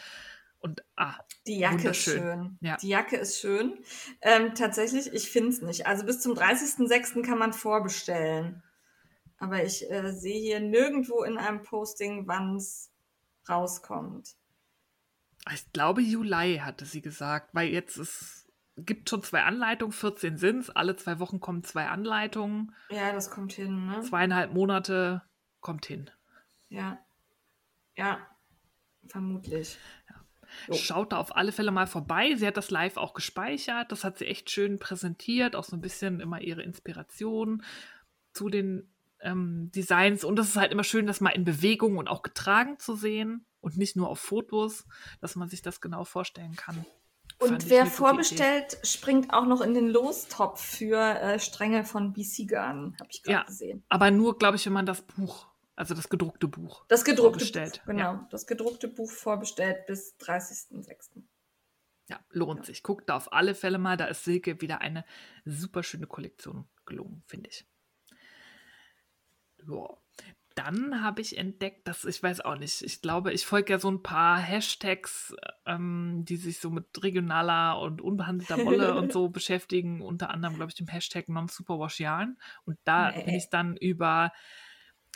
Und 0.60 0.84
ah, 0.96 1.16
Die 1.46 1.60
Jacke 1.60 1.90
ist 1.90 1.98
schön. 1.98 2.58
Ja. 2.62 2.78
Die 2.78 2.90
Jacke 2.90 3.18
ist 3.18 3.40
schön. 3.40 3.84
Ähm, 4.22 4.54
tatsächlich, 4.56 5.14
ich 5.14 5.30
finde 5.30 5.50
es 5.50 5.62
nicht. 5.62 5.86
Also 5.86 6.06
bis 6.06 6.22
zum 6.22 6.34
30.06. 6.34 7.26
kann 7.26 7.38
man 7.38 7.54
vorbestellen. 7.54 8.64
Aber 9.38 9.64
ich 9.64 9.90
äh, 9.90 10.12
sehe 10.12 10.40
hier 10.40 10.60
nirgendwo 10.60 11.24
in 11.24 11.38
einem 11.38 11.64
Posting, 11.64 12.28
wann 12.28 12.56
es 12.56 12.92
rauskommt. 13.48 14.36
Ich 15.54 15.72
glaube, 15.74 16.02
Juli 16.02 16.58
hatte 16.64 16.86
sie 16.86 17.02
gesagt, 17.02 17.54
weil 17.54 17.70
jetzt 17.70 17.98
es 17.98 18.48
gibt 18.86 19.10
schon 19.10 19.24
zwei 19.24 19.44
Anleitungen, 19.44 19.92
14 19.92 20.38
sind 20.38 20.60
es, 20.60 20.70
alle 20.70 20.96
zwei 20.96 21.20
Wochen 21.20 21.40
kommen 21.40 21.64
zwei 21.64 21.88
Anleitungen. 21.88 22.74
Ja, 22.90 23.12
das 23.12 23.30
kommt 23.30 23.54
hin, 23.54 23.88
ne? 23.88 24.02
Zweieinhalb 24.02 24.54
Monate 24.54 25.22
kommt 25.60 25.86
hin. 25.86 26.10
Ja. 26.70 27.00
Ja, 27.96 28.20
vermutlich. 29.08 29.78
Ja. 30.10 30.76
Schaut 30.76 31.12
da 31.12 31.18
auf 31.18 31.36
alle 31.36 31.52
Fälle 31.52 31.72
mal 31.72 31.88
vorbei. 31.88 32.36
Sie 32.36 32.48
hat 32.48 32.58
das 32.58 32.72
live 32.72 32.98
auch 32.98 33.14
gespeichert. 33.14 33.92
Das 33.92 34.04
hat 34.04 34.18
sie 34.18 34.26
echt 34.26 34.50
schön 34.50 34.80
präsentiert. 34.80 35.56
Auch 35.56 35.64
so 35.64 35.76
ein 35.76 35.82
bisschen 35.82 36.20
immer 36.20 36.42
ihre 36.42 36.64
Inspiration 36.64 37.64
zu 38.34 38.50
den 38.50 38.90
ähm, 39.20 39.72
Designs. 39.76 40.24
Und 40.24 40.40
es 40.40 40.50
ist 40.50 40.58
halt 40.58 40.72
immer 40.72 40.84
schön, 40.84 41.06
das 41.06 41.22
mal 41.22 41.30
in 41.32 41.44
Bewegung 41.44 41.98
und 41.98 42.08
auch 42.08 42.24
getragen 42.24 42.80
zu 42.80 42.96
sehen 42.96 43.46
und 43.62 43.78
nicht 43.78 43.96
nur 43.96 44.10
auf 44.10 44.20
Fotos, 44.20 44.86
dass 45.22 45.36
man 45.36 45.50
sich 45.50 45.62
das 45.62 45.82
genau 45.82 46.04
vorstellen 46.04 46.56
kann. 46.56 46.86
Und 47.38 47.70
wer 47.70 47.86
vorbestellt, 47.86 48.78
springt 48.84 49.34
auch 49.34 49.46
noch 49.46 49.62
in 49.62 49.74
den 49.74 49.88
Lostopf 49.88 50.62
für 50.62 50.98
äh, 50.98 51.40
Stränge 51.40 51.86
von 51.86 52.12
BC 52.12 52.48
Garden, 52.48 52.98
habe 53.00 53.10
ich 53.12 53.24
gerade 53.24 53.40
ja, 53.40 53.44
gesehen. 53.44 53.84
Aber 53.88 54.12
nur, 54.12 54.38
glaube 54.38 54.58
ich, 54.58 54.66
wenn 54.66 54.74
man 54.74 54.86
das 54.86 55.02
Buch, 55.02 55.48
also 55.76 55.94
das 55.94 56.10
gedruckte 56.10 56.48
Buch, 56.50 56.84
das 56.90 57.06
gedruckte 57.06 57.40
vorbestellt. 57.40 57.80
Buch, 57.80 57.94
genau, 57.94 58.14
ja. 58.14 58.28
das 58.32 58.46
gedruckte 58.46 58.90
Buch 58.90 59.10
vorbestellt 59.10 59.86
bis 59.86 60.18
30.06. 60.20 61.24
Ja, 62.10 62.20
lohnt 62.32 62.62
ja. 62.62 62.66
sich. 62.66 62.84
Guckt 62.84 63.08
da 63.08 63.16
auf 63.16 63.32
alle 63.32 63.56
Fälle 63.56 63.78
mal. 63.78 63.96
Da 63.96 64.06
ist 64.06 64.24
Silke 64.24 64.60
wieder 64.62 64.82
eine 64.82 65.06
super 65.46 65.84
schöne 65.84 66.08
Kollektion 66.08 66.68
gelungen, 66.86 67.24
finde 67.28 67.52
ich. 67.52 67.66
Ja 69.66 69.98
dann 70.60 71.02
habe 71.02 71.22
ich 71.22 71.38
entdeckt, 71.38 71.88
dass 71.88 72.04
ich 72.04 72.22
weiß 72.22 72.42
auch 72.42 72.58
nicht, 72.58 72.82
ich 72.82 73.02
glaube, 73.02 73.32
ich 73.32 73.46
folge 73.46 73.72
ja 73.72 73.80
so 73.80 73.90
ein 73.90 74.04
paar 74.04 74.38
Hashtags, 74.38 75.34
ähm, 75.66 76.26
die 76.28 76.36
sich 76.36 76.60
so 76.60 76.70
mit 76.70 77.02
regionaler 77.02 77.80
und 77.80 78.02
unbehandelter 78.02 78.66
Wolle 78.66 78.96
und 78.96 79.14
so 79.14 79.30
beschäftigen, 79.30 80.02
unter 80.02 80.32
anderem, 80.32 80.56
glaube 80.56 80.72
ich, 80.72 80.76
dem 80.76 80.88
Hashtag 80.88 81.30
Non-Superwash-Jahren. 81.30 82.38
Und 82.66 82.78
da 82.84 83.12
nee. 83.12 83.24
bin 83.24 83.36
ich 83.36 83.50
dann 83.50 83.78
über 83.78 84.34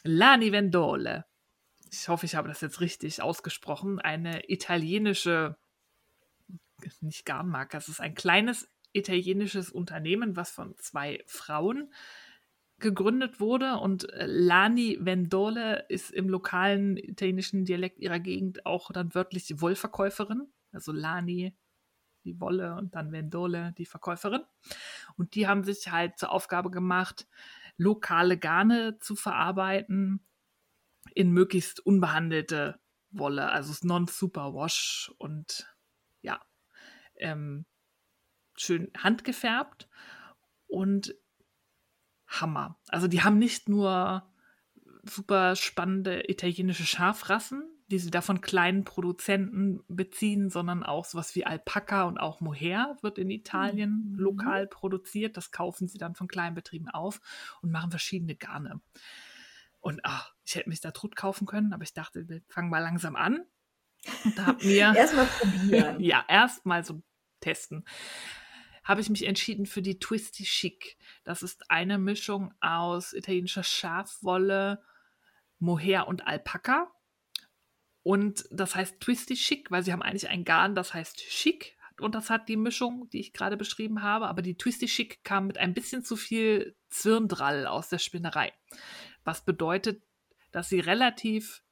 Lani 0.04 0.54
Vendole, 0.54 1.26
ich 1.92 2.08
hoffe, 2.08 2.26
ich 2.26 2.36
habe 2.36 2.48
das 2.48 2.62
jetzt 2.62 2.80
richtig 2.80 3.22
ausgesprochen, 3.22 4.00
eine 4.00 4.50
italienische, 4.50 5.58
nicht 7.02 7.26
Garnmarke, 7.26 7.76
es 7.76 7.90
ist 7.90 8.00
ein 8.00 8.16
kleines 8.16 8.70
italienisches 8.94 9.70
Unternehmen, 9.70 10.38
was 10.38 10.52
von 10.52 10.78
zwei 10.78 11.22
Frauen 11.28 11.94
gegründet 12.84 13.40
wurde 13.40 13.78
und 13.80 14.08
äh, 14.14 14.28
Lani 14.28 15.00
Vendole 15.02 15.86
ist 15.90 16.12
im 16.12 16.30
lokalen 16.30 16.98
italienischen 16.98 17.66
Dialekt 17.66 18.00
ihrer 18.00 18.20
Gegend 18.20 18.68
auch 18.68 18.92
dann 18.92 19.16
wörtlich 19.16 19.48
die 19.48 19.60
Wollverkäuferin. 19.60 20.54
Also 20.72 20.92
Lani, 20.92 21.56
die 22.24 22.40
Wolle 22.40 22.76
und 22.76 22.94
dann 22.94 23.12
Vendole, 23.12 23.74
die 23.78 23.86
Verkäuferin. 23.86 24.42
Und 25.18 25.34
die 25.34 25.48
haben 25.48 25.64
sich 25.64 25.92
halt 25.92 26.20
zur 26.20 26.32
Aufgabe 26.32 26.70
gemacht, 26.70 27.28
lokale 27.78 28.38
Garne 28.38 29.00
zu 29.00 29.16
verarbeiten 29.16 30.26
in 31.16 31.32
möglichst 31.32 31.80
unbehandelte 31.80 32.80
Wolle, 33.10 33.52
also 33.52 33.74
Non-Superwash 33.86 35.12
und 35.18 35.76
ja, 36.22 36.42
ähm, 37.18 37.66
schön 38.56 38.92
handgefärbt. 38.98 39.90
Und 40.68 41.16
Hammer. 42.42 42.78
Also 42.90 43.08
die 43.08 43.24
haben 43.24 43.38
nicht 43.38 43.70
nur 43.70 44.24
super 45.04 45.56
spannende 45.56 46.30
italienische 46.30 46.86
Schafrassen, 46.86 47.64
die 47.88 48.00
sie 48.00 48.10
da 48.10 48.22
von 48.22 48.42
kleinen 48.42 48.86
Produzenten 48.86 49.84
beziehen, 49.88 50.50
sondern 50.50 50.84
auch 50.84 51.06
sowas 51.06 51.36
wie 51.36 51.46
Alpaka 51.46 52.04
und 52.04 52.18
auch 52.18 52.42
Mohair 52.42 52.98
wird 53.02 53.18
in 53.18 53.30
Italien 53.30 54.12
mhm. 54.12 54.20
lokal 54.20 54.68
produziert. 54.68 55.38
Das 55.38 55.52
kaufen 55.52 55.88
sie 55.88 55.98
dann 55.98 56.16
von 56.16 56.28
kleinen 56.28 56.56
Betrieben 56.56 56.90
auf 56.90 57.20
und 57.62 57.72
machen 57.72 57.92
verschiedene 57.92 58.36
Garne. 58.36 58.82
Und 59.80 60.00
ach, 60.04 60.34
ich 60.46 60.56
hätte 60.56 60.70
mich 60.70 60.80
da 60.80 60.92
tot 60.92 61.16
kaufen 61.16 61.46
können, 61.46 61.74
aber 61.74 61.84
ich 61.84 61.94
dachte, 61.94 62.28
wir 62.30 62.42
fangen 62.48 62.70
mal 62.70 62.80
langsam 62.80 63.16
an. 63.18 63.42
Und 64.24 64.38
da 64.38 64.46
hab 64.46 64.64
mir 64.64 64.94
erstmal 64.96 65.26
probieren. 65.26 66.00
ja, 66.00 66.24
erstmal 66.28 66.86
so 66.86 67.04
testen 67.42 67.84
habe 68.84 69.02
ich 69.02 69.10
mich 69.10 69.26
entschieden 69.26 69.66
für 69.66 69.82
die 69.82 70.00
Twisty 70.00 70.44
Chic. 70.44 70.98
Das 71.24 71.44
ist 71.44 71.70
eine 71.70 71.98
Mischung 71.98 72.54
aus 72.60 73.14
italienischer 73.14 73.64
Schafwolle, 73.64 74.84
Mohair 75.60 76.08
und 76.08 76.28
Alpaka. 76.28 76.92
Und 78.04 78.46
das 78.52 78.76
heißt 78.76 79.00
Twisty 79.00 79.36
Chic, 79.36 79.72
weil 79.72 79.84
sie 79.84 79.94
haben 79.94 80.02
eigentlich 80.02 80.30
ein 80.30 80.44
Garn, 80.44 80.76
das 80.76 80.94
heißt 80.94 81.18
Chic. 81.18 81.78
Und 82.00 82.16
das 82.16 82.30
hat 82.30 82.50
die 82.50 82.58
Mischung, 82.58 83.10
die 83.12 83.20
ich 83.20 83.34
gerade 83.34 83.56
beschrieben 83.56 84.02
habe. 84.02 84.28
Aber 84.28 84.42
die 84.42 84.58
Twisty 84.58 84.88
Chic 84.88 85.24
kam 85.24 85.48
mit 85.48 85.58
ein 85.58 85.74
bisschen 85.74 86.04
zu 86.04 86.16
viel 86.16 86.76
Zwirndrall 86.90 87.66
aus 87.66 87.88
der 87.90 88.00
Spinnerei. 88.00 88.52
Was 89.24 89.46
bedeutet, 89.46 90.04
dass 90.52 90.70
sie 90.70 90.80
relativ 90.80 91.63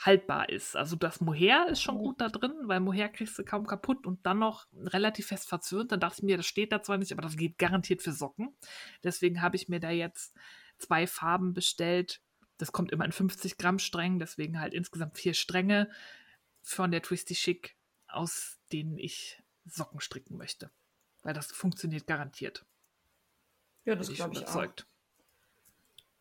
haltbar 0.00 0.48
ist. 0.48 0.76
Also 0.76 0.96
das 0.96 1.20
Mohair 1.20 1.68
ist 1.68 1.82
schon 1.82 1.98
gut 1.98 2.20
da 2.20 2.28
drin, 2.28 2.54
weil 2.62 2.80
Mohair 2.80 3.10
kriegst 3.10 3.38
du 3.38 3.44
kaum 3.44 3.66
kaputt 3.66 4.06
und 4.06 4.24
dann 4.24 4.38
noch 4.38 4.66
relativ 4.72 5.26
fest 5.26 5.48
verzwirnt. 5.48 5.92
Dann 5.92 6.00
dachte 6.00 6.18
ich 6.18 6.22
mir, 6.22 6.38
das 6.38 6.46
steht 6.46 6.72
da 6.72 6.82
zwar 6.82 6.96
nicht, 6.96 7.12
aber 7.12 7.22
das 7.22 7.36
geht 7.36 7.58
garantiert 7.58 8.00
für 8.02 8.12
Socken. 8.12 8.56
Deswegen 9.04 9.42
habe 9.42 9.56
ich 9.56 9.68
mir 9.68 9.78
da 9.78 9.90
jetzt 9.90 10.34
zwei 10.78 11.06
Farben 11.06 11.52
bestellt. 11.52 12.22
Das 12.56 12.72
kommt 12.72 12.92
immer 12.92 13.04
in 13.04 13.12
50 13.12 13.58
Gramm 13.58 13.78
Strängen, 13.78 14.18
deswegen 14.18 14.58
halt 14.58 14.72
insgesamt 14.72 15.18
vier 15.18 15.34
Stränge 15.34 15.90
von 16.62 16.90
der 16.90 17.02
Twisty 17.02 17.34
Chic, 17.34 17.76
aus 18.08 18.58
denen 18.72 18.98
ich 18.98 19.42
Socken 19.66 20.00
stricken 20.00 20.36
möchte. 20.36 20.70
Weil 21.22 21.34
das 21.34 21.52
funktioniert 21.52 22.06
garantiert. 22.06 22.64
Ja, 23.84 23.94
das 23.94 24.10
glaube 24.12 24.32
ich 24.34 24.40
überzeugt. 24.40 24.86
auch. 24.86 24.90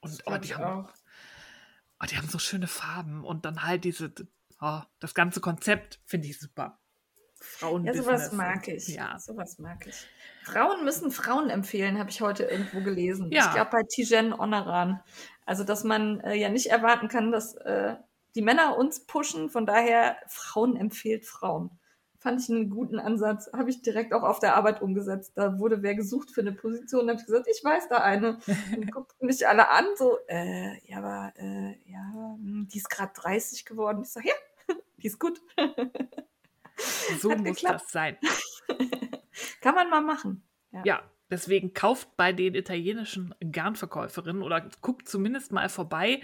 Und 0.02 0.24
oh, 0.26 0.38
die 0.38 0.56
haben, 0.56 0.86
auch 0.86 0.94
oh, 2.02 2.06
die 2.06 2.18
haben 2.18 2.28
so 2.28 2.40
schöne 2.40 2.68
Farben 2.68 3.24
und 3.24 3.46
dann 3.46 3.64
halt 3.64 3.84
diese, 3.84 4.14
oh, 4.62 4.82
das 5.00 5.14
ganze 5.14 5.42
Konzept 5.42 6.00
finde 6.06 6.28
ich 6.28 6.40
super. 6.40 6.80
Frauen. 7.42 7.86
Ja, 7.86 7.94
sowas 7.94 8.34
mag 8.34 8.68
ich. 8.68 8.90
Ja. 8.90 9.18
Sowas 9.18 9.60
mag 9.60 9.88
ich. 9.88 10.08
Frauen 10.44 10.84
müssen 10.84 11.12
Frauen 11.12 11.50
empfehlen, 11.50 11.98
habe 11.98 12.10
ich 12.10 12.22
heute 12.22 12.44
irgendwo 12.44 12.82
gelesen. 12.82 13.32
Ja. 13.32 13.46
Ich 13.48 13.54
glaube 13.54 13.72
bei 13.72 13.84
Tijen 13.84 14.34
Onaran. 14.34 15.02
Also, 15.46 15.64
dass 15.64 15.84
man 15.84 16.20
äh, 16.22 16.36
ja 16.36 16.50
nicht 16.50 16.68
erwarten 16.68 17.08
kann, 17.08 17.32
dass 17.32 17.56
äh, 17.56 17.96
die 18.36 18.42
Männer 18.42 18.78
uns 18.78 19.06
pushen. 19.06 19.50
Von 19.50 19.66
daher, 19.66 20.18
Frauen 20.28 20.76
empfiehlt 20.76 21.26
Frauen. 21.26 21.79
Fand 22.22 22.42
ich 22.42 22.50
einen 22.50 22.70
guten 22.70 23.00
Ansatz. 23.00 23.50
Habe 23.54 23.70
ich 23.70 23.82
direkt 23.82 24.14
auch 24.14 24.24
auf 24.24 24.40
der 24.40 24.56
Arbeit 24.56 24.82
umgesetzt. 24.82 25.32
Da 25.36 25.58
wurde 25.58 25.82
wer 25.84 25.96
gesucht 25.96 26.32
für 26.32 26.42
eine 26.42 26.52
Position. 26.52 27.08
Da 27.08 27.14
habe 27.14 27.22
ich 27.22 27.26
gesagt, 27.26 27.48
ich 27.50 27.64
weiß 27.64 27.88
da 27.88 28.00
eine. 28.00 28.40
Und 28.76 28.92
guckten 28.92 29.26
mich 29.26 29.48
alle 29.48 29.70
an, 29.70 29.86
so, 29.96 30.18
äh, 30.28 30.86
ja, 30.86 30.98
aber, 30.98 31.32
äh, 31.38 31.78
ja, 31.90 32.12
hm, 32.36 32.68
die 32.72 32.78
ist 32.78 32.90
gerade 32.90 33.14
30 33.16 33.64
geworden. 33.64 34.02
Ich 34.04 34.10
sage, 34.10 34.28
ja, 34.28 34.76
die 34.98 35.08
ist 35.08 35.18
gut. 35.18 35.42
so 37.22 37.32
Hat 37.32 37.38
muss 37.38 37.48
geklappt. 37.48 37.84
das 37.86 37.92
sein. 37.92 38.18
Kann 39.62 39.76
man 39.76 39.90
mal 39.90 40.02
machen. 40.02 40.44
Ja. 40.72 40.82
ja. 40.84 41.02
Deswegen 41.32 41.74
kauft 41.74 42.18
bei 42.18 42.34
den 42.34 42.56
italienischen 42.56 43.36
Garnverkäuferinnen 43.40 44.42
oder 44.42 44.68
guckt 44.82 45.08
zumindest 45.08 45.52
mal 45.52 45.70
vorbei 45.70 46.22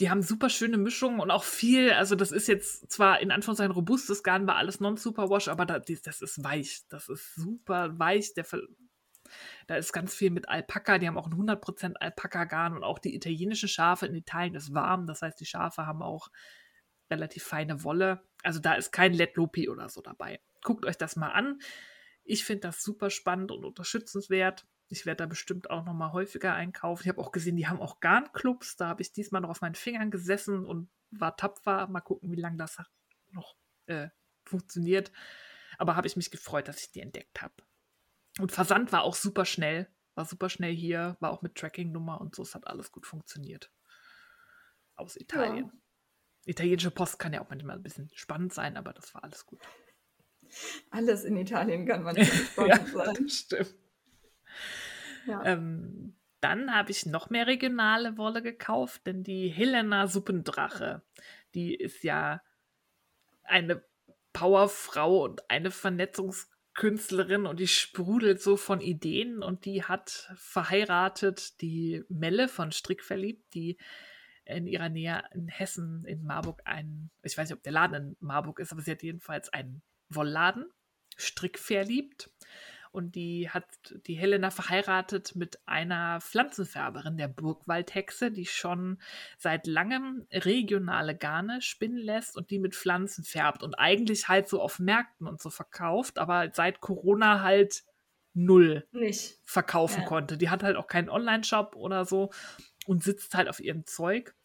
die 0.00 0.10
haben 0.10 0.22
super 0.22 0.50
schöne 0.50 0.76
Mischungen 0.76 1.20
und 1.20 1.30
auch 1.30 1.44
viel, 1.44 1.92
also 1.92 2.16
das 2.16 2.32
ist 2.32 2.48
jetzt 2.48 2.90
zwar 2.90 3.20
in 3.20 3.30
Anführungszeichen 3.30 3.72
robustes 3.72 4.22
Garn, 4.22 4.46
war 4.46 4.56
alles 4.56 4.80
non-superwash, 4.80 5.48
aber 5.48 5.66
das, 5.66 6.02
das 6.02 6.20
ist 6.20 6.42
weich. 6.42 6.82
Das 6.88 7.08
ist 7.08 7.34
super 7.36 7.96
weich. 7.98 8.34
Der, 8.34 8.44
da 9.66 9.76
ist 9.76 9.92
ganz 9.92 10.14
viel 10.14 10.30
mit 10.30 10.48
Alpaka. 10.48 10.98
Die 10.98 11.06
haben 11.06 11.18
auch 11.18 11.28
ein 11.28 11.34
100% 11.34 11.94
Alpaka-Garn 11.94 12.74
und 12.74 12.82
auch 12.82 12.98
die 12.98 13.14
italienischen 13.14 13.68
Schafe 13.68 14.06
in 14.06 14.14
Italien 14.14 14.56
ist 14.56 14.74
warm. 14.74 15.06
Das 15.06 15.22
heißt, 15.22 15.38
die 15.38 15.46
Schafe 15.46 15.86
haben 15.86 16.02
auch 16.02 16.28
relativ 17.10 17.44
feine 17.44 17.84
Wolle. 17.84 18.22
Also 18.42 18.58
da 18.58 18.74
ist 18.74 18.90
kein 18.90 19.12
Let 19.12 19.36
Lopi 19.36 19.68
oder 19.68 19.88
so 19.88 20.02
dabei. 20.02 20.40
Guckt 20.62 20.84
euch 20.86 20.96
das 20.96 21.14
mal 21.14 21.30
an. 21.30 21.60
Ich 22.24 22.44
finde 22.44 22.62
das 22.62 22.82
super 22.82 23.10
spannend 23.10 23.52
und 23.52 23.64
unterstützenswert. 23.64 24.66
Ich 24.88 25.06
werde 25.06 25.18
da 25.18 25.26
bestimmt 25.26 25.70
auch 25.70 25.84
noch 25.84 25.94
mal 25.94 26.12
häufiger 26.12 26.54
einkaufen. 26.54 27.02
Ich 27.04 27.08
habe 27.08 27.20
auch 27.20 27.32
gesehen, 27.32 27.56
die 27.56 27.66
haben 27.66 27.80
auch 27.80 28.00
Garnclubs. 28.00 28.76
Da 28.76 28.88
habe 28.88 29.02
ich 29.02 29.12
diesmal 29.12 29.40
noch 29.40 29.48
auf 29.48 29.60
meinen 29.60 29.74
Fingern 29.74 30.10
gesessen 30.10 30.64
und 30.64 30.90
war 31.10 31.36
tapfer. 31.36 31.86
Mal 31.88 32.00
gucken, 32.00 32.30
wie 32.30 32.40
lange 32.40 32.56
das 32.56 32.78
noch 33.32 33.56
äh, 33.86 34.08
funktioniert. 34.44 35.10
Aber 35.78 35.96
habe 35.96 36.06
ich 36.06 36.16
mich 36.16 36.30
gefreut, 36.30 36.68
dass 36.68 36.80
ich 36.80 36.92
die 36.92 37.00
entdeckt 37.00 37.42
habe. 37.42 37.54
Und 38.38 38.52
Versand 38.52 38.92
war 38.92 39.02
auch 39.02 39.14
super 39.14 39.44
schnell. 39.44 39.88
War 40.14 40.24
super 40.24 40.48
schnell 40.48 40.72
hier, 40.72 41.16
war 41.18 41.32
auch 41.32 41.42
mit 41.42 41.56
Tracking-Nummer 41.56 42.20
und 42.20 42.36
so. 42.36 42.42
Es 42.42 42.54
hat 42.54 42.66
alles 42.68 42.92
gut 42.92 43.06
funktioniert. 43.06 43.72
Aus 44.94 45.16
Italien. 45.16 45.66
Ja. 45.66 45.72
Italienische 46.46 46.90
Post 46.92 47.18
kann 47.18 47.32
ja 47.32 47.40
auch 47.40 47.48
manchmal 47.48 47.76
ein 47.76 47.82
bisschen 47.82 48.10
spannend 48.14 48.52
sein, 48.52 48.76
aber 48.76 48.92
das 48.92 49.12
war 49.14 49.24
alles 49.24 49.44
gut. 49.46 49.60
Alles 50.90 51.24
in 51.24 51.36
Italien 51.36 51.86
kann 51.86 52.02
man 52.04 52.16
spannend 52.24 52.86
ja, 52.86 52.86
sein. 52.86 53.28
Stimmt. 53.28 53.74
Ähm, 55.44 56.16
dann 56.40 56.74
habe 56.74 56.90
ich 56.90 57.06
noch 57.06 57.30
mehr 57.30 57.46
regionale 57.46 58.18
Wolle 58.18 58.42
gekauft, 58.42 59.06
denn 59.06 59.22
die 59.22 59.48
Helena 59.48 60.06
Suppendrache, 60.06 61.02
die 61.54 61.74
ist 61.74 62.02
ja 62.04 62.42
eine 63.44 63.82
Powerfrau 64.34 65.24
und 65.24 65.48
eine 65.48 65.70
Vernetzungskünstlerin 65.70 67.46
und 67.46 67.60
die 67.60 67.68
sprudelt 67.68 68.42
so 68.42 68.56
von 68.56 68.80
Ideen 68.80 69.42
und 69.42 69.64
die 69.64 69.84
hat 69.84 70.30
verheiratet 70.36 71.60
die 71.62 72.04
Melle 72.08 72.48
von 72.48 72.72
Strickverliebt, 72.72 73.54
die 73.54 73.78
in 74.44 74.66
ihrer 74.66 74.90
Nähe 74.90 75.22
in 75.32 75.48
Hessen, 75.48 76.04
in 76.04 76.24
Marburg, 76.24 76.60
einen, 76.64 77.10
ich 77.22 77.38
weiß 77.38 77.48
nicht, 77.48 77.56
ob 77.56 77.62
der 77.62 77.72
Laden 77.72 77.94
in 77.94 78.16
Marburg 78.20 78.58
ist, 78.58 78.72
aber 78.72 78.82
sie 78.82 78.90
hat 78.90 79.02
jedenfalls 79.02 79.48
einen 79.50 79.82
Wollladen, 80.10 80.70
Strickverliebt. 81.16 82.30
Und 82.94 83.16
die 83.16 83.50
hat 83.50 83.66
die 84.06 84.14
Helena 84.14 84.50
verheiratet 84.50 85.34
mit 85.34 85.58
einer 85.66 86.20
Pflanzenfärberin 86.20 87.16
der 87.16 87.26
Burgwaldhexe, 87.26 88.30
die 88.30 88.46
schon 88.46 88.98
seit 89.36 89.66
langem 89.66 90.28
regionale 90.30 91.16
Garne 91.16 91.60
spinnen 91.60 91.98
lässt 91.98 92.36
und 92.36 92.50
die 92.50 92.60
mit 92.60 92.76
Pflanzen 92.76 93.24
färbt 93.24 93.64
und 93.64 93.74
eigentlich 93.74 94.28
halt 94.28 94.48
so 94.48 94.62
auf 94.62 94.78
Märkten 94.78 95.26
und 95.26 95.42
so 95.42 95.50
verkauft, 95.50 96.20
aber 96.20 96.50
seit 96.52 96.80
Corona 96.80 97.42
halt 97.42 97.82
null 98.32 98.86
Nicht. 98.92 99.40
verkaufen 99.44 100.02
Ja. 100.02 100.06
konnte. 100.06 100.38
Die 100.38 100.50
hat 100.50 100.62
halt 100.62 100.76
auch 100.76 100.86
keinen 100.86 101.08
Online-Shop 101.08 101.74
oder 101.74 102.04
so 102.04 102.30
und 102.86 103.02
sitzt 103.02 103.34
halt 103.34 103.48
auf 103.48 103.58
ihrem 103.58 103.86
Zeug. 103.86 104.36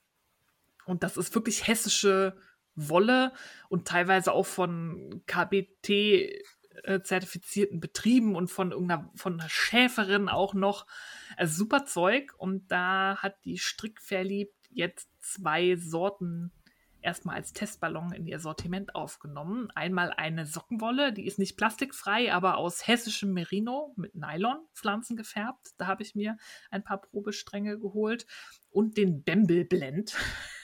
Und 0.86 1.04
das 1.04 1.18
ist 1.18 1.36
wirklich 1.36 1.68
hessische 1.68 2.36
Wolle 2.74 3.32
und 3.68 3.88
teilweise 3.88 4.32
auch 4.32 4.47
von 4.47 5.22
KBT 5.28 6.41
äh, 6.84 7.02
zertifizierten 7.02 7.80
Betrieben 7.80 8.36
und 8.36 8.50
von 8.50 8.72
irgendeiner 8.72 9.12
von 9.16 9.40
einer 9.40 9.50
Schäferin 9.50 10.30
auch 10.30 10.54
noch. 10.54 10.86
Also 11.38 11.56
super 11.56 11.86
Zeug. 11.86 12.34
Und 12.38 12.72
da 12.72 13.18
hat 13.18 13.36
die 13.46 13.58
Strickverliebt 13.58 14.56
jetzt 14.72 15.10
zwei 15.22 15.76
Sorten 15.76 16.52
erstmal 17.02 17.36
als 17.36 17.54
Testballon 17.54 18.12
in 18.12 18.26
ihr 18.28 18.40
Sortiment 18.40 18.96
aufgenommen. 18.96 19.70
Einmal 19.76 20.12
eine 20.12 20.46
Sockenwolle, 20.46 21.14
die 21.14 21.26
ist 21.26 21.40
nicht 21.40 21.58
plastikfrei, 21.58 22.34
aber 22.34 22.58
aus 22.58 22.88
hessischem 22.88 23.34
Merino 23.34 23.94
mit 23.96 24.16
Nylonpflanzen 24.16 25.16
gefärbt. 25.16 25.70
Da 25.78 25.88
habe 25.88 26.04
ich 26.04 26.16
mir 26.16 26.38
ein 26.72 26.84
paar 26.84 27.02
Probestränge 27.02 27.80
geholt. 27.80 28.26
Und 28.70 28.98
den 28.98 29.24
Bembel 29.24 29.66
Blend. 29.66 30.16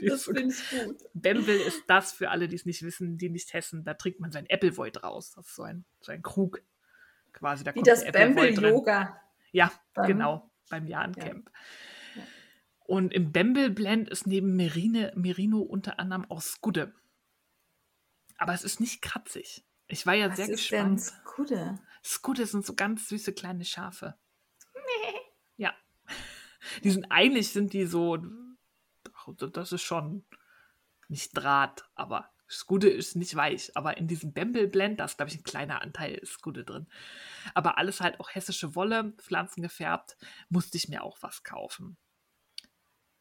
Das 0.00 0.24
finde 0.24 0.42
ich 0.54 0.70
gut. 0.70 1.02
Bembel 1.14 1.56
ist 1.60 1.82
das 1.88 2.12
für 2.12 2.30
alle, 2.30 2.48
die 2.48 2.56
es 2.56 2.64
nicht 2.64 2.82
wissen, 2.82 3.18
die 3.18 3.28
nicht 3.28 3.52
hessen. 3.52 3.84
Da 3.84 3.94
trinkt 3.94 4.20
man 4.20 4.32
sein 4.32 4.46
Appleboy 4.50 4.90
draus. 4.90 5.32
Das 5.32 5.46
ist 5.46 5.54
so 5.56 5.62
ein, 5.62 5.84
so 6.00 6.12
ein 6.12 6.22
Krug 6.22 6.62
quasi. 7.32 7.64
Da 7.64 7.72
Wie 7.72 7.80
kommt 7.80 7.86
das. 7.88 8.04
Bamble-Yoga. 8.10 9.20
Ja, 9.52 9.72
Beim- 9.94 10.06
genau, 10.06 10.50
beim 10.70 10.86
Jahrencamp. 10.86 11.50
Ja. 12.14 12.22
Und 12.86 13.12
im 13.12 13.32
Bamble 13.32 13.70
Blend 13.70 14.08
ist 14.08 14.26
neben 14.26 14.54
Merine, 14.54 15.12
Merino 15.16 15.58
unter 15.60 15.98
anderem 15.98 16.24
auch 16.30 16.40
Skudde. 16.40 16.94
Aber 18.38 18.54
es 18.54 18.62
ist 18.64 18.80
nicht 18.80 19.02
kratzig. 19.02 19.64
Ich 19.88 20.06
war 20.06 20.14
ja 20.14 20.28
Was 20.30 20.36
sehr 20.36 20.48
ist 20.48 20.70
denn 20.70 20.96
gespannt. 20.96 21.00
Skudde? 21.24 21.78
Skudde 22.02 22.46
sind 22.46 22.64
so 22.64 22.74
ganz 22.74 23.08
süße 23.08 23.32
kleine 23.32 23.64
Schafe. 23.64 24.14
Ja. 25.56 25.74
Die 26.84 26.90
sind 26.90 27.06
eigentlich 27.10 27.50
sind 27.50 27.72
die 27.72 27.86
so, 27.86 28.18
das 29.32 29.72
ist 29.72 29.82
schon 29.82 30.24
nicht 31.08 31.36
Draht, 31.36 31.88
aber 31.94 32.30
Skudde 32.48 32.88
ist 32.88 33.16
nicht 33.16 33.34
weich. 33.34 33.76
Aber 33.76 33.96
in 33.96 34.06
diesem 34.06 34.32
Bamble 34.32 34.68
Blend, 34.68 35.00
da 35.00 35.04
ist, 35.04 35.16
glaube 35.16 35.30
ich, 35.30 35.38
ein 35.38 35.44
kleiner 35.44 35.82
Anteil 35.82 36.20
Skudde 36.24 36.64
drin. 36.64 36.86
Aber 37.54 37.78
alles 37.78 38.00
halt 38.00 38.20
auch 38.20 38.30
hessische 38.30 38.74
Wolle, 38.74 39.12
Pflanzen 39.18 39.62
gefärbt, 39.62 40.16
musste 40.48 40.76
ich 40.76 40.88
mir 40.88 41.02
auch 41.02 41.18
was 41.20 41.42
kaufen. 41.42 41.96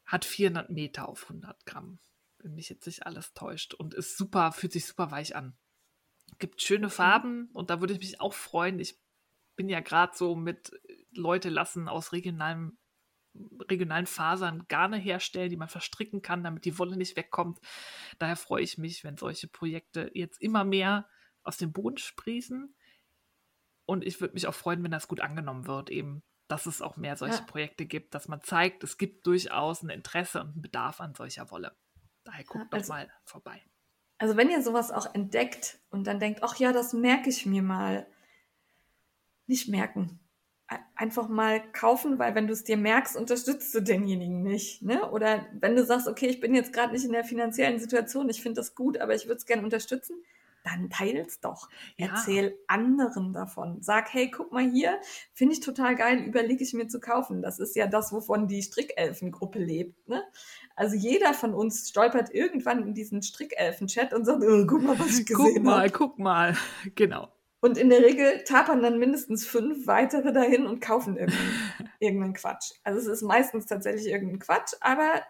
Hat 0.06 0.26
400 0.26 0.70
Meter 0.70 1.10
auf 1.10 1.24
100 1.24 1.66
Gramm, 1.66 2.00
wenn 2.40 2.54
mich 2.54 2.70
jetzt 2.70 2.86
nicht 2.86 3.06
alles 3.06 3.34
täuscht. 3.34 3.74
Und 3.74 3.94
ist 3.94 4.18
super, 4.18 4.52
fühlt 4.52 4.74
sich 4.74 4.86
super 4.86 5.12
weich 5.12 5.36
an. 5.36 5.58
Gibt 6.38 6.62
schöne 6.62 6.90
Farben 6.90 7.50
und 7.54 7.70
da 7.70 7.80
würde 7.80 7.94
ich 7.94 8.00
mich 8.00 8.22
auch 8.22 8.34
freuen. 8.34 8.80
Ich 8.80 9.00
bin 9.56 9.70
ja 9.70 9.80
gerade 9.80 10.16
so 10.16 10.36
mit 10.36 10.72
Leute 11.12 11.50
lassen 11.50 11.88
aus 11.88 12.12
regionalen, 12.12 12.78
regionalen 13.70 14.06
Fasern 14.08 14.66
Garne 14.68 14.98
herstellen, 14.98 15.50
die 15.50 15.58
man 15.58 15.68
verstricken 15.68 16.22
kann, 16.22 16.44
damit 16.44 16.66
die 16.66 16.78
Wolle 16.78 16.98
nicht 16.98 17.16
wegkommt. 17.16 17.60
Daher 18.20 18.36
freue 18.36 18.64
ich 18.64 18.78
mich, 18.78 19.04
wenn 19.04 19.18
solche 19.18 19.48
Projekte 19.48 20.12
jetzt 20.14 20.42
immer 20.42 20.64
mehr 20.64 21.08
aus 21.44 21.58
dem 21.58 21.72
Boden 21.74 21.98
sprießen. 21.98 22.76
Und 23.86 24.04
ich 24.04 24.20
würde 24.22 24.34
mich 24.34 24.48
auch 24.48 24.56
freuen, 24.56 24.84
wenn 24.84 24.92
das 24.92 25.08
gut 25.08 25.22
angenommen 25.22 25.68
wird, 25.68 25.90
eben, 25.90 26.24
dass 26.48 26.66
es 26.66 26.82
auch 26.82 26.98
mehr 26.98 27.18
solche 27.18 27.40
Ja. 27.40 27.44
Projekte 27.44 27.86
gibt, 27.86 28.16
dass 28.16 28.28
man 28.28 28.42
zeigt, 28.42 28.84
es 28.84 28.98
gibt 28.98 29.26
durchaus 29.28 29.84
ein 29.84 29.90
Interesse 29.90 30.42
und 30.42 30.54
einen 30.54 30.62
Bedarf 30.62 31.02
an 31.02 31.14
solcher 31.16 31.52
Wolle. 31.52 31.76
Daher 32.24 32.44
guckt 32.46 32.74
doch 32.74 32.78
also- 32.80 32.94
mal 32.94 33.12
vorbei. 33.26 33.64
Also 34.18 34.38
wenn 34.38 34.50
ihr 34.50 34.62
sowas 34.62 34.92
auch 34.92 35.14
entdeckt 35.14 35.80
und 35.90 36.08
dann 36.08 36.20
denkt, 36.22 36.42
ach 36.42 36.56
ja, 36.56 36.72
das 36.72 36.94
merke 36.94 37.30
ich 37.30 37.46
mir 37.46 37.62
mal. 37.62 38.08
Nicht 39.46 39.68
merken. 39.68 40.25
E- 40.72 40.76
Einfach 40.96 41.28
mal 41.28 41.62
kaufen, 41.74 42.18
weil 42.20 42.36
wenn 42.36 42.48
du 42.48 42.54
es 42.54 42.64
dir 42.64 42.78
merkst, 42.78 43.16
unterstützt 43.18 43.74
du 43.76 43.82
denjenigen 43.82 44.42
nicht. 44.44 44.82
Ne? 44.82 45.10
Oder 45.12 45.46
wenn 45.60 45.76
du 45.76 45.84
sagst, 45.86 46.08
okay, 46.08 46.28
ich 46.28 46.40
bin 46.40 46.56
jetzt 46.56 46.74
gerade 46.74 46.94
nicht 46.94 47.06
in 47.06 47.12
der 47.12 47.24
finanziellen 47.24 47.80
Situation, 47.80 48.30
ich 48.30 48.42
finde 48.42 48.62
das 48.62 48.76
gut, 48.76 48.98
aber 48.98 49.14
ich 49.14 49.26
würde 49.26 49.38
es 49.38 49.46
gerne 49.46 49.64
unterstützen, 49.64 50.16
dann 50.64 50.90
teil's 50.90 51.40
doch. 51.42 51.70
Ja. 51.98 52.08
Erzähl 52.08 52.58
anderen 52.66 53.34
davon. 53.34 53.84
Sag, 53.84 54.12
hey, 54.12 54.32
guck 54.32 54.52
mal 54.52 54.68
hier, 54.68 55.00
finde 55.34 55.54
ich 55.54 55.60
total 55.60 55.96
geil, 55.96 56.24
überlege 56.24 56.64
ich 56.64 56.74
mir 56.74 56.88
zu 56.88 57.00
kaufen. 57.00 57.44
Das 57.44 57.60
ist 57.60 57.76
ja 57.76 57.86
das, 57.86 58.12
wovon 58.12 58.48
die 58.48 58.64
Strickelfengruppe 58.64 59.60
lebt. 59.60 60.08
Ne? 60.10 60.24
Also 60.76 60.96
jeder 60.96 61.36
von 61.36 61.54
uns 61.54 61.88
stolpert 61.90 62.34
irgendwann 62.34 62.82
in 62.82 62.94
diesen 62.96 63.22
Strickelfen-Chat 63.22 64.12
und 64.16 64.26
sagt, 64.26 64.42
oh, 64.42 64.66
guck 64.66 64.82
mal, 64.82 64.98
was 64.98 65.20
ich 65.20 65.28
Guck 65.28 65.46
gesehen 65.46 65.64
mal, 65.64 65.82
habe. 65.82 65.92
guck 65.92 66.18
mal. 66.18 66.58
Genau. 66.96 67.28
Und 67.66 67.80
in 67.80 67.90
der 67.90 68.04
Regel 68.04 68.44
tapern 68.44 68.84
dann 68.84 69.00
mindestens 69.00 69.44
fünf 69.48 69.88
weitere 69.88 70.32
dahin 70.32 70.68
und 70.68 70.82
kaufen 70.82 71.18
irgendeinen, 71.18 71.72
irgendeinen 72.00 72.34
Quatsch. 72.36 72.74
Also 72.84 73.00
es 73.00 73.08
ist 73.08 73.24
meistens 73.24 73.66
tatsächlich 73.66 74.06
irgendein 74.06 74.38
Quatsch, 74.38 74.74
aber 74.82 75.24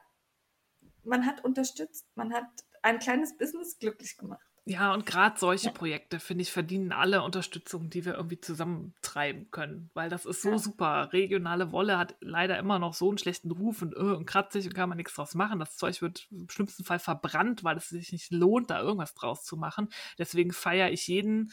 man 1.06 1.26
hat 1.26 1.46
unterstützt, 1.46 2.06
man 2.16 2.34
hat 2.34 2.44
ein 2.82 3.00
kleines 3.00 3.38
Business 3.38 3.80
glücklich 3.80 4.18
gemacht. 4.18 4.42
Ja, 4.68 4.94
und 4.94 5.06
gerade 5.06 5.40
solche 5.40 5.68
Ja. 5.68 5.72
Projekte, 5.72 6.20
finde 6.20 6.42
ich, 6.42 6.52
verdienen 6.52 6.92
alle 6.92 7.22
Unterstützung, 7.22 7.90
die 7.90 8.04
wir 8.04 8.16
irgendwie 8.16 8.42
zusammentreiben 8.42 9.50
können. 9.52 9.92
Weil 9.94 10.10
das 10.10 10.26
ist 10.26 10.42
so 10.42 10.50
Ja. 10.50 10.58
super. 10.58 11.14
Regionale 11.14 11.72
Wolle 11.72 11.98
hat 12.00 12.18
leider 12.20 12.58
immer 12.58 12.80
noch 12.80 12.96
so 12.96 13.08
einen 13.08 13.20
schlechten 13.20 13.52
Ruf 13.52 13.82
und, 13.84 13.94
äh, 13.96 14.00
und 14.00 14.26
kratzig 14.26 14.66
und 14.66 14.74
kann 14.74 14.90
man 14.90 14.98
nichts 14.98 15.14
draus 15.14 15.36
machen. 15.36 15.60
Das 15.60 15.78
Zeug 15.78 16.02
wird 16.02 16.28
im 16.32 16.50
schlimmsten 16.50 16.84
Fall 16.84 17.00
verbrannt, 17.00 17.64
weil 17.64 17.78
es 17.78 17.90
sich 17.90 18.12
nicht 18.12 18.32
lohnt, 18.32 18.72
da 18.72 18.82
irgendwas 18.82 19.14
draus 19.14 19.44
zu 19.46 19.56
machen. 19.56 19.88
Deswegen 20.18 20.52
feiere 20.52 20.90
ich 20.92 21.08
jeden, 21.08 21.52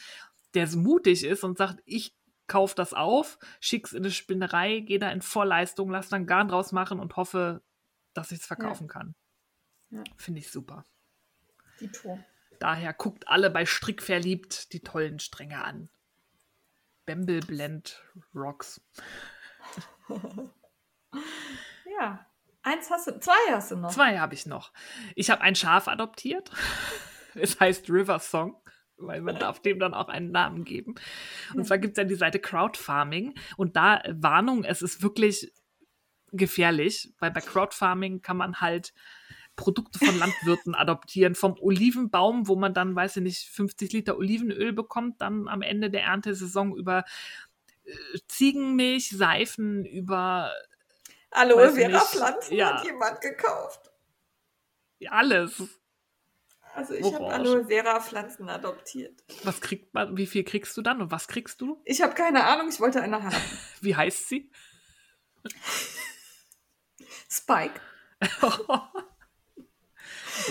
der 0.53 0.67
so 0.67 0.79
mutig 0.79 1.23
ist 1.23 1.43
und 1.43 1.57
sagt, 1.57 1.81
ich 1.85 2.15
kaufe 2.47 2.75
das 2.75 2.93
auf, 2.93 3.39
schick's 3.59 3.93
in 3.93 4.03
eine 4.03 4.11
Spinnerei, 4.11 4.79
gehe 4.79 4.99
da 4.99 5.09
in 5.11 5.21
Vorleistung, 5.21 5.89
lass 5.89 6.09
dann 6.09 6.27
Garn 6.27 6.49
draus 6.49 6.71
machen 6.71 6.99
und 6.99 7.15
hoffe, 7.15 7.61
dass 8.13 8.31
ich 8.31 8.39
es 8.39 8.45
verkaufen 8.45 8.87
kann. 8.87 9.15
Ja. 9.89 10.03
Finde 10.17 10.39
ich 10.39 10.51
super. 10.51 10.83
Die 11.79 11.87
Tour. 11.87 12.23
Daher 12.59 12.93
guckt 12.93 13.27
alle 13.27 13.49
bei 13.49 13.65
Strick 13.65 14.01
verliebt 14.01 14.73
die 14.73 14.81
tollen 14.81 15.19
Stränge 15.19 15.63
an. 15.63 15.89
Bamble 17.05 17.41
Blend 17.41 18.03
Rocks. 18.33 18.81
Ja. 21.99 22.25
Eins 22.63 22.89
hast 22.89 23.07
du, 23.07 23.19
zwei 23.19 23.51
hast 23.51 23.71
du 23.71 23.75
noch. 23.75 23.91
Zwei 23.91 24.19
habe 24.19 24.33
ich 24.33 24.45
noch. 24.45 24.71
Ich 25.15 25.29
habe 25.29 25.41
ein 25.41 25.55
Schaf 25.55 25.87
adoptiert. 25.87 26.51
Es 27.35 27.59
heißt 27.59 27.89
River 27.89 28.19
Song, 28.19 28.61
weil 28.97 29.21
man 29.21 29.37
darf 29.39 29.61
dem 29.61 29.79
dann 29.79 29.93
auch 29.93 30.07
einen 30.07 30.31
Namen 30.31 30.63
geben. 30.63 30.95
Und 31.53 31.65
zwar 31.65 31.77
gibt 31.77 31.97
es 31.97 32.01
ja 32.01 32.07
die 32.07 32.15
Seite 32.15 32.39
Crowdfarming. 32.39 33.35
Und 33.57 33.75
da, 33.75 33.97
äh, 33.97 34.13
Warnung, 34.17 34.63
es 34.63 34.81
ist 34.81 35.01
wirklich 35.01 35.51
gefährlich, 36.31 37.13
weil 37.19 37.31
bei 37.31 37.41
Crowdfarming 37.41 38.21
kann 38.21 38.37
man 38.37 38.59
halt 38.61 38.93
Produkte 39.55 39.99
von 39.99 40.17
Landwirten 40.17 40.73
adoptieren. 40.75 41.35
Vom 41.35 41.55
Olivenbaum, 41.59 42.47
wo 42.47 42.55
man 42.55 42.73
dann, 42.73 42.95
weiß 42.95 43.17
ich 43.17 43.23
nicht, 43.23 43.49
50 43.49 43.93
Liter 43.93 44.17
Olivenöl 44.17 44.73
bekommt, 44.73 45.21
dann 45.21 45.47
am 45.47 45.61
Ende 45.61 45.89
der 45.89 46.03
Erntesaison 46.03 46.75
über 46.75 47.03
äh, 47.83 47.91
Ziegenmilch, 48.27 49.09
Seifen, 49.09 49.85
über 49.85 50.51
Aloe 51.31 51.71
Vera. 51.71 51.99
Pflanzen 51.99 52.55
Ja. 52.55 52.77
hat 52.77 52.85
jemand 52.85 53.21
gekauft. 53.21 53.91
alles. 55.09 55.61
Also 56.73 56.93
ich 56.93 57.05
habe 57.05 57.23
Orange. 57.23 57.49
Aloe 57.49 57.65
Vera 57.65 57.99
Pflanzen 57.99 58.49
adoptiert. 58.49 59.23
Was 59.43 59.61
kriegt 59.61 59.93
man, 59.93 60.17
wie 60.17 60.25
viel 60.25 60.43
kriegst 60.43 60.75
du 60.75 60.81
dann 60.81 61.01
und 61.01 61.11
was 61.11 61.27
kriegst 61.27 61.61
du? 61.61 61.81
Ich 61.85 62.01
habe 62.01 62.13
keine 62.15 62.45
Ahnung, 62.45 62.69
ich 62.69 62.79
wollte 62.79 63.01
eine 63.01 63.21
haben. 63.21 63.35
Wie 63.81 63.95
heißt 63.95 64.29
sie? 64.29 64.51
Spike. 67.29 67.79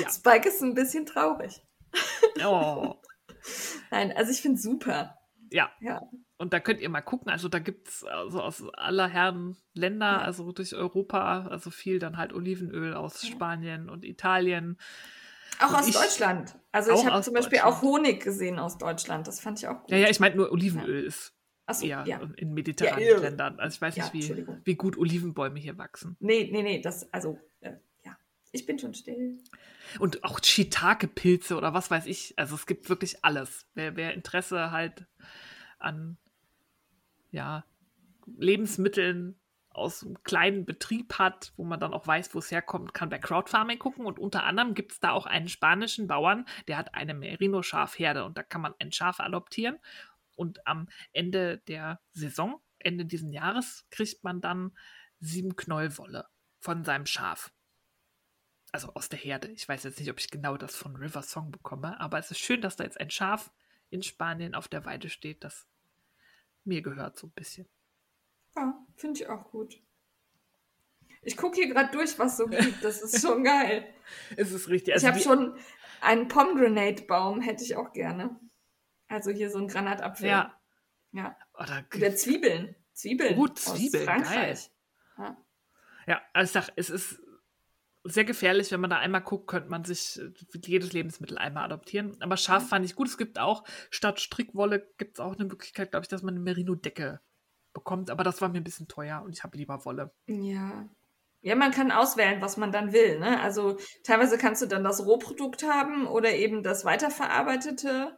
Ja. 0.00 0.08
Spike 0.08 0.48
ist 0.48 0.62
ein 0.62 0.74
bisschen 0.74 1.06
traurig. 1.06 1.60
oh. 2.44 2.94
Nein, 3.90 4.12
also 4.12 4.30
ich 4.30 4.40
finde 4.40 4.60
super. 4.60 5.18
ja. 5.50 5.70
ja. 5.80 6.00
Und 6.38 6.52
da 6.52 6.60
könnt 6.60 6.80
ihr 6.80 6.88
mal 6.88 7.02
gucken. 7.02 7.30
Also 7.30 7.48
da 7.48 7.58
gibt 7.58 7.88
es 7.88 8.04
also 8.04 8.40
aus 8.40 8.64
aller 8.74 9.08
Herren 9.08 9.56
Länder, 9.74 10.06
ja. 10.06 10.18
also 10.22 10.50
durch 10.52 10.74
Europa, 10.74 11.46
also 11.46 11.70
viel 11.70 11.98
dann 11.98 12.16
halt 12.16 12.32
Olivenöl 12.32 12.94
aus 12.94 13.26
Spanien 13.26 13.88
und 13.88 14.04
Italien. 14.04 14.78
Auch 15.60 15.74
aus 15.74 15.88
ich, 15.88 15.94
Deutschland. 15.94 16.58
Also 16.72 16.92
ich 16.92 17.04
habe 17.04 17.22
zum 17.22 17.34
Beispiel 17.34 17.60
auch 17.60 17.82
Honig 17.82 18.22
gesehen 18.22 18.58
aus 18.58 18.78
Deutschland. 18.78 19.26
Das 19.26 19.40
fand 19.40 19.58
ich 19.58 19.68
auch 19.68 19.80
gut. 19.80 19.90
Ja, 19.90 19.98
ja, 19.98 20.08
ich 20.08 20.20
meine 20.20 20.36
nur 20.36 20.50
Olivenöl 20.50 21.04
ist 21.04 21.34
so, 21.70 21.86
eher 21.86 22.04
ja. 22.06 22.20
in 22.36 22.54
mediterranen 22.54 23.06
ja, 23.06 23.18
Ländern. 23.18 23.58
Also 23.58 23.76
ich 23.76 23.80
weiß 23.80 23.96
nicht, 23.96 24.12
wie, 24.12 24.46
wie 24.64 24.74
gut 24.74 24.96
Olivenbäume 24.96 25.58
hier 25.58 25.78
wachsen. 25.78 26.16
Nee, 26.20 26.48
nee, 26.52 26.62
nee, 26.62 26.80
das, 26.80 27.12
also, 27.12 27.38
äh, 27.60 27.74
ja, 28.04 28.16
ich 28.50 28.66
bin 28.66 28.78
schon 28.78 28.94
still. 28.94 29.38
Und 29.98 30.24
auch 30.24 30.42
Shiitake-Pilze 30.42 31.56
oder 31.56 31.74
was 31.74 31.90
weiß 31.90 32.06
ich. 32.06 32.38
Also 32.38 32.54
es 32.54 32.66
gibt 32.66 32.88
wirklich 32.88 33.24
alles. 33.24 33.66
Wer, 33.74 33.96
wer 33.96 34.14
Interesse 34.14 34.70
halt 34.70 35.06
an 35.78 36.16
ja, 37.30 37.64
Lebensmitteln 38.36 39.38
aus 39.74 40.02
einem 40.02 40.22
kleinen 40.22 40.64
Betrieb 40.64 41.18
hat, 41.18 41.52
wo 41.56 41.64
man 41.64 41.80
dann 41.80 41.94
auch 41.94 42.06
weiß, 42.06 42.34
wo 42.34 42.38
es 42.38 42.50
herkommt, 42.50 42.94
kann 42.94 43.08
bei 43.08 43.18
Crowdfarming 43.18 43.78
gucken. 43.78 44.06
Und 44.06 44.18
unter 44.18 44.44
anderem 44.44 44.74
gibt 44.74 44.92
es 44.92 45.00
da 45.00 45.12
auch 45.12 45.26
einen 45.26 45.48
spanischen 45.48 46.06
Bauern, 46.06 46.46
der 46.68 46.76
hat 46.76 46.94
eine 46.94 47.14
Merino-Schafherde 47.14 48.24
und 48.24 48.36
da 48.36 48.42
kann 48.42 48.60
man 48.60 48.74
ein 48.78 48.92
Schaf 48.92 49.20
adoptieren. 49.20 49.78
Und 50.34 50.66
am 50.66 50.88
Ende 51.12 51.58
der 51.68 52.00
Saison, 52.12 52.60
Ende 52.78 53.04
dieses 53.04 53.32
Jahres, 53.32 53.86
kriegt 53.90 54.24
man 54.24 54.40
dann 54.40 54.76
sieben 55.20 55.54
Wolle 55.56 56.26
von 56.58 56.84
seinem 56.84 57.06
Schaf. 57.06 57.52
Also 58.72 58.94
aus 58.94 59.08
der 59.08 59.18
Herde. 59.18 59.48
Ich 59.48 59.68
weiß 59.68 59.84
jetzt 59.84 60.00
nicht, 60.00 60.10
ob 60.10 60.18
ich 60.18 60.30
genau 60.30 60.56
das 60.56 60.74
von 60.74 60.96
River 60.96 61.22
Song 61.22 61.50
bekomme, 61.50 62.00
aber 62.00 62.18
es 62.18 62.30
ist 62.30 62.38
schön, 62.38 62.62
dass 62.62 62.76
da 62.76 62.84
jetzt 62.84 62.98
ein 62.98 63.10
Schaf 63.10 63.52
in 63.90 64.02
Spanien 64.02 64.54
auf 64.54 64.68
der 64.68 64.84
Weide 64.86 65.10
steht, 65.10 65.44
das 65.44 65.66
mir 66.64 66.80
gehört 66.80 67.18
so 67.18 67.26
ein 67.26 67.32
bisschen. 67.32 67.68
Ja, 68.56 68.74
finde 68.96 69.20
ich 69.20 69.28
auch 69.28 69.50
gut. 69.50 69.80
Ich 71.22 71.36
gucke 71.36 71.56
hier 71.56 71.72
gerade 71.72 71.92
durch, 71.92 72.18
was 72.18 72.36
so 72.36 72.46
gibt. 72.46 72.82
Das 72.82 73.00
ist 73.00 73.20
schon 73.20 73.44
geil. 73.44 73.86
es 74.36 74.52
ist 74.52 74.68
richtig. 74.68 74.94
Also 74.94 75.06
ich 75.06 75.12
habe 75.12 75.22
schon 75.22 75.56
einen 76.00 76.28
Pomegranate-Baum, 76.28 77.40
hätte 77.40 77.62
ich 77.62 77.76
auch 77.76 77.92
gerne. 77.92 78.38
Also 79.08 79.30
hier 79.30 79.50
so 79.50 79.58
ein 79.58 79.68
Granatapfel. 79.68 80.26
Ja. 80.26 80.58
Ja. 81.12 81.36
Oder, 81.54 81.84
Oder 81.94 82.16
Zwiebeln. 82.16 82.74
Zwiebeln. 82.92 83.36
Gut, 83.36 83.58
Zwiebeln. 83.58 84.08
Aus 84.08 84.14
Frankreich. 84.14 84.70
Geil. 85.16 85.26
Ja. 85.26 85.44
ja, 86.06 86.22
also 86.32 86.48
ich 86.48 86.52
sag, 86.52 86.72
es 86.76 86.90
ist 86.90 87.20
sehr 88.04 88.24
gefährlich, 88.24 88.72
wenn 88.72 88.80
man 88.80 88.90
da 88.90 88.98
einmal 88.98 89.20
guckt, 89.20 89.46
könnte 89.46 89.68
man 89.68 89.84
sich 89.84 90.18
äh, 90.18 90.58
jedes 90.64 90.92
Lebensmittel 90.92 91.38
einmal 91.38 91.64
adoptieren. 91.64 92.16
Aber 92.20 92.36
scharf 92.36 92.68
fand 92.68 92.84
ich 92.84 92.96
gut. 92.96 93.08
Es 93.08 93.18
gibt 93.18 93.38
auch, 93.38 93.64
statt 93.90 94.20
Strickwolle, 94.20 94.92
gibt 94.98 95.18
es 95.18 95.20
auch 95.20 95.36
eine 95.36 95.44
Möglichkeit, 95.44 95.92
glaube 95.92 96.04
ich, 96.04 96.08
dass 96.08 96.22
man 96.22 96.34
eine 96.34 96.42
Merino-Decke 96.42 97.20
bekommt. 97.72 98.10
Aber 98.10 98.24
das 98.24 98.40
war 98.40 98.48
mir 98.48 98.60
ein 98.60 98.64
bisschen 98.64 98.88
teuer 98.88 99.22
und 99.22 99.32
ich 99.32 99.44
habe 99.44 99.56
lieber 99.56 99.84
Wolle. 99.84 100.12
Ja. 100.26 100.88
Ja, 101.44 101.56
man 101.56 101.72
kann 101.72 101.90
auswählen, 101.90 102.40
was 102.40 102.56
man 102.56 102.70
dann 102.70 102.92
will. 102.92 103.18
Ne? 103.18 103.40
Also 103.40 103.76
teilweise 104.04 104.38
kannst 104.38 104.62
du 104.62 104.66
dann 104.66 104.84
das 104.84 105.04
Rohprodukt 105.04 105.64
haben 105.64 106.06
oder 106.06 106.32
eben 106.34 106.62
das 106.62 106.84
weiterverarbeitete. 106.84 108.16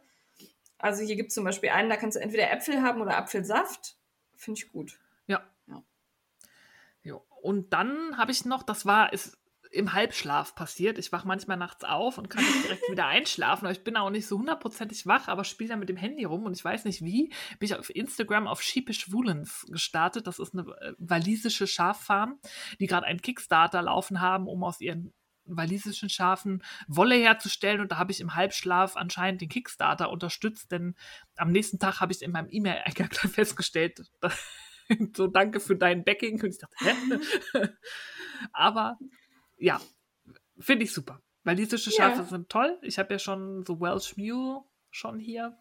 Also 0.77 1.03
hier 1.03 1.15
gibt 1.15 1.29
es 1.29 1.35
zum 1.35 1.43
Beispiel 1.43 1.69
einen, 1.69 1.89
da 1.89 1.97
kannst 1.97 2.17
du 2.17 2.21
entweder 2.21 2.51
Äpfel 2.51 2.83
haben 2.83 3.01
oder 3.01 3.17
Apfelsaft. 3.17 3.97
Finde 4.35 4.59
ich 4.59 4.71
gut. 4.71 4.99
Ja. 5.25 5.41
ja. 5.67 5.81
Jo. 7.01 7.25
Und 7.41 7.73
dann 7.73 8.15
habe 8.17 8.31
ich 8.31 8.45
noch, 8.45 8.61
das 8.61 8.85
war, 8.85 9.11
ist 9.11 9.39
im 9.75 9.93
Halbschlaf 9.93 10.55
passiert. 10.55 10.97
Ich 10.97 11.11
wache 11.11 11.27
manchmal 11.27 11.57
nachts 11.57 11.83
auf 11.83 12.17
und 12.17 12.29
kann 12.29 12.43
nicht 12.43 12.63
direkt 12.63 12.89
wieder 12.89 13.05
einschlafen, 13.07 13.65
aber 13.65 13.73
ich 13.73 13.83
bin 13.83 13.97
auch 13.97 14.09
nicht 14.09 14.27
so 14.27 14.37
hundertprozentig 14.37 15.05
wach, 15.05 15.27
aber 15.27 15.43
spiele 15.43 15.69
dann 15.69 15.79
mit 15.79 15.89
dem 15.89 15.97
Handy 15.97 16.23
rum 16.23 16.45
und 16.45 16.55
ich 16.55 16.63
weiß 16.63 16.85
nicht 16.85 17.03
wie, 17.03 17.33
bin 17.59 17.67
ich 17.67 17.75
auf 17.75 17.93
Instagram 17.93 18.47
auf 18.47 18.61
Sheepish 18.61 19.11
Woolens 19.11 19.65
gestartet. 19.69 20.27
Das 20.27 20.39
ist 20.39 20.53
eine 20.53 20.63
äh, 20.63 20.93
walisische 20.97 21.67
Schaffarm, 21.67 22.39
die 22.79 22.87
gerade 22.87 23.05
einen 23.05 23.21
Kickstarter 23.21 23.81
laufen 23.81 24.21
haben, 24.21 24.47
um 24.47 24.63
aus 24.63 24.81
ihren 24.81 25.13
walisischen 25.45 26.09
Schafen 26.09 26.63
Wolle 26.87 27.15
herzustellen 27.15 27.81
und 27.81 27.91
da 27.91 27.97
habe 27.97 28.11
ich 28.11 28.19
im 28.19 28.35
Halbschlaf 28.35 28.95
anscheinend 28.95 29.41
den 29.41 29.49
Kickstarter 29.49 30.09
unterstützt, 30.09 30.71
denn 30.71 30.95
am 31.35 31.51
nächsten 31.51 31.79
Tag 31.79 32.01
habe 32.01 32.13
ich 32.13 32.21
in 32.21 32.31
meinem 32.31 32.47
E-Mail-Eingang 32.49 33.09
festgestellt, 33.31 34.01
so 35.15 35.27
danke 35.27 35.59
für 35.59 35.75
dein 35.75 36.03
Backing 36.03 36.41
und 36.41 36.49
ich 36.49 36.57
dachte, 36.57 36.75
hä? 36.79 37.69
aber 38.53 38.97
ja, 39.57 39.81
finde 40.59 40.85
ich 40.85 40.93
super. 40.93 41.21
Walisische 41.43 41.91
Schafe 41.91 42.17
yeah. 42.17 42.25
sind 42.25 42.49
toll. 42.49 42.77
Ich 42.81 42.97
habe 42.97 43.13
ja 43.13 43.19
schon 43.19 43.63
so 43.65 43.79
Welsh 43.79 44.17
Mule 44.17 44.63
schon 44.89 45.19
hier. 45.19 45.57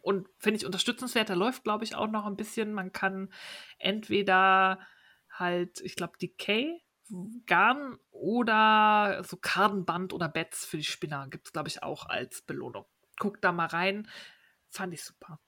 Und 0.00 0.28
finde 0.38 0.58
ich 0.58 0.66
unterstützenswert. 0.66 1.28
Da 1.28 1.34
läuft, 1.34 1.64
glaube 1.64 1.84
ich, 1.84 1.96
auch 1.96 2.06
noch 2.06 2.24
ein 2.24 2.36
bisschen. 2.36 2.72
Man 2.72 2.92
kann 2.92 3.32
entweder 3.78 4.78
halt, 5.28 5.80
ich 5.80 5.96
glaube, 5.96 6.16
Decay, 6.18 6.80
Garn 7.46 7.98
oder 8.10 9.24
so 9.24 9.36
Kartenband 9.36 10.12
oder 10.12 10.28
Bets 10.28 10.64
für 10.64 10.76
die 10.76 10.84
Spinner 10.84 11.26
gibt 11.28 11.48
es, 11.48 11.52
glaube 11.52 11.68
ich, 11.68 11.82
auch 11.82 12.06
als 12.06 12.42
Belohnung. 12.42 12.84
Guckt 13.18 13.42
da 13.42 13.50
mal 13.50 13.66
rein. 13.66 14.08
Fand 14.68 14.94
ich 14.94 15.02
super. 15.02 15.40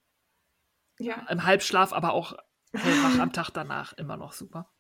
Ja. 0.98 1.27
Im 1.28 1.44
Halbschlaf, 1.44 1.93
aber 1.93 2.12
auch 2.12 2.36
hellwach 2.72 3.18
am 3.18 3.32
Tag 3.32 3.51
danach 3.51 3.92
immer 3.94 4.16
noch 4.16 4.32
super. 4.32 4.70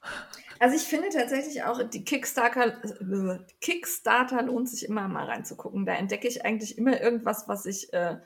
Also 0.58 0.76
ich 0.76 0.82
finde 0.82 1.08
tatsächlich 1.08 1.64
auch, 1.64 1.82
die 1.82 2.04
Kickstarter, 2.04 2.82
äh, 2.84 3.38
Kickstarter 3.60 4.42
lohnt 4.42 4.68
sich 4.68 4.88
immer 4.88 5.08
mal 5.08 5.26
reinzugucken. 5.26 5.86
Da 5.86 5.94
entdecke 5.94 6.28
ich 6.28 6.44
eigentlich 6.44 6.78
immer 6.78 7.00
irgendwas, 7.00 7.48
was 7.48 7.66
ich 7.66 7.92
äh, 7.92 8.18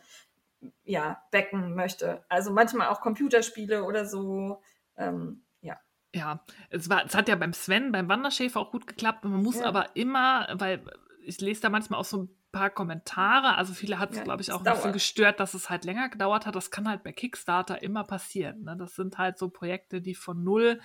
ja, 0.84 1.22
backen 1.30 1.74
möchte. 1.74 2.24
Also 2.28 2.52
manchmal 2.52 2.88
auch 2.88 3.00
Computerspiele 3.00 3.84
oder 3.84 4.06
so. 4.06 4.62
Ähm, 4.96 5.44
ja. 5.60 5.78
Ja, 6.14 6.44
es, 6.70 6.88
war, 6.88 7.04
es 7.04 7.14
hat 7.14 7.28
ja 7.28 7.36
beim 7.36 7.52
Sven, 7.52 7.92
beim 7.92 8.08
Wanderschäfer 8.08 8.60
auch 8.60 8.70
gut 8.70 8.86
geklappt. 8.86 9.24
Man 9.24 9.42
muss 9.42 9.60
ja. 9.60 9.66
aber 9.66 9.94
immer, 9.94 10.48
weil 10.54 10.84
ich 11.24 11.40
lese 11.40 11.62
da 11.62 11.70
manchmal 11.70 12.00
auch 12.00 12.04
so 12.04 12.24
ein 12.24 12.43
paar 12.54 12.70
Kommentare. 12.70 13.56
Also 13.56 13.74
viele 13.74 13.98
hat 13.98 14.12
es, 14.12 14.18
ja, 14.18 14.22
glaube 14.22 14.40
ich, 14.40 14.52
auch 14.52 14.64
ein 14.64 14.72
bisschen 14.72 14.92
gestört, 14.92 15.40
dass 15.40 15.54
es 15.54 15.68
halt 15.68 15.84
länger 15.84 16.08
gedauert 16.08 16.46
hat. 16.46 16.54
Das 16.54 16.70
kann 16.70 16.88
halt 16.88 17.02
bei 17.02 17.12
Kickstarter 17.12 17.82
immer 17.82 18.04
passieren. 18.04 18.62
Ne? 18.62 18.76
Das 18.78 18.94
sind 18.94 19.18
halt 19.18 19.38
so 19.38 19.50
Projekte, 19.50 20.00
die 20.00 20.14
von 20.14 20.42
null 20.44 20.80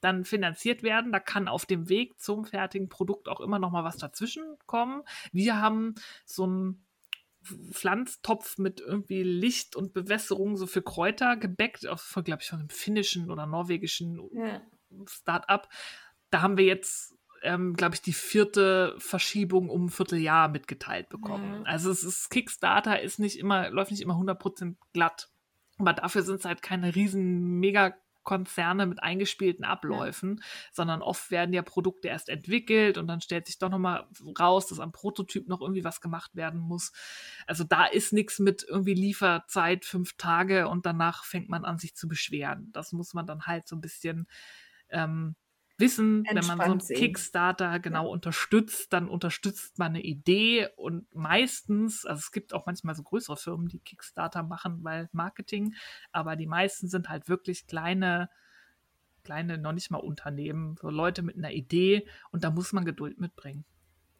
dann 0.00 0.24
finanziert 0.24 0.82
werden. 0.82 1.12
Da 1.12 1.20
kann 1.20 1.46
auf 1.46 1.66
dem 1.66 1.88
Weg 1.88 2.20
zum 2.20 2.44
fertigen 2.44 2.88
Produkt 2.88 3.28
auch 3.28 3.40
immer 3.40 3.60
noch 3.60 3.70
mal 3.70 3.84
was 3.84 3.96
dazwischen 3.96 4.42
kommen. 4.66 5.02
Wir 5.32 5.60
haben 5.60 5.94
so 6.26 6.44
einen 6.44 6.84
Pflanztopf 7.70 8.58
mit 8.58 8.80
irgendwie 8.80 9.22
Licht 9.22 9.76
und 9.76 9.92
Bewässerung 9.92 10.56
so 10.56 10.66
für 10.66 10.82
Kräuter 10.82 11.36
gebäckt, 11.36 11.86
von, 11.96 12.24
glaube 12.24 12.42
ich, 12.42 12.48
von 12.48 12.58
einem 12.58 12.70
finnischen 12.70 13.30
oder 13.30 13.46
norwegischen 13.46 14.20
ja. 14.34 14.60
Start-up. 15.06 15.68
Da 16.30 16.42
haben 16.42 16.56
wir 16.56 16.64
jetzt 16.64 17.13
ähm, 17.44 17.74
glaube 17.74 17.94
ich, 17.94 18.02
die 18.02 18.12
vierte 18.12 18.94
Verschiebung 18.98 19.68
um 19.68 19.86
ein 19.86 19.90
Vierteljahr 19.90 20.48
mitgeteilt 20.48 21.08
bekommen. 21.10 21.60
Mhm. 21.60 21.66
Also 21.66 21.90
es 21.90 22.02
ist, 22.02 22.30
Kickstarter 22.30 23.00
ist 23.00 23.18
nicht 23.18 23.38
immer, 23.38 23.70
läuft 23.70 23.90
nicht 23.90 24.00
immer 24.00 24.14
100% 24.14 24.76
glatt. 24.92 25.28
Aber 25.78 25.92
dafür 25.92 26.22
sind 26.22 26.36
es 26.36 26.44
halt 26.44 26.62
keine 26.62 26.94
riesen 26.94 27.60
mega 27.60 27.94
Konzerne 28.22 28.86
mit 28.86 29.02
eingespielten 29.02 29.66
Abläufen, 29.66 30.38
ja. 30.38 30.44
sondern 30.72 31.02
oft 31.02 31.30
werden 31.30 31.52
ja 31.52 31.60
Produkte 31.60 32.08
erst 32.08 32.30
entwickelt 32.30 32.96
und 32.96 33.06
dann 33.06 33.20
stellt 33.20 33.46
sich 33.46 33.58
doch 33.58 33.68
nochmal 33.68 34.06
raus, 34.38 34.66
dass 34.66 34.80
am 34.80 34.92
Prototyp 34.92 35.46
noch 35.46 35.60
irgendwie 35.60 35.84
was 35.84 36.00
gemacht 36.00 36.34
werden 36.34 36.58
muss. 36.58 36.92
Also 37.46 37.64
da 37.64 37.84
ist 37.84 38.14
nichts 38.14 38.38
mit 38.38 38.64
irgendwie 38.66 38.94
Lieferzeit 38.94 39.84
fünf 39.84 40.16
Tage 40.16 40.68
und 40.68 40.86
danach 40.86 41.24
fängt 41.24 41.50
man 41.50 41.66
an, 41.66 41.76
sich 41.76 41.94
zu 41.94 42.08
beschweren. 42.08 42.70
Das 42.72 42.92
muss 42.92 43.12
man 43.12 43.26
dann 43.26 43.46
halt 43.46 43.68
so 43.68 43.76
ein 43.76 43.82
bisschen 43.82 44.26
ähm, 44.88 45.36
wissen, 45.76 46.24
wenn 46.24 46.46
man 46.46 46.58
so 46.58 46.62
einen 46.62 46.80
sehen. 46.80 46.96
Kickstarter 46.96 47.78
genau 47.80 48.04
ja. 48.04 48.10
unterstützt, 48.10 48.92
dann 48.92 49.08
unterstützt 49.08 49.78
man 49.78 49.88
eine 49.88 50.02
Idee 50.02 50.68
und 50.76 51.12
meistens, 51.14 52.06
also 52.06 52.20
es 52.20 52.32
gibt 52.32 52.54
auch 52.54 52.66
manchmal 52.66 52.94
so 52.94 53.02
größere 53.02 53.36
Firmen, 53.36 53.68
die 53.68 53.80
Kickstarter 53.80 54.42
machen, 54.42 54.84
weil 54.84 55.08
Marketing, 55.12 55.74
aber 56.12 56.36
die 56.36 56.46
meisten 56.46 56.88
sind 56.88 57.08
halt 57.08 57.28
wirklich 57.28 57.66
kleine, 57.66 58.30
kleine, 59.24 59.58
noch 59.58 59.72
nicht 59.72 59.90
mal 59.90 59.98
Unternehmen, 59.98 60.76
so 60.80 60.90
Leute 60.90 61.22
mit 61.22 61.36
einer 61.36 61.52
Idee 61.52 62.06
und 62.30 62.44
da 62.44 62.50
muss 62.50 62.72
man 62.72 62.84
Geduld 62.84 63.18
mitbringen. 63.18 63.64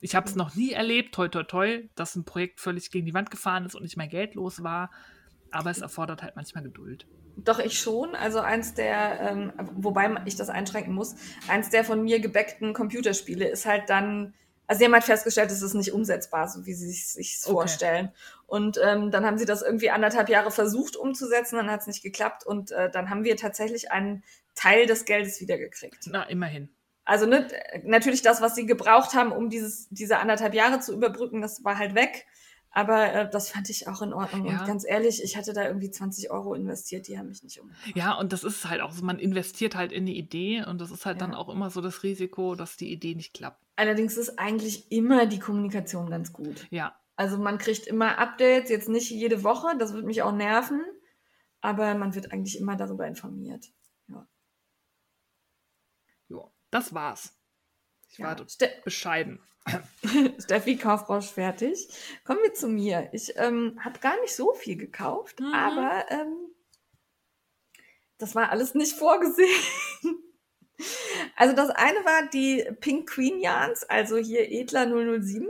Ich 0.00 0.14
habe 0.14 0.28
es 0.28 0.36
noch 0.36 0.54
nie 0.54 0.72
erlebt, 0.72 1.14
toi 1.14 1.28
toi 1.28 1.44
toi, 1.44 1.88
dass 1.94 2.16
ein 2.16 2.24
Projekt 2.24 2.60
völlig 2.60 2.90
gegen 2.90 3.06
die 3.06 3.14
Wand 3.14 3.30
gefahren 3.30 3.64
ist 3.64 3.74
und 3.74 3.84
nicht 3.84 3.96
mehr 3.96 4.08
Geld 4.08 4.34
los 4.34 4.62
war, 4.62 4.90
aber 5.50 5.70
es 5.70 5.80
erfordert 5.80 6.22
halt 6.22 6.36
manchmal 6.36 6.64
Geduld. 6.64 7.06
Doch, 7.36 7.58
ich 7.58 7.78
schon. 7.78 8.14
Also 8.14 8.40
eins 8.40 8.74
der, 8.74 9.20
ähm, 9.20 9.52
wobei 9.74 10.14
ich 10.24 10.36
das 10.36 10.50
einschränken 10.50 10.94
muss, 10.94 11.16
eins 11.48 11.70
der 11.70 11.84
von 11.84 12.02
mir 12.02 12.20
gebäckten 12.20 12.74
Computerspiele 12.74 13.48
ist 13.48 13.66
halt 13.66 13.90
dann, 13.90 14.34
also 14.66 14.78
sie 14.78 14.84
haben 14.84 14.92
halt 14.92 15.04
festgestellt, 15.04 15.50
es 15.50 15.62
ist 15.62 15.74
nicht 15.74 15.92
umsetzbar, 15.92 16.48
so 16.48 16.64
wie 16.64 16.74
sie 16.74 16.88
sich 16.88 17.08
sich 17.08 17.40
okay. 17.44 17.52
vorstellen. 17.52 18.12
Und 18.46 18.78
ähm, 18.82 19.10
dann 19.10 19.26
haben 19.26 19.38
sie 19.38 19.46
das 19.46 19.62
irgendwie 19.62 19.90
anderthalb 19.90 20.28
Jahre 20.28 20.50
versucht 20.50 20.96
umzusetzen, 20.96 21.56
dann 21.56 21.70
hat 21.70 21.80
es 21.80 21.86
nicht 21.86 22.02
geklappt 22.02 22.46
und 22.46 22.70
äh, 22.70 22.90
dann 22.90 23.10
haben 23.10 23.24
wir 23.24 23.36
tatsächlich 23.36 23.90
einen 23.90 24.22
Teil 24.54 24.86
des 24.86 25.04
Geldes 25.04 25.40
wiedergekriegt. 25.40 26.06
Na, 26.06 26.22
immerhin. 26.24 26.68
Also 27.04 27.26
ne, 27.26 27.48
natürlich 27.82 28.22
das, 28.22 28.40
was 28.40 28.54
sie 28.54 28.64
gebraucht 28.64 29.14
haben, 29.14 29.32
um 29.32 29.50
dieses, 29.50 29.88
diese 29.90 30.18
anderthalb 30.18 30.54
Jahre 30.54 30.80
zu 30.80 30.94
überbrücken, 30.94 31.42
das 31.42 31.64
war 31.64 31.78
halt 31.78 31.94
weg. 31.94 32.26
Aber 32.76 33.12
äh, 33.12 33.30
das 33.30 33.50
fand 33.50 33.70
ich 33.70 33.86
auch 33.86 34.02
in 34.02 34.12
Ordnung. 34.12 34.46
Ja. 34.46 34.58
Und 34.60 34.66
ganz 34.66 34.84
ehrlich, 34.84 35.22
ich 35.22 35.36
hatte 35.36 35.52
da 35.52 35.64
irgendwie 35.64 35.92
20 35.92 36.32
Euro 36.32 36.54
investiert, 36.54 37.06
die 37.06 37.16
haben 37.16 37.28
mich 37.28 37.44
nicht 37.44 37.60
umgebracht. 37.60 37.94
Ja, 37.94 38.14
und 38.18 38.32
das 38.32 38.42
ist 38.42 38.68
halt 38.68 38.80
auch 38.80 38.90
so, 38.90 39.04
man 39.04 39.20
investiert 39.20 39.76
halt 39.76 39.92
in 39.92 40.02
eine 40.02 40.10
Idee 40.10 40.64
und 40.66 40.80
das 40.80 40.90
ist 40.90 41.06
halt 41.06 41.20
dann 41.20 41.30
Ja. 41.32 41.36
auch 41.38 41.48
immer 41.48 41.70
so 41.70 41.80
das 41.80 42.02
Risiko, 42.02 42.56
dass 42.56 42.76
die 42.76 42.90
Idee 42.92 43.14
nicht 43.14 43.32
klappt. 43.32 43.62
Allerdings 43.76 44.16
ist 44.16 44.40
eigentlich 44.40 44.90
immer 44.90 45.26
die 45.26 45.38
Kommunikation 45.38 46.10
ganz 46.10 46.32
gut. 46.32 46.66
Ja, 46.70 46.96
Also 47.14 47.38
man 47.38 47.58
kriegt 47.58 47.86
immer 47.86 48.18
Updates, 48.18 48.70
jetzt 48.70 48.88
nicht 48.88 49.08
jede 49.08 49.44
Woche, 49.44 49.76
das 49.78 49.92
wird 49.94 50.04
mich 50.04 50.22
auch 50.22 50.32
nerven, 50.32 50.82
aber 51.60 51.94
man 51.94 52.16
wird 52.16 52.32
eigentlich 52.32 52.58
immer 52.58 52.74
darüber 52.74 53.06
informiert. 53.06 53.66
Ja. 54.08 54.26
jo, 56.28 56.52
das 56.70 56.92
war's. 56.92 57.32
Ich 58.14 58.18
Ja. 58.18 58.38
war 58.38 58.48
Ste 58.48 58.70
bescheiden. 58.84 59.40
Steffi 60.38 60.76
Kaufrausch 60.76 61.26
fertig. 61.30 61.88
Kommen 62.24 62.40
wir 62.44 62.54
zu 62.54 62.68
mir. 62.68 63.08
Ich 63.12 63.36
ähm, 63.36 63.80
habe 63.84 63.98
gar 63.98 64.20
nicht 64.20 64.34
so 64.34 64.52
viel 64.54 64.76
gekauft, 64.76 65.40
Mhm. 65.40 65.52
aber 65.52 66.04
ähm, 66.10 66.36
das 68.18 68.34
war 68.34 68.50
alles 68.50 68.74
nicht 68.74 68.94
vorgesehen. 68.96 69.60
Also 71.36 71.54
das 71.54 71.70
eine 71.70 71.98
war 72.04 72.28
die 72.30 72.64
Pink 72.80 73.08
Queen 73.08 73.40
Yarns, 73.40 73.84
also 73.84 74.16
hier 74.16 74.50
Edler 74.50 74.86
007. 74.86 75.48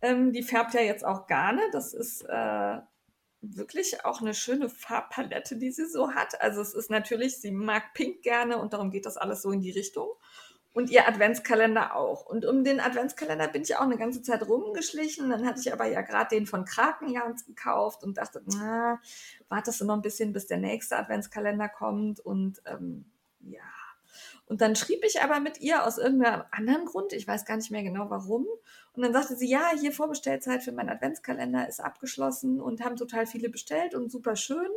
Ähm, 0.00 0.32
die 0.32 0.44
färbt 0.44 0.74
ja 0.74 0.80
jetzt 0.80 1.04
auch 1.04 1.26
Garne. 1.26 1.60
Das 1.72 1.92
ist 1.92 2.22
äh, 2.22 2.78
wirklich 3.40 4.04
auch 4.04 4.20
eine 4.20 4.32
schöne 4.32 4.68
Farbpalette, 4.70 5.56
die 5.56 5.72
sie 5.72 5.86
so 5.86 6.12
hat. 6.14 6.40
Also 6.40 6.60
es 6.62 6.72
ist 6.72 6.88
natürlich, 6.88 7.38
sie 7.40 7.50
mag 7.50 7.94
Pink 7.94 8.22
gerne 8.22 8.58
und 8.58 8.72
darum 8.72 8.90
geht 8.92 9.06
das 9.06 9.16
alles 9.16 9.42
so 9.42 9.50
in 9.50 9.60
die 9.60 9.72
Richtung. 9.72 10.08
Und 10.74 10.90
ihr 10.90 11.06
Adventskalender 11.08 11.94
auch. 11.94 12.26
Und 12.26 12.44
um 12.44 12.64
den 12.64 12.80
Adventskalender 12.80 13.46
bin 13.46 13.62
ich 13.62 13.76
auch 13.76 13.82
eine 13.82 13.96
ganze 13.96 14.22
Zeit 14.22 14.46
rumgeschlichen. 14.46 15.30
Dann 15.30 15.46
hatte 15.46 15.60
ich 15.60 15.72
aber 15.72 15.86
ja 15.86 16.02
gerade 16.02 16.34
den 16.34 16.46
von 16.46 16.64
Krakenjans 16.64 17.46
gekauft 17.46 18.02
und 18.02 18.18
dachte, 18.18 18.42
na, 18.44 19.00
wartest 19.48 19.80
du 19.80 19.84
noch 19.84 19.94
ein 19.94 20.02
bisschen, 20.02 20.32
bis 20.32 20.48
der 20.48 20.58
nächste 20.58 20.96
Adventskalender 20.96 21.68
kommt. 21.68 22.18
Und 22.18 22.60
ähm, 22.66 23.04
ja. 23.38 23.62
Und 24.46 24.60
dann 24.60 24.74
schrieb 24.74 25.04
ich 25.04 25.22
aber 25.22 25.38
mit 25.38 25.60
ihr 25.60 25.86
aus 25.86 25.96
irgendeinem 25.96 26.42
anderen 26.50 26.86
Grund, 26.86 27.12
ich 27.12 27.26
weiß 27.26 27.44
gar 27.44 27.56
nicht 27.56 27.70
mehr 27.70 27.84
genau 27.84 28.10
warum. 28.10 28.44
Und 28.94 29.02
dann 29.02 29.12
sagte 29.12 29.36
sie, 29.36 29.48
ja, 29.48 29.70
hier 29.78 29.92
Vorbestellzeit 29.92 30.64
für 30.64 30.72
meinen 30.72 30.90
Adventskalender 30.90 31.68
ist 31.68 31.80
abgeschlossen 31.80 32.60
und 32.60 32.84
haben 32.84 32.96
total 32.96 33.26
viele 33.26 33.48
bestellt 33.48 33.94
und 33.94 34.10
super 34.10 34.34
schön. 34.34 34.68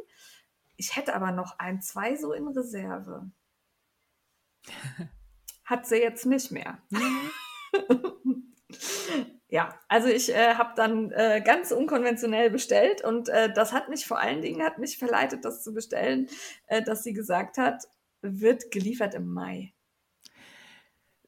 Ich 0.75 0.95
hätte 0.95 1.15
aber 1.15 1.31
noch 1.31 1.57
ein, 1.57 1.81
zwei 1.81 2.15
so 2.15 2.33
in 2.33 2.47
Reserve. 2.47 3.31
Hat 5.67 5.85
sie 5.85 5.97
jetzt 5.97 6.25
nicht 6.25 6.51
mehr. 6.51 6.79
Ja, 9.49 9.79
also 9.87 10.09
ich 10.09 10.33
äh, 10.35 10.55
habe 10.55 10.73
dann 10.75 11.09
äh, 11.11 11.41
ganz 11.43 11.71
unkonventionell 11.71 12.49
bestellt 12.49 13.01
und 13.01 13.29
äh, 13.29 13.51
das 13.53 13.71
hat 13.71 13.87
mich 13.87 14.05
vor 14.05 14.19
allen 14.19 14.41
Dingen 14.41 14.61
hat 14.61 14.77
mich 14.77 14.97
verleitet, 14.97 15.45
das 15.45 15.63
zu 15.63 15.73
bestellen, 15.73 16.27
äh, 16.65 16.83
dass 16.83 17.03
sie 17.03 17.13
gesagt 17.13 17.57
hat, 17.57 17.85
wird 18.21 18.71
geliefert 18.71 19.13
im 19.15 19.33
Mai. 19.33 19.73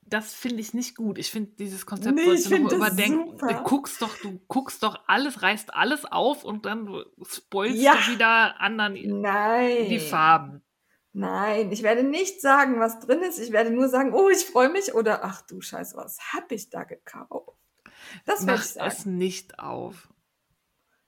Das 0.01 0.33
finde 0.33 0.59
ich 0.59 0.73
nicht 0.73 0.97
gut. 0.97 1.17
Ich 1.17 1.31
finde 1.31 1.51
dieses 1.59 1.85
Konzept 1.85 2.15
Nee, 2.15 2.25
sollst 2.25 2.51
du 2.51 2.57
überdenken. 2.75 3.29
super. 3.39 3.53
Du 3.53 3.63
guckst 3.63 4.01
doch, 4.01 4.17
du 4.17 4.37
guckst 4.49 4.83
doch 4.83 4.99
alles, 5.07 5.41
reißt 5.41 5.73
alles 5.73 6.03
auf 6.03 6.43
und 6.43 6.65
dann 6.65 7.03
spoilst 7.25 7.81
Ja. 7.81 7.93
du 7.93 8.11
wieder 8.13 8.59
anderen 8.59 9.21
Nein. 9.21 9.87
die 9.87 9.99
Farben. 9.99 10.61
Nein, 11.13 11.71
ich 11.71 11.83
werde 11.83 12.03
nicht 12.03 12.41
sagen, 12.41 12.79
was 12.79 12.99
drin 12.99 13.21
ist. 13.21 13.39
Ich 13.39 13.51
werde 13.51 13.71
nur 13.71 13.89
sagen, 13.89 14.13
oh, 14.13 14.29
ich 14.29 14.45
freue 14.45 14.69
mich 14.69 14.93
oder 14.93 15.23
ach 15.23 15.41
du 15.41 15.59
Scheiße, 15.59 15.97
was 15.97 16.19
habe 16.33 16.53
ich 16.53 16.69
da 16.69 16.83
gekauft? 16.83 17.57
Das 18.25 18.45
werde 18.45 18.61
ich 18.61 18.69
sagen. 18.69 18.87
es 18.87 19.05
nicht 19.05 19.59
auf. 19.59 20.09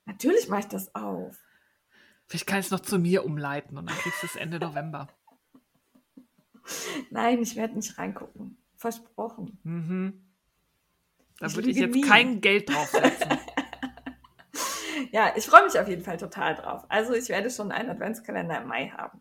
Natürlich 0.04 0.48
mache 0.48 0.60
ich 0.60 0.66
das 0.66 0.94
auf. 0.94 1.36
Vielleicht 2.26 2.46
kann 2.46 2.60
ich 2.60 2.66
es 2.66 2.72
noch 2.72 2.80
zu 2.80 2.98
mir 2.98 3.24
umleiten 3.24 3.78
und 3.78 3.88
dann 3.88 3.96
kriegst 3.96 4.22
du 4.22 4.26
es 4.26 4.36
Ende 4.36 4.58
November. 4.58 5.08
Nein, 7.10 7.40
ich 7.40 7.56
werde 7.56 7.74
nicht 7.74 7.96
reingucken. 7.98 8.58
Versprochen. 8.76 9.58
Mhm. 9.62 10.32
Da 11.38 11.54
würde 11.54 11.70
ich 11.70 11.76
jetzt 11.76 11.94
nie. 11.94 12.02
kein 12.02 12.40
Geld 12.40 12.68
draufsetzen. 12.68 13.38
Ja, 15.10 15.34
ich 15.36 15.44
freue 15.44 15.64
mich 15.64 15.78
auf 15.78 15.88
jeden 15.88 16.02
Fall 16.02 16.16
total 16.16 16.54
drauf. 16.54 16.84
Also 16.88 17.12
ich 17.12 17.28
werde 17.28 17.50
schon 17.50 17.70
einen 17.70 17.90
Adventskalender 17.90 18.62
im 18.62 18.68
Mai 18.68 18.88
haben. 18.88 19.20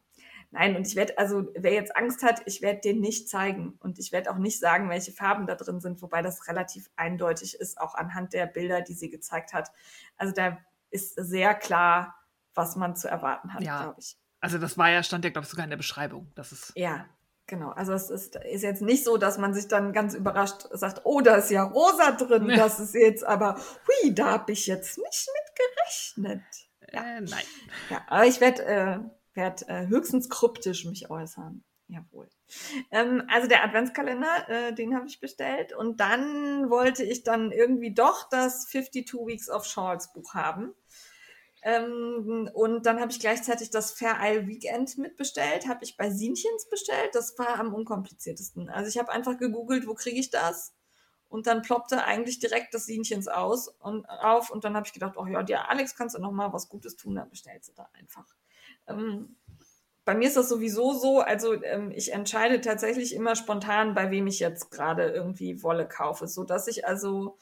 Nein, 0.53 0.76
und 0.76 0.86
ich 0.86 0.95
werde, 0.98 1.18
also 1.18 1.48
wer 1.56 1.73
jetzt 1.73 1.95
Angst 1.95 2.23
hat, 2.23 2.41
ich 2.45 2.61
werde 2.61 2.82
den 2.82 2.99
nicht 2.99 3.30
zeigen. 3.30 3.78
Und 3.80 3.98
ich 3.99 4.11
werde 4.11 4.30
auch 4.32 4.38
nicht 4.38 4.60
sagen, 4.60 4.90
welche 4.90 5.14
Farben 5.14 5.48
da 5.48 5.56
drin 5.56 5.80
sind, 5.80 6.02
wobei 6.02 6.22
das 6.22 6.48
relativ 6.49 6.90
eindeutig 6.98 7.56
ist, 7.60 7.80
auch 7.80 7.95
anhand 7.95 8.34
der 8.34 8.48
Bilder, 8.48 8.82
die 8.82 8.94
sie 8.94 9.10
gezeigt 9.10 9.53
hat. 9.53 9.72
Also 10.18 10.34
da 10.34 10.57
ist 10.90 11.15
sehr 11.15 11.56
klar, 11.56 12.15
was 12.53 12.76
man 12.76 12.98
zu 12.98 13.07
erwarten 13.07 13.53
hat, 13.53 13.61
Ja. 13.61 13.84
glaube 13.84 13.99
ich. 13.99 14.18
Also 14.41 14.57
das 14.57 14.78
war 14.78 14.90
ja, 14.90 15.03
stand 15.03 15.23
ja, 15.23 15.32
glaube 15.32 15.45
ich, 15.45 15.49
sogar 15.52 15.64
in 15.64 15.69
der 15.69 15.78
Beschreibung. 15.78 16.30
Das 16.36 16.52
ist 16.52 16.73
Ja, 16.76 17.06
genau. 17.48 17.69
Also 17.69 17.94
es 17.94 18.10
ist, 18.10 18.36
ist 18.36 18.64
jetzt 18.64 18.82
nicht 18.82 19.06
so, 19.06 19.15
dass 19.18 19.38
man 19.38 19.53
sich 19.53 19.69
dann 19.69 19.94
ganz 19.94 20.15
überrascht 20.15 20.68
sagt, 20.72 21.02
oh, 21.06 21.22
da 21.22 21.36
ist 21.36 21.49
ja 21.52 21.64
rosa 21.64 22.11
drin, 22.11 22.48
Nee. 22.48 22.57
das 22.57 22.80
ist 22.82 22.94
jetzt 22.94 23.23
aber, 23.23 23.56
hui, 23.88 24.14
da 24.14 24.32
habe 24.32 24.52
ich 24.52 24.68
jetzt 24.68 24.98
nicht 24.98 25.30
mit 25.34 25.56
gerechnet. 25.56 26.44
äh, 26.88 27.22
nein. 27.22 27.44
Ja, 27.90 28.02
aber 28.07 28.26
ich 28.26 28.41
werde 28.41 28.65
äh, 28.65 28.99
werd, 29.34 29.68
äh, 29.70 29.88
höchstens 29.88 30.30
kryptisch 30.30 30.86
mich 30.86 31.10
äußern. 31.10 31.64
Jawohl. 31.88 32.30
Ähm, 32.90 33.24
also 33.28 33.49
der 33.49 33.66
Adventskalender, 33.66 34.49
äh, 34.49 34.74
den 34.74 34.95
habe 34.95 35.08
ich 35.08 35.20
bestellt 35.20 35.74
und 35.74 35.99
dann 35.99 36.70
wollte 36.70 37.03
ich 37.03 37.24
dann 37.24 37.52
irgendwie 37.52 37.94
doch 37.94 38.30
das 38.30 38.68
52 38.68 39.14
Weeks 39.14 39.49
of 39.49 39.66
Shawls 39.66 40.14
Buch 40.14 40.34
haben. 40.34 40.74
Ähm, 41.64 42.49
und 42.53 42.86
dann 42.86 42.99
habe 42.99 43.12
ich 43.12 43.20
gleichzeitig 43.20 43.70
das 43.70 43.91
Fair 43.91 44.18
Isle 44.22 44.48
Weekend 44.48 44.98
mitbestellt, 44.98 45.68
habe 45.68 45.84
ich 45.84 45.98
bei 45.98 46.10
Sienchens 46.10 46.70
bestellt. 46.70 47.14
Das 47.14 47.38
war 47.38 47.60
am 47.60 47.74
unkompliziertesten. 47.74 48.70
Also 48.70 48.90
ich 48.90 48.98
habe 48.98 49.12
einfach 49.12 49.38
gegoogelt, 49.38 49.86
wo 49.86 49.94
kriege 49.94 50.20
ich 50.20 50.30
das? 50.30 50.74
Und 51.28 51.48
dann 51.48 51.62
ploppte 51.62 52.03
eigentlich 52.03 52.40
direkt 52.40 52.74
das 52.74 52.86
Sienchens 52.86 53.28
aus 53.28 53.68
und 53.68 54.06
auf. 54.10 54.49
Und 54.49 54.64
dann 54.64 54.76
habe 54.76 54.88
ich 54.88 54.94
gedacht, 54.94 55.18
oh 55.18 55.26
ja, 55.28 55.44
dir 55.44 55.70
Alex, 55.70 55.95
kannst 55.95 56.16
du 56.16 56.20
noch 56.20 56.32
mal 56.32 56.52
was 56.52 56.68
Gutes 56.68 56.95
tun, 56.95 57.16
dann 57.16 57.30
bestellst 57.30 57.70
du 57.70 57.74
da 57.74 57.88
einfach. 57.94 58.26
Ähm, 58.88 59.38
bei 60.06 60.16
mir 60.16 60.28
ist 60.28 60.38
das 60.38 60.49
sowieso 60.49 60.94
so, 60.94 61.20
also 61.22 61.53
ähm, 61.64 61.91
ich 61.91 62.14
entscheide 62.14 62.62
tatsächlich 62.62 63.14
immer 63.16 63.36
spontan, 63.36 63.94
bei 63.94 64.12
wem 64.12 64.28
ich 64.28 64.40
jetzt 64.40 64.72
gerade 64.72 65.10
irgendwie 65.12 65.64
Wolle 65.64 65.88
kaufe, 65.88 66.28
so 66.28 66.44
dass 66.44 66.68
ich 66.68 66.86
also 66.88 67.38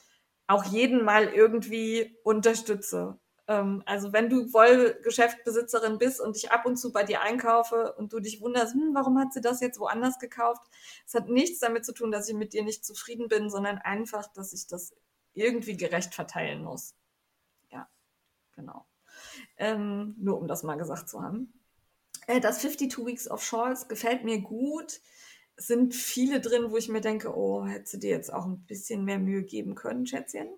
auch 0.46 0.64
jeden 0.64 1.04
mal 1.04 1.28
irgendwie 1.28 2.18
unterstütze. 2.24 3.18
Ähm, 3.48 3.82
also 3.86 4.12
wenn 4.12 4.28
du 4.28 4.52
Wollgeschäftbesitzerin 4.52 5.98
bist 5.98 6.20
und 6.20 6.36
ich 6.36 6.52
ab 6.52 6.66
und 6.66 6.76
zu 6.76 6.92
bei 6.92 7.02
dir 7.04 7.22
einkaufe 7.22 7.94
und 7.94 8.12
du 8.12 8.20
dich 8.20 8.40
wunderst, 8.40 8.74
hm, 8.74 8.94
warum 8.94 9.18
hat 9.18 9.32
sie 9.32 9.40
das 9.40 9.60
jetzt 9.60 9.80
woanders 9.80 10.18
gekauft? 10.18 10.62
Es 11.06 11.14
hat 11.14 11.28
nichts 11.28 11.60
damit 11.60 11.84
zu 11.84 11.92
tun, 11.94 12.10
dass 12.10 12.28
ich 12.28 12.34
mit 12.34 12.52
dir 12.52 12.62
nicht 12.64 12.84
zufrieden 12.84 13.28
bin, 13.28 13.50
sondern 13.50 13.78
einfach, 13.78 14.26
dass 14.34 14.52
ich 14.52 14.66
das 14.66 14.94
irgendwie 15.34 15.76
gerecht 15.76 16.14
verteilen 16.14 16.62
muss. 16.64 16.94
Ja, 17.70 17.88
genau. 18.54 18.86
Ähm, 19.62 20.14
nur 20.18 20.40
um 20.40 20.48
das 20.48 20.62
mal 20.62 20.76
gesagt 20.76 21.08
zu 21.10 21.22
haben. 21.22 21.52
Äh, 22.26 22.40
das 22.40 22.60
52 22.60 23.04
Weeks 23.06 23.30
of 23.30 23.44
Shawls 23.44 23.88
gefällt 23.88 24.24
mir 24.24 24.40
gut. 24.40 25.00
Es 25.56 25.66
sind 25.66 25.94
viele 25.94 26.40
drin, 26.40 26.70
wo 26.70 26.78
ich 26.78 26.88
mir 26.88 27.02
denke, 27.02 27.36
oh, 27.36 27.66
hättest 27.66 27.92
du 27.94 27.98
dir 27.98 28.10
jetzt 28.10 28.32
auch 28.32 28.46
ein 28.46 28.64
bisschen 28.64 29.04
mehr 29.04 29.18
Mühe 29.18 29.42
geben 29.42 29.74
können, 29.74 30.06
Schätzchen. 30.06 30.48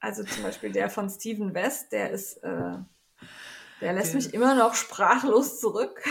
Also 0.00 0.22
zum 0.22 0.42
Beispiel 0.42 0.70
der 0.70 0.90
von 0.90 1.08
Steven 1.08 1.54
West, 1.54 1.92
der 1.92 2.10
ist, 2.10 2.36
äh, 2.42 2.76
der 3.80 3.92
lässt 3.94 4.08
Der- 4.12 4.16
mich 4.16 4.34
immer 4.34 4.54
noch 4.54 4.74
sprachlos 4.74 5.58
zurück. 5.58 6.04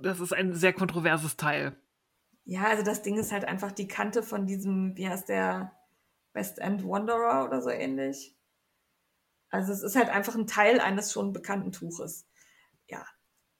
Das 0.00 0.18
ist 0.18 0.32
ein 0.32 0.52
sehr 0.54 0.72
kontroverses 0.72 1.36
Teil. 1.36 1.76
Ja, 2.44 2.64
also 2.64 2.82
das 2.82 3.02
Ding 3.02 3.16
ist 3.16 3.30
halt 3.30 3.44
einfach 3.44 3.70
die 3.70 3.86
Kante 3.86 4.24
von 4.24 4.46
diesem, 4.48 4.96
wie 4.96 5.08
heißt 5.08 5.28
der, 5.28 5.70
West 6.32 6.58
End 6.58 6.82
Wanderer 6.84 7.44
oder 7.44 7.62
so 7.62 7.70
ähnlich. 7.70 8.34
Also 9.52 9.72
es 9.72 9.82
ist 9.82 9.96
halt 9.96 10.08
einfach 10.08 10.34
ein 10.34 10.46
Teil 10.46 10.80
eines 10.80 11.12
schon 11.12 11.32
bekannten 11.34 11.72
Tuches. 11.72 12.26
Ja, 12.88 13.06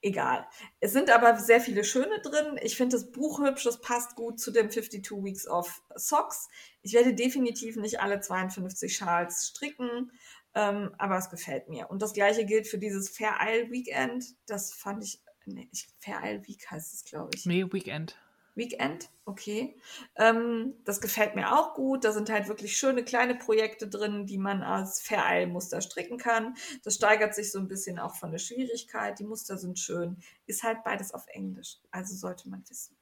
egal. 0.00 0.48
Es 0.80 0.92
sind 0.92 1.10
aber 1.10 1.38
sehr 1.38 1.60
viele 1.60 1.84
schöne 1.84 2.18
drin. 2.22 2.58
Ich 2.62 2.76
finde 2.76 2.96
das 2.96 3.12
Buch 3.12 3.40
hübsch, 3.40 3.64
das 3.64 3.82
passt 3.82 4.16
gut 4.16 4.40
zu 4.40 4.50
dem 4.50 4.70
52 4.70 5.22
Weeks 5.22 5.46
of 5.46 5.82
Socks. 5.94 6.48
Ich 6.80 6.94
werde 6.94 7.14
definitiv 7.14 7.76
nicht 7.76 8.00
alle 8.00 8.20
52 8.20 8.96
Schals 8.96 9.48
stricken, 9.48 10.10
ähm, 10.54 10.94
aber 10.96 11.18
es 11.18 11.28
gefällt 11.28 11.68
mir. 11.68 11.90
Und 11.90 12.00
das 12.00 12.14
gleiche 12.14 12.46
gilt 12.46 12.66
für 12.66 12.78
dieses 12.78 13.10
Fair 13.10 13.36
Isle 13.42 13.70
Weekend. 13.70 14.24
Das 14.46 14.72
fand 14.72 15.04
ich, 15.04 15.20
nee, 15.44 15.68
ich 15.72 15.88
Fair 15.98 16.20
Isle 16.24 16.48
Week 16.48 16.70
heißt 16.70 16.94
es, 16.94 17.04
glaube 17.04 17.32
ich. 17.34 17.44
Nee, 17.44 17.70
Weekend. 17.70 18.16
Weekend, 18.54 19.10
okay. 19.24 19.80
Ähm, 20.16 20.74
das 20.84 21.00
gefällt 21.00 21.34
mir 21.34 21.52
auch 21.58 21.74
gut. 21.74 22.04
Da 22.04 22.12
sind 22.12 22.30
halt 22.30 22.48
wirklich 22.48 22.76
schöne 22.76 23.04
kleine 23.04 23.34
Projekte 23.34 23.88
drin, 23.88 24.26
die 24.26 24.38
man 24.38 24.62
als 24.62 25.00
Vereilmuster 25.00 25.80
stricken 25.80 26.18
kann. 26.18 26.54
Das 26.84 26.96
steigert 26.96 27.34
sich 27.34 27.50
so 27.50 27.58
ein 27.58 27.68
bisschen 27.68 27.98
auch 27.98 28.14
von 28.16 28.30
der 28.30 28.38
Schwierigkeit. 28.38 29.18
Die 29.18 29.24
Muster 29.24 29.56
sind 29.58 29.78
schön. 29.78 30.22
Ist 30.46 30.62
halt 30.62 30.84
beides 30.84 31.12
auf 31.14 31.26
Englisch, 31.28 31.78
also 31.90 32.14
sollte 32.14 32.48
man 32.50 32.62
wissen. 32.68 32.96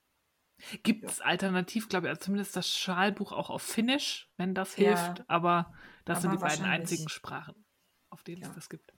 Gibt 0.83 1.11
es 1.11 1.21
alternativ, 1.21 1.89
glaube 1.89 2.07
ich, 2.07 2.11
also 2.11 2.21
zumindest 2.21 2.55
das 2.57 2.69
Schalbuch 2.77 3.33
auch 3.33 3.49
auf 3.51 3.63
Finnisch, 3.63 4.31
wenn 4.37 4.55
das 4.55 4.75
Ja. 4.77 5.23
hilft. 5.23 5.29
Aber 5.29 5.73
das 6.05 6.21
sind 6.21 6.31
Aber 6.31 6.33
die 6.33 6.39
beiden 6.39 6.65
einzigen 6.67 7.09
Sprachen. 7.09 7.65
Auf 8.11 8.23
denen 8.25 8.43
Ja. 8.43 8.49
es 8.49 8.51
das 8.53 8.69
gibt. 8.69 8.93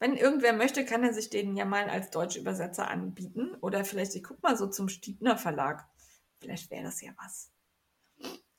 Wenn 0.00 0.16
irgendwer 0.16 0.52
möchte, 0.52 0.84
kann 0.84 1.04
er 1.04 1.14
sich 1.14 1.30
den 1.30 1.56
ja 1.56 1.64
mal 1.64 1.88
als 1.90 2.10
Deutschübersetzer 2.10 2.88
anbieten. 2.90 3.54
Oder 3.62 3.84
vielleicht, 3.84 4.14
ich 4.16 4.24
guck 4.24 4.42
mal 4.42 4.56
so 4.56 4.68
zum 4.68 4.88
Stiebner 4.88 5.38
Verlag. 5.38 5.88
Vielleicht 6.42 6.72
wäre 6.72 6.82
das 6.82 7.00
ja 7.00 7.12
was. 7.22 7.52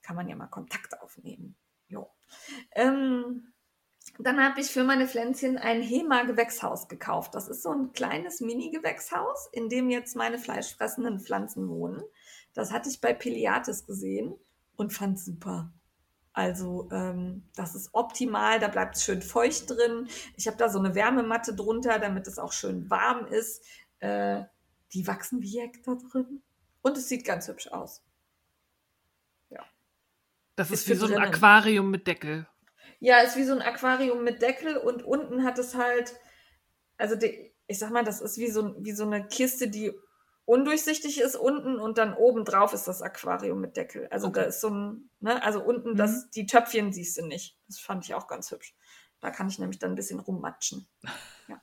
Kann 0.02 0.16
man 0.16 0.30
ja 0.30 0.38
mal 0.38 0.48
Kontakt 0.48 1.02
aufnehmen. 1.02 1.58
Jo. 1.90 2.10
Ähm, 2.72 3.54
dann 4.20 4.42
habe 4.42 4.62
ich 4.62 4.68
für 4.68 4.86
meine 4.86 5.06
Pflänzchen 5.06 5.58
ein 5.58 5.82
Hema-Gewächshaus 5.82 6.88
gekauft. 6.88 7.36
Das 7.36 7.50
ist 7.50 7.62
so 7.62 7.72
ein 7.72 7.92
kleines 7.92 8.40
Mini-Gewächshaus, 8.40 9.50
in 9.52 9.68
dem 9.68 9.90
jetzt 9.90 10.16
meine 10.16 10.40
fleischfressenden 10.40 11.20
Pflanzen 11.20 11.68
wohnen. 11.68 12.02
Das 12.54 12.72
hatte 12.72 12.90
ich 12.90 13.02
bei 13.02 13.14
Piliates 13.14 13.86
gesehen 13.86 14.34
und 14.78 14.94
fand 14.94 15.20
super. 15.20 15.74
Also 16.32 16.90
ähm, 16.92 17.50
das 17.56 17.76
ist 17.76 17.90
optimal, 17.94 18.62
da 18.62 18.70
bleibt 18.70 18.96
es 18.96 19.04
schön 19.04 19.22
feucht 19.22 19.70
drin. 19.70 20.08
Ich 20.38 20.48
habe 20.48 20.58
da 20.58 20.70
so 20.70 20.80
eine 20.80 20.96
Wärmematte 20.96 21.54
drunter, 21.54 22.00
damit 22.00 22.28
es 22.28 22.40
auch 22.40 22.54
schön 22.54 22.90
warm 22.90 23.28
ist. 23.28 23.66
Äh, 24.00 24.44
die 24.94 25.06
wachsen 25.06 25.42
wie 25.42 25.70
da 25.86 25.96
drin. 25.96 26.42
Und 26.84 26.98
es 26.98 27.10
sieht 27.10 27.26
ganz 27.26 27.48
hübsch 27.48 27.68
aus. 27.70 28.04
Das 30.56 30.70
Ist 30.70 30.82
ist, 30.82 30.90
wie 30.90 30.94
so 30.94 31.06
ein 31.08 31.14
drinnen. 31.14 31.34
Aquarium 31.34 31.90
mit 31.90 32.06
Deckel. 32.06 32.46
Ja, 33.00 33.18
ist 33.22 33.36
wie 33.36 33.44
so 33.44 33.54
ein 33.54 33.62
Aquarium 33.64 34.24
mit 34.24 34.42
Deckel 34.42 34.78
und 34.78 35.02
unten 35.04 35.44
hat 35.44 35.58
es 35.58 35.74
halt, 35.76 36.14
also 36.98 37.16
die, 37.16 37.52
ich 37.66 37.80
sag 37.80 37.90
mal, 37.92 38.04
das 38.04 38.22
ist 38.22 38.38
wie 38.38 38.52
so, 38.52 38.76
wie 38.84 38.92
so 38.92 39.04
eine 39.06 39.28
Kiste, 39.28 39.68
die 39.68 39.92
undurchsichtig 40.46 41.20
ist 41.20 41.36
unten 41.36 41.80
und 41.80 41.98
dann 41.98 42.14
oben 42.14 42.46
drauf 42.46 42.74
ist 42.74 42.88
das 42.88 43.02
Aquarium 43.02 43.62
mit 43.62 43.78
Deckel. 43.78 44.08
Also 44.12 44.28
Okay. 44.28 44.42
da 44.42 44.46
ist 44.46 44.62
so 44.62 44.70
ein, 44.70 45.10
ne, 45.22 45.42
also 45.44 45.64
unten 45.64 45.94
Mhm. 45.94 45.98
das, 45.98 46.30
die 46.30 46.46
Töpfchen 46.46 46.94
siehst 46.94 47.18
du 47.18 47.26
nicht. 47.26 47.58
Das 47.68 47.80
fand 47.80 48.06
ich 48.06 48.14
auch 48.14 48.28
ganz 48.28 48.52
hübsch. 48.52 48.76
Da 49.22 49.32
kann 49.32 49.48
ich 49.48 49.58
nämlich 49.58 49.80
dann 49.80 49.94
ein 49.94 49.96
bisschen 49.96 50.20
rummatschen. 50.20 50.86
Ja. 51.48 51.56
ja. 51.56 51.62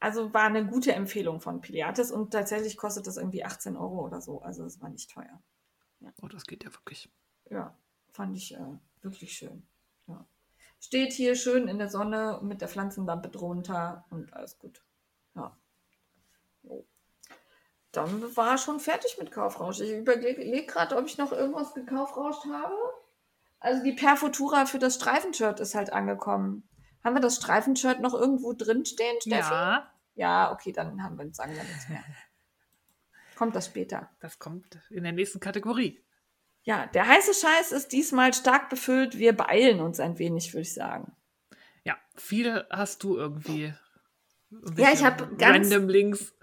Also 0.00 0.32
war 0.32 0.44
eine 0.44 0.66
gute 0.66 0.94
Empfehlung 0.94 1.40
von 1.40 1.60
Piliates 1.60 2.10
und 2.10 2.32
tatsächlich 2.32 2.78
kostet 2.78 3.06
das 3.06 3.18
irgendwie 3.18 3.44
18 3.44 3.76
Euro 3.76 4.04
oder 4.06 4.22
so. 4.22 4.40
Also 4.40 4.64
es 4.64 4.80
war 4.80 4.88
nicht 4.88 5.10
teuer. 5.10 5.42
Oh, 6.22 6.28
das 6.28 6.46
geht 6.46 6.64
ja 6.64 6.72
wirklich. 6.72 7.10
Ja, 7.50 7.76
fand 8.10 8.34
ich 8.34 8.54
äh, 8.54 8.78
wirklich 9.02 9.34
schön. 9.34 9.62
Ja. 10.06 10.24
Steht 10.80 11.12
hier 11.12 11.34
schön 11.34 11.68
in 11.68 11.78
der 11.78 11.90
Sonne 11.90 12.40
mit 12.42 12.62
der 12.62 12.68
Pflanzenlampe 12.68 13.28
drunter 13.28 14.06
und 14.08 14.32
alles 14.32 14.58
gut. 14.58 14.82
Ja. 15.34 15.54
Jo. 16.62 16.86
Dann 17.92 18.34
war 18.36 18.56
schon 18.56 18.80
fertig 18.80 19.18
mit 19.18 19.32
Kaufrausch. 19.32 19.80
Ich 19.80 19.92
überlege 19.92 20.64
gerade, 20.64 20.96
ob 20.96 21.06
ich 21.06 21.18
noch 21.18 21.32
irgendwas 21.32 21.74
gekaufrauscht 21.74 22.46
habe. 22.46 22.74
Also 23.58 23.82
die 23.82 23.92
Perfutura 23.92 24.64
für 24.64 24.78
das 24.78 24.94
Streifenshirt 24.94 25.60
ist 25.60 25.74
halt 25.74 25.92
angekommen. 25.92 26.66
Haben 27.04 27.14
wir 27.16 27.20
das 27.20 27.36
Streifenshirt 27.36 28.00
noch 28.00 28.14
irgendwo 28.14 28.52
drinstehen, 28.52 29.16
Steffi? 29.20 29.50
Ja, 29.52 29.90
Ja, 30.14 30.52
okay, 30.52 30.72
dann 30.72 31.02
haben 31.02 31.18
wir, 31.18 31.32
sagen 31.32 31.54
wir 31.54 31.62
nichts 31.62 31.88
mehr. 31.88 32.04
Kommt 33.36 33.56
das 33.56 33.66
später. 33.66 34.10
das 34.20 34.38
kommt 34.38 34.78
in 34.90 35.02
der 35.02 35.12
nächsten 35.12 35.40
Kategorie. 35.40 36.04
Ja, 36.62 36.86
der 36.88 37.06
heiße 37.08 37.32
Scheiß 37.32 37.72
ist 37.72 37.88
diesmal 37.92 38.34
stark 38.34 38.68
befüllt. 38.68 39.16
Wir 39.18 39.34
beeilen 39.34 39.80
uns 39.80 39.98
ein 39.98 40.18
wenig, 40.18 40.52
würde 40.52 40.60
ich 40.62 40.74
sagen. 40.74 41.16
Ja, 41.84 41.96
viele 42.16 42.66
hast 42.70 43.02
du 43.02 43.16
irgendwie. 43.16 43.72
Ja, 44.76 44.92
ich 44.92 45.02
hab 45.02 45.38
ganz- 45.38 45.72
Random 45.72 45.88
Links. 45.88 46.34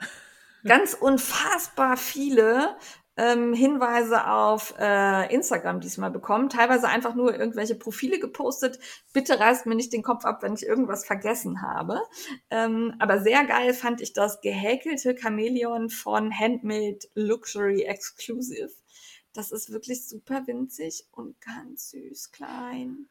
Ganz 0.64 0.96
unfassbar 0.96 1.98
viele 1.98 2.76
ähm, 3.18 3.54
Hinweise 3.54 4.28
auf 4.28 4.76
äh, 4.80 5.34
Instagram 5.34 5.80
diesmal 5.82 6.12
bekommen. 6.12 6.50
Teilweise 6.50 6.88
einfach 6.88 7.16
nur 7.16 7.38
irgendwelche 7.38 7.76
Profile 7.76 8.20
gepostet. 8.20 8.80
Bitte 9.12 9.40
reißt 9.40 9.66
mir 9.66 9.76
nicht 9.76 9.92
den 9.92 10.04
Kopf 10.04 10.24
ab, 10.24 10.44
wenn 10.44 10.54
ich 10.54 10.66
irgendwas 10.66 11.06
vergessen 11.06 11.62
habe. 11.62 12.00
Ähm, 12.50 12.94
aber 13.00 13.20
sehr 13.22 13.44
geil 13.46 13.74
fand 13.74 14.02
ich 14.02 14.14
das 14.14 14.42
gehäkelte 14.42 15.18
Chamäleon 15.18 15.90
von 15.90 16.32
Handmade 16.38 17.00
Luxury 17.16 17.82
Exclusive. 17.84 18.72
Das 19.34 19.52
ist 19.52 19.72
wirklich 19.72 20.08
super 20.08 20.48
winzig 20.48 21.06
und 21.12 21.40
ganz 21.42 21.90
süß 21.92 22.32
klein. 22.32 23.08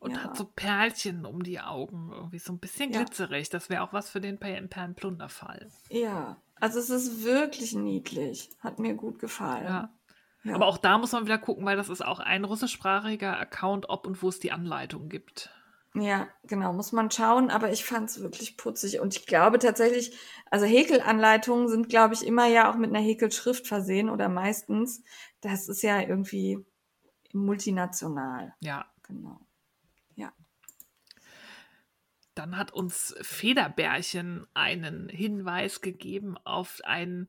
Und 0.00 0.10
Ja. 0.12 0.24
hat 0.24 0.36
so 0.36 0.44
Perlchen 0.44 1.24
um 1.24 1.42
die 1.42 1.60
Augen. 1.60 2.10
Irgendwie 2.12 2.38
so 2.38 2.52
ein 2.52 2.58
bisschen 2.58 2.92
Ja. 2.92 2.98
glitzerig. 3.02 3.48
Das 3.48 3.70
wäre 3.70 3.82
auch 3.82 3.92
was 3.92 4.10
für 4.10 4.20
den 4.20 4.38
Per- 4.38 4.60
Perlenplunderfall. 4.62 5.70
Ja, 5.88 6.36
also 6.60 6.78
es 6.78 6.90
ist 6.90 7.24
wirklich 7.24 7.74
niedlich. 7.74 8.50
Hat 8.60 8.78
mir 8.78 8.94
gut 8.94 9.18
gefallen. 9.18 9.64
Ja. 9.64 9.94
Ja. 10.44 10.54
Aber 10.54 10.66
auch 10.66 10.76
da 10.76 10.98
muss 10.98 11.12
man 11.12 11.24
wieder 11.24 11.38
gucken, 11.38 11.64
weil 11.64 11.76
das 11.76 11.88
ist 11.88 12.04
auch 12.04 12.20
ein 12.20 12.44
russischsprachiger 12.44 13.38
Account, 13.38 13.88
ob 13.88 14.06
und 14.06 14.22
wo 14.22 14.28
es 14.28 14.40
die 14.40 14.52
Anleitung 14.52 15.08
gibt. 15.08 15.50
Ja, 15.94 16.28
genau, 16.42 16.72
muss 16.72 16.92
man 16.92 17.10
schauen, 17.10 17.50
aber 17.50 17.70
ich 17.72 17.84
fand 17.84 18.10
es 18.10 18.20
wirklich 18.20 18.56
putzig. 18.56 19.00
Und 19.00 19.16
ich 19.16 19.26
glaube 19.26 19.58
tatsächlich, 19.58 20.18
also 20.50 20.66
Häkelanleitungen 20.66 21.68
sind, 21.68 21.88
glaube 21.88 22.14
ich, 22.14 22.26
immer 22.26 22.46
ja 22.46 22.70
auch 22.70 22.76
mit 22.76 22.90
einer 22.90 23.04
Häkelschrift 23.04 23.66
versehen 23.66 24.10
oder 24.10 24.28
meistens. 24.28 25.02
Das 25.40 25.68
ist 25.68 25.82
ja 25.82 26.00
irgendwie 26.00 26.58
multinational. 27.32 28.54
Ja. 28.60 28.86
Genau. 29.04 29.40
Dann 32.34 32.56
hat 32.56 32.72
uns 32.72 33.14
Federbärchen 33.20 34.46
einen 34.54 35.08
Hinweis 35.08 35.80
gegeben 35.80 36.36
auf 36.44 36.80
einen 36.84 37.28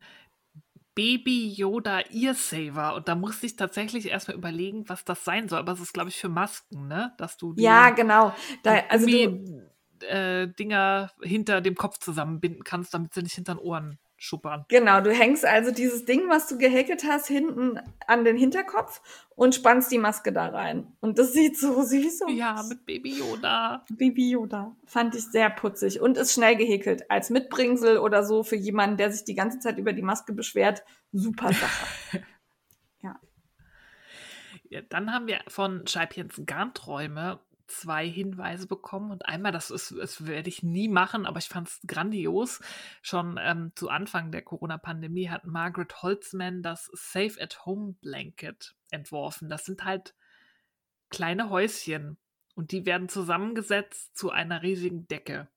Baby 0.95 1.49
Yoda 1.49 1.99
Ear 2.11 2.34
Saver. 2.34 2.95
Und 2.95 3.07
da 3.07 3.15
musste 3.15 3.45
ich 3.45 3.56
tatsächlich 3.56 4.10
erstmal 4.10 4.38
überlegen, 4.38 4.88
was 4.88 5.03
das 5.03 5.23
sein 5.26 5.49
soll. 5.49 5.60
Aber 5.60 5.73
es 5.73 5.82
ist, 5.82 5.94
glaube 5.94 6.10
ich, 6.10 6.18
für 6.18 6.30
Masken, 6.30 6.88
ne? 6.88 7.14
Dass 7.18 7.38
du 7.38 7.53
die 7.53 7.64
Ja, 7.64 7.90
genau. 7.90 8.34
Da, 8.64 8.80
also 8.90 9.06
du, 9.06 9.14
Gummi- 9.14 10.06
äh, 10.07 10.48
Dinger 10.48 11.11
hinter 11.22 11.61
dem 11.61 11.76
Kopf 11.76 11.99
zusammenbinden 11.99 12.64
kannst, 12.64 12.94
damit 12.94 13.14
sie 13.14 13.22
nicht 13.22 13.36
hinter 13.36 13.56
den 13.56 13.60
Ohren 13.60 13.99
schuppern. 14.18 14.66
genau, 14.70 15.02
du 15.02 15.12
hängst 15.12 15.46
also 15.46 15.72
dieses 15.72 16.06
Ding, 16.06 16.30
was 16.30 16.48
du 16.48 16.58
gehäkelt 16.58 17.04
hast, 17.04 17.28
hinten 17.28 17.80
an 18.08 18.24
den 18.24 18.38
Hinterkopf 18.38 19.02
und 19.36 19.56
spannst 19.56 19.92
die 19.92 19.98
Maske 19.98 20.32
da 20.32 20.48
rein. 20.48 20.88
Und 21.02 21.20
das 21.20 21.34
sieht 21.34 21.58
so 21.58 21.84
süß 21.84 22.24
aus. 22.24 22.32
Ja, 22.34 22.64
mit 22.68 22.86
Baby 22.86 23.20
Yoda. 23.20 23.86
Baby 23.90 24.32
Yoda. 24.32 24.76
Fand 24.86 25.16
ich 25.16 25.26
sehr 25.26 25.50
putzig 25.50 26.00
und 26.00 26.18
ist 26.18 26.34
schnell 26.34 26.56
gehäkelt. 26.56 27.10
Als 27.12 27.30
Mitbringsel 27.30 27.98
oder 27.98 28.24
so 28.24 28.44
für 28.44 28.56
jemanden, 28.56 28.98
der 28.98 29.12
sich 29.12 29.26
die 29.26 29.36
ganze 29.36 29.60
Zeit 29.60 29.78
über 29.78 29.94
die 29.94 30.02
Maske 30.02 30.34
beschwert. 30.34 30.84
Super 31.12 31.52
Sache. 31.54 32.24
Ja, 34.70 34.82
dann 34.82 35.14
haben 35.14 35.28
wir 35.28 35.40
von 35.48 35.86
Scheibchens 35.88 36.42
Garnträume 36.46 37.40
zwei 37.68 38.08
Hinweise 38.08 38.68
bekommen 38.68 39.12
und 39.12 39.26
einmal, 39.26 39.52
das 39.52 39.72
ist, 39.72 39.96
das 39.98 40.26
werde 40.26 40.50
ich 40.50 40.64
nie 40.64 40.88
machen, 40.88 41.26
aber 41.26 41.40
ich 41.40 41.50
fand 41.50 41.68
es 41.68 41.80
grandios. 41.88 42.62
Schon 43.02 43.40
ähm, 43.42 43.72
zu 43.76 43.90
Anfang 43.90 44.32
der 44.32 44.42
Corona-Pandemie 44.42 45.30
hat 45.30 45.46
Margaret 45.46 46.02
Holzman 46.02 46.62
das 46.62 46.90
Safe 46.94 47.42
at 47.42 47.66
Home 47.66 47.96
Blanket 48.02 48.76
entworfen. 48.92 49.50
Das 49.50 49.66
sind 49.66 49.84
halt 49.84 50.16
kleine 51.10 51.50
Häuschen 51.50 52.18
und 52.56 52.72
die 52.72 52.86
werden 52.86 53.10
zusammengesetzt 53.10 54.18
zu 54.18 54.32
einer 54.32 54.62
riesigen 54.62 55.08
Decke. 55.08 55.48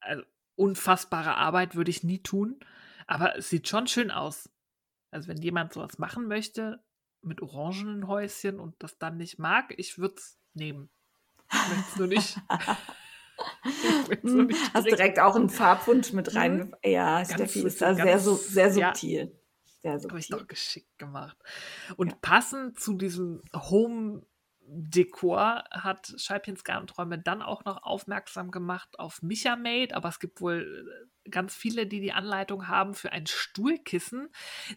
Also 0.00 0.22
unfassbare 0.56 1.36
Arbeit 1.36 1.74
würde 1.74 1.90
ich 1.90 2.04
nie 2.04 2.22
tun, 2.22 2.60
aber 3.06 3.36
es 3.36 3.50
sieht 3.50 3.68
schon 3.68 3.86
schön 3.86 4.10
aus. 4.10 4.50
Also 5.10 5.28
wenn 5.28 5.40
jemand 5.40 5.72
sowas 5.72 5.98
machen 5.98 6.26
möchte, 6.26 6.82
mit 7.22 7.40
orangenen 7.40 8.06
Häuschen 8.06 8.60
und 8.60 8.74
das 8.82 8.98
dann 8.98 9.16
nicht 9.16 9.38
mag, 9.38 9.74
ich 9.76 9.98
würde 9.98 10.14
es 10.16 10.38
nehmen. 10.54 10.90
Ich 11.52 11.68
möchte 11.68 11.84
es 11.92 11.96
nur 11.96 12.06
nicht. 12.08 12.36
Nur 14.22 14.38
Hm, 14.40 14.46
nicht 14.48 14.74
Hast 14.74 14.86
direkt 14.86 15.20
auch 15.20 15.36
einen 15.36 15.48
Farbwunsch 15.50 16.12
mit 16.12 16.34
rein. 16.34 16.56
Mhm. 16.58 16.74
Ja, 16.84 17.18
Ganz- 17.18 17.32
Steffi 17.34 17.60
ist 17.60 17.78
so 17.78 17.84
da 17.84 17.94
sehr, 17.94 18.18
so, 18.18 18.34
sehr 18.34 18.66
ja. 18.76 18.88
subtil. 18.94 19.32
Sehr 19.80 19.92
Habe 19.92 20.18
ich 20.18 20.26
subtil. 20.26 20.38
doch 20.38 20.46
geschickt 20.48 20.98
gemacht. 20.98 21.36
Und 21.96 22.10
Ja. 22.12 22.18
passend 22.20 22.80
zu 22.80 22.94
diesem 22.94 23.42
Home-Dekor 23.54 25.62
hat 25.70 26.12
Scheibchens 26.16 26.64
Garnträume 26.64 27.20
dann 27.20 27.42
auch 27.42 27.64
noch 27.64 27.84
aufmerksam 27.84 28.50
gemacht 28.50 28.98
auf 28.98 29.22
Micha 29.22 29.54
Made, 29.54 29.94
aber 29.94 30.08
es 30.08 30.18
gibt 30.18 30.40
wohl 30.40 31.08
äh, 31.26 31.30
ganz 31.30 31.54
viele, 31.54 31.86
die 31.86 32.00
die 32.00 32.12
Anleitung 32.12 32.66
haben 32.66 32.94
für 32.94 33.12
ein 33.12 33.28
Stuhlkissen. 33.28 34.30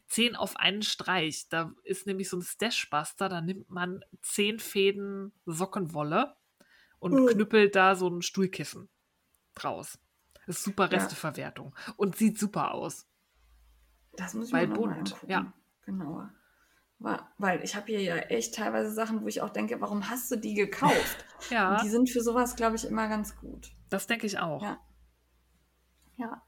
Zehn 0.06 0.36
auf 0.36 0.56
einen 0.58 0.84
Streich. 0.84 1.50
Da 1.50 1.74
ist 1.84 2.06
nämlich 2.06 2.30
so 2.30 2.38
ein 2.38 2.44
Stashbuster, 2.44 3.28
da 3.28 3.42
nimmt 3.42 3.72
man 3.72 4.06
zehn 4.22 4.60
Fäden 4.60 5.34
Sockenwolle 5.48 6.36
und 7.02 7.14
Mhm. 7.14 7.26
knüppelt 7.28 7.76
da 7.76 7.96
so 7.96 8.08
ein 8.08 8.22
Stuhlkissen 8.22 8.88
draus. 9.56 10.00
Das 10.48 10.58
ist 10.58 10.64
super 10.64 10.84
Ja. 10.84 10.90
Resteverwertung 10.98 11.76
und 11.98 12.16
sieht 12.16 12.40
super 12.40 12.74
aus. 12.74 13.08
Das 14.14 14.34
muss 14.34 14.48
ich 14.48 14.54
Weil 14.54 14.68
mir 14.68 14.76
bunt, 14.76 15.16
ja. 15.28 15.54
Genau. 15.86 16.24
Weil 17.00 17.64
ich 17.64 17.76
habe 17.76 17.88
hier 17.88 18.02
ja 18.02 18.16
echt 18.18 18.54
teilweise 18.56 18.92
Sachen, 18.94 19.24
wo 19.24 19.28
ich 19.28 19.42
auch 19.42 19.50
denke, 19.50 19.82
warum 19.82 20.10
hast 20.10 20.30
du 20.32 20.36
die 20.38 20.54
gekauft? 20.54 21.26
Ja. 21.50 21.72
Und 21.74 21.84
die 21.84 21.90
sind 21.90 22.08
für 22.10 22.22
sowas, 22.22 22.56
glaube 22.56 22.76
ich, 22.76 22.86
immer 22.86 23.08
ganz 23.10 23.36
gut. 23.38 23.72
Das 23.90 24.06
denke 24.06 24.28
ich 24.28 24.38
auch. 24.38 24.62
Ja. 24.62 24.80
Ja. 26.18 26.44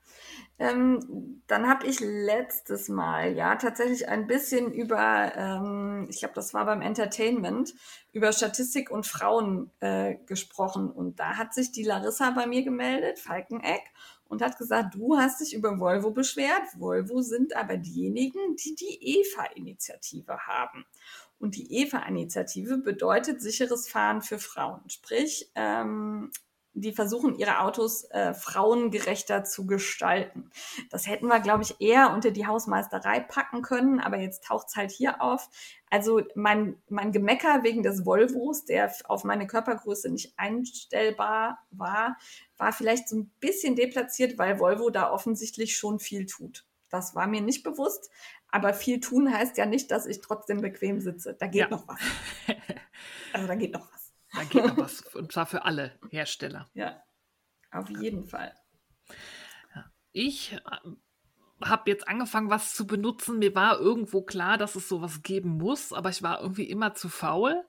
Ähm, 0.64 1.41
dann 1.48 1.68
habe 1.68 1.85
ich 1.88 1.99
letztes 1.99 2.88
Mal 2.88 3.34
ja 3.34 3.57
tatsächlich 3.57 4.07
ein 4.07 4.27
bisschen 4.27 4.72
über, 4.72 5.34
ähm, 5.35 6.07
ich 6.10 6.19
glaube, 6.19 6.35
das 6.35 6.53
war 6.53 6.65
beim 6.65 6.81
Entertainment, 6.81 7.73
über 8.14 8.31
Statistik 8.31 8.90
und 8.90 9.06
Frauen 9.06 9.72
äh, 9.81 10.15
gesprochen. 10.26 10.90
Und 10.90 11.19
da 11.19 11.35
hat 11.35 11.53
sich 11.53 11.73
die 11.73 11.84
Larissa 11.84 12.31
bei 12.31 12.48
mir 12.48 12.64
gemeldet, 12.64 13.19
Falkeneck, 13.19 13.81
und 14.30 14.41
hat 14.41 14.57
gesagt, 14.57 14.95
du 14.95 15.18
hast 15.18 15.41
dich 15.41 15.53
über 15.53 15.81
Volvo 15.81 16.11
beschwert. 16.11 16.64
Volvo 16.77 17.22
sind 17.22 17.57
aber 17.57 17.76
diejenigen, 17.76 18.56
die 18.56 18.76
die 18.76 19.19
EVA-Initiative 19.19 20.48
haben. 20.48 20.85
Und 21.40 21.57
die 21.57 21.81
EVA-Initiative 21.81 22.77
bedeutet 22.77 23.41
sicheres 23.41 23.90
Fahren 23.90 24.22
für 24.22 24.40
Frauen. 24.40 24.80
Sprich, 24.88 25.52
ähm, 25.56 26.31
die 26.73 26.91
versuchen, 26.91 27.37
ihre 27.37 27.59
Autos 27.59 28.03
äh, 28.05 28.33
frauengerechter 28.33 29.43
zu 29.43 29.67
gestalten. 29.67 30.49
Das 30.89 31.07
hätten 31.07 31.27
wir, 31.27 31.39
glaube 31.39 31.63
ich, 31.63 31.79
eher 31.79 32.11
unter 32.11 32.31
die 32.31 32.47
Hausmeisterei 32.47 33.19
packen 33.19 33.61
können, 33.61 33.99
aber 33.99 34.17
jetzt 34.17 34.45
taucht 34.45 34.67
es 34.69 34.75
halt 34.75 34.91
hier 34.91 35.21
auf. 35.21 35.49
Also 35.89 36.21
mein, 36.35 36.81
mein 36.89 37.11
Gemecker 37.11 37.63
wegen 37.63 37.83
des 37.83 38.05
Volvos, 38.05 38.65
der 38.65 38.91
auf 39.05 39.23
meine 39.23 39.45
Körpergröße 39.45 40.09
nicht 40.09 40.33
einstellbar 40.37 41.59
war, 41.69 42.17
war 42.57 42.73
vielleicht 42.73 43.07
so 43.07 43.17
ein 43.17 43.31
bisschen 43.39 43.75
deplatziert, 43.75 44.39
weil 44.39 44.59
Volvo 44.59 44.89
da 44.89 45.11
offensichtlich 45.11 45.77
schon 45.77 45.99
viel 45.99 46.25
tut. 46.25 46.65
Das 46.89 47.15
war 47.15 47.27
mir 47.27 47.41
nicht 47.41 47.63
bewusst, 47.63 48.09
aber 48.49 48.73
viel 48.73 48.99
tun 48.99 49.31
heißt 49.31 49.57
ja 49.57 49.65
nicht, 49.65 49.91
dass 49.91 50.05
ich 50.05 50.21
trotzdem 50.21 50.61
bequem 50.61 51.01
sitze. 51.01 51.35
Da 51.37 51.47
geht 51.47 51.61
ja. 51.61 51.69
noch 51.69 51.87
was. 51.87 51.99
Also 53.35 53.47
da 53.47 53.55
geht 53.55 53.73
noch 53.73 53.91
was. 53.91 54.02
Da 54.34 54.43
geht 54.43 54.65
noch 54.65 54.77
was. 54.77 55.01
Und 55.15 55.31
zwar 55.31 55.45
für 55.45 55.65
alle 55.65 55.97
Hersteller. 56.10 56.69
Ja, 56.73 57.01
auf 57.72 57.89
jeden 57.89 58.26
Fall. 58.26 58.53
Ich 60.11 60.53
äh, 60.53 60.60
habe 61.64 61.89
jetzt 61.89 62.07
angefangen, 62.07 62.49
was 62.49 62.73
zu 62.73 62.85
benutzen. 62.85 63.39
Mir 63.39 63.55
war 63.55 63.80
irgendwo 63.80 64.23
klar, 64.23 64.57
dass 64.57 64.76
es 64.76 64.88
sowas 64.89 65.22
geben 65.22 65.57
muss, 65.57 65.93
aber 65.93 66.10
ich 66.10 66.23
war 66.23 66.41
irgendwie 66.41 66.69
immer 66.69 66.93
zu 66.93 67.10
faul. 67.10 67.64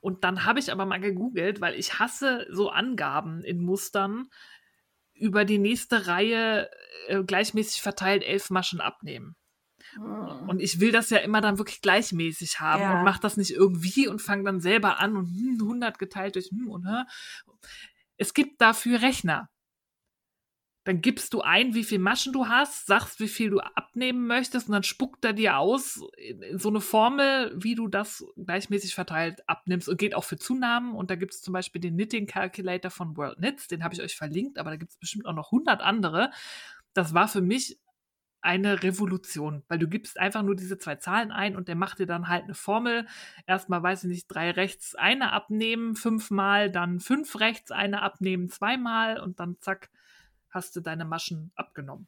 Und 0.00 0.24
dann 0.24 0.44
habe 0.44 0.58
ich 0.58 0.70
aber 0.70 0.86
mal 0.86 1.00
gegoogelt, 1.00 1.60
weil 1.60 1.74
ich 1.74 1.98
hasse 1.98 2.46
so 2.50 2.70
Angaben 2.70 3.42
in 3.42 3.60
Mustern 3.60 4.28
über 5.14 5.44
die 5.44 5.58
nächste 5.58 6.06
Reihe 6.06 6.70
äh, 7.08 7.22
gleichmäßig 7.22 7.80
verteilt 7.80 8.22
elf 8.22 8.50
Maschen 8.50 8.80
abnehmen. 8.80 9.36
Hm. 9.96 10.48
Und 10.48 10.60
ich 10.60 10.80
will 10.80 10.92
das 10.92 11.10
ja 11.10 11.18
immer 11.18 11.40
dann 11.40 11.58
wirklich 11.58 11.80
gleichmäßig 11.80 12.60
haben 12.60 12.82
ja. 12.82 12.98
und 12.98 13.04
mache 13.04 13.20
das 13.20 13.36
nicht 13.36 13.50
irgendwie 13.50 14.08
und 14.08 14.20
fange 14.20 14.44
dann 14.44 14.60
selber 14.60 15.00
an 15.00 15.16
und 15.16 15.26
hm, 15.26 15.58
100 15.60 15.98
geteilt 15.98 16.34
durch 16.36 16.50
hm 16.50 16.68
und 16.68 16.86
hm. 16.86 17.04
Es 18.18 18.32
gibt 18.32 18.60
dafür 18.60 19.02
Rechner. 19.02 19.50
Dann 20.84 21.00
gibst 21.00 21.34
du 21.34 21.40
ein, 21.40 21.74
wie 21.74 21.82
viel 21.82 21.98
Maschen 21.98 22.32
du 22.32 22.46
hast, 22.46 22.86
sagst, 22.86 23.18
wie 23.18 23.26
viel 23.26 23.50
du 23.50 23.58
abnehmen 23.58 24.28
möchtest 24.28 24.68
und 24.68 24.72
dann 24.72 24.84
spuckt 24.84 25.24
er 25.24 25.32
dir 25.32 25.58
aus 25.58 26.00
in 26.16 26.60
so 26.60 26.68
eine 26.68 26.80
Formel, 26.80 27.52
wie 27.56 27.74
du 27.74 27.88
das 27.88 28.24
gleichmäßig 28.36 28.94
verteilt 28.94 29.42
abnimmst 29.48 29.88
und 29.88 29.98
geht 29.98 30.14
auch 30.14 30.22
für 30.22 30.38
Zunahmen. 30.38 30.94
Und 30.94 31.10
da 31.10 31.16
gibt 31.16 31.34
es 31.34 31.42
zum 31.42 31.52
Beispiel 31.52 31.80
den 31.80 31.96
Knitting 31.96 32.28
Calculator 32.28 32.92
von 32.92 33.16
World 33.16 33.38
Knits, 33.38 33.66
den 33.66 33.82
habe 33.82 33.94
ich 33.94 34.00
euch 34.00 34.14
verlinkt, 34.14 34.58
aber 34.58 34.70
da 34.70 34.76
gibt 34.76 34.92
es 34.92 34.96
bestimmt 34.96 35.26
auch 35.26 35.34
noch 35.34 35.50
100 35.50 35.80
andere. 35.80 36.30
Das 36.94 37.12
war 37.14 37.26
für 37.26 37.42
mich 37.42 37.80
eine 38.46 38.84
Revolution, 38.84 39.64
weil 39.66 39.78
du 39.78 39.88
gibst 39.88 40.18
einfach 40.20 40.42
nur 40.42 40.54
diese 40.54 40.78
zwei 40.78 40.94
Zahlen 40.94 41.32
ein 41.32 41.56
und 41.56 41.66
der 41.66 41.74
macht 41.74 41.98
dir 41.98 42.06
dann 42.06 42.28
halt 42.28 42.44
eine 42.44 42.54
Formel. 42.54 43.06
Erstmal, 43.46 43.82
weiß 43.82 44.04
ich 44.04 44.08
nicht, 44.08 44.28
drei 44.28 44.52
rechts, 44.52 44.94
eine 44.94 45.32
abnehmen, 45.32 45.96
fünfmal, 45.96 46.70
dann 46.70 47.00
fünf 47.00 47.40
rechts, 47.40 47.72
eine 47.72 48.02
abnehmen, 48.02 48.48
zweimal 48.48 49.18
und 49.18 49.40
dann 49.40 49.58
zack, 49.60 49.90
hast 50.48 50.76
du 50.76 50.80
deine 50.80 51.04
Maschen 51.04 51.50
abgenommen. 51.56 52.06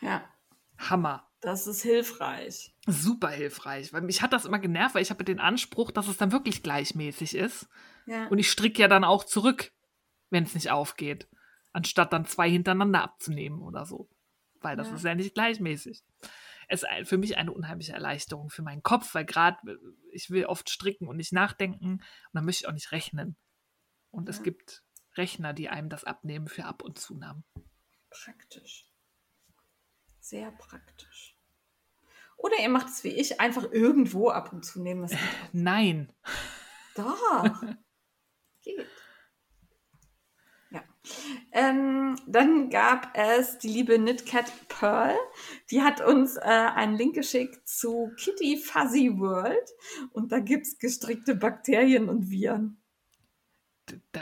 Ja. 0.00 0.24
Hammer. 0.78 1.28
Das 1.42 1.66
ist 1.66 1.82
hilfreich. 1.82 2.74
Super 2.86 3.28
hilfreich, 3.28 3.92
weil 3.92 4.02
mich 4.02 4.22
hat 4.22 4.32
das 4.32 4.46
immer 4.46 4.58
genervt, 4.58 4.94
weil 4.94 5.02
ich 5.02 5.10
habe 5.10 5.22
den 5.22 5.38
Anspruch, 5.38 5.90
dass 5.90 6.08
es 6.08 6.16
dann 6.16 6.32
wirklich 6.32 6.62
gleichmäßig 6.62 7.36
ist. 7.36 7.68
Ja. 8.06 8.26
Und 8.28 8.38
ich 8.38 8.50
stricke 8.50 8.80
ja 8.80 8.88
dann 8.88 9.04
auch 9.04 9.24
zurück, 9.24 9.72
wenn 10.30 10.44
es 10.44 10.54
nicht 10.54 10.70
aufgeht, 10.70 11.28
anstatt 11.72 12.12
dann 12.12 12.24
zwei 12.24 12.48
hintereinander 12.48 13.02
abzunehmen 13.02 13.60
oder 13.60 13.84
so 13.84 14.08
weil 14.62 14.76
das 14.76 14.88
ja. 14.88 14.94
ist 14.94 15.04
ja 15.04 15.14
nicht 15.14 15.34
gleichmäßig. 15.34 16.02
Es 16.68 16.82
ist 16.82 17.08
für 17.08 17.18
mich 17.18 17.36
eine 17.36 17.52
unheimliche 17.52 17.92
Erleichterung 17.92 18.48
für 18.48 18.62
meinen 18.62 18.82
Kopf, 18.82 19.14
weil 19.14 19.24
gerade 19.24 19.58
äh, 19.70 19.76
ich 20.12 20.30
will 20.30 20.46
oft 20.46 20.70
stricken 20.70 21.08
und 21.08 21.16
nicht 21.16 21.32
nachdenken 21.32 21.94
und 21.94 22.02
dann 22.32 22.44
möchte 22.44 22.64
ich 22.64 22.68
auch 22.68 22.74
nicht 22.74 22.92
rechnen. 22.92 23.36
Und 24.10 24.28
ja. 24.28 24.30
es 24.30 24.42
gibt 24.42 24.82
Rechner, 25.16 25.52
die 25.52 25.68
einem 25.68 25.88
das 25.88 26.04
abnehmen 26.04 26.48
für 26.48 26.64
Ab- 26.64 26.82
und 26.82 26.98
Zunahmen. 26.98 27.44
Praktisch. 28.10 28.86
Sehr 30.20 30.50
praktisch. 30.52 31.36
Oder 32.36 32.58
ihr 32.60 32.68
macht 32.68 32.88
es 32.88 33.04
wie 33.04 33.08
ich, 33.08 33.40
einfach 33.40 33.70
irgendwo 33.70 34.30
ab 34.30 34.52
und 34.52 34.64
zu 34.64 34.82
nehmen. 34.82 35.08
Nein. 35.52 36.12
Doch. 36.94 37.62
Geht. 38.62 38.86
Ähm, 41.50 42.16
dann 42.26 42.70
gab 42.70 43.16
es 43.16 43.58
die 43.58 43.68
liebe 43.68 43.96
Knitcat 43.96 44.52
Pearl. 44.68 45.16
Die 45.70 45.82
hat 45.82 46.00
uns 46.00 46.36
äh, 46.36 46.40
einen 46.42 46.96
Link 46.96 47.14
geschickt 47.14 47.68
zu 47.68 48.12
Kitty 48.16 48.56
Fuzzy 48.56 49.18
World. 49.18 49.70
Und 50.12 50.32
da 50.32 50.38
gibt 50.38 50.66
es 50.66 50.78
gestrickte 50.78 51.34
Bakterien 51.34 52.08
und 52.08 52.30
Viren. 52.30 52.78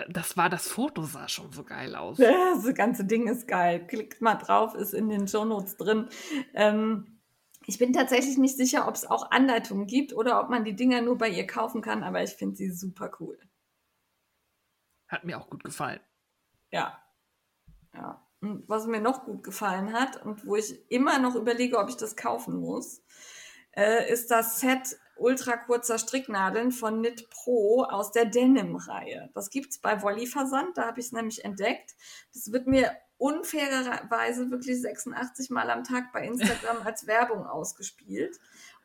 Das 0.09 0.36
war 0.36 0.48
das 0.48 0.69
Foto, 0.69 1.02
sah 1.02 1.28
schon 1.28 1.52
so 1.52 1.65
geil 1.65 1.94
aus. 1.94 2.19
Ja, 2.19 2.55
das 2.55 2.74
ganze 2.74 3.05
Ding 3.05 3.28
ist 3.28 3.47
geil. 3.47 3.86
Klickt 3.86 4.20
mal 4.20 4.36
drauf, 4.36 4.74
ist 4.74 4.94
in 4.94 5.09
den 5.09 5.28
Shownotes 5.28 5.77
drin. 5.77 6.09
Ähm, 6.55 7.20
ich 7.66 7.78
bin 7.78 7.93
tatsächlich 7.93 8.39
nicht 8.39 8.57
sicher, 8.57 8.89
ob 8.89 8.94
es 8.94 9.05
auch 9.05 9.31
Anleitungen 9.31 9.86
gibt 9.86 10.12
oder 10.15 10.43
ob 10.43 10.48
man 10.48 10.65
die 10.65 10.74
Dinger 10.74 11.02
nur 11.02 11.19
bei 11.19 11.28
ihr 11.28 11.47
kaufen 11.47 11.82
kann, 11.82 12.02
aber 12.02 12.23
ich 12.23 12.31
finde 12.31 12.57
sie 12.57 12.70
super 12.70 13.12
cool. 13.20 13.39
Hat 15.09 15.24
mir 15.24 15.39
auch 15.39 15.51
gut 15.51 15.62
gefallen. 15.62 16.01
Ja. 16.71 17.03
Ja. 17.95 18.27
Und 18.41 18.69
was 18.69 18.87
mir 18.87 19.01
noch 19.01 19.25
gut 19.25 19.43
gefallen 19.43 19.93
hat 19.93 20.25
und 20.25 20.47
wo 20.47 20.57
ich 20.57 20.91
immer 20.91 21.19
noch 21.19 21.35
überlege, 21.35 21.79
ob 21.79 21.89
ich 21.89 21.97
das 21.97 22.17
kaufen 22.17 22.57
muss, 22.57 23.03
äh, 23.73 24.11
ist 24.11 24.31
das 24.31 24.61
Set 24.61 24.99
ultra 25.17 25.57
kurzer 25.57 25.99
Stricknadeln 25.99 26.73
von 26.73 27.01
Knit 27.01 27.29
Pro 27.31 27.85
aus 27.85 28.11
der 28.13 28.25
Denim-Reihe. 28.25 29.31
Das 29.35 29.51
gibt's 29.51 29.79
bei 29.79 30.03
Wolli 30.03 30.27
Versand, 30.27 30.79
da 30.79 30.87
habe 30.87 31.01
ich 31.01 31.07
es 31.07 31.13
nämlich 31.13 31.45
entdeckt. 31.45 31.95
Das 32.33 32.51
wird 32.53 32.67
mir 32.67 32.97
unfairerweise 33.19 34.51
wirklich 34.51 34.81
86 34.81 35.51
Mal 35.51 35.71
am 35.71 35.85
Tag 35.85 36.11
bei 36.13 36.25
Instagram 36.27 36.79
als 36.85 37.07
Werbung 37.07 37.47
ausgespielt. 37.47 38.41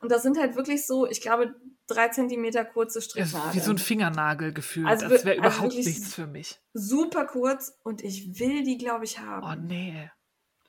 Und 0.06 0.12
das 0.12 0.22
sind 0.22 0.38
halt 0.38 0.54
wirklich 0.54 0.86
so, 0.86 1.04
ich 1.04 1.20
glaube, 1.20 1.56
drei 1.88 2.06
Zentimeter 2.10 2.64
kurze 2.64 3.02
Stricknadeln. 3.02 3.54
Wie 3.54 3.58
so 3.58 3.72
ein 3.72 3.78
Fingernagel 3.78 4.52
gefühlt. 4.52 4.86
Also, 4.86 5.08
das 5.08 5.24
wäre 5.24 5.42
also 5.42 5.56
überhaupt 5.56 5.74
nichts 5.74 6.14
für 6.14 6.28
mich. 6.28 6.60
Super 6.74 7.26
kurz 7.26 7.76
und 7.82 8.04
ich 8.04 8.38
will 8.38 8.62
die, 8.62 8.78
glaube 8.78 9.04
ich, 9.04 9.18
haben. 9.18 9.44
Oh 9.44 9.66
nee. 9.66 10.08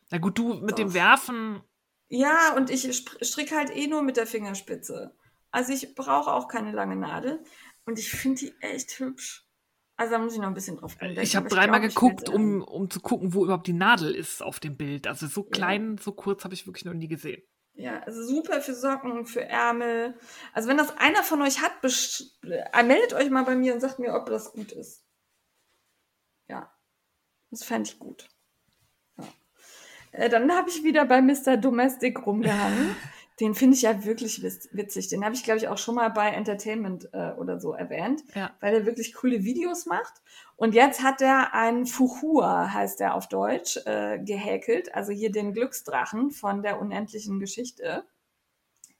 Na 0.09 0.17
gut, 0.17 0.39
du 0.39 0.55
mit 0.55 0.71
Doch. 0.71 0.77
dem 0.77 0.95
Werfen. 0.95 1.61
Ja, 2.09 2.55
und 2.55 2.71
ich 2.71 2.91
stricke 3.21 3.55
halt 3.55 3.69
eh 3.75 3.85
nur 3.85 4.01
mit 4.01 4.17
der 4.17 4.25
Fingerspitze. 4.25 5.13
Also 5.51 5.71
ich 5.71 5.93
brauche 5.93 6.33
auch 6.33 6.47
keine 6.47 6.71
lange 6.71 6.95
Nadel. 6.95 7.43
Und 7.85 7.99
ich 7.99 8.09
finde 8.09 8.39
die 8.39 8.55
echt 8.61 8.97
hübsch. 8.99 9.47
Also 9.97 10.13
da 10.13 10.17
muss 10.17 10.33
ich 10.33 10.39
noch 10.39 10.47
ein 10.47 10.55
bisschen 10.55 10.77
drauf 10.77 10.95
denken. 10.95 11.21
Ich 11.21 11.35
habe 11.35 11.47
dreimal 11.47 11.81
geguckt, 11.81 12.27
um, 12.27 12.63
um 12.63 12.89
zu 12.89 13.01
gucken, 13.01 13.35
wo 13.35 13.43
überhaupt 13.43 13.67
die 13.67 13.73
Nadel 13.73 14.15
ist 14.15 14.41
auf 14.41 14.59
dem 14.59 14.77
Bild. 14.77 15.05
Also 15.05 15.27
so 15.27 15.43
klein, 15.43 15.97
ja. 15.97 16.01
so 16.01 16.11
kurz 16.13 16.43
habe 16.43 16.55
ich 16.55 16.65
wirklich 16.65 16.85
noch 16.85 16.95
nie 16.95 17.07
gesehen. 17.07 17.43
Ja, 17.77 17.99
also 17.99 18.23
super 18.23 18.59
für 18.61 18.73
Socken, 18.73 19.27
für 19.27 19.43
Ärmel. 19.43 20.15
Also 20.51 20.67
wenn 20.67 20.77
das 20.77 20.97
einer 20.97 21.23
von 21.23 21.43
euch 21.43 21.61
hat, 21.61 21.73
äh, 21.83 22.83
meldet 22.83 23.13
euch 23.13 23.29
mal 23.29 23.43
bei 23.43 23.55
mir 23.55 23.75
und 23.75 23.81
sagt 23.81 23.99
mir, 23.99 24.15
ob 24.15 24.25
das 24.25 24.51
gut 24.51 24.71
ist. 24.71 25.05
Ja, 26.47 26.73
das 27.51 27.63
fände 27.63 27.87
ich 27.87 27.99
gut. 27.99 28.27
Ja. 29.17 29.27
Äh, 30.11 30.29
dann 30.29 30.51
habe 30.51 30.69
ich 30.71 30.83
wieder 30.83 31.05
bei 31.05 31.21
Mr. 31.21 31.57
Domestic 31.57 32.25
rumgehangen. 32.25 32.95
Den 33.39 33.53
finde 33.53 33.75
ich 33.75 33.83
ja 33.83 34.03
wirklich 34.03 34.41
witzig. 34.41 35.09
Den 35.09 35.23
habe 35.23 35.35
ich, 35.35 35.43
glaube 35.43 35.59
ich, 35.59 35.67
auch 35.67 35.77
schon 35.77 35.95
mal 35.95 36.09
bei 36.09 36.29
Entertainment 36.29 37.09
äh, 37.13 37.33
oder 37.33 37.59
so 37.59 37.73
erwähnt, 37.73 38.23
ja. 38.33 38.51
weil 38.61 38.73
er 38.73 38.85
wirklich 38.87 39.13
coole 39.13 39.43
Videos 39.43 39.85
macht. 39.85 40.13
Und 40.55 40.73
jetzt 40.73 41.03
hat 41.03 41.21
er 41.21 41.53
einen 41.53 41.85
Fuchua, 41.85 42.73
heißt 42.73 42.99
er 42.99 43.13
auf 43.13 43.27
Deutsch, 43.29 43.77
äh, 43.85 44.17
gehäkelt. 44.17 44.95
Also 44.95 45.11
hier 45.11 45.31
den 45.31 45.53
Glücksdrachen 45.53 46.31
von 46.31 46.63
der 46.63 46.81
unendlichen 46.81 47.39
Geschichte. 47.39 48.05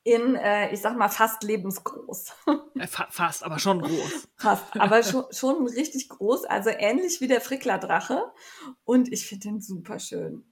In, 0.04 0.36
äh, 0.36 0.72
ich 0.72 0.82
sag 0.82 0.96
mal, 0.96 1.10
fast 1.10 1.42
lebensgroß. 1.42 2.34
Äh, 2.76 2.86
fast, 2.88 3.44
aber 3.44 3.58
schon 3.58 3.82
groß. 3.82 4.28
Fast, 4.38 4.80
aber 4.80 5.02
schon, 5.02 5.26
schon 5.32 5.66
richtig 5.66 6.10
groß. 6.10 6.46
Also 6.46 6.70
ähnlich 6.70 7.22
wie 7.22 7.28
der 7.28 7.42
Frickler-Drache. 7.42 8.32
Und 8.84 9.12
ich 9.12 9.26
finde 9.26 9.48
den 9.48 9.62
super 9.62 9.98
schön. 9.98 10.46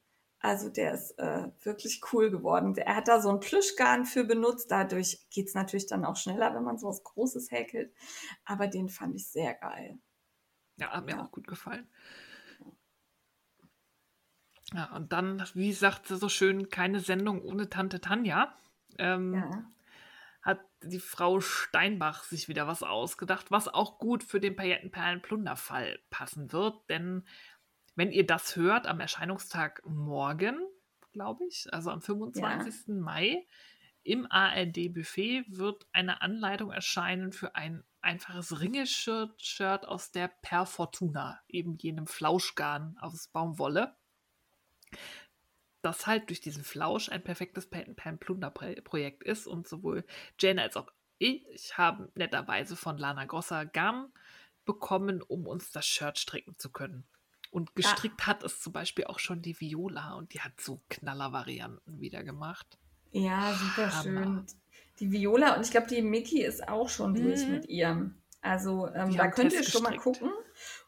Also 0.45 0.69
der 0.69 0.93
ist 0.93 1.17
äh, 1.17 1.47
wirklich 1.63 2.01
cool 2.13 2.29
geworden. 2.29 2.77
Er 2.77 2.97
hat 2.97 3.07
da 3.07 3.19
so 3.19 3.29
ein 3.31 3.39
Plüschgarn 3.39 4.05
für 4.05 4.25
benutzt. 4.25 4.69
Dadurch 4.69 5.25
geht 5.31 5.47
es 5.47 5.55
natürlich 5.55 5.87
dann 5.87 6.05
auch 6.05 6.17
schneller, 6.17 6.53
wenn 6.53 6.63
man 6.63 6.77
so 6.77 6.87
was 6.87 7.03
Großes 7.03 7.49
häkelt. 7.49 7.91
Aber 8.45 8.67
den 8.67 8.87
fand 8.87 9.15
ich 9.15 9.27
sehr 9.27 9.55
geil. 9.55 9.97
Ja, 10.77 10.91
hat 10.91 11.05
mir 11.05 11.13
ja. 11.13 11.23
auch 11.23 11.31
gut 11.31 11.47
gefallen. 11.47 11.89
Ja, 14.71 14.95
und 14.95 15.11
dann, 15.13 15.43
wie 15.55 15.73
sagt 15.73 16.07
sie 16.07 16.15
so 16.15 16.29
schön, 16.29 16.69
keine 16.69 16.99
Sendung 16.99 17.41
ohne 17.41 17.67
Tante 17.67 17.99
Tanja. 17.99 18.55
Ähm, 18.99 19.33
Ja. 19.33 19.71
hat 20.43 20.59
die 20.83 20.99
Frau 20.99 21.39
Steinbach 21.39 22.23
sich 22.23 22.47
wieder 22.47 22.67
was 22.67 22.83
ausgedacht, 22.83 23.49
was 23.49 23.67
auch 23.67 23.97
gut 23.97 24.23
für 24.23 24.39
den 24.39 24.55
Paillettenperlen-Plunderfall 24.55 25.97
passen 26.11 26.51
wird. 26.51 26.87
Denn 26.87 27.27
wenn 27.95 28.11
ihr 28.11 28.25
das 28.25 28.55
hört, 28.55 28.87
am 28.87 28.99
Erscheinungstag 28.99 29.81
morgen, 29.85 30.59
glaube 31.13 31.45
ich, 31.45 31.67
also 31.73 31.89
am 31.89 32.01
25. 32.01 32.87
Mai, 32.87 33.45
im 34.03 34.27
ARD-Buffet 34.29 35.45
wird 35.47 35.87
eine 35.91 36.21
Anleitung 36.21 36.71
erscheinen 36.71 37.31
für 37.31 37.55
ein 37.55 37.83
einfaches 38.01 38.59
Ringeshirt-Shirt 38.59 39.87
aus 39.87 40.11
der 40.11 40.27
Per 40.27 40.67
Fortuna, 40.67 41.41
eben 41.47 41.75
jenem 41.77 42.05
Flauschgarn 42.05 42.97
aus 42.99 43.27
Baumwolle. 43.29 43.95
Das 45.81 46.05
halt 46.05 46.29
durch 46.29 46.39
diesen 46.39 46.63
Flausch 46.63 47.09
ein 47.09 47.23
perfektes 47.23 47.67
Pan-Plunder-Projekt 47.67 49.23
ist 49.23 49.47
und 49.47 49.67
sowohl 49.67 50.05
Jane 50.39 50.61
als 50.61 50.77
auch 50.77 50.91
ich 51.17 51.77
haben 51.77 52.09
netterweise 52.13 52.75
von 52.75 52.97
Lana 52.97 53.25
Grosser 53.25 53.65
Garn 53.65 54.11
bekommen, 54.65 55.21
um 55.21 55.47
uns 55.47 55.71
das 55.71 55.85
Shirt 55.85 56.19
stricken 56.19 56.57
zu 56.57 56.71
können. 56.71 57.07
Und 57.55 57.73
gestrickt 57.73 58.27
hat 58.27 58.43
es 58.43 58.59
zum 58.59 58.73
Beispiel 58.73 59.05
auch 59.05 59.17
schon 59.19 59.41
die 59.41 59.57
Viola 59.61 60.15
und 60.15 60.33
die 60.33 60.41
hat 60.41 60.59
so 60.59 60.81
Knaller-Varianten 60.89 62.01
wieder 62.01 62.21
gemacht. 62.21 62.77
Ja, 63.13 63.53
super 63.53 63.95
Hammer. 63.95 64.03
schön. 64.03 64.45
Die 64.99 65.09
Viola 65.13 65.55
und 65.55 65.61
ich 65.65 65.71
glaube, 65.71 65.87
die 65.87 66.01
Mickey 66.01 66.41
ist 66.43 66.67
auch 66.67 66.89
schon 66.89 67.13
durch 67.13 67.45
Mhm. 67.45 67.51
mit 67.53 67.69
ihr. 67.69 68.11
Also 68.41 68.89
ähm, 68.93 69.15
da 69.15 69.29
könnt 69.29 69.53
ihr 69.53 69.63
schon 69.63 69.83
mal 69.83 69.95
gucken. 69.95 70.29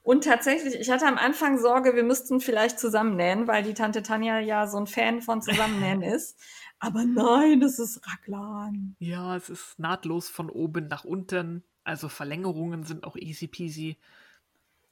Und 0.04 0.26
tatsächlich, 0.26 0.76
ich 0.76 0.90
hatte 0.92 1.08
am 1.08 1.18
Anfang 1.18 1.58
Sorge, 1.58 1.96
wir 1.96 2.04
müssten 2.04 2.42
vielleicht 2.42 2.82
zusammennähen, 2.82 3.48
weil 3.48 3.64
die 3.64 3.74
Tante 3.74 4.04
Tanja 4.04 4.40
ja 4.40 4.68
so 4.68 4.76
ein 4.78 4.88
Fan 4.88 5.22
von 5.22 5.42
Zusammennähen 5.42 6.02
ist. 6.16 6.38
Aber 6.80 7.06
nein, 7.06 7.62
das 7.62 7.80
ist 7.80 8.02
Raglan. 8.06 8.98
Ja, 9.00 9.38
es 9.38 9.50
ist 9.50 9.80
nahtlos 9.80 10.30
von 10.30 10.50
oben 10.50 10.88
nach 10.90 11.06
unten. 11.06 11.64
Also 11.86 12.10
Verlängerungen 12.10 12.84
sind 12.84 13.06
auch 13.06 13.16
easy 13.16 13.48
peasy. 13.48 13.98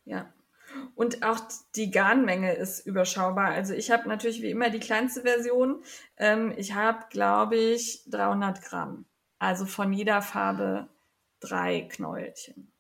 Ja. 0.06 0.32
Und 0.96 1.24
auch 1.24 1.40
die 1.76 1.92
Garnmenge 1.92 2.54
ist 2.54 2.86
überschaubar. 2.86 3.50
Also 3.50 3.74
ich 3.74 3.92
habe 3.92 4.08
natürlich 4.08 4.42
wie 4.42 4.50
immer 4.52 4.70
die 4.70 4.80
kleinste 4.80 5.22
Version. 5.22 5.84
Ähm, 6.18 6.54
ich 6.58 6.74
habe, 6.74 7.06
glaube 7.10 7.56
ich, 7.56 8.04
300 8.10 8.62
Gramm. 8.62 9.06
Also 9.40 9.66
von 9.66 9.92
jeder 9.94 10.22
Farbe 10.22 10.88
drei 11.40 11.82
Knäuelchen. 11.82 12.72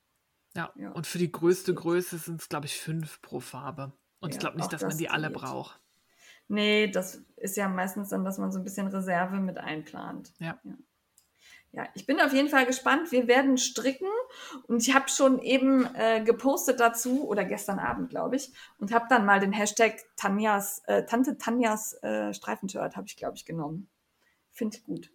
Ja. 0.55 0.71
Ja. 0.75 0.91
Und 0.91 1.05
für 1.07 1.17
die 1.17 1.31
größte 1.31 1.73
Größe 1.73 2.17
sind 2.17 2.41
es, 2.41 2.49
glaube 2.49 2.65
ich, 2.65 2.79
fünf 2.79 3.21
pro 3.21 3.39
Farbe. 3.39 3.91
Und 4.19 4.29
ich 4.29 4.35
Ja, 4.35 4.39
glaube 4.39 4.57
nicht, 4.57 4.71
dass 4.71 4.81
man 4.81 4.91
das 4.91 4.97
die 4.97 5.09
alle 5.09 5.27
geht. 5.27 5.37
braucht. 5.37 5.79
Nee, 6.47 6.87
das 6.87 7.21
ist 7.37 7.57
ja 7.57 7.67
meistens 7.67 8.09
dann, 8.09 8.23
dass 8.23 8.37
man 8.37 8.51
so 8.51 8.59
ein 8.59 8.63
bisschen 8.63 8.87
Reserve 8.87 9.37
mit 9.37 9.57
einplant. 9.57 10.31
Ja. 10.39 10.59
Ja, 10.63 10.73
ja 11.75 11.87
ich 11.93 12.05
bin 12.05 12.19
auf 12.21 12.33
jeden 12.33 12.49
Fall 12.49 12.65
gespannt. 12.65 13.11
Wir 13.11 13.27
werden 13.27 13.57
stricken 13.57 14.07
und 14.67 14.81
ich 14.81 14.93
habe 14.93 15.09
schon 15.09 15.39
eben 15.39 15.87
äh, 15.95 16.23
gepostet 16.23 16.79
dazu 16.79 17.27
oder 17.27 17.45
gestern 17.45 17.79
Abend, 17.79 18.09
glaube 18.09 18.35
ich, 18.35 18.51
und 18.77 18.93
habe 18.93 19.05
dann 19.09 19.25
mal 19.25 19.39
den 19.39 19.51
Hashtag 19.51 20.01
Tanjas, 20.15 20.81
äh, 20.85 21.05
Tante 21.05 21.37
Tanjas 21.37 21.93
äh, 22.03 22.33
Streifenshirt 22.33 22.95
habe 22.95 23.07
ich, 23.07 23.17
glaube 23.17 23.35
ich, 23.35 23.45
genommen. 23.45 23.89
Finde 24.51 24.77
ich 24.77 24.83
gut. 24.83 25.11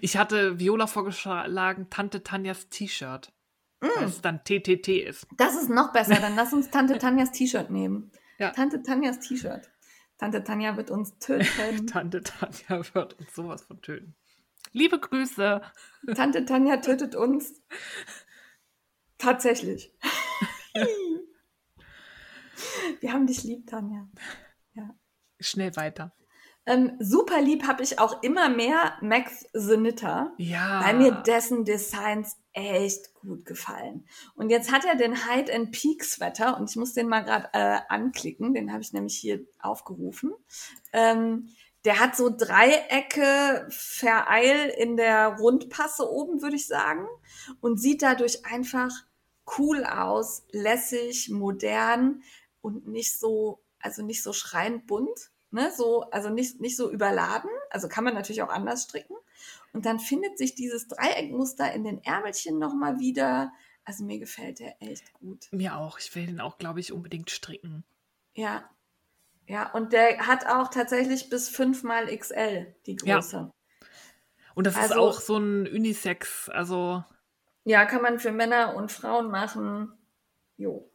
Ich 0.00 0.16
hatte 0.16 0.58
Viola 0.58 0.86
vorgeschlagen, 0.86 1.88
Tante 1.90 2.22
Tanjas 2.22 2.68
T-Shirt. 2.68 3.32
Mm. 3.80 3.86
Weil 3.96 4.04
es 4.04 4.20
dann 4.20 4.42
TTT 4.44 4.88
ist. 4.88 5.26
Das 5.36 5.54
ist 5.54 5.70
noch 5.70 5.92
besser. 5.92 6.16
Dann 6.16 6.34
lass 6.36 6.52
uns 6.52 6.70
Tante 6.70 6.98
Tanjas 6.98 7.32
T-Shirt 7.32 7.70
nehmen. 7.70 8.10
Ja. 8.38 8.50
Tante 8.50 8.82
Tanjas 8.82 9.20
T-Shirt. 9.20 9.70
Tante 10.18 10.42
Tanja 10.42 10.76
wird 10.76 10.90
uns 10.90 11.18
töten. 11.18 11.86
Tante 11.86 12.22
Tanja 12.22 12.82
wird 12.94 13.18
uns 13.18 13.34
sowas 13.34 13.62
von 13.62 13.80
töten. 13.80 14.16
Liebe 14.72 14.98
Grüße. 14.98 15.60
Tante 16.14 16.44
Tanja 16.44 16.78
tötet 16.78 17.14
uns. 17.16 17.60
Tatsächlich. 19.18 19.92
Wir 23.00 23.12
haben 23.12 23.26
dich 23.26 23.42
lieb, 23.44 23.66
Tanja. 23.66 24.08
Schnell 25.40 25.76
weiter. 25.76 26.12
Ähm, 26.66 26.96
super 26.98 27.40
lieb 27.40 27.66
habe 27.66 27.82
ich 27.82 27.98
auch 27.98 28.22
immer 28.22 28.48
mehr 28.50 28.98
Max 29.00 29.46
Knitter, 29.52 30.32
Ja. 30.36 30.84
weil 30.84 30.96
mir 30.98 31.12
dessen 31.12 31.64
Designs 31.64 32.36
echt 32.52 33.14
gut 33.14 33.46
gefallen. 33.46 34.04
Und 34.34 34.50
jetzt 34.50 34.70
hat 34.72 34.84
er 34.84 34.96
den 34.96 35.14
Hide 35.14 35.54
and 35.54 35.70
Peak 35.72 36.04
Sweater 36.04 36.58
und 36.58 36.68
ich 36.68 36.76
muss 36.76 36.92
den 36.92 37.08
mal 37.08 37.20
gerade 37.20 37.48
äh, 37.54 37.78
anklicken, 37.88 38.52
den 38.52 38.70
habe 38.72 38.82
ich 38.82 38.92
nämlich 38.92 39.16
hier 39.16 39.40
aufgerufen. 39.60 40.34
Ähm, 40.92 41.48
der 41.88 42.00
hat 42.00 42.14
so 42.14 42.28
Dreiecke 42.28 43.66
Vereil 43.70 44.68
in 44.76 44.98
der 44.98 45.38
Rundpasse 45.38 46.12
oben, 46.12 46.42
würde 46.42 46.56
ich 46.56 46.66
sagen, 46.66 47.06
und 47.62 47.80
sieht 47.80 48.02
dadurch 48.02 48.44
einfach 48.44 48.90
cool 49.56 49.86
aus, 49.86 50.44
lässig, 50.50 51.30
modern 51.30 52.22
und 52.60 52.86
nicht 52.88 53.18
so, 53.18 53.64
also 53.80 54.02
nicht 54.02 54.22
so 54.22 54.34
schreiend 54.34 54.86
bunt, 54.86 55.30
ne, 55.50 55.72
so, 55.74 56.02
also 56.10 56.28
nicht, 56.28 56.60
nicht 56.60 56.76
so 56.76 56.90
überladen. 56.90 57.48
Also 57.70 57.88
kann 57.88 58.04
man 58.04 58.12
natürlich 58.12 58.42
auch 58.42 58.50
anders 58.50 58.82
stricken. 58.82 59.16
Und 59.72 59.86
dann 59.86 59.98
findet 59.98 60.36
sich 60.36 60.54
dieses 60.54 60.88
Dreieckmuster 60.88 61.72
in 61.72 61.84
den 61.84 62.04
Ärmelchen 62.04 62.58
nochmal 62.58 62.98
wieder. 62.98 63.50
Also 63.86 64.04
mir 64.04 64.18
gefällt 64.18 64.58
der 64.58 64.76
echt 64.82 65.14
gut. 65.14 65.48
Mir 65.52 65.78
auch. 65.78 65.98
Ich 65.98 66.14
will 66.14 66.26
den 66.26 66.42
auch, 66.42 66.58
glaube 66.58 66.80
ich, 66.80 66.92
unbedingt 66.92 67.30
stricken. 67.30 67.82
Ja. 68.34 68.68
Ja, 69.48 69.70
und 69.72 69.92
der 69.92 70.26
hat 70.26 70.46
auch 70.46 70.68
tatsächlich 70.68 71.30
bis 71.30 71.48
5 71.48 71.82
mal 71.82 72.06
XL 72.16 72.74
die 72.86 72.96
Ja. 73.02 73.16
Größe. 73.16 73.50
Und 74.54 74.66
das 74.66 74.74
ist 74.74 74.82
Also- 74.92 75.00
auch 75.00 75.20
so 75.20 75.36
ein 75.38 75.66
Unisex. 75.66 76.48
Also, 76.50 77.02
Ja, 77.64 77.84
kann 77.86 78.02
man 78.02 78.18
für 78.18 78.32
Männer 78.32 78.74
und 78.76 78.90
Frauen 78.92 79.30
machen. 79.30 79.92
Jo. 80.56 80.90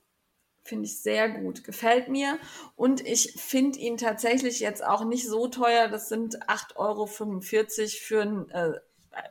Finde 0.64 0.86
ich 0.86 1.02
sehr 1.02 1.30
gut. 1.30 1.64
Gefällt 1.64 2.08
mir. 2.10 2.40
Und 2.76 3.02
ich 3.06 3.34
finde 3.38 3.78
ihn 3.80 3.98
tatsächlich 3.98 4.60
jetzt 4.60 4.84
auch 4.84 5.04
nicht 5.06 5.28
so 5.28 5.48
teuer. 5.50 5.88
Das 5.90 6.08
sind 6.10 6.42
8,45 6.48 6.76
Euro 6.78 7.06
für 7.08 8.22
ein 8.22 8.50
äh, 8.50 8.80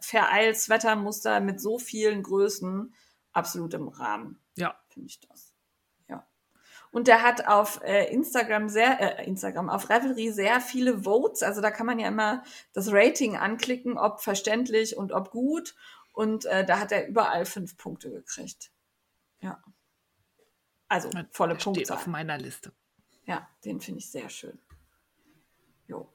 Vereil-Sweatermuster 0.00 1.40
mit 1.40 1.60
so 1.60 1.78
vielen 1.78 2.22
Größen. 2.22 2.94
Absolut 3.32 3.72
im 3.74 3.88
Rahmen, 3.88 4.38
ja. 4.56 4.78
finde 4.88 5.08
ich 5.08 5.20
das. 5.20 5.51
Und 6.92 7.08
der 7.08 7.22
hat 7.22 7.48
auf 7.48 7.80
äh, 7.82 8.12
Instagram 8.12 8.68
sehr, 8.68 9.18
äh, 9.18 9.26
Instagram, 9.26 9.70
auf 9.70 9.88
Revelry 9.88 10.30
sehr 10.30 10.60
viele 10.60 11.04
Votes. 11.04 11.42
Also 11.42 11.62
da 11.62 11.70
kann 11.70 11.86
man 11.86 11.98
ja 11.98 12.08
immer 12.08 12.44
das 12.74 12.92
Rating 12.92 13.36
anklicken, 13.36 13.96
ob 13.96 14.20
verständlich 14.20 14.96
und 14.96 15.12
ob 15.12 15.30
gut. 15.30 15.74
Und 16.12 16.44
äh, 16.44 16.66
da 16.66 16.78
hat 16.78 16.92
er 16.92 17.08
überall 17.08 17.46
fünf 17.46 17.78
Punkte 17.78 18.10
gekriegt. 18.10 18.70
Ja. 19.40 19.62
Also 20.88 21.10
volle 21.30 21.54
Der 21.54 21.60
steht 21.60 21.90
auf 21.90 22.06
meiner 22.06 22.36
Liste. 22.36 22.72
Ja, 23.24 23.48
den 23.64 23.80
finde 23.80 24.00
ich 24.00 24.10
sehr 24.10 24.28
schön. 24.28 24.58
Jo. 25.86 26.12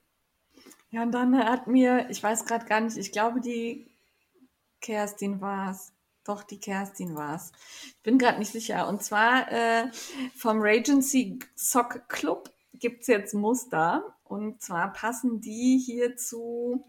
Ja, 0.91 1.01
und 1.01 1.11
dann 1.11 1.35
hat 1.37 1.65
mir, 1.65 2.07
ich 2.11 2.21
weiß 2.21 2.45
gerade 2.45 2.65
gar 2.65 2.81
nicht, 2.81 2.97
ich 2.97 3.11
glaube, 3.11 3.41
die 3.41 3.89
Kerstin 4.79 5.41
war 5.41 5.71
es. 5.71 5.93
Doch, 6.27 6.43
die 6.43 6.59
Kerstin 6.59 7.15
war 7.15 7.35
es. 7.35 7.53
Ich 7.85 8.03
bin 8.03 8.17
gerade 8.17 8.37
nicht 8.37 8.51
sicher. 8.51 8.89
Und 8.89 9.01
zwar 9.01 9.49
äh, 9.49 9.89
vom 10.35 10.59
Regency 10.59 11.39
Sock 11.55 12.09
Club 12.09 12.53
gibt 12.73 13.01
es 13.01 13.07
jetzt 13.07 13.33
Muster. 13.33 14.17
Und 14.25 14.61
zwar 14.61 14.91
passen 14.91 15.39
die 15.39 15.77
hier 15.77 16.17
zu, 16.17 16.85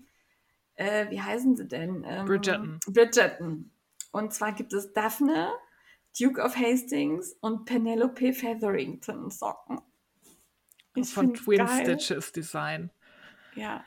äh, 0.75 1.09
wie 1.11 1.23
heißen 1.23 1.57
sie 1.57 1.69
denn? 1.69 2.05
Ähm, 2.05 2.27
Bridgerton. 2.27 2.81
Bridgerton. 2.89 3.71
Und 4.11 4.35
zwar 4.35 4.53
gibt 4.53 4.73
es 4.73 4.93
Daphne, 4.93 5.53
Duke 6.19 6.43
of 6.43 6.57
Hastings 6.57 7.37
und 7.41 7.65
Penelope 7.65 8.33
Featherington 8.33 9.31
Socken. 9.31 9.81
Ich 10.97 11.15
von 11.15 11.33
Twin 11.35 11.65
geil. 11.65 11.85
Stitches 11.85 12.33
Design. 12.33 12.91
Ja, 13.55 13.85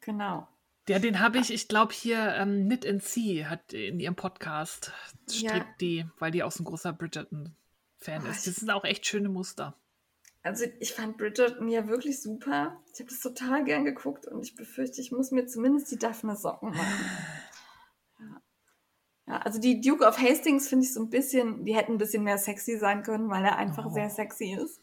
genau. 0.00 0.48
Ja, 0.88 0.98
den 0.98 1.20
habe 1.20 1.38
ich, 1.38 1.52
ich 1.52 1.68
glaube 1.68 1.92
hier 1.92 2.34
ähm, 2.34 2.64
Knit 2.66 2.86
and 2.86 3.02
See 3.02 3.44
hat 3.44 3.72
in 3.72 4.00
ihrem 4.00 4.16
Podcast 4.16 4.92
strickt 5.30 5.52
Ja. 5.52 5.66
die, 5.80 6.06
weil 6.18 6.30
die 6.32 6.42
auch 6.42 6.50
so 6.50 6.62
ein 6.62 6.66
großer 6.66 6.92
Bridgerton-Fan 6.92 8.22
Oh, 8.26 8.30
ist. 8.30 8.46
Das 8.46 8.56
sind 8.56 8.70
auch 8.70 8.84
echt 8.84 9.06
schöne 9.06 9.28
Muster. 9.28 9.76
Also 10.42 10.64
ich 10.80 10.92
fand 10.92 11.18
Bridgerton 11.18 11.68
ja 11.68 11.86
wirklich 11.86 12.20
super. 12.20 12.80
Ich 12.92 12.98
habe 12.98 13.10
das 13.10 13.20
total 13.20 13.64
gern 13.64 13.84
geguckt 13.84 14.26
und 14.26 14.42
ich 14.42 14.56
befürchte, 14.56 15.00
ich 15.00 15.12
muss 15.12 15.30
mir 15.30 15.46
zumindest 15.46 15.92
die 15.92 15.98
Daphne 15.98 16.34
Socken 16.36 16.70
machen. 16.70 16.82
Ja. 19.32 19.38
Also 19.40 19.58
die 19.60 19.80
Duke 19.80 20.06
of 20.06 20.18
Hastings 20.18 20.68
finde 20.68 20.84
ich 20.84 20.92
so 20.92 21.00
ein 21.00 21.10
bisschen, 21.10 21.64
die 21.64 21.74
hätten 21.74 21.92
ein 21.92 21.98
bisschen 21.98 22.24
mehr 22.24 22.38
sexy 22.38 22.78
sein 22.78 23.02
können, 23.02 23.28
weil 23.30 23.44
er 23.44 23.56
einfach 23.56 23.86
Oh. 23.86 23.90
sehr 23.92 24.10
sexy 24.10 24.54
ist. 24.54 24.80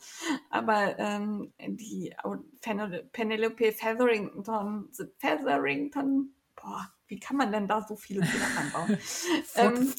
Aber 0.49 0.97
ähm, 0.99 1.53
die 1.67 2.15
Penelope 2.61 3.71
Featherington, 3.73 4.89
Featherington, 5.17 6.33
boah, 6.55 6.91
wie 7.07 7.19
kann 7.19 7.37
man 7.37 7.51
denn 7.51 7.67
da 7.67 7.85
so 7.87 7.95
viele 7.95 8.25
Fehler 8.25 8.47
einbauen? 8.59 8.97
Ähm, 9.55 9.93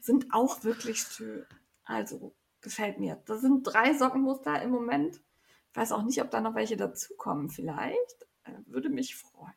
sind 0.00 0.26
auch 0.32 0.64
wirklich 0.64 1.00
schön. 1.00 1.44
Also 1.84 2.34
Gefällt 2.64 2.98
mir. 2.98 3.22
Das 3.26 3.42
sind 3.42 3.62
drei 3.62 3.92
Sockenmuster 3.92 4.62
im 4.62 4.70
Moment. 4.70 5.20
Ich 5.70 5.76
weiß 5.76 5.92
auch 5.92 6.02
nicht, 6.02 6.22
ob 6.22 6.30
da 6.30 6.40
noch 6.40 6.54
welche 6.54 6.78
dazukommen. 6.78 7.50
Vielleicht. 7.50 8.26
Äh, 8.44 8.52
würde 8.64 8.88
mich 8.88 9.16
freuen. 9.16 9.52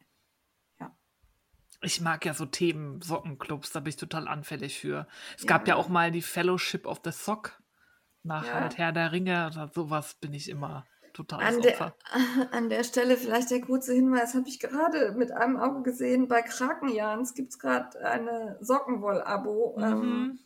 Ich 1.82 2.02
mag 2.02 2.26
ja 2.26 2.34
so 2.34 2.46
Themen, 2.46 3.02
Sockenclubs, 3.02 3.72
da 3.72 3.80
bin 3.80 3.90
ich 3.90 3.98
total 3.98 4.28
anfällig 4.28 4.80
für. 4.80 5.08
Es 5.36 5.44
ja. 5.44 5.48
gab 5.48 5.68
ja 5.68 5.76
auch 5.76 5.90
mal 5.90 6.12
die 6.12 6.24
Fellowship 6.24 6.86
of 6.86 7.02
the 7.04 7.12
Sock 7.12 7.62
nach 8.24 8.46
ja. 8.46 8.54
halt 8.54 8.78
Herr 8.78 8.92
der 8.92 9.12
Ringe 9.12 9.48
oder 9.52 9.70
sowas 9.74 10.16
bin 10.16 10.34
ich 10.34 10.50
immer 10.50 10.86
total 11.14 11.42
an 11.42 11.62
der, 11.62 11.96
an 12.52 12.70
der 12.70 12.84
Stelle 12.84 13.18
vielleicht 13.18 13.52
der 13.52 13.62
kurze 13.62 13.94
Hinweis, 13.94 14.36
habe 14.36 14.48
ich 14.48 14.60
gerade 14.60 15.14
mit 15.14 15.32
einem 15.32 15.58
Auge 15.58 15.84
gesehen, 15.84 16.28
bei 16.28 16.42
Krakenjans 16.42 17.34
gibt 17.34 17.54
es 17.54 17.60
gerade 17.60 18.00
eine 18.06 18.58
Sockenwoll-Abo. 18.62 19.76
Mhm. 19.78 19.84
Ähm, 19.84 20.40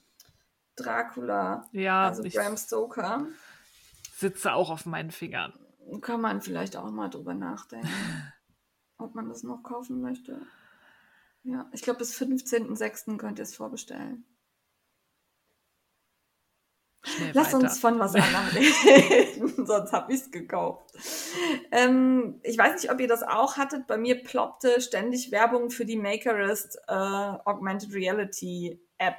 Dracula, 0.77 1.67
ja, 1.73 2.07
also 2.07 2.23
Bram 2.23 2.55
Stoker. 2.55 3.27
Sitze 4.15 4.53
auch 4.53 4.69
auf 4.69 4.85
meinen 4.85 5.11
Fingern. 5.11 5.53
Kann 6.01 6.21
man 6.21 6.41
vielleicht 6.41 6.77
auch 6.77 6.89
mal 6.89 7.09
drüber 7.09 7.33
nachdenken, 7.33 7.89
ob 8.97 9.13
man 9.13 9.27
das 9.27 9.43
noch 9.43 9.63
kaufen 9.63 10.01
möchte. 10.01 10.41
Ja, 11.43 11.69
ich 11.73 11.81
glaube, 11.81 11.99
bis 11.99 12.15
15.06. 12.15 13.18
könnt 13.18 13.39
ihr 13.39 13.43
es 13.43 13.55
vorbestellen. 13.55 14.26
Schnell 17.03 17.31
Lass 17.34 17.47
weiter. 17.53 17.63
uns 17.63 17.80
von 17.80 17.99
was 17.99 18.13
anderem 18.15 18.47
reden, 18.49 19.65
sonst 19.65 19.91
habe 19.91 20.13
ich 20.13 20.22
es 20.22 20.31
gekauft. 20.31 20.93
Ähm, 21.72 22.39
ich 22.43 22.57
weiß 22.57 22.81
nicht, 22.81 22.91
ob 22.91 22.99
ihr 22.99 23.07
das 23.07 23.23
auch 23.23 23.57
hattet. 23.57 23.88
Bei 23.88 23.97
mir 23.97 24.23
ploppte 24.23 24.81
ständig 24.81 25.31
Werbung 25.31 25.72
für 25.72 25.85
die 25.85 25.97
Makerist 25.97 26.77
äh, 26.88 26.93
Augmented 26.93 27.93
Reality 27.93 28.80
App 28.99 29.18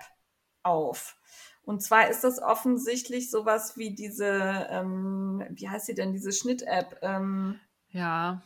auf. 0.63 1.17
Und 1.65 1.83
zwar 1.83 2.09
ist 2.09 2.23
das 2.23 2.41
offensichtlich 2.41 3.31
sowas 3.31 3.77
wie 3.77 3.95
diese, 3.95 4.67
ähm, 4.71 5.45
wie 5.51 5.69
heißt 5.69 5.87
sie 5.87 5.95
denn, 5.95 6.13
diese 6.13 6.33
Schnitt-App? 6.33 6.99
Ähm, 7.03 7.61
ja. 7.91 8.43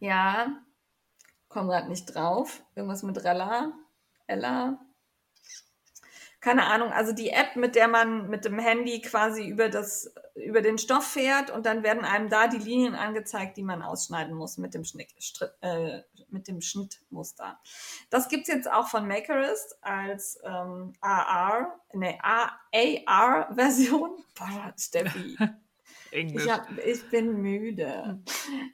Ja, 0.00 0.62
komm 1.52 1.68
gerade 1.68 1.88
nicht 1.88 2.06
drauf. 2.06 2.62
Irgendwas 2.74 3.02
mit 3.02 3.22
Rella, 3.22 3.72
Ella, 4.26 4.78
keine 6.42 6.66
Ahnung, 6.66 6.90
also 6.90 7.12
die 7.12 7.30
App, 7.30 7.54
mit 7.54 7.76
der 7.76 7.86
man 7.86 8.28
mit 8.28 8.44
dem 8.44 8.58
Handy 8.58 9.00
quasi 9.00 9.46
über 9.46 9.68
das, 9.68 10.12
über 10.34 10.60
den 10.60 10.76
Stoff 10.76 11.06
fährt 11.06 11.50
und 11.50 11.66
dann 11.66 11.84
werden 11.84 12.04
einem 12.04 12.28
da 12.30 12.48
die 12.48 12.58
Linien 12.58 12.96
angezeigt, 12.96 13.56
die 13.56 13.62
man 13.62 13.80
ausschneiden 13.80 14.34
muss 14.34 14.58
mit 14.58 14.74
dem, 14.74 14.84
Schnitt, 14.84 15.08
äh, 15.60 16.00
mit 16.30 16.48
dem 16.48 16.60
Schnittmuster. 16.60 17.60
Das 18.10 18.28
gibt's 18.28 18.48
jetzt 18.48 18.68
auch 18.68 18.88
von 18.88 19.06
Makerist 19.06 19.78
als 19.82 20.40
ähm, 20.42 20.94
AR, 21.00 21.78
ne, 21.92 22.18
AR-Version. 22.20 24.10
Boah, 24.34 24.74
Steffi. 24.76 25.38
Englisch. 26.12 26.46
Ich, 26.46 26.84
ich 26.84 27.10
bin 27.10 27.40
müde. 27.40 28.22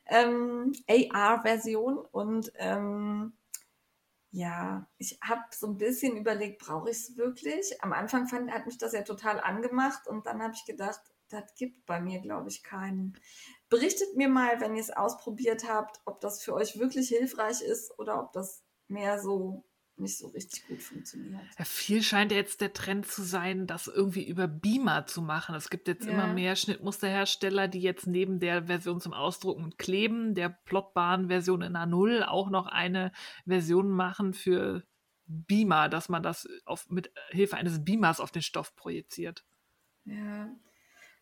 ähm, 0.07 0.73
AR-Version 0.89 1.99
und 1.99 2.53
ähm, 2.57 3.33
ja, 4.31 4.87
ich 4.99 5.19
habe 5.23 5.43
so 5.53 5.69
ein 5.69 5.79
bisschen 5.79 6.17
überlegt, 6.17 6.61
brauche 6.61 6.91
ich 6.91 6.97
es 6.97 7.17
wirklich? 7.17 7.83
Am 7.83 7.93
Anfang 7.93 8.27
fand, 8.27 8.51
hat 8.51 8.67
mich 8.67 8.79
das 8.79 8.93
ja 8.93 9.03
total 9.03 9.41
angemacht 9.41 10.07
und 10.07 10.27
dann 10.27 10.43
habe 10.43 10.53
ich 10.55 10.65
gedacht, 10.67 11.01
das 11.31 11.55
gibt 11.57 11.87
bei 11.87 12.01
mir, 12.01 12.21
glaube 12.21 12.49
ich, 12.49 12.63
keinen. 12.63 13.19
Berichtet 13.69 14.17
mir 14.17 14.29
mal, 14.29 14.61
wenn 14.61 14.75
ihr 14.75 14.81
es 14.81 14.91
ausprobiert 14.91 15.69
habt, 15.69 16.01
ob 16.05 16.21
das 16.21 16.43
für 16.43 16.55
euch 16.55 16.79
wirklich 16.79 17.09
hilfreich 17.09 17.63
ist 17.63 17.99
oder 17.99 18.23
ob 18.23 18.33
das 18.33 18.63
mehr 18.89 19.21
so 19.21 19.65
nicht 20.01 20.19
so 20.19 20.29
richtig 20.29 20.67
gut 20.67 20.83
funktioniert. 20.83 21.41
Ja, 21.59 21.65
viel 21.65 22.03
scheint 22.03 22.33
jetzt 22.33 22.61
der 22.61 22.73
Trend 22.73 23.07
zu 23.07 23.23
sein, 23.23 23.67
das 23.67 23.87
irgendwie 23.87 24.27
über 24.27 24.49
Beamer 24.49 25.07
zu 25.07 25.23
machen. 25.23 25.55
Es 25.55 25.71
gibt 25.71 25.89
jetzt 25.89 26.07
ja. 26.07 26.13
immer 26.13 26.33
mehr 26.33 26.57
Schnittmusterhersteller, 26.57 27.69
die 27.69 27.81
jetzt 27.81 28.07
neben 28.07 28.41
der 28.41 28.65
Version 28.67 29.01
zum 29.01 29.13
Ausdrucken 29.13 29.65
und 29.65 29.79
Kleben, 29.79 30.35
der 30.35 30.49
plottbaren 30.49 31.29
Version 31.29 31.63
in 31.63 31.77
A0, 31.77 32.23
auch 32.23 32.51
noch 32.51 32.67
eine 32.67 33.13
Version 33.47 33.91
machen 33.91 34.35
für 34.35 34.83
Beamer, 35.27 35.89
dass 35.89 36.09
man 36.09 36.23
das 36.23 36.49
auf, 36.65 36.89
mit 36.89 37.13
Hilfe 37.31 37.57
eines 37.57 37.85
Beamers 37.85 38.21
auf 38.21 38.31
den 38.31 38.43
Stoff 38.43 38.75
projiziert. 38.77 39.45
Ja, 40.05 40.51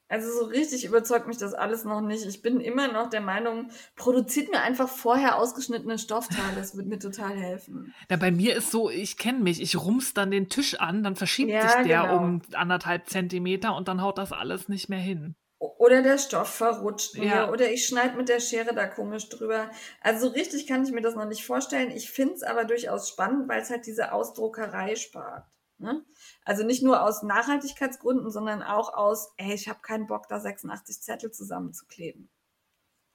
also 0.08 0.30
so 0.30 0.44
richtig 0.46 0.84
überzeugt 0.84 1.26
mich 1.26 1.38
das 1.38 1.52
alles 1.52 1.84
noch 1.84 2.00
nicht. 2.00 2.24
Ich 2.26 2.40
bin 2.42 2.60
immer 2.60 2.92
noch 2.92 3.10
der 3.10 3.20
Meinung, 3.20 3.70
produziert 3.96 4.50
mir 4.50 4.60
einfach 4.60 4.88
vorher 4.88 5.36
ausgeschnittene 5.36 5.98
Stoffteile. 5.98 6.54
Das 6.56 6.76
wird 6.76 6.86
mir 6.86 6.98
total 6.98 7.34
helfen. 7.34 7.92
Ja, 8.08 8.16
bei 8.16 8.30
mir 8.30 8.56
ist 8.56 8.70
so, 8.70 8.88
ich 8.88 9.16
kenne 9.18 9.40
mich, 9.40 9.60
ich 9.60 9.76
rums 9.76 10.14
dann 10.14 10.30
den 10.30 10.48
Tisch 10.48 10.78
an, 10.78 11.02
dann 11.02 11.16
verschiebt 11.16 11.50
ja, 11.50 11.62
sich 11.62 11.86
der 11.86 12.02
genau. 12.02 12.18
um 12.18 12.42
anderthalb 12.52 13.08
Zentimeter 13.08 13.74
und 13.74 13.88
dann 13.88 14.00
haut 14.00 14.18
das 14.18 14.32
alles 14.32 14.68
nicht 14.68 14.88
mehr 14.88 15.00
hin. 15.00 15.34
Oder 15.58 16.02
der 16.02 16.18
Stoff 16.18 16.48
verrutscht 16.48 17.16
mir 17.16 17.48
oder 17.50 17.70
ich 17.70 17.86
schneide 17.86 18.16
mit 18.16 18.28
der 18.28 18.40
Schere 18.40 18.74
da 18.74 18.86
komisch 18.86 19.28
drüber. 19.28 19.70
Also 20.02 20.28
so 20.28 20.32
richtig 20.34 20.66
kann 20.66 20.84
ich 20.84 20.92
mir 20.92 21.00
das 21.00 21.14
noch 21.14 21.26
nicht 21.26 21.46
vorstellen. 21.46 21.90
Ich 21.90 22.10
finde 22.10 22.34
es 22.34 22.42
aber 22.42 22.64
durchaus 22.64 23.08
spannend, 23.08 23.48
weil 23.48 23.62
es 23.62 23.70
halt 23.70 23.86
diese 23.86 24.12
Ausdruckerei 24.12 24.96
spart. 24.96 25.46
Ne? 25.78 26.04
Also 26.46 26.64
nicht 26.64 26.80
nur 26.84 27.02
aus 27.02 27.24
Nachhaltigkeitsgründen, 27.24 28.30
sondern 28.30 28.62
auch 28.62 28.94
aus, 28.94 29.32
ey, 29.36 29.52
ich 29.52 29.68
habe 29.68 29.80
keinen 29.80 30.06
Bock, 30.06 30.28
da 30.28 30.38
86 30.38 31.02
Zettel 31.02 31.32
zusammenzukleben. 31.32 32.30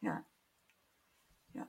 Ja. 0.02 0.26
Ja. 1.54 1.66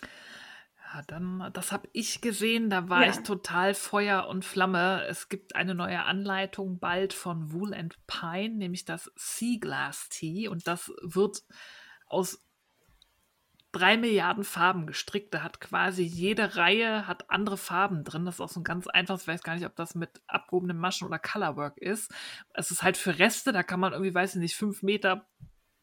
Ja, 0.00 1.02
dann, 1.08 1.50
das 1.54 1.72
habe 1.72 1.88
ich 1.92 2.20
gesehen, 2.20 2.70
da 2.70 2.88
war 2.88 3.04
ja. 3.04 3.10
ich 3.10 3.16
total 3.24 3.74
Feuer 3.74 4.28
und 4.28 4.44
Flamme. 4.44 5.04
Es 5.08 5.28
gibt 5.28 5.56
eine 5.56 5.74
neue 5.74 6.04
Anleitung 6.04 6.78
bald 6.78 7.14
von 7.14 7.52
Wool 7.52 7.74
and 7.74 7.98
Pine, 8.06 8.54
nämlich 8.54 8.84
das 8.84 9.10
Sea 9.16 9.58
Glass 9.58 10.08
Tea. 10.08 10.46
Und 10.46 10.68
das 10.68 10.92
wird 11.02 11.42
aus 12.06 12.46
drei 13.72 13.96
Milliarden 13.96 14.44
Farben 14.44 14.86
gestrickt. 14.86 15.34
Da 15.34 15.42
hat 15.42 15.60
quasi 15.60 16.02
jede 16.02 16.56
Reihe 16.56 17.06
hat 17.06 17.30
andere 17.30 17.56
Farben 17.56 18.04
drin. 18.04 18.24
Das 18.26 18.36
ist 18.36 18.40
auch 18.40 18.48
so 18.48 18.60
ein 18.60 18.64
ganz 18.64 18.86
einfaches, 18.86 19.22
ich 19.22 19.28
weiß 19.28 19.42
gar 19.42 19.54
nicht, 19.54 19.66
ob 19.66 19.74
das 19.74 19.94
mit 19.94 20.22
abgehobenen 20.26 20.78
Maschen 20.78 21.08
oder 21.08 21.18
Colorwork 21.18 21.78
ist. 21.78 22.12
Es 22.54 22.70
ist 22.70 22.82
halt 22.82 22.96
für 22.96 23.18
Reste, 23.18 23.52
da 23.52 23.62
kann 23.62 23.80
man 23.80 23.92
irgendwie, 23.92 24.14
weiß 24.14 24.34
ich 24.34 24.40
nicht, 24.40 24.54
fünf 24.54 24.82
Meter 24.82 25.26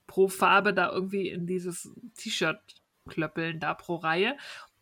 pro 0.08 0.28
Farbe 0.28 0.74
da 0.74 0.92
irgendwie 0.92 1.30
in 1.30 1.46
dieses 1.48 1.90
T-Shirt 2.16 2.60
klöppeln, 3.08 3.60
da 3.60 3.74
pro 3.74 3.96
Reihe. 3.96 4.38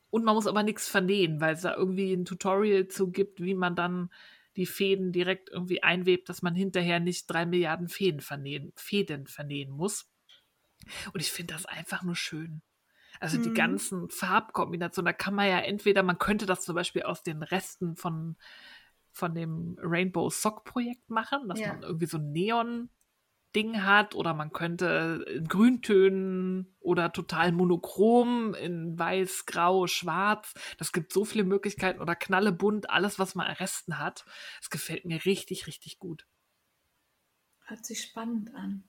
Und 0.10 0.24
man 0.24 0.36
muss 0.36 0.48
aber 0.48 0.64
nichts 0.64 0.88
vernähen, 0.88 1.42
weil 1.42 1.54
es 1.56 1.62
da 1.62 1.76
irgendwie 1.76 2.14
ein 2.14 2.26
Tutorial 2.26 2.88
zu 2.88 3.12
gibt, 3.12 3.42
wie 3.42 3.54
man 3.54 3.76
dann 3.76 4.10
die 4.56 4.66
Fäden 4.66 5.12
direkt 5.12 5.50
irgendwie 5.50 5.84
einwebt, 5.84 6.30
dass 6.30 6.42
man 6.42 6.56
hinterher 6.56 7.00
nicht 7.00 7.28
drei 7.28 7.46
Milliarden 7.46 7.90
Fäden 7.90 8.22
vernähen, 8.22 8.74
Fäden 8.76 9.28
vernähen 9.28 9.70
muss. 9.70 10.10
Und 11.14 11.20
ich 11.20 11.32
finde 11.32 11.54
das 11.54 11.66
einfach 11.66 12.04
nur 12.04 12.16
schön. 12.16 12.62
Also 13.20 13.38
mhm. 13.38 13.44
die 13.44 13.54
ganzen 13.54 14.10
Farbkombinationen, 14.10 15.06
da 15.06 15.14
kann 15.14 15.36
man 15.36 15.48
ja 15.48 15.60
entweder, 15.60 16.04
man 16.04 16.20
könnte 16.20 16.46
das 16.46 16.62
zum 16.62 16.76
Beispiel 16.76 17.04
aus 17.04 17.24
den 17.24 17.44
Resten 17.44 17.96
von, 17.96 18.38
von 19.12 19.34
dem 19.34 19.78
Rainbow 19.82 20.30
Sock 20.30 20.64
Projekt 20.66 21.10
machen, 21.10 21.48
dass 21.48 21.60
ja. 21.60 21.74
man 21.74 21.84
irgendwie 21.84 22.06
so 22.06 22.18
ein 22.18 22.32
Neon 22.32 22.90
Ding 23.56 23.84
hat 23.84 24.14
oder 24.14 24.34
man 24.34 24.52
könnte 24.52 25.26
in 25.34 25.48
Grüntönen 25.48 26.76
oder 26.80 27.12
total 27.12 27.52
monochrom 27.52 28.54
in 28.54 29.00
weiß, 29.00 29.46
grau, 29.46 29.88
schwarz. 29.88 30.54
Das 30.78 30.92
gibt 30.92 31.12
so 31.12 31.26
viele 31.26 31.44
Möglichkeiten 31.44 32.00
oder 32.02 32.16
knallebunt, 32.16 32.90
alles 32.90 33.18
was 33.20 33.36
man 33.36 33.48
Resten 33.48 33.98
hat. 33.98 34.26
Es 34.62 34.70
gefällt 34.70 35.06
mir 35.06 35.26
richtig, 35.26 35.66
richtig 35.66 35.98
gut. 35.98 36.28
Hört 37.66 37.86
sich 37.86 38.04
spannend 38.04 38.54
an. 38.54 38.84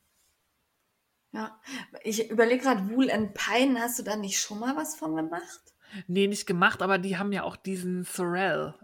Ja, 1.32 1.60
ich 2.02 2.30
überlege 2.30 2.62
gerade, 2.62 2.88
Wool 2.90 3.10
and 3.10 3.34
Pine, 3.34 3.80
hast 3.80 3.98
du 3.98 4.02
da 4.02 4.16
nicht 4.16 4.40
schon 4.40 4.58
mal 4.58 4.76
was 4.76 4.96
von 4.96 5.14
gemacht? 5.14 5.60
Nee, 6.06 6.26
nicht 6.26 6.46
gemacht, 6.46 6.82
aber 6.82 6.98
die 6.98 7.18
haben 7.18 7.32
ja 7.32 7.42
auch 7.42 7.56
diesen 7.56 8.04
Sorel. 8.04 8.74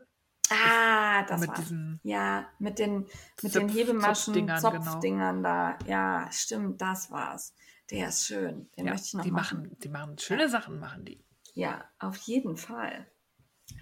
Ah, 0.50 1.22
das 1.24 1.40
mit 1.40 1.56
diesen 1.56 2.00
Ja, 2.02 2.46
mit 2.58 2.78
den, 2.78 3.06
mit 3.42 3.52
Zipf, 3.52 3.54
den 3.54 3.68
Hebemaschen, 3.68 4.14
Zopfdingern, 4.34 4.62
genau. 4.62 4.82
Zopfdingern 4.82 5.36
genau. 5.36 5.48
da. 5.48 5.78
Ja, 5.86 6.28
stimmt, 6.30 6.80
das 6.80 7.10
war's. 7.10 7.54
Der 7.90 8.08
ist 8.08 8.26
schön. 8.26 8.68
Den 8.76 8.86
ja, 8.86 8.92
möchte 8.92 9.06
ich 9.06 9.14
noch 9.14 9.24
die 9.24 9.30
machen. 9.30 9.62
machen. 9.62 9.76
Die 9.82 9.88
machen 9.88 10.18
schöne 10.18 10.42
ja. 10.42 10.48
Sachen, 10.48 10.78
machen 10.78 11.04
die. 11.04 11.24
Ja, 11.54 11.84
auf 11.98 12.16
jeden 12.18 12.56
Fall. 12.56 13.06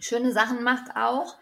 Schöne 0.01 0.33
Sachen 0.33 0.63
macht 0.63 0.97
auch. 0.97 1.37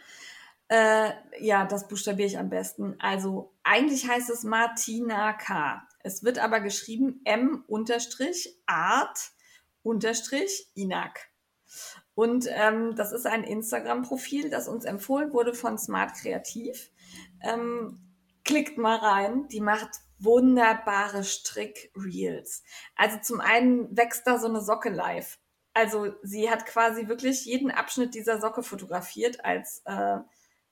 Äh, 0.68 1.10
ja, 1.40 1.66
das 1.66 1.88
buchstabiere 1.88 2.28
ich 2.28 2.38
am 2.38 2.48
besten. 2.48 2.94
Also 3.00 3.54
eigentlich 3.62 4.08
heißt 4.08 4.30
es 4.30 4.44
Martina 4.44 5.32
K. 5.32 5.86
Es 6.02 6.22
wird 6.22 6.38
aber 6.38 6.60
geschrieben 6.60 7.20
m-art-inak. 7.24 7.60
Und 12.14 12.48
ähm, 12.50 12.96
das 12.96 13.12
ist 13.12 13.26
ein 13.26 13.44
Instagram-Profil, 13.44 14.50
das 14.50 14.68
uns 14.68 14.84
empfohlen 14.84 15.32
wurde 15.32 15.54
von 15.54 15.78
Smart 15.78 16.14
Kreativ. 16.14 16.90
Ähm, 17.42 17.98
klickt 18.44 18.78
mal 18.78 18.96
rein, 18.96 19.46
die 19.48 19.60
macht 19.60 19.90
wunderbare 20.18 21.24
Strick-Reels. 21.24 22.62
Also 22.94 23.18
zum 23.22 23.40
einen 23.40 23.96
wächst 23.96 24.26
da 24.26 24.38
so 24.38 24.48
eine 24.48 24.60
Socke 24.60 24.90
live. 24.90 25.38
Also 25.72 26.12
sie 26.22 26.50
hat 26.50 26.66
quasi 26.66 27.08
wirklich 27.08 27.44
jeden 27.44 27.70
Abschnitt 27.70 28.14
dieser 28.14 28.40
Socke 28.40 28.62
fotografiert 28.62 29.44
als 29.44 29.82
äh, 29.84 30.18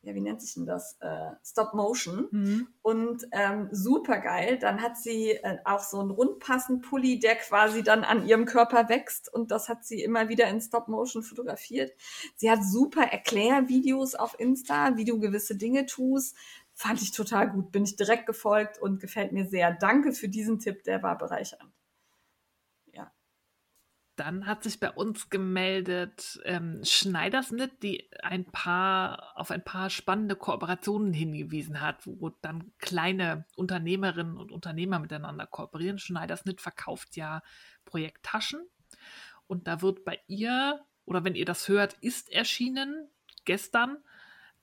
ja, 0.02 0.14
wie 0.14 0.20
nennt 0.20 0.40
sich 0.40 0.54
denn 0.54 0.64
das? 0.64 0.96
Äh, 1.00 1.30
Stop 1.44 1.74
Motion. 1.74 2.28
Mhm. 2.30 2.68
Und 2.82 3.26
ähm, 3.32 3.68
super 3.72 4.20
geil. 4.20 4.58
Dann 4.58 4.80
hat 4.80 4.96
sie 4.96 5.32
äh, 5.32 5.58
auch 5.64 5.80
so 5.80 5.98
einen 5.98 6.10
rundpassen 6.10 6.80
Pulli, 6.80 7.18
der 7.18 7.34
quasi 7.36 7.82
dann 7.82 8.04
an 8.04 8.26
ihrem 8.26 8.44
Körper 8.44 8.88
wächst. 8.88 9.32
Und 9.32 9.50
das 9.50 9.68
hat 9.68 9.84
sie 9.84 10.02
immer 10.02 10.28
wieder 10.28 10.48
in 10.48 10.60
Stop 10.60 10.88
Motion 10.88 11.22
fotografiert. 11.22 11.92
Sie 12.36 12.50
hat 12.50 12.62
super 12.64 13.02
Erklärvideos 13.02 14.14
auf 14.14 14.38
Insta, 14.38 14.96
wie 14.96 15.04
du 15.04 15.18
gewisse 15.18 15.56
Dinge 15.56 15.86
tust. 15.86 16.36
Fand 16.74 17.02
ich 17.02 17.10
total 17.10 17.50
gut. 17.50 17.72
Bin 17.72 17.82
ich 17.82 17.96
direkt 17.96 18.26
gefolgt 18.26 18.78
und 18.78 19.00
gefällt 19.00 19.32
mir 19.32 19.46
sehr. 19.46 19.72
Danke 19.72 20.12
für 20.12 20.28
diesen 20.28 20.60
Tipp, 20.60 20.84
der 20.84 21.02
war 21.02 21.18
bereichernd. 21.18 21.72
Dann 24.18 24.46
hat 24.46 24.64
sich 24.64 24.80
bei 24.80 24.90
uns 24.90 25.30
gemeldet 25.30 26.40
ähm, 26.44 26.80
Schneidersnit, 26.82 27.84
die 27.84 28.10
ein 28.20 28.44
paar 28.44 29.32
auf 29.36 29.52
ein 29.52 29.62
paar 29.62 29.90
spannende 29.90 30.34
Kooperationen 30.34 31.12
hingewiesen 31.12 31.80
hat, 31.80 32.04
wo 32.04 32.30
dann 32.30 32.72
kleine 32.78 33.44
Unternehmerinnen 33.54 34.36
und 34.36 34.50
Unternehmer 34.50 34.98
miteinander 34.98 35.46
kooperieren. 35.46 36.00
Schneidersnit 36.00 36.60
verkauft 36.60 37.16
ja 37.16 37.42
Projekttaschen 37.84 38.60
und 39.46 39.68
da 39.68 39.82
wird 39.82 40.04
bei 40.04 40.18
ihr 40.26 40.84
oder 41.04 41.22
wenn 41.22 41.36
ihr 41.36 41.46
das 41.46 41.68
hört, 41.68 41.92
ist 42.00 42.32
erschienen 42.32 43.08
gestern 43.44 43.98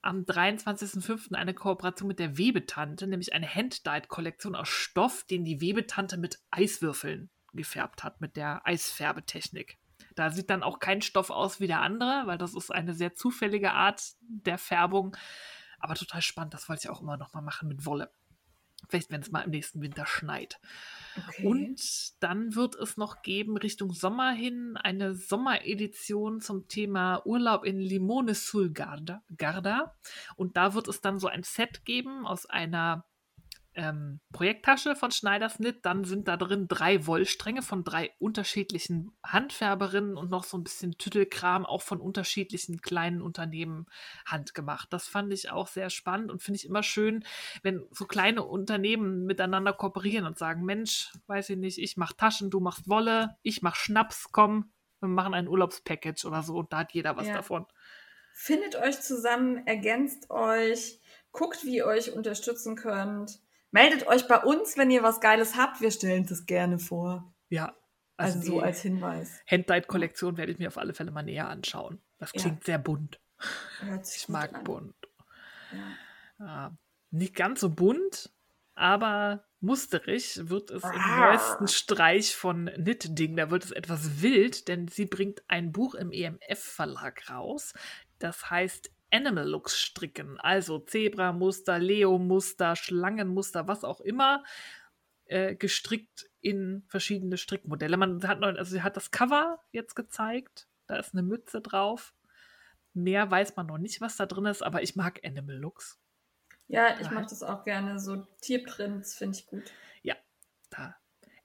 am 0.01 0.23
23.05. 0.23 1.33
eine 1.33 1.53
Kooperation 1.53 2.09
mit 2.09 2.19
der 2.19 2.37
Webetante, 2.37 3.07
nämlich 3.07 3.33
eine 3.33 3.47
Hand-Dyed-Kollektion 3.47 4.53
aus 4.53 4.67
Stoff, 4.67 5.23
den 5.23 5.45
die 5.45 5.61
Webetante 5.61 6.17
mit 6.17 6.39
Eiswürfeln 6.51 7.29
gefärbt 7.55 8.03
hat 8.03 8.21
mit 8.21 8.35
der 8.35 8.65
Eisfärbetechnik. 8.65 9.77
Da 10.15 10.29
sieht 10.29 10.49
dann 10.49 10.63
auch 10.63 10.79
kein 10.79 11.01
Stoff 11.01 11.29
aus 11.29 11.59
wie 11.59 11.67
der 11.67 11.81
andere, 11.81 12.23
weil 12.25 12.37
das 12.37 12.55
ist 12.55 12.71
eine 12.71 12.93
sehr 12.93 13.15
zufällige 13.15 13.71
Art 13.71 14.01
der 14.21 14.57
Färbung. 14.57 15.15
Aber 15.79 15.95
total 15.95 16.21
spannend, 16.21 16.53
das 16.53 16.69
wollte 16.69 16.83
ich 16.85 16.89
auch 16.89 17.01
immer 17.01 17.17
noch 17.17 17.33
mal 17.33 17.41
machen 17.41 17.67
mit 17.67 17.85
Wolle. 17.85 18.11
Vielleicht, 18.89 19.09
wenn 19.11 19.21
es 19.21 19.31
mal 19.31 19.41
im 19.41 19.51
nächsten 19.51 19.81
Winter 19.81 20.05
schneit. 20.05 20.59
Okay. 21.17 21.45
Und 21.45 22.21
dann 22.21 22.55
wird 22.55 22.75
es 22.75 22.97
noch 22.97 23.21
geben, 23.23 23.57
Richtung 23.57 23.93
Sommer 23.93 24.31
hin, 24.31 24.77
eine 24.77 25.15
Sommeredition 25.15 26.39
zum 26.39 26.67
Thema 26.67 27.25
Urlaub 27.25 27.65
in 27.65 27.79
Limone 27.79 28.35
sul 28.35 28.71
Garda. 28.71 29.23
Garda. 29.37 29.95
Und 30.35 30.57
da 30.57 30.73
wird 30.73 30.87
es 30.87 31.01
dann 31.01 31.19
so 31.19 31.27
ein 31.27 31.43
Set 31.43 31.85
geben 31.85 32.27
aus 32.27 32.45
einer 32.45 33.05
ähm, 33.75 34.19
Projekttasche 34.31 34.95
von 34.95 35.11
Schneidersnit. 35.11 35.85
Dann 35.85 36.03
sind 36.03 36.27
da 36.27 36.37
drin 36.37 36.67
drei 36.67 37.05
Wollstränge 37.05 37.61
von 37.61 37.83
drei 37.83 38.11
unterschiedlichen 38.19 39.11
Handfärberinnen 39.25 40.17
und 40.17 40.29
noch 40.29 40.43
so 40.43 40.57
ein 40.57 40.63
bisschen 40.63 40.97
Tüttelkram, 40.97 41.65
auch 41.65 41.81
von 41.81 41.99
unterschiedlichen 42.01 42.81
kleinen 42.81 43.21
Unternehmen 43.21 43.85
handgemacht. 44.25 44.91
Das 44.91 45.07
fand 45.07 45.31
ich 45.33 45.51
auch 45.51 45.67
sehr 45.67 45.89
spannend 45.89 46.31
und 46.31 46.41
finde 46.41 46.57
ich 46.57 46.65
immer 46.65 46.83
schön, 46.83 47.25
wenn 47.63 47.85
so 47.91 48.05
kleine 48.05 48.43
Unternehmen 48.43 49.25
miteinander 49.25 49.73
kooperieren 49.73 50.25
und 50.25 50.37
sagen, 50.37 50.63
Mensch, 50.63 51.13
weiß 51.27 51.49
ich 51.51 51.57
nicht, 51.57 51.77
ich 51.77 51.97
mache 51.97 52.15
Taschen, 52.17 52.49
du 52.49 52.59
machst 52.59 52.89
Wolle, 52.89 53.37
ich 53.43 53.61
mache 53.61 53.77
Schnaps, 53.77 54.31
komm, 54.31 54.71
wir 54.99 55.09
machen 55.09 55.33
ein 55.33 55.47
Urlaubspackage 55.47 56.25
oder 56.25 56.43
so 56.43 56.57
und 56.57 56.73
da 56.73 56.79
hat 56.79 56.93
jeder 56.93 57.17
was 57.17 57.27
ja. 57.27 57.33
davon. 57.33 57.65
Findet 58.33 58.75
euch 58.75 58.99
zusammen, 58.99 59.65
ergänzt 59.65 60.29
euch, 60.29 60.99
guckt, 61.31 61.63
wie 61.63 61.77
ihr 61.77 61.85
euch 61.85 62.11
unterstützen 62.11 62.75
könnt. 62.75 63.39
Meldet 63.75 64.07
euch 64.07 64.25
bei 64.29 64.37
uns, 64.37 64.77
wenn 64.77 64.89
ihr 64.89 65.03
was 65.03 65.19
Geiles 65.19 65.57
habt. 65.57 65.81
Wir 65.81 65.91
stellen 65.91 66.25
das 66.25 66.45
gerne 66.45 66.79
vor. 66.79 67.35
Ja. 67.49 67.75
Also, 68.15 68.39
also 68.39 68.51
so 68.53 68.59
als 68.61 68.81
Hinweis. 68.81 69.41
Handlight-Kollektion 69.47 70.37
werde 70.37 70.53
ich 70.53 70.59
mir 70.59 70.69
auf 70.69 70.77
alle 70.77 70.93
Fälle 70.93 71.11
mal 71.11 71.23
näher 71.23 71.49
anschauen. 71.49 72.01
Das 72.17 72.31
klingt 72.31 72.59
ja. 72.59 72.65
sehr 72.67 72.79
bunt. 72.79 73.19
ich 74.15 74.29
mag 74.29 74.55
an. 74.55 74.63
bunt. 74.63 74.95
Ja. 75.73 76.45
Ja. 76.45 76.77
Nicht 77.11 77.35
ganz 77.35 77.59
so 77.59 77.69
bunt, 77.69 78.31
aber 78.75 79.43
musterig 79.59 80.49
wird 80.49 80.71
es 80.71 80.85
ah. 80.85 80.93
im 80.93 81.19
neuesten 81.19 81.67
Streich 81.67 82.33
von 82.33 82.71
Knitding. 82.75 83.35
Da 83.35 83.51
wird 83.51 83.65
es 83.65 83.71
etwas 83.71 84.21
wild, 84.21 84.69
denn 84.69 84.87
sie 84.87 85.05
bringt 85.05 85.43
ein 85.49 85.73
Buch 85.73 85.95
im 85.95 86.13
EMF-Verlag 86.13 87.29
raus. 87.29 87.73
Das 88.19 88.49
heißt 88.49 88.94
Animal 89.11 89.47
Looks 89.47 89.79
stricken. 89.79 90.39
Also 90.39 90.79
Zebra-Muster, 90.79 91.79
Leo-Muster, 91.79 92.75
Schlangenmuster, 92.75 93.67
was 93.67 93.83
auch 93.83 94.01
immer, 94.01 94.43
äh, 95.25 95.55
gestrickt 95.55 96.29
in 96.41 96.83
verschiedene 96.87 97.37
Strickmodelle. 97.37 97.97
Man 97.97 98.27
hat 98.27 98.39
noch, 98.39 98.49
also 98.49 98.71
sie 98.71 98.83
hat 98.83 98.97
das 98.97 99.11
Cover 99.11 99.59
jetzt 99.71 99.95
gezeigt. 99.95 100.67
Da 100.87 100.97
ist 100.97 101.13
eine 101.13 101.23
Mütze 101.23 101.61
drauf. 101.61 102.13
Mehr 102.93 103.29
weiß 103.29 103.55
man 103.55 103.67
noch 103.67 103.77
nicht, 103.77 104.01
was 104.01 104.17
da 104.17 104.25
drin 104.25 104.45
ist, 104.45 104.61
aber 104.61 104.83
ich 104.83 104.95
mag 104.95 105.19
Animal 105.25 105.57
Looks. 105.57 105.99
Ja, 106.67 106.99
ich 106.99 107.11
mag 107.11 107.27
das 107.27 107.43
auch 107.43 107.63
gerne. 107.63 107.99
So 107.99 108.25
Tierprints 108.41 109.15
finde 109.15 109.37
ich 109.37 109.45
gut. 109.45 109.71
Ja, 110.01 110.15
da 110.69 110.95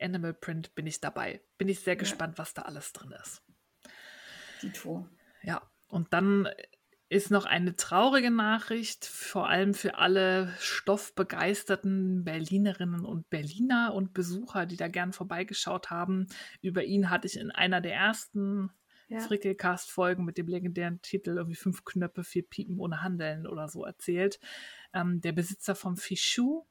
Animal 0.01 0.35
Print 0.35 0.75
bin 0.75 0.87
ich 0.87 1.01
dabei. 1.01 1.43
Bin 1.59 1.69
ich 1.69 1.81
sehr 1.81 1.95
ja. 1.95 2.01
gespannt, 2.01 2.39
was 2.39 2.55
da 2.55 2.63
alles 2.63 2.93
drin 2.93 3.13
ist. 3.13 3.43
Dito. 4.63 5.09
Ja, 5.43 5.63
und 5.89 6.13
dann 6.13 6.49
ist 7.11 7.33
noch 7.33 7.45
eine 7.45 7.75
traurige 7.75 8.31
Nachricht, 8.31 9.05
vor 9.05 9.49
allem 9.49 9.75
für 9.75 9.99
alle 9.99 10.55
stoffbegeisterten 10.61 12.23
Berlinerinnen 12.23 13.05
und 13.05 13.29
Berliner 13.31 13.93
und 13.95 14.15
Besucher, 14.15 14.65
die 14.65 14.77
da 14.77 14.87
gern 14.87 15.13
vorbeigeschaut 15.13 15.91
haben. 15.91 16.29
Über 16.63 16.85
ihn 16.85 17.11
hatte 17.11 17.27
ich 17.27 17.37
in 17.37 17.51
einer 17.51 17.81
der 17.81 17.95
ersten 17.95 18.71
ja. 19.09 19.19
Frickelcast-Folgen 19.19 20.25
mit 20.25 20.39
dem 20.39 20.47
legendären 20.47 21.03
Titel 21.03 21.31
irgendwie 21.31 21.57
fünf 21.57 21.85
Knöpfe, 21.85 22.23
vier 22.23 22.45
Piepen 22.45 22.79
ohne 22.79 23.03
Handeln 23.03 23.49
oder 23.49 23.67
so 23.69 23.85
erzählt. 23.85 24.39
Ähm, 24.95 25.21
der 25.21 25.33
Besitzer 25.33 25.75
vom 25.75 25.97
Fichu, 25.97 26.63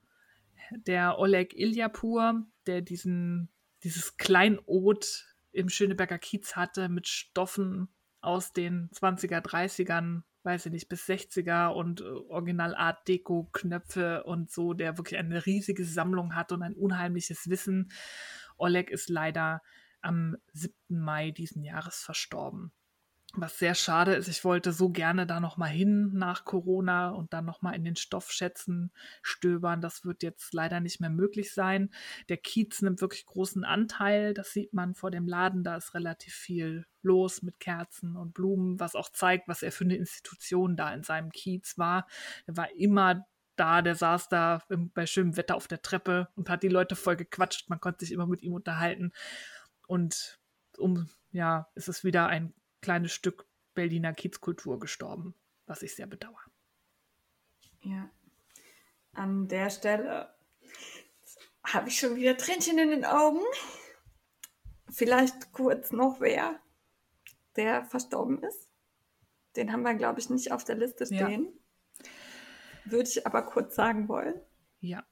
der 0.71 1.19
Oleg 1.19 1.53
Iljapur, 1.53 2.45
der 2.65 2.79
diesen, 2.79 3.49
dieses 3.83 4.15
Kleinod 4.15 5.25
im 5.51 5.67
Schöneberger 5.67 6.17
Kiez 6.17 6.55
hatte 6.55 6.87
mit 6.87 7.09
Stoffen 7.09 7.89
aus 8.21 8.53
den 8.53 8.89
20er, 8.91 9.41
30ern, 9.41 10.23
weiß 10.43 10.67
ich 10.67 10.71
nicht, 10.71 10.89
bis 10.89 11.05
60er 11.05 11.69
und 11.69 12.01
äh, 12.01 12.03
Original 12.03 12.75
Art 12.75 13.07
Deco 13.07 13.49
Knöpfe 13.51 14.23
und 14.23 14.51
so, 14.51 14.73
der 14.73 14.97
wirklich 14.97 15.19
eine 15.19 15.45
riesige 15.45 15.83
Sammlung 15.83 16.35
hat 16.35 16.51
und 16.51 16.63
ein 16.63 16.75
unheimliches 16.75 17.49
Wissen. 17.49 17.91
Oleg 18.57 18.89
ist 18.89 19.09
leider 19.09 19.61
am 20.01 20.37
7. 20.53 20.73
Mai 20.87 21.31
diesen 21.31 21.63
Jahres 21.63 22.01
verstorben. 22.01 22.71
Was 23.35 23.59
sehr 23.59 23.75
schade 23.75 24.15
ist, 24.15 24.27
ich 24.27 24.43
wollte 24.43 24.71
so 24.71 24.89
gerne 24.89 25.27
da 25.27 25.39
nochmal 25.39 25.69
hin 25.69 26.11
nach 26.13 26.45
Corona 26.45 27.11
und 27.11 27.31
dann 27.31 27.45
nochmal 27.45 27.75
in 27.75 27.83
den 27.83 27.95
Stoffschätzen 27.95 28.91
stöbern. 29.21 29.81
Das 29.81 30.03
wird 30.03 30.23
jetzt 30.23 30.51
leider 30.51 30.79
nicht 30.79 30.99
mehr 30.99 31.11
möglich 31.11 31.53
sein. 31.53 31.91
Der 32.27 32.37
Kiez 32.37 32.81
nimmt 32.81 33.01
wirklich 33.01 33.27
großen 33.27 33.63
Anteil. 33.63 34.33
Das 34.33 34.51
sieht 34.51 34.73
man 34.73 34.95
vor 34.95 35.11
dem 35.11 35.27
Laden. 35.27 35.63
Da 35.63 35.77
ist 35.77 35.93
relativ 35.93 36.33
viel 36.33 36.87
los 37.03 37.43
mit 37.43 37.59
Kerzen 37.59 38.15
und 38.15 38.33
Blumen, 38.33 38.79
was 38.79 38.95
auch 38.95 39.09
zeigt, 39.09 39.47
was 39.47 39.61
er 39.61 39.71
für 39.71 39.83
eine 39.83 39.95
Institution 39.95 40.75
da 40.75 40.91
in 40.91 41.03
seinem 41.03 41.31
Kiez 41.31 41.77
war. 41.77 42.07
Er 42.47 42.57
war 42.57 42.71
immer 42.71 43.27
da, 43.55 43.83
der 43.83 43.93
saß 43.93 44.29
da 44.29 44.63
bei 44.69 45.05
schönem 45.05 45.37
Wetter 45.37 45.55
auf 45.55 45.67
der 45.67 45.83
Treppe 45.83 46.29
und 46.35 46.49
hat 46.49 46.63
die 46.63 46.67
Leute 46.67 46.95
voll 46.95 47.15
gequatscht. 47.15 47.69
Man 47.69 47.79
konnte 47.79 48.05
sich 48.05 48.11
immer 48.11 48.25
mit 48.25 48.41
ihm 48.41 48.53
unterhalten. 48.53 49.11
Und 49.85 50.39
um, 50.79 51.09
ja, 51.31 51.67
ist 51.75 51.89
es 51.89 52.03
wieder 52.03 52.27
ein 52.27 52.53
kleines 52.81 53.13
Stück 53.13 53.45
Berliner 53.73 54.13
Kiezkultur 54.13 54.79
gestorben, 54.79 55.35
was 55.65 55.81
ich 55.81 55.95
sehr 55.95 56.07
bedauere. 56.07 56.49
Ja, 57.81 58.09
an 59.13 59.47
der 59.47 59.69
Stelle 59.69 60.33
habe 61.63 61.89
ich 61.89 61.99
schon 61.99 62.15
wieder 62.15 62.37
Tränchen 62.37 62.77
in 62.77 62.89
den 62.89 63.05
Augen. 63.05 63.41
Vielleicht 64.89 65.51
kurz 65.51 65.91
noch 65.91 66.19
wer, 66.19 66.59
der 67.55 67.85
verstorben 67.85 68.41
ist. 68.43 68.69
Den 69.55 69.71
haben 69.71 69.83
wir, 69.83 69.93
glaube 69.95 70.19
ich, 70.19 70.29
nicht 70.29 70.51
auf 70.51 70.63
der 70.63 70.75
Liste 70.75 71.05
stehen. 71.05 71.47
Ja. 72.03 72.91
Würde 72.91 73.09
ich 73.09 73.25
aber 73.25 73.43
kurz 73.43 73.75
sagen 73.75 74.07
wollen. 74.07 74.39
Ja. 74.79 75.05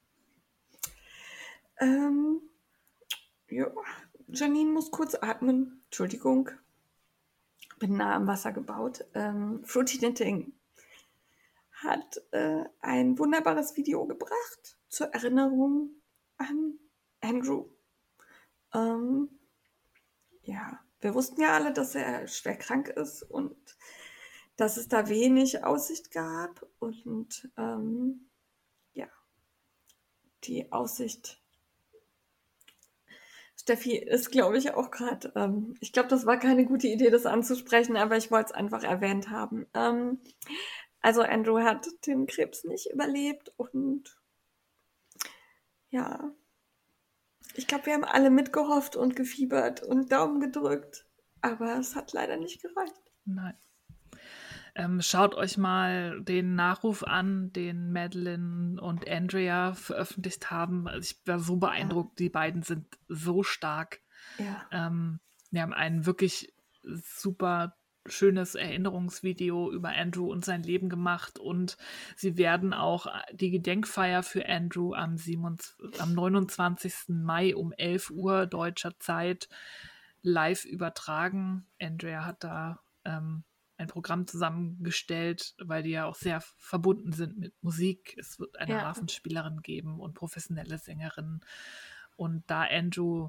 Ähm, 1.78 2.40
ja, 3.48 3.70
Janine 4.28 4.70
muss 4.70 4.90
kurz 4.90 5.14
atmen. 5.14 5.82
Entschuldigung 5.86 6.50
bin 7.78 7.96
nah 7.96 8.14
am 8.14 8.26
Wasser 8.26 8.52
gebaut. 8.52 9.04
Ähm, 9.14 9.62
Fruity 9.64 9.98
Knitting 9.98 10.52
hat 11.72 12.20
äh, 12.32 12.64
ein 12.80 13.18
wunderbares 13.18 13.76
Video 13.76 14.06
gebracht 14.06 14.78
zur 14.88 15.08
Erinnerung 15.08 15.90
an 16.36 16.78
Andrew. 17.20 17.66
Ähm, 18.74 19.28
ja, 20.42 20.80
wir 21.00 21.14
wussten 21.14 21.40
ja 21.40 21.54
alle, 21.54 21.72
dass 21.72 21.94
er 21.94 22.26
schwer 22.26 22.56
krank 22.56 22.88
ist 22.88 23.22
und 23.22 23.56
dass 24.56 24.76
es 24.76 24.88
da 24.88 25.08
wenig 25.08 25.64
Aussicht 25.64 26.10
gab. 26.10 26.66
Und 26.80 27.50
ähm, 27.56 28.28
ja, 28.92 29.08
die 30.44 30.72
Aussicht 30.72 31.40
Steffi 33.68 33.96
ist, 33.96 34.30
glaube 34.30 34.56
ich, 34.56 34.72
auch 34.72 34.90
gerade, 34.90 35.30
ähm, 35.36 35.74
ich 35.80 35.92
glaube, 35.92 36.08
das 36.08 36.24
war 36.24 36.38
keine 36.38 36.64
gute 36.64 36.88
Idee, 36.88 37.10
das 37.10 37.26
anzusprechen, 37.26 37.98
aber 37.98 38.16
ich 38.16 38.30
wollte 38.30 38.46
es 38.46 38.52
einfach 38.52 38.82
erwähnt 38.82 39.28
haben. 39.30 39.66
Ähm, 39.74 40.20
Also 41.00 41.22
Andrew 41.22 41.60
hat 41.60 41.86
den 42.06 42.26
Krebs 42.26 42.64
nicht 42.64 42.90
überlebt 42.90 43.52
und 43.56 44.18
ja, 45.90 46.32
ich 47.54 47.66
glaube, 47.66 47.86
wir 47.86 47.94
haben 47.94 48.04
alle 48.04 48.30
mitgehofft 48.30 48.96
und 48.96 49.14
gefiebert 49.14 49.82
und 49.82 50.10
Daumen 50.10 50.40
gedrückt, 50.40 51.06
aber 51.40 51.78
es 51.78 51.94
hat 51.94 52.12
leider 52.14 52.36
nicht 52.36 52.62
gereicht. 52.62 53.12
Nein. 53.26 53.54
Ähm, 54.78 55.02
schaut 55.02 55.34
euch 55.34 55.58
mal 55.58 56.20
den 56.20 56.54
Nachruf 56.54 57.02
an, 57.02 57.52
den 57.52 57.92
Madeline 57.92 58.80
und 58.80 59.08
Andrea 59.08 59.72
veröffentlicht 59.72 60.52
haben. 60.52 60.86
Also 60.86 61.00
ich 61.00 61.26
war 61.26 61.40
so 61.40 61.56
beeindruckt, 61.56 62.20
ja. 62.20 62.24
die 62.24 62.30
beiden 62.30 62.62
sind 62.62 62.86
so 63.08 63.42
stark. 63.42 64.00
Ja. 64.38 64.66
Ähm, 64.70 65.18
wir 65.50 65.62
haben 65.62 65.74
einen 65.74 66.06
wirklich 66.06 66.54
super 66.84 67.74
schönes 68.06 68.54
Erinnerungsvideo 68.54 69.72
über 69.72 69.90
Andrew 69.90 70.30
und 70.30 70.44
sein 70.44 70.62
Leben 70.62 70.88
gemacht 70.88 71.40
und 71.40 71.76
sie 72.16 72.38
werden 72.38 72.72
auch 72.72 73.08
die 73.32 73.50
Gedenkfeier 73.50 74.22
für 74.22 74.48
Andrew 74.48 74.94
am, 74.94 75.16
27, 75.16 76.00
am 76.00 76.14
29. 76.14 76.94
Mai 77.08 77.56
um 77.56 77.72
11 77.72 78.10
Uhr 78.10 78.46
deutscher 78.46 78.98
Zeit 79.00 79.48
live 80.22 80.64
übertragen. 80.64 81.66
Andrea 81.80 82.24
hat 82.24 82.44
da 82.44 82.80
ähm, 83.04 83.42
ein 83.78 83.86
Programm 83.86 84.26
zusammengestellt, 84.26 85.54
weil 85.58 85.84
die 85.84 85.90
ja 85.90 86.04
auch 86.04 86.16
sehr 86.16 86.40
verbunden 86.40 87.12
sind 87.12 87.38
mit 87.38 87.54
Musik. 87.62 88.16
Es 88.18 88.38
wird 88.38 88.58
eine 88.58 88.72
ja. 88.72 88.82
Hafenspielerin 88.82 89.62
geben 89.62 90.00
und 90.00 90.14
professionelle 90.14 90.78
Sängerin. 90.78 91.40
Und 92.16 92.42
da 92.50 92.64
Andrew 92.64 93.28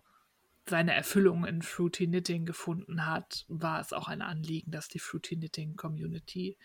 seine 0.68 0.94
Erfüllung 0.94 1.46
in 1.46 1.62
Fruity 1.62 2.08
Knitting 2.08 2.46
gefunden 2.46 3.06
hat, 3.06 3.46
war 3.48 3.80
es 3.80 3.94
auch 3.94 4.08
ein 4.08 4.22
Anliegen, 4.22 4.72
dass 4.72 4.88
die 4.88 5.00
Fruity 5.00 5.36
Knitting 5.36 5.76
Community 5.76 6.58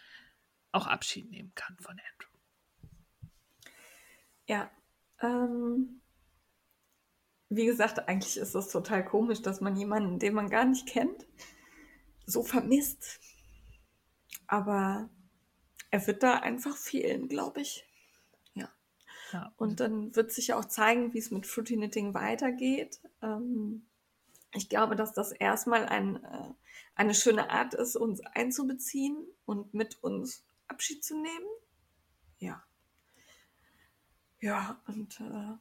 auch 0.73 0.87
Abschied 0.87 1.31
nehmen 1.31 1.53
kann 1.55 1.77
von 1.79 1.93
Andrew. 1.93 3.31
Ja, 4.47 4.71
ähm, 5.21 6.01
wie 7.49 7.67
gesagt, 7.67 8.09
eigentlich 8.09 8.37
ist 8.37 8.55
es 8.55 8.69
total 8.69 9.05
komisch, 9.05 9.43
dass 9.43 9.61
man 9.61 9.77
jemanden, 9.77 10.19
den 10.19 10.35
man 10.35 10.49
gar 10.49 10.65
nicht 10.65 10.87
kennt, 10.87 11.27
so 12.27 12.43
vermisst. 12.43 13.21
Aber 14.47 15.09
er 15.91 16.07
wird 16.07 16.23
da 16.23 16.39
einfach 16.39 16.77
fehlen, 16.77 17.29
glaube 17.29 17.61
ich. 17.61 17.87
Ja. 18.55 18.69
ja. 19.33 19.53
Und 19.57 19.81
dann 19.81 20.15
wird 20.17 20.33
sich 20.33 20.49
ja 20.49 20.59
auch 20.59 20.65
zeigen, 20.65 21.15
wie 21.15 21.19
es 21.19 21.31
mit 21.31 21.47
Fruity 21.47 21.77
Knitting 21.77 22.15
weitergeht. 22.15 23.01
Ähm, 23.23 23.87
ich 24.53 24.69
glaube, 24.69 24.97
dass 24.97 25.13
das 25.13 25.33
erstmal 25.33 25.87
ein, 25.87 26.23
äh, 26.25 26.53
eine 26.95 27.15
schöne 27.15 27.51
Art 27.51 27.75
ist, 27.75 27.97
uns 27.97 28.21
einzubeziehen 28.21 29.17
und 29.47 29.75
mit 29.75 30.03
uns 30.03 30.45
Abschied 30.69 31.05
zu 31.05 31.15
nehmen. 31.15 31.47
Ja. 32.39 32.65
Ja, 34.41 34.81
und 34.87 35.21
äh, 35.21 35.57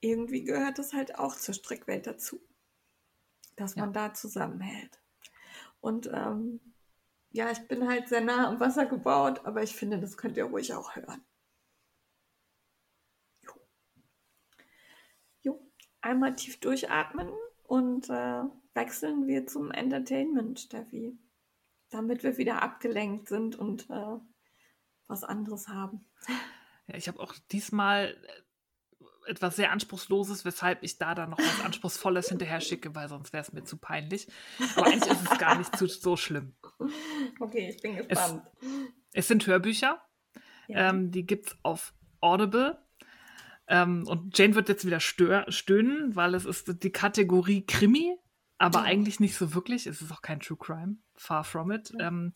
irgendwie 0.00 0.44
gehört 0.44 0.78
das 0.78 0.92
halt 0.92 1.18
auch 1.18 1.36
zur 1.36 1.54
Strickwelt 1.54 2.06
dazu, 2.06 2.40
dass 3.56 3.76
man 3.76 3.92
da 3.92 4.14
zusammenhält. 4.14 5.00
Und 5.80 6.08
ähm, 6.12 6.60
ja, 7.32 7.50
ich 7.50 7.66
bin 7.66 7.88
halt 7.88 8.08
sehr 8.08 8.20
nah 8.20 8.48
am 8.48 8.60
Wasser 8.60 8.86
gebaut, 8.86 9.44
aber 9.44 9.62
ich 9.62 9.74
finde, 9.74 9.98
das 9.98 10.16
könnt 10.16 10.36
ihr 10.36 10.44
ruhig 10.44 10.74
auch 10.74 10.96
hören. 10.96 11.24
Jo. 13.40 13.52
Jo. 15.42 15.72
Einmal 16.00 16.36
tief 16.36 16.60
durchatmen 16.60 17.30
und 17.64 18.10
äh, 18.10 18.42
wechseln 18.74 19.26
wir 19.26 19.46
zum 19.46 19.70
Entertainment, 19.70 20.60
Steffi. 20.60 21.18
Damit 21.90 22.22
wir 22.22 22.38
wieder 22.38 22.62
abgelenkt 22.62 23.28
sind 23.28 23.56
und 23.56 23.88
äh, 23.90 24.18
was 25.06 25.24
anderes 25.24 25.68
haben. 25.68 26.06
Ja, 26.86 26.96
ich 26.96 27.08
habe 27.08 27.20
auch 27.20 27.34
diesmal 27.50 28.16
etwas 29.26 29.56
sehr 29.56 29.72
Anspruchsloses, 29.72 30.44
weshalb 30.44 30.82
ich 30.82 30.98
da 30.98 31.14
dann 31.14 31.30
noch 31.30 31.38
was 31.38 31.64
Anspruchsvolles 31.64 32.28
hinterher 32.28 32.60
schicke, 32.60 32.94
weil 32.94 33.08
sonst 33.08 33.32
wäre 33.32 33.42
es 33.42 33.52
mir 33.52 33.64
zu 33.64 33.76
peinlich. 33.76 34.26
Aber 34.76 34.86
eigentlich 34.86 35.10
ist 35.10 35.30
es 35.30 35.38
gar 35.38 35.56
nicht 35.56 35.76
zu, 35.76 35.86
so 35.86 36.16
schlimm. 36.16 36.54
Okay, 37.40 37.70
ich 37.74 37.82
bin 37.82 37.96
gespannt. 37.96 38.42
Es, 38.60 38.68
es 39.12 39.28
sind 39.28 39.46
Hörbücher. 39.46 40.00
Ja. 40.68 40.90
Ähm, 40.90 41.10
die 41.10 41.26
gibt 41.26 41.48
es 41.48 41.56
auf 41.62 41.94
Audible. 42.20 42.78
Ähm, 43.68 44.06
und 44.06 44.36
Jane 44.36 44.54
wird 44.54 44.68
jetzt 44.68 44.86
wieder 44.86 45.00
stör 45.00 45.50
stöhnen, 45.50 46.14
weil 46.16 46.34
es 46.34 46.44
ist 46.44 46.82
die 46.82 46.92
Kategorie 46.92 47.64
Krimi, 47.64 48.16
aber 48.58 48.80
ja. 48.80 48.84
eigentlich 48.84 49.20
nicht 49.20 49.36
so 49.36 49.54
wirklich. 49.54 49.86
Es 49.86 50.02
ist 50.02 50.12
auch 50.12 50.22
kein 50.22 50.40
True 50.40 50.58
Crime. 50.58 50.96
Far 51.16 51.44
from 51.44 51.70
it. 51.70 51.92
Ja. 51.98 52.08
Ähm, 52.08 52.32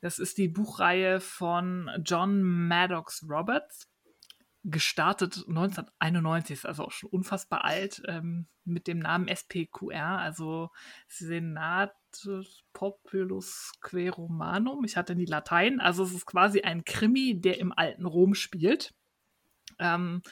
das 0.00 0.18
ist 0.18 0.38
die 0.38 0.48
Buchreihe 0.48 1.20
von 1.20 1.88
John 2.04 2.42
Maddox 2.42 3.24
Roberts. 3.28 3.88
Gestartet 4.64 5.44
1991, 5.48 6.64
also 6.66 6.84
auch 6.84 6.92
schon 6.92 7.10
unfassbar 7.10 7.64
alt, 7.64 8.02
ähm, 8.06 8.46
mit 8.64 8.86
dem 8.86 9.00
Namen 9.00 9.28
SPQR, 9.28 10.18
also 10.18 10.70
Senatus 11.08 12.62
Populus 12.72 13.72
Queromanum. 13.80 14.84
Ich 14.84 14.96
hatte 14.96 15.16
nie 15.16 15.26
Latein, 15.26 15.80
also 15.80 16.04
es 16.04 16.12
ist 16.12 16.26
quasi 16.26 16.60
ein 16.60 16.84
Krimi, 16.84 17.40
der 17.40 17.58
im 17.58 17.72
alten 17.72 18.06
Rom 18.06 18.34
spielt. 18.34 18.94
Ähm, 19.78 20.22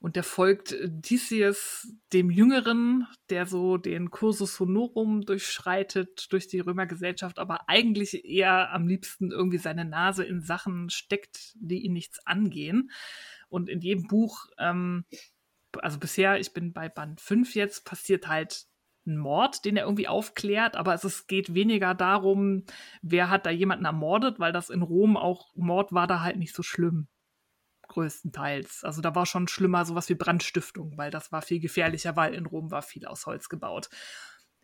und 0.00 0.16
der 0.16 0.24
folgt 0.24 0.74
Theseus 1.02 1.88
dem 2.12 2.28
Jüngeren, 2.28 3.06
der 3.30 3.46
so 3.46 3.76
den 3.76 4.10
Cursus 4.10 4.58
Honorum 4.58 5.22
durchschreitet 5.22 6.32
durch 6.32 6.48
die 6.48 6.58
Römergesellschaft, 6.58 7.38
aber 7.38 7.68
eigentlich 7.68 8.24
eher 8.24 8.72
am 8.72 8.88
liebsten 8.88 9.30
irgendwie 9.30 9.58
seine 9.58 9.84
Nase 9.84 10.24
in 10.24 10.40
Sachen 10.40 10.90
steckt, 10.90 11.52
die 11.54 11.84
ihn 11.84 11.92
nichts 11.92 12.26
angehen. 12.26 12.90
Und 13.52 13.68
in 13.68 13.80
jedem 13.80 14.06
Buch, 14.06 14.46
ähm, 14.58 15.04
also 15.80 15.98
bisher, 15.98 16.40
ich 16.40 16.52
bin 16.52 16.72
bei 16.72 16.88
Band 16.88 17.20
5 17.20 17.54
jetzt, 17.54 17.84
passiert 17.84 18.28
halt 18.28 18.64
ein 19.06 19.16
Mord, 19.16 19.64
den 19.64 19.76
er 19.76 19.84
irgendwie 19.84 20.08
aufklärt, 20.08 20.76
aber 20.76 20.94
es, 20.94 21.04
es 21.04 21.26
geht 21.26 21.54
weniger 21.54 21.94
darum, 21.94 22.64
wer 23.02 23.30
hat 23.30 23.46
da 23.46 23.50
jemanden 23.50 23.84
ermordet, 23.84 24.38
weil 24.38 24.52
das 24.52 24.70
in 24.70 24.82
Rom 24.82 25.16
auch 25.16 25.52
Mord 25.54 25.92
war 25.92 26.06
da 26.06 26.20
halt 26.20 26.36
nicht 26.36 26.54
so 26.54 26.62
schlimm 26.62 27.08
größtenteils. 27.88 28.84
Also 28.84 29.02
da 29.02 29.14
war 29.14 29.26
schon 29.26 29.48
schlimmer 29.48 29.84
sowas 29.84 30.08
wie 30.08 30.14
Brandstiftung, 30.14 30.96
weil 30.96 31.10
das 31.10 31.30
war 31.30 31.42
viel 31.42 31.60
gefährlicher, 31.60 32.16
weil 32.16 32.34
in 32.34 32.46
Rom 32.46 32.70
war 32.70 32.82
viel 32.82 33.06
aus 33.06 33.26
Holz 33.26 33.48
gebaut. 33.48 33.90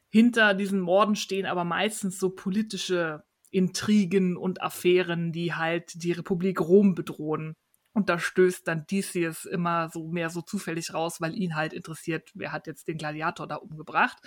Hinter 0.08 0.54
diesen 0.54 0.80
Morden 0.80 1.16
stehen 1.16 1.44
aber 1.44 1.64
meistens 1.64 2.18
so 2.18 2.30
politische 2.30 3.24
Intrigen 3.50 4.36
und 4.36 4.62
Affären, 4.62 5.32
die 5.32 5.54
halt 5.54 6.02
die 6.02 6.12
Republik 6.12 6.60
Rom 6.60 6.94
bedrohen. 6.94 7.54
Und 7.98 8.08
da 8.08 8.20
stößt 8.20 8.68
dann 8.68 8.86
Theseus 8.86 9.44
immer 9.44 9.90
so 9.92 10.06
mehr 10.06 10.30
so 10.30 10.40
zufällig 10.40 10.94
raus, 10.94 11.20
weil 11.20 11.36
ihn 11.36 11.56
halt 11.56 11.72
interessiert, 11.72 12.30
wer 12.34 12.52
hat 12.52 12.68
jetzt 12.68 12.86
den 12.86 12.96
Gladiator 12.96 13.48
da 13.48 13.56
umgebracht. 13.56 14.18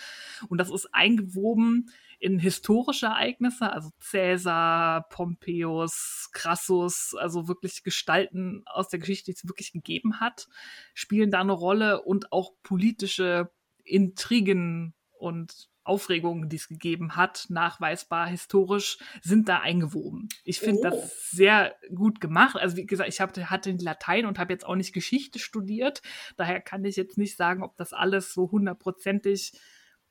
Und 0.49 0.57
das 0.57 0.69
ist 0.69 0.93
eingewoben 0.93 1.89
in 2.19 2.37
historische 2.37 3.05
Ereignisse, 3.05 3.71
also 3.71 3.91
Cäsar, 4.01 5.07
Pompeius, 5.07 6.27
Crassus, 6.33 7.15
also 7.17 7.47
wirklich 7.47 7.83
Gestalten 7.83 8.63
aus 8.65 8.89
der 8.89 8.99
Geschichte, 8.99 9.31
die 9.31 9.37
es 9.37 9.47
wirklich 9.47 9.71
gegeben 9.71 10.19
hat, 10.19 10.49
spielen 10.93 11.31
da 11.31 11.39
eine 11.39 11.53
Rolle 11.53 12.01
und 12.01 12.33
auch 12.33 12.51
politische 12.63 13.51
Intrigen 13.85 14.93
und 15.17 15.70
Aufregungen, 15.83 16.47
die 16.47 16.57
es 16.57 16.67
gegeben 16.67 17.15
hat, 17.15 17.47
nachweisbar 17.49 18.27
historisch, 18.27 18.99
sind 19.21 19.49
da 19.49 19.59
eingewoben. 19.59 20.29
Ich 20.43 20.59
finde 20.59 20.81
oh. 20.81 20.89
das 20.89 21.31
sehr 21.31 21.75
gut 21.93 22.21
gemacht. 22.21 22.55
Also 22.55 22.77
wie 22.77 22.85
gesagt, 22.85 23.09
ich 23.09 23.19
hab, 23.19 23.35
hatte 23.37 23.71
Latein 23.79 24.25
und 24.25 24.37
habe 24.37 24.53
jetzt 24.53 24.65
auch 24.65 24.75
nicht 24.75 24.93
Geschichte 24.93 25.39
studiert. 25.39 26.01
Daher 26.37 26.61
kann 26.61 26.85
ich 26.85 26.95
jetzt 26.95 27.17
nicht 27.17 27.35
sagen, 27.35 27.63
ob 27.63 27.77
das 27.77 27.93
alles 27.93 28.33
so 28.33 28.51
hundertprozentig 28.51 29.53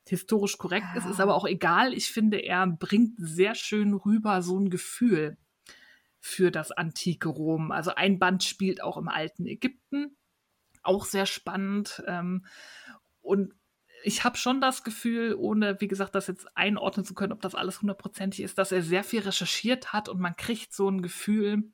historisch 0.07 0.57
korrekt 0.57 0.87
ja. 0.93 0.99
ist. 0.99 1.09
Ist 1.09 1.19
aber 1.19 1.35
auch 1.35 1.45
egal. 1.45 1.93
Ich 1.93 2.11
finde, 2.11 2.37
er 2.37 2.67
bringt 2.67 3.13
sehr 3.17 3.55
schön 3.55 3.93
rüber 3.93 4.41
so 4.41 4.59
ein 4.59 4.69
Gefühl 4.69 5.37
für 6.19 6.51
das 6.51 6.71
antike 6.71 7.29
Rom. 7.29 7.71
Also 7.71 7.95
ein 7.95 8.19
Band 8.19 8.43
spielt 8.43 8.83
auch 8.83 8.97
im 8.97 9.07
alten 9.07 9.45
Ägypten. 9.45 10.17
Auch 10.83 11.05
sehr 11.05 11.25
spannend. 11.25 12.03
Ähm, 12.07 12.45
und 13.21 13.53
ich 14.03 14.23
habe 14.23 14.37
schon 14.37 14.61
das 14.61 14.83
Gefühl, 14.83 15.35
ohne, 15.35 15.79
wie 15.79 15.87
gesagt, 15.87 16.15
das 16.15 16.27
jetzt 16.27 16.47
einordnen 16.55 17.05
zu 17.05 17.13
können, 17.13 17.33
ob 17.33 17.41
das 17.41 17.55
alles 17.55 17.81
hundertprozentig 17.81 18.41
ist, 18.41 18.57
dass 18.57 18.71
er 18.71 18.81
sehr 18.81 19.03
viel 19.03 19.21
recherchiert 19.21 19.93
hat 19.93 20.09
und 20.09 20.19
man 20.19 20.35
kriegt 20.35 20.73
so 20.73 20.89
ein 20.89 21.01
Gefühl 21.01 21.71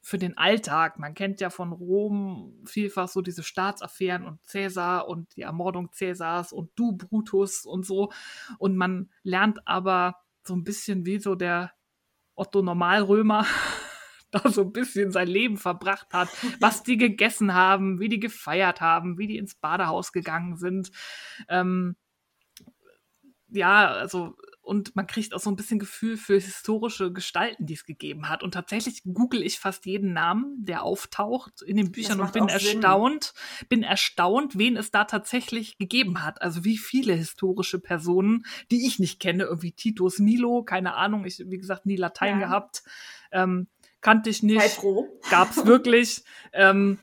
für 0.00 0.18
den 0.18 0.38
Alltag. 0.38 0.98
Man 0.98 1.14
kennt 1.14 1.40
ja 1.40 1.50
von 1.50 1.72
Rom 1.72 2.62
vielfach 2.64 3.08
so 3.08 3.20
diese 3.20 3.42
Staatsaffären 3.42 4.24
und 4.24 4.42
Cäsar 4.44 5.08
und 5.08 5.36
die 5.36 5.42
Ermordung 5.42 5.92
Cäsars 5.92 6.52
und 6.52 6.70
du 6.74 6.92
Brutus 6.92 7.66
und 7.66 7.84
so. 7.84 8.10
Und 8.58 8.76
man 8.76 9.10
lernt 9.22 9.66
aber 9.66 10.16
so 10.42 10.54
ein 10.54 10.64
bisschen 10.64 11.04
wie 11.04 11.18
so 11.18 11.34
der 11.34 11.72
Otto 12.34 12.62
Normalrömer 12.62 13.44
da 14.42 14.48
so 14.50 14.62
ein 14.62 14.72
bisschen 14.72 15.10
sein 15.12 15.28
Leben 15.28 15.56
verbracht 15.56 16.12
hat, 16.12 16.28
was 16.60 16.82
die 16.82 16.96
gegessen 16.96 17.54
haben, 17.54 18.00
wie 18.00 18.08
die 18.08 18.20
gefeiert 18.20 18.80
haben, 18.80 19.18
wie 19.18 19.26
die 19.26 19.38
ins 19.38 19.54
Badehaus 19.54 20.12
gegangen 20.12 20.56
sind. 20.56 20.90
Ähm, 21.48 21.96
ja, 23.48 23.88
also 23.88 24.36
und 24.70 24.94
man 24.94 25.08
kriegt 25.08 25.34
auch 25.34 25.40
so 25.40 25.50
ein 25.50 25.56
bisschen 25.56 25.80
Gefühl 25.80 26.16
für 26.16 26.34
historische 26.34 27.12
Gestalten, 27.12 27.66
die 27.66 27.74
es 27.74 27.84
gegeben 27.84 28.28
hat. 28.28 28.44
Und 28.44 28.54
tatsächlich 28.54 29.02
google 29.02 29.42
ich 29.42 29.58
fast 29.58 29.84
jeden 29.84 30.12
Namen, 30.12 30.64
der 30.64 30.84
auftaucht 30.84 31.62
in 31.62 31.76
den 31.76 31.90
Büchern 31.90 32.20
und 32.20 32.32
bin 32.32 32.48
erstaunt, 32.48 33.32
Sinn. 33.58 33.66
bin 33.68 33.82
erstaunt, 33.82 34.58
wen 34.58 34.76
es 34.76 34.92
da 34.92 35.06
tatsächlich 35.06 35.76
gegeben 35.78 36.22
hat. 36.22 36.40
Also 36.40 36.64
wie 36.64 36.78
viele 36.78 37.14
historische 37.14 37.80
Personen, 37.80 38.44
die 38.70 38.86
ich 38.86 39.00
nicht 39.00 39.18
kenne, 39.18 39.42
irgendwie 39.42 39.72
Titus 39.72 40.20
Milo, 40.20 40.62
keine 40.62 40.94
Ahnung, 40.94 41.24
ich, 41.24 41.42
wie 41.44 41.58
gesagt, 41.58 41.86
nie 41.86 41.96
Latein 41.96 42.38
ja. 42.38 42.46
gehabt, 42.46 42.84
ähm, 43.32 43.66
kannte 44.00 44.30
ich 44.30 44.42
nicht, 44.42 44.80
gab's 45.30 45.64
wirklich. 45.66 46.24
ähm, 46.52 46.98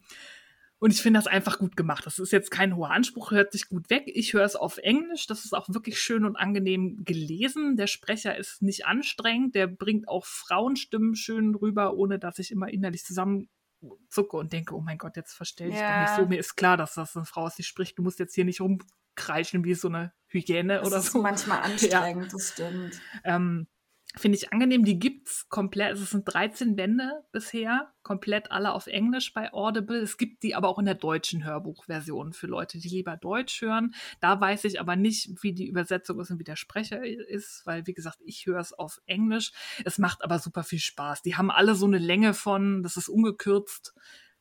und 0.79 0.91
ich 0.91 1.01
finde 1.01 1.17
das 1.17 1.27
einfach 1.27 1.57
gut 1.57 1.75
gemacht. 1.75 2.05
Das 2.05 2.19
ist 2.19 2.31
jetzt 2.31 2.51
kein 2.51 2.75
hoher 2.75 2.91
Anspruch, 2.91 3.31
hört 3.31 3.51
sich 3.51 3.67
gut 3.67 3.89
weg. 3.89 4.03
Ich 4.05 4.33
höre 4.33 4.45
es 4.45 4.55
auf 4.55 4.77
Englisch. 4.77 5.25
Das 5.25 5.43
ist 5.43 5.53
auch 5.53 5.67
wirklich 5.69 5.99
schön 5.99 6.23
und 6.23 6.35
angenehm 6.35 7.03
gelesen. 7.03 7.77
Der 7.77 7.87
Sprecher 7.87 8.37
ist 8.37 8.61
nicht 8.61 8.85
anstrengend. 8.85 9.55
Der 9.55 9.65
bringt 9.65 10.07
auch 10.07 10.25
Frauenstimmen 10.25 11.15
schön 11.15 11.55
rüber, 11.55 11.95
ohne 11.95 12.19
dass 12.19 12.37
ich 12.37 12.51
immer 12.51 12.69
innerlich 12.69 13.03
zusammenzucke 13.03 14.37
und 14.37 14.53
denke, 14.53 14.75
oh 14.75 14.81
mein 14.81 14.99
Gott, 14.99 15.15
jetzt 15.15 15.33
verstelle 15.33 15.71
ich 15.71 15.77
ja. 15.77 15.93
doch 15.93 16.11
nicht 16.11 16.19
so. 16.19 16.27
Mir 16.27 16.39
ist 16.39 16.55
klar, 16.55 16.77
dass 16.77 16.93
das 16.93 17.15
eine 17.15 17.25
Frau 17.25 17.47
ist, 17.47 17.57
die 17.57 17.63
spricht. 17.63 17.97
Du 17.97 18.03
musst 18.03 18.19
jetzt 18.19 18.35
hier 18.35 18.45
nicht 18.45 18.61
rumkreischen 18.61 19.63
wie 19.63 19.73
so 19.73 19.87
eine 19.87 20.13
Hygiene 20.27 20.75
das 20.75 20.87
oder 20.87 21.01
so. 21.01 21.05
Das 21.07 21.07
ist 21.07 21.15
manchmal 21.15 21.61
anstrengend, 21.63 22.25
ja. 22.25 22.31
das 22.31 22.49
stimmt. 22.49 23.01
Ähm, 23.23 23.67
Finde 24.15 24.37
ich 24.37 24.51
angenehm. 24.51 24.83
Die 24.83 24.97
gibt's 24.97 25.47
komplett. 25.49 25.89
Also 25.89 26.03
es 26.03 26.11
sind 26.11 26.25
13 26.25 26.75
Bände 26.75 27.23
bisher, 27.31 27.93
komplett 28.01 28.51
alle 28.51 28.73
auf 28.73 28.87
Englisch 28.87 29.33
bei 29.33 29.53
Audible. 29.53 29.99
Es 29.99 30.17
gibt 30.17 30.43
die 30.43 30.55
aber 30.55 30.69
auch 30.69 30.79
in 30.79 30.85
der 30.85 30.95
deutschen 30.95 31.43
Hörbuchversion 31.43 32.33
für 32.33 32.47
Leute, 32.47 32.79
die 32.79 32.87
lieber 32.87 33.17
Deutsch 33.17 33.61
hören. 33.61 33.93
Da 34.19 34.39
weiß 34.39 34.63
ich 34.63 34.79
aber 34.79 34.95
nicht, 34.95 35.43
wie 35.43 35.53
die 35.53 35.67
Übersetzung 35.67 36.19
ist 36.19 36.31
und 36.31 36.39
wie 36.39 36.45
der 36.45 36.55
Sprecher 36.55 37.05
ist, 37.05 37.61
weil, 37.65 37.85
wie 37.85 37.93
gesagt, 37.93 38.19
ich 38.23 38.45
höre 38.45 38.59
es 38.59 38.73
auf 38.73 39.01
Englisch. 39.05 39.51
Es 39.85 39.99
macht 39.99 40.23
aber 40.23 40.39
super 40.39 40.63
viel 40.63 40.79
Spaß. 40.79 41.21
Die 41.21 41.35
haben 41.35 41.51
alle 41.51 41.75
so 41.75 41.85
eine 41.85 41.99
Länge 41.99 42.33
von, 42.33 42.81
das 42.81 42.97
ist 42.97 43.09
ungekürzt, 43.09 43.93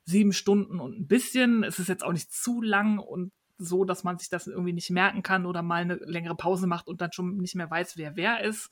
sieben 0.04 0.32
Stunden 0.32 0.80
und 0.80 0.98
ein 0.98 1.06
bisschen. 1.06 1.64
Es 1.64 1.78
ist 1.78 1.88
jetzt 1.88 2.04
auch 2.04 2.12
nicht 2.12 2.32
zu 2.32 2.62
lang 2.62 2.98
und 2.98 3.32
so, 3.58 3.84
dass 3.84 4.04
man 4.04 4.18
sich 4.18 4.28
das 4.28 4.46
irgendwie 4.46 4.72
nicht 4.72 4.90
merken 4.90 5.22
kann 5.22 5.46
oder 5.46 5.62
mal 5.62 5.82
eine 5.82 5.96
längere 5.96 6.36
Pause 6.36 6.66
macht 6.66 6.88
und 6.88 7.00
dann 7.00 7.12
schon 7.12 7.38
nicht 7.38 7.54
mehr 7.54 7.70
weiß, 7.70 7.96
wer 7.96 8.16
wer 8.16 8.42
ist. 8.42 8.70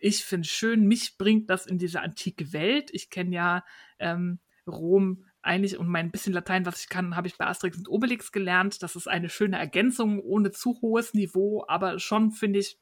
Ich 0.00 0.24
finde 0.24 0.48
schön, 0.48 0.86
mich 0.86 1.18
bringt 1.18 1.50
das 1.50 1.66
in 1.66 1.78
diese 1.78 2.00
antike 2.00 2.52
Welt. 2.52 2.90
Ich 2.92 3.10
kenne 3.10 3.34
ja 3.34 3.64
ähm, 3.98 4.40
Rom 4.66 5.26
eigentlich 5.42 5.78
und 5.78 5.88
mein 5.88 6.10
bisschen 6.10 6.32
Latein, 6.32 6.66
was 6.66 6.80
ich 6.82 6.88
kann, 6.88 7.16
habe 7.16 7.26
ich 7.26 7.36
bei 7.36 7.46
Asterix 7.46 7.78
und 7.78 7.88
Obelix 7.88 8.32
gelernt. 8.32 8.82
Das 8.82 8.96
ist 8.96 9.08
eine 9.08 9.28
schöne 9.28 9.58
Ergänzung 9.58 10.20
ohne 10.20 10.50
zu 10.50 10.80
hohes 10.82 11.14
Niveau, 11.14 11.64
aber 11.68 11.98
schon 11.98 12.32
finde 12.32 12.58
ich, 12.58 12.78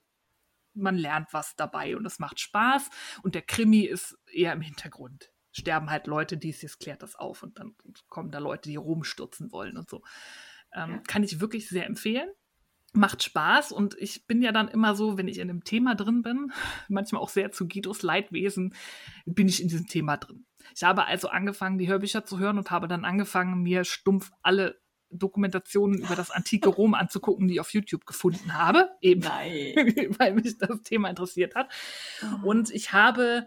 man 0.75 0.97
lernt 0.97 1.33
was 1.33 1.57
dabei 1.57 1.97
und 1.97 2.07
es 2.07 2.19
macht 2.19 2.41
Spaß. 2.41 2.89
Und 3.23 3.35
der 3.35 3.43
Krimi 3.43 3.81
ist 3.81 4.17
eher 4.33 4.53
im 4.53 4.61
Hintergrund. 4.61 5.33
Sterben 5.51 5.91
halt 5.91 6.07
Leute, 6.07 6.37
dies, 6.37 6.63
jetzt 6.63 6.79
klärt 6.79 7.03
das 7.03 7.17
auf 7.17 7.43
und 7.43 7.59
dann 7.59 7.75
kommen 8.09 8.31
da 8.31 8.39
Leute, 8.39 8.69
die 8.69 8.77
Rom 8.77 9.03
stürzen 9.03 9.51
wollen 9.51 9.77
und 9.77 9.89
so. 9.89 10.03
Ähm, 10.73 10.91
ja. 10.91 11.03
Kann 11.07 11.25
ich 11.25 11.41
wirklich 11.41 11.69
sehr 11.69 11.87
empfehlen 11.87 12.29
macht 12.93 13.23
Spaß 13.23 13.73
und 13.73 13.97
ich 13.99 14.27
bin 14.27 14.43
ja 14.43 14.53
dann 14.53 14.69
immer 14.69 14.95
so, 14.95 15.19
wenn 15.19 15.29
ich 15.29 15.39
in 15.39 15.51
einem 15.51 15.65
Thema 15.65 15.95
drin 15.95 16.23
bin, 16.23 16.53
manchmal 16.89 17.23
auch 17.23 17.29
sehr 17.29 17.53
zu 17.53 17.69
Guidos 17.69 18.03
Leidwesen, 18.03 18.75
bin 19.27 19.49
ich 19.49 19.63
in 19.63 19.69
diesem 19.69 19.87
Thema 19.87 20.17
drin. 20.17 20.45
Ich 20.75 20.83
habe 20.83 21.07
also 21.07 21.29
angefangen, 21.29 21.79
die 21.79 21.89
Hörbücher 21.89 22.25
zu 22.25 22.39
hören 22.39 22.59
und 22.59 22.71
habe 22.71 22.89
dann 22.89 23.05
angefangen, 23.05 23.63
mir 23.63 23.85
stumpf 23.85 24.31
alle 24.43 24.81
Dokumentationen 25.11 26.01
über 26.01 26.15
das 26.15 26.31
antike 26.31 26.69
Rom 26.69 26.95
anzugucken, 26.95 27.49
die 27.49 27.55
ich 27.55 27.61
auf 27.61 27.73
YouTube 27.73 28.05
gefunden 28.05 28.55
habe, 28.55 28.91
eben 29.01 29.23
weil 30.19 30.35
mich 30.35 30.59
das 30.59 30.83
Thema 30.83 31.09
interessiert 31.09 31.55
hat. 31.55 31.71
Oh. 32.23 32.51
Und 32.51 32.71
ich 32.71 32.93
habe 32.93 33.47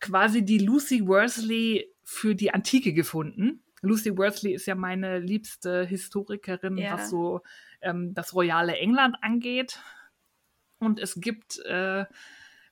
quasi 0.00 0.42
die 0.42 0.58
Lucy 0.58 1.06
Worsley 1.06 1.92
für 2.02 2.34
die 2.34 2.54
Antike 2.54 2.94
gefunden. 2.94 3.62
Lucy 3.82 4.16
Worsley 4.16 4.54
ist 4.54 4.66
ja 4.66 4.74
meine 4.74 5.18
liebste 5.18 5.84
Historikerin, 5.84 6.78
ja. 6.78 6.94
was 6.94 7.10
so 7.10 7.42
ähm, 7.82 8.14
das 8.14 8.34
royale 8.34 8.76
England 8.76 9.16
angeht. 9.20 9.80
Und 10.78 10.98
es 10.98 11.20
gibt 11.20 11.58
äh, 11.60 12.06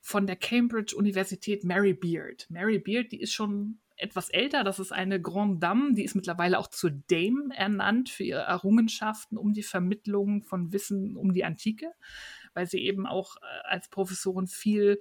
von 0.00 0.26
der 0.26 0.36
Cambridge 0.36 0.96
Universität 0.96 1.64
Mary 1.64 1.94
Beard. 1.94 2.46
Mary 2.50 2.78
Beard, 2.78 3.12
die 3.12 3.20
ist 3.20 3.32
schon 3.32 3.78
etwas 3.96 4.30
älter, 4.30 4.64
das 4.64 4.78
ist 4.78 4.92
eine 4.92 5.20
Grande 5.20 5.58
Dame, 5.58 5.92
die 5.92 6.04
ist 6.04 6.14
mittlerweile 6.14 6.58
auch 6.58 6.68
zur 6.68 6.90
Dame 6.90 7.54
ernannt 7.54 8.08
für 8.08 8.24
ihre 8.24 8.40
Errungenschaften 8.40 9.36
um 9.36 9.52
die 9.52 9.62
Vermittlung 9.62 10.42
von 10.42 10.72
Wissen 10.72 11.16
um 11.16 11.34
die 11.34 11.44
Antike, 11.44 11.92
weil 12.54 12.66
sie 12.66 12.78
eben 12.78 13.06
auch 13.06 13.36
äh, 13.36 13.68
als 13.68 13.88
Professorin 13.88 14.46
viel 14.46 15.00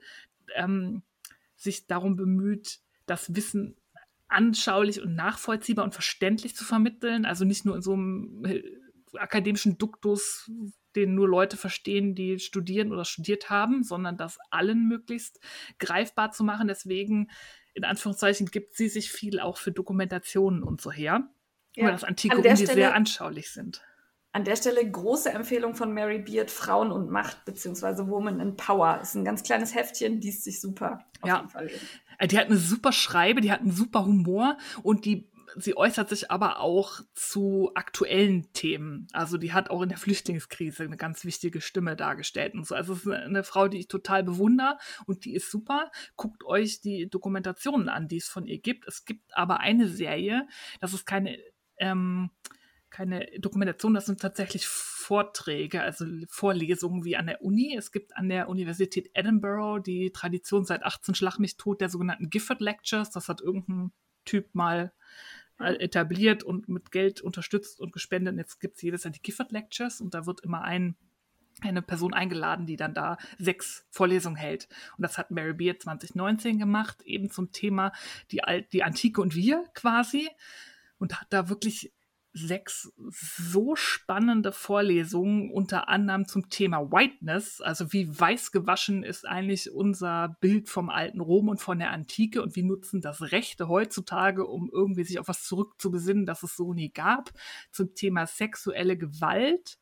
ähm, 0.55 1.01
sich 1.55 1.87
darum 1.87 2.15
bemüht, 2.15 2.79
das 3.05 3.35
Wissen 3.35 3.77
anschaulich 4.27 5.01
und 5.01 5.15
nachvollziehbar 5.15 5.85
und 5.85 5.93
verständlich 5.93 6.55
zu 6.55 6.63
vermitteln, 6.63 7.25
also 7.25 7.45
nicht 7.45 7.65
nur 7.65 7.75
in 7.77 7.81
so 7.81 7.93
einem 7.93 8.45
äh, 8.45 8.63
akademischen 9.13 9.77
Duktus, 9.77 10.49
den 10.95 11.15
nur 11.15 11.27
Leute 11.27 11.57
verstehen, 11.57 12.15
die 12.15 12.39
studieren 12.39 12.91
oder 12.91 13.05
studiert 13.05 13.49
haben, 13.49 13.83
sondern 13.83 14.17
das 14.17 14.37
allen 14.49 14.87
möglichst 14.87 15.39
greifbar 15.77 16.31
zu 16.31 16.43
machen. 16.43 16.67
Deswegen, 16.67 17.29
in 17.73 17.83
Anführungszeichen, 17.83 18.47
gibt 18.47 18.75
sie 18.75 18.89
sich 18.89 19.11
viel 19.11 19.39
auch 19.39 19.57
für 19.57 19.71
Dokumentationen 19.71 20.63
und 20.63 20.81
so 20.81 20.91
her, 20.91 21.27
ja. 21.75 21.85
weil 21.85 21.91
das 21.91 22.03
antike 22.03 22.35
Rum, 22.37 22.43
die 22.43 22.65
sehr 22.65 22.95
anschaulich 22.95 23.51
sind. 23.51 23.81
An 24.31 24.43
der 24.43 24.55
Stelle 24.55 24.89
große 24.89 25.31
Empfehlung 25.31 25.73
von 25.73 25.91
Mary 25.91 26.19
Beard, 26.19 26.51
Frauen 26.51 26.91
und 26.91 27.09
Macht, 27.09 27.45
beziehungsweise 27.45 28.07
Woman 28.07 28.39
in 28.39 28.55
Power. 28.55 28.99
Ist 29.01 29.15
ein 29.15 29.25
ganz 29.25 29.41
kleines 29.41 29.73
Heftchen, 29.73 30.21
liest 30.21 30.43
sich 30.43 30.61
super. 30.61 31.03
ja. 31.25 31.47
Die 32.23 32.37
hat 32.37 32.47
eine 32.47 32.57
super 32.57 32.91
Schreibe, 32.91 33.41
die 33.41 33.51
hat 33.51 33.61
einen 33.61 33.71
super 33.71 34.05
Humor 34.05 34.57
und 34.83 35.05
die 35.05 35.29
sie 35.55 35.75
äußert 35.75 36.09
sich 36.09 36.31
aber 36.31 36.59
auch 36.59 37.01
zu 37.13 37.71
aktuellen 37.75 38.51
Themen. 38.53 39.07
Also 39.13 39.37
die 39.37 39.53
hat 39.53 39.69
auch 39.69 39.81
in 39.81 39.89
der 39.89 39.97
Flüchtlingskrise 39.97 40.83
eine 40.83 40.97
ganz 40.97 41.25
wichtige 41.25 41.61
Stimme 41.61 41.95
dargestellt 41.95 42.53
und 42.53 42.65
so. 42.65 42.75
Also 42.75 42.93
es 42.93 43.05
ist 43.05 43.11
eine 43.11 43.43
Frau, 43.43 43.67
die 43.67 43.79
ich 43.79 43.87
total 43.87 44.23
bewundere 44.23 44.77
und 45.05 45.25
die 45.25 45.33
ist 45.33 45.51
super. 45.51 45.91
Guckt 46.15 46.43
euch 46.45 46.81
die 46.81 47.09
Dokumentationen 47.09 47.89
an, 47.89 48.07
die 48.07 48.17
es 48.17 48.27
von 48.27 48.45
ihr 48.45 48.59
gibt. 48.59 48.87
Es 48.87 49.05
gibt 49.05 49.35
aber 49.35 49.59
eine 49.59 49.87
Serie, 49.87 50.47
das 50.79 50.93
ist 50.93 51.05
keine 51.05 51.37
ähm, 51.77 52.29
keine 52.89 53.27
Dokumentation, 53.39 53.93
das 53.93 54.07
sind 54.07 54.19
tatsächlich 54.19 54.67
Vorträge, 54.67 55.81
also 55.81 56.05
Vorlesungen 56.27 57.05
wie 57.05 57.15
an 57.15 57.27
der 57.27 57.43
Uni. 57.43 57.75
Es 57.77 57.91
gibt 57.91 58.17
an 58.17 58.29
der 58.29 58.49
Universität 58.49 59.11
Edinburgh 59.13 59.79
die 59.79 60.11
Tradition 60.11 60.65
seit 60.65 60.83
18 60.83 61.15
Schlag 61.15 61.37
mich 61.39 61.57
tot 61.57 61.81
der 61.81 61.89
sogenannten 61.89 62.29
Gifford 62.29 62.61
Lectures. 62.61 63.11
Das 63.11 63.29
hat 63.29 63.41
irgendein 63.41 63.91
Typ 64.25 64.53
mal 64.53 64.91
etabliert 65.59 66.43
und 66.43 66.69
mit 66.69 66.91
Geld 66.91 67.21
unterstützt 67.21 67.79
und 67.79 67.91
gespendet. 67.91 68.33
Und 68.33 68.39
jetzt 68.39 68.59
gibt 68.59 68.77
es 68.77 68.81
jedes 68.81 69.03
Jahr 69.03 69.11
die 69.11 69.21
Gifford 69.21 69.51
Lectures 69.51 70.01
und 70.01 70.13
da 70.13 70.25
wird 70.25 70.41
immer 70.41 70.63
ein, 70.63 70.95
eine 71.61 71.81
Person 71.81 72.13
eingeladen, 72.13 72.65
die 72.65 72.77
dann 72.77 72.93
da 72.93 73.17
sechs 73.37 73.85
Vorlesungen 73.89 74.37
hält. 74.37 74.69
Und 74.97 75.03
das 75.03 75.17
hat 75.17 75.31
Mary 75.31 75.53
Beard 75.53 75.81
2019 75.81 76.57
gemacht, 76.59 77.01
eben 77.03 77.29
zum 77.29 77.51
Thema 77.51 77.91
die, 78.31 78.43
Alt 78.43 78.71
die 78.73 78.83
Antike 78.83 79.21
und 79.21 79.35
wir 79.35 79.65
quasi. 79.73 80.29
Und 80.97 81.21
hat 81.21 81.27
da 81.29 81.47
wirklich 81.47 81.93
sechs 82.33 82.91
so 83.07 83.75
spannende 83.75 84.51
Vorlesungen, 84.51 85.51
unter 85.51 85.89
anderem 85.89 86.27
zum 86.27 86.49
Thema 86.49 86.91
Whiteness, 86.91 87.59
also 87.61 87.91
wie 87.91 88.07
weiß 88.07 88.51
gewaschen 88.51 89.03
ist 89.03 89.27
eigentlich 89.27 89.71
unser 89.71 90.37
Bild 90.39 90.69
vom 90.69 90.89
alten 90.89 91.21
Rom 91.21 91.49
und 91.49 91.59
von 91.59 91.79
der 91.79 91.91
Antike 91.91 92.41
und 92.41 92.55
wie 92.55 92.63
nutzen 92.63 93.01
das 93.01 93.31
Rechte 93.31 93.67
heutzutage, 93.67 94.45
um 94.45 94.69
irgendwie 94.71 95.03
sich 95.03 95.19
auf 95.19 95.27
was 95.27 95.43
zurückzubesinnen, 95.43 96.25
das 96.25 96.43
es 96.43 96.55
so 96.55 96.73
nie 96.73 96.91
gab, 96.91 97.31
zum 97.71 97.95
Thema 97.95 98.27
sexuelle 98.27 98.97
Gewalt 98.97 99.79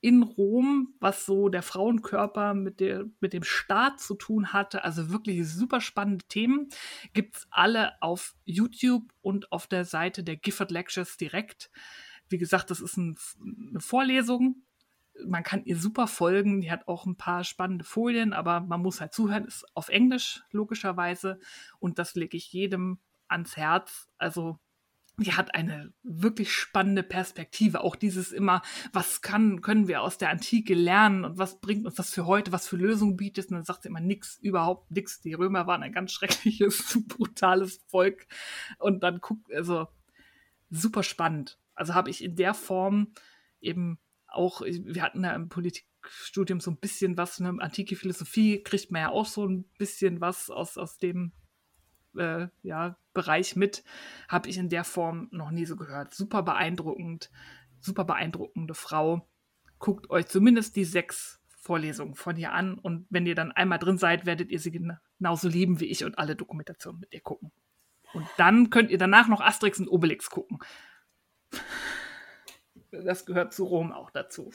in 0.00 0.22
Rom, 0.22 0.94
was 1.00 1.26
so 1.26 1.48
der 1.48 1.62
Frauenkörper 1.62 2.54
mit, 2.54 2.80
der, 2.80 3.06
mit 3.20 3.32
dem 3.32 3.42
Staat 3.42 4.00
zu 4.00 4.14
tun 4.14 4.52
hatte. 4.52 4.84
Also 4.84 5.10
wirklich 5.10 5.48
super 5.48 5.80
spannende 5.80 6.24
Themen. 6.26 6.68
Gibt 7.12 7.36
es 7.36 7.46
alle 7.50 8.00
auf 8.00 8.34
YouTube 8.44 9.12
und 9.22 9.50
auf 9.52 9.66
der 9.66 9.84
Seite 9.84 10.22
der 10.22 10.36
Gifford 10.36 10.70
Lectures 10.70 11.16
direkt. 11.16 11.70
Wie 12.28 12.38
gesagt, 12.38 12.70
das 12.70 12.80
ist 12.80 12.96
ein, 12.96 13.16
eine 13.70 13.80
Vorlesung. 13.80 14.62
Man 15.26 15.42
kann 15.42 15.64
ihr 15.64 15.78
super 15.78 16.06
folgen. 16.06 16.60
Die 16.60 16.70
hat 16.70 16.86
auch 16.88 17.06
ein 17.06 17.16
paar 17.16 17.42
spannende 17.42 17.84
Folien, 17.84 18.32
aber 18.32 18.60
man 18.60 18.82
muss 18.82 19.00
halt 19.00 19.14
zuhören. 19.14 19.46
Ist 19.46 19.64
auf 19.74 19.88
Englisch, 19.88 20.42
logischerweise. 20.50 21.40
Und 21.78 21.98
das 21.98 22.14
lege 22.14 22.36
ich 22.36 22.52
jedem 22.52 22.98
ans 23.28 23.56
Herz. 23.56 24.08
Also 24.18 24.58
die 25.18 25.32
hat 25.32 25.54
eine 25.54 25.92
wirklich 26.02 26.52
spannende 26.52 27.02
Perspektive. 27.02 27.80
Auch 27.82 27.96
dieses 27.96 28.32
immer, 28.32 28.60
was 28.92 29.22
kann, 29.22 29.62
können 29.62 29.88
wir 29.88 30.02
aus 30.02 30.18
der 30.18 30.28
Antike 30.28 30.74
lernen 30.74 31.24
und 31.24 31.38
was 31.38 31.58
bringt 31.60 31.86
uns 31.86 31.94
das 31.94 32.12
für 32.12 32.26
heute, 32.26 32.52
was 32.52 32.68
für 32.68 32.76
Lösungen 32.76 33.16
bietet. 33.16 33.50
Und 33.50 33.56
dann 33.56 33.64
sagt 33.64 33.82
sie 33.82 33.88
immer 33.88 34.00
nix, 34.00 34.38
überhaupt 34.38 34.90
nix. 34.90 35.20
Die 35.20 35.32
Römer 35.32 35.66
waren 35.66 35.82
ein 35.82 35.92
ganz 35.92 36.12
schreckliches, 36.12 36.98
brutales 37.08 37.80
Volk. 37.86 38.26
Und 38.78 39.02
dann 39.02 39.20
guckt, 39.20 39.52
also 39.54 39.88
super 40.70 41.02
spannend. 41.02 41.58
Also 41.74 41.94
habe 41.94 42.10
ich 42.10 42.22
in 42.22 42.36
der 42.36 42.52
Form 42.52 43.12
eben 43.60 43.98
auch, 44.26 44.60
wir 44.60 45.02
hatten 45.02 45.24
ja 45.24 45.34
im 45.34 45.48
Politik 45.48 45.86
Studium 46.08 46.60
so 46.60 46.70
ein 46.70 46.76
bisschen 46.76 47.16
was, 47.16 47.40
ne, 47.40 47.54
antike 47.58 47.96
Philosophie 47.96 48.62
kriegt 48.62 48.92
man 48.92 49.02
ja 49.02 49.08
auch 49.10 49.26
so 49.26 49.46
ein 49.46 49.64
bisschen 49.78 50.20
was 50.20 50.50
aus, 50.50 50.78
aus 50.78 50.98
dem 50.98 51.32
äh, 52.18 52.48
ja, 52.62 52.96
Bereich 53.14 53.56
mit, 53.56 53.82
habe 54.28 54.48
ich 54.48 54.58
in 54.58 54.68
der 54.68 54.84
Form 54.84 55.28
noch 55.30 55.50
nie 55.50 55.64
so 55.64 55.76
gehört. 55.76 56.14
Super 56.14 56.42
beeindruckend, 56.42 57.30
super 57.80 58.04
beeindruckende 58.04 58.74
Frau. 58.74 59.26
Guckt 59.78 60.10
euch 60.10 60.26
zumindest 60.26 60.76
die 60.76 60.84
sechs 60.84 61.40
Vorlesungen 61.58 62.14
von 62.14 62.36
ihr 62.36 62.52
an 62.52 62.78
und 62.78 63.06
wenn 63.10 63.26
ihr 63.26 63.34
dann 63.34 63.52
einmal 63.52 63.78
drin 63.78 63.98
seid, 63.98 64.24
werdet 64.24 64.50
ihr 64.50 64.60
sie 64.60 64.70
genauso 65.18 65.48
lieben 65.48 65.80
wie 65.80 65.86
ich 65.86 66.04
und 66.04 66.18
alle 66.18 66.36
Dokumentationen 66.36 67.00
mit 67.00 67.12
ihr 67.12 67.20
gucken. 67.20 67.50
Und 68.12 68.26
dann 68.36 68.70
könnt 68.70 68.90
ihr 68.90 68.98
danach 68.98 69.28
noch 69.28 69.40
Asterix 69.40 69.80
und 69.80 69.88
Obelix 69.88 70.30
gucken. 70.30 70.58
Das 72.90 73.26
gehört 73.26 73.52
zu 73.52 73.64
Rom 73.64 73.92
auch 73.92 74.10
dazu. 74.10 74.52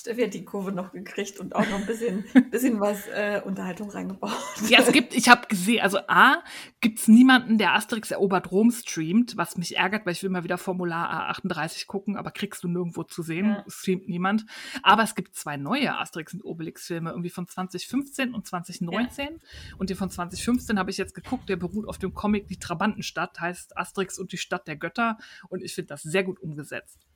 Steffi 0.00 0.22
hat 0.22 0.34
die 0.34 0.44
Kurve 0.44 0.72
noch 0.72 0.92
gekriegt 0.92 1.38
und 1.38 1.54
auch 1.54 1.68
noch 1.68 1.78
ein 1.78 1.86
bisschen, 1.86 2.24
bisschen 2.50 2.80
was 2.80 3.06
äh, 3.08 3.42
Unterhaltung 3.44 3.90
reingebaut. 3.90 4.32
Ja, 4.68 4.80
es 4.80 4.92
gibt, 4.92 5.14
ich 5.14 5.28
habe 5.28 5.46
gesehen, 5.46 5.82
also 5.82 5.98
A, 6.08 6.42
gibt 6.80 7.00
es 7.00 7.08
niemanden, 7.08 7.58
der 7.58 7.74
Asterix 7.74 8.10
erobert 8.10 8.50
Rom 8.50 8.70
streamt, 8.70 9.36
was 9.36 9.58
mich 9.58 9.76
ärgert, 9.76 10.06
weil 10.06 10.14
ich 10.14 10.22
will 10.22 10.30
mal 10.30 10.42
wieder 10.42 10.56
Formular 10.56 11.30
A38 11.30 11.86
gucken, 11.86 12.16
aber 12.16 12.30
kriegst 12.30 12.64
du 12.64 12.68
nirgendwo 12.68 13.02
zu 13.02 13.22
sehen, 13.22 13.46
ja. 13.46 13.64
streamt 13.68 14.08
niemand. 14.08 14.46
Aber 14.82 15.02
es 15.02 15.14
gibt 15.14 15.34
zwei 15.34 15.58
neue 15.58 15.96
Asterix 15.98 16.32
und 16.32 16.44
Obelix-Filme, 16.44 17.10
irgendwie 17.10 17.30
von 17.30 17.46
2015 17.46 18.34
und 18.34 18.46
2019. 18.46 19.26
Ja. 19.26 19.32
Und 19.76 19.90
den 19.90 19.96
von 19.98 20.10
2015 20.10 20.78
habe 20.78 20.90
ich 20.90 20.96
jetzt 20.96 21.14
geguckt, 21.14 21.48
der 21.50 21.56
beruht 21.56 21.86
auf 21.86 21.98
dem 21.98 22.14
Comic 22.14 22.48
Die 22.48 22.58
Trabantenstadt, 22.58 23.38
heißt 23.38 23.76
Asterix 23.76 24.18
und 24.18 24.32
die 24.32 24.38
Stadt 24.38 24.66
der 24.66 24.76
Götter. 24.76 25.18
Und 25.50 25.62
ich 25.62 25.74
finde 25.74 25.88
das 25.88 26.02
sehr 26.02 26.24
gut 26.24 26.40
umgesetzt. 26.40 27.06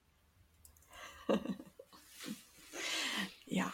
Ja. 3.47 3.73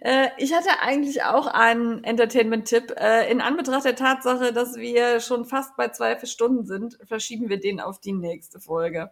Äh, 0.00 0.28
ich 0.38 0.54
hatte 0.54 0.80
eigentlich 0.80 1.24
auch 1.24 1.46
einen 1.46 2.04
Entertainment-Tipp. 2.04 2.94
Äh, 2.96 3.30
in 3.30 3.40
Anbetracht 3.40 3.84
der 3.84 3.96
Tatsache, 3.96 4.52
dass 4.52 4.76
wir 4.76 5.20
schon 5.20 5.44
fast 5.44 5.76
bei 5.76 5.88
zwei 5.88 6.16
Stunden 6.24 6.64
sind, 6.66 6.98
verschieben 7.04 7.48
wir 7.48 7.58
den 7.58 7.80
auf 7.80 8.00
die 8.00 8.12
nächste 8.12 8.60
Folge. 8.60 9.10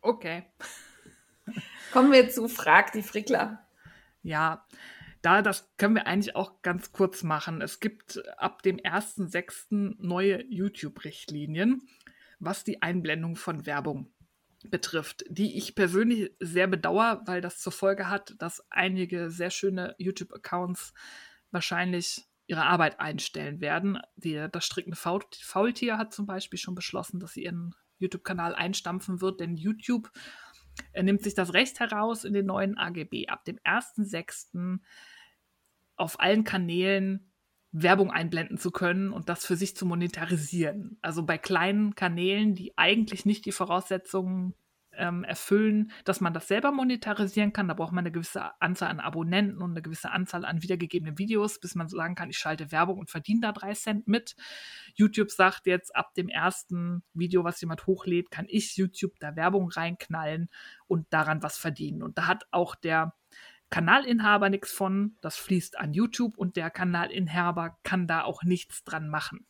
Okay. 0.00 0.44
Kommen 1.92 2.10
wir 2.10 2.30
zu 2.30 2.48
Frag 2.48 2.92
die 2.92 3.02
Frickler. 3.02 3.66
Ja, 4.22 4.64
da, 5.20 5.42
das 5.42 5.70
können 5.76 5.94
wir 5.94 6.06
eigentlich 6.06 6.36
auch 6.36 6.62
ganz 6.62 6.92
kurz 6.92 7.22
machen. 7.22 7.60
Es 7.60 7.80
gibt 7.80 8.22
ab 8.38 8.62
dem 8.62 8.78
1.6. 8.78 9.96
neue 9.98 10.42
YouTube-Richtlinien, 10.44 11.86
was 12.40 12.64
die 12.64 12.82
Einblendung 12.82 13.36
von 13.36 13.66
Werbung 13.66 14.12
betrifft, 14.70 15.24
die 15.28 15.56
ich 15.56 15.74
persönlich 15.74 16.32
sehr 16.40 16.66
bedauere, 16.66 17.22
weil 17.26 17.40
das 17.40 17.58
zur 17.58 17.72
Folge 17.72 18.08
hat, 18.08 18.34
dass 18.38 18.64
einige 18.70 19.30
sehr 19.30 19.50
schöne 19.50 19.94
YouTube-Accounts 19.98 20.94
wahrscheinlich 21.50 22.26
ihre 22.46 22.64
Arbeit 22.64 23.00
einstellen 23.00 23.60
werden. 23.60 23.98
Die, 24.16 24.46
das 24.50 24.64
strickende 24.64 24.96
Faultier 24.96 25.98
hat 25.98 26.12
zum 26.12 26.26
Beispiel 26.26 26.58
schon 26.58 26.74
beschlossen, 26.74 27.20
dass 27.20 27.32
sie 27.32 27.44
ihren 27.44 27.74
YouTube-Kanal 27.98 28.54
einstampfen 28.54 29.20
wird, 29.20 29.40
denn 29.40 29.56
YouTube 29.56 30.10
nimmt 31.00 31.22
sich 31.22 31.34
das 31.34 31.54
Recht 31.54 31.80
heraus, 31.80 32.24
in 32.24 32.34
den 32.34 32.46
neuen 32.46 32.76
AGB 32.76 33.28
ab 33.28 33.44
dem 33.44 33.58
1.6. 33.58 34.80
auf 35.96 36.20
allen 36.20 36.44
Kanälen 36.44 37.32
Werbung 37.76 38.12
einblenden 38.12 38.56
zu 38.56 38.70
können 38.70 39.12
und 39.12 39.28
das 39.28 39.44
für 39.44 39.56
sich 39.56 39.76
zu 39.76 39.84
monetarisieren. 39.84 40.96
Also 41.02 41.24
bei 41.24 41.38
kleinen 41.38 41.96
Kanälen, 41.96 42.54
die 42.54 42.72
eigentlich 42.78 43.26
nicht 43.26 43.44
die 43.46 43.52
Voraussetzungen 43.52 44.54
ähm, 44.96 45.24
erfüllen, 45.24 45.90
dass 46.04 46.20
man 46.20 46.32
das 46.32 46.46
selber 46.46 46.70
monetarisieren 46.70 47.52
kann. 47.52 47.66
Da 47.66 47.74
braucht 47.74 47.90
man 47.90 48.04
eine 48.04 48.12
gewisse 48.12 48.60
Anzahl 48.60 48.90
an 48.90 49.00
Abonnenten 49.00 49.60
und 49.60 49.72
eine 49.72 49.82
gewisse 49.82 50.12
Anzahl 50.12 50.44
an 50.44 50.62
wiedergegebenen 50.62 51.18
Videos, 51.18 51.58
bis 51.58 51.74
man 51.74 51.88
sagen 51.88 52.14
kann, 52.14 52.30
ich 52.30 52.38
schalte 52.38 52.70
Werbung 52.70 53.00
und 53.00 53.10
verdiene 53.10 53.40
da 53.40 53.50
drei 53.50 53.74
Cent 53.74 54.06
mit. 54.06 54.36
YouTube 54.94 55.32
sagt 55.32 55.66
jetzt, 55.66 55.96
ab 55.96 56.14
dem 56.14 56.28
ersten 56.28 57.02
Video, 57.12 57.42
was 57.42 57.60
jemand 57.60 57.88
hochlädt, 57.88 58.30
kann 58.30 58.46
ich 58.48 58.76
YouTube 58.76 59.18
da 59.18 59.34
Werbung 59.34 59.68
reinknallen 59.68 60.48
und 60.86 61.06
daran 61.10 61.42
was 61.42 61.58
verdienen. 61.58 62.04
Und 62.04 62.18
da 62.18 62.28
hat 62.28 62.44
auch 62.52 62.76
der 62.76 63.14
Kanalinhaber 63.74 64.50
nichts 64.50 64.70
von, 64.70 65.16
das 65.20 65.34
fließt 65.34 65.80
an 65.80 65.92
YouTube 65.94 66.38
und 66.38 66.54
der 66.54 66.70
Kanalinhaber 66.70 67.76
kann 67.82 68.06
da 68.06 68.22
auch 68.22 68.44
nichts 68.44 68.84
dran 68.84 69.08
machen. 69.08 69.48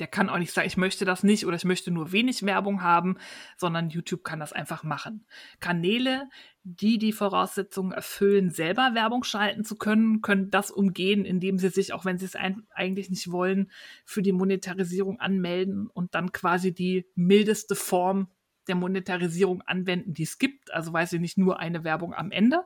Der 0.00 0.08
kann 0.08 0.28
auch 0.28 0.38
nicht 0.38 0.52
sagen, 0.52 0.66
ich 0.66 0.76
möchte 0.76 1.04
das 1.04 1.22
nicht 1.22 1.46
oder 1.46 1.54
ich 1.54 1.64
möchte 1.64 1.92
nur 1.92 2.10
wenig 2.10 2.44
Werbung 2.44 2.82
haben, 2.82 3.16
sondern 3.56 3.88
YouTube 3.88 4.24
kann 4.24 4.40
das 4.40 4.52
einfach 4.52 4.82
machen. 4.82 5.24
Kanäle, 5.60 6.28
die 6.64 6.98
die 6.98 7.12
Voraussetzungen 7.12 7.92
erfüllen, 7.92 8.50
selber 8.50 8.94
Werbung 8.94 9.22
schalten 9.22 9.62
zu 9.62 9.76
können, 9.76 10.20
können 10.20 10.50
das 10.50 10.72
umgehen, 10.72 11.24
indem 11.24 11.56
sie 11.58 11.68
sich, 11.68 11.92
auch 11.92 12.04
wenn 12.04 12.18
sie 12.18 12.24
es 12.24 12.34
eigentlich 12.34 13.10
nicht 13.10 13.30
wollen, 13.30 13.70
für 14.04 14.22
die 14.22 14.32
Monetarisierung 14.32 15.20
anmelden 15.20 15.86
und 15.86 16.16
dann 16.16 16.32
quasi 16.32 16.74
die 16.74 17.06
mildeste 17.14 17.76
Form 17.76 18.26
der 18.66 18.74
Monetarisierung 18.74 19.62
anwenden, 19.62 20.14
die 20.14 20.24
es 20.24 20.38
gibt. 20.38 20.74
Also 20.74 20.92
weiß 20.92 21.12
ich 21.12 21.20
nicht 21.20 21.38
nur 21.38 21.60
eine 21.60 21.84
Werbung 21.84 22.12
am 22.12 22.32
Ende, 22.32 22.64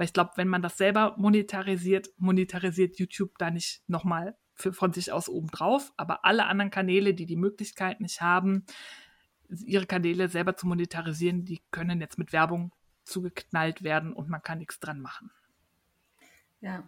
weil 0.00 0.06
ich 0.06 0.14
glaube, 0.14 0.30
wenn 0.36 0.48
man 0.48 0.62
das 0.62 0.78
selber 0.78 1.14
monetarisiert, 1.18 2.08
monetarisiert 2.16 2.98
YouTube 2.98 3.36
da 3.36 3.50
nicht 3.50 3.82
nochmal 3.86 4.34
von 4.54 4.94
sich 4.94 5.12
aus 5.12 5.28
oben 5.28 5.48
drauf. 5.48 5.92
Aber 5.98 6.24
alle 6.24 6.46
anderen 6.46 6.70
Kanäle, 6.70 7.12
die 7.12 7.26
die 7.26 7.36
Möglichkeit 7.36 8.00
nicht 8.00 8.22
haben, 8.22 8.64
ihre 9.50 9.84
Kanäle 9.84 10.30
selber 10.30 10.56
zu 10.56 10.66
monetarisieren, 10.66 11.44
die 11.44 11.60
können 11.70 12.00
jetzt 12.00 12.16
mit 12.16 12.32
Werbung 12.32 12.72
zugeknallt 13.04 13.82
werden 13.82 14.14
und 14.14 14.30
man 14.30 14.42
kann 14.42 14.56
nichts 14.56 14.80
dran 14.80 15.02
machen. 15.02 15.30
Ja. 16.62 16.82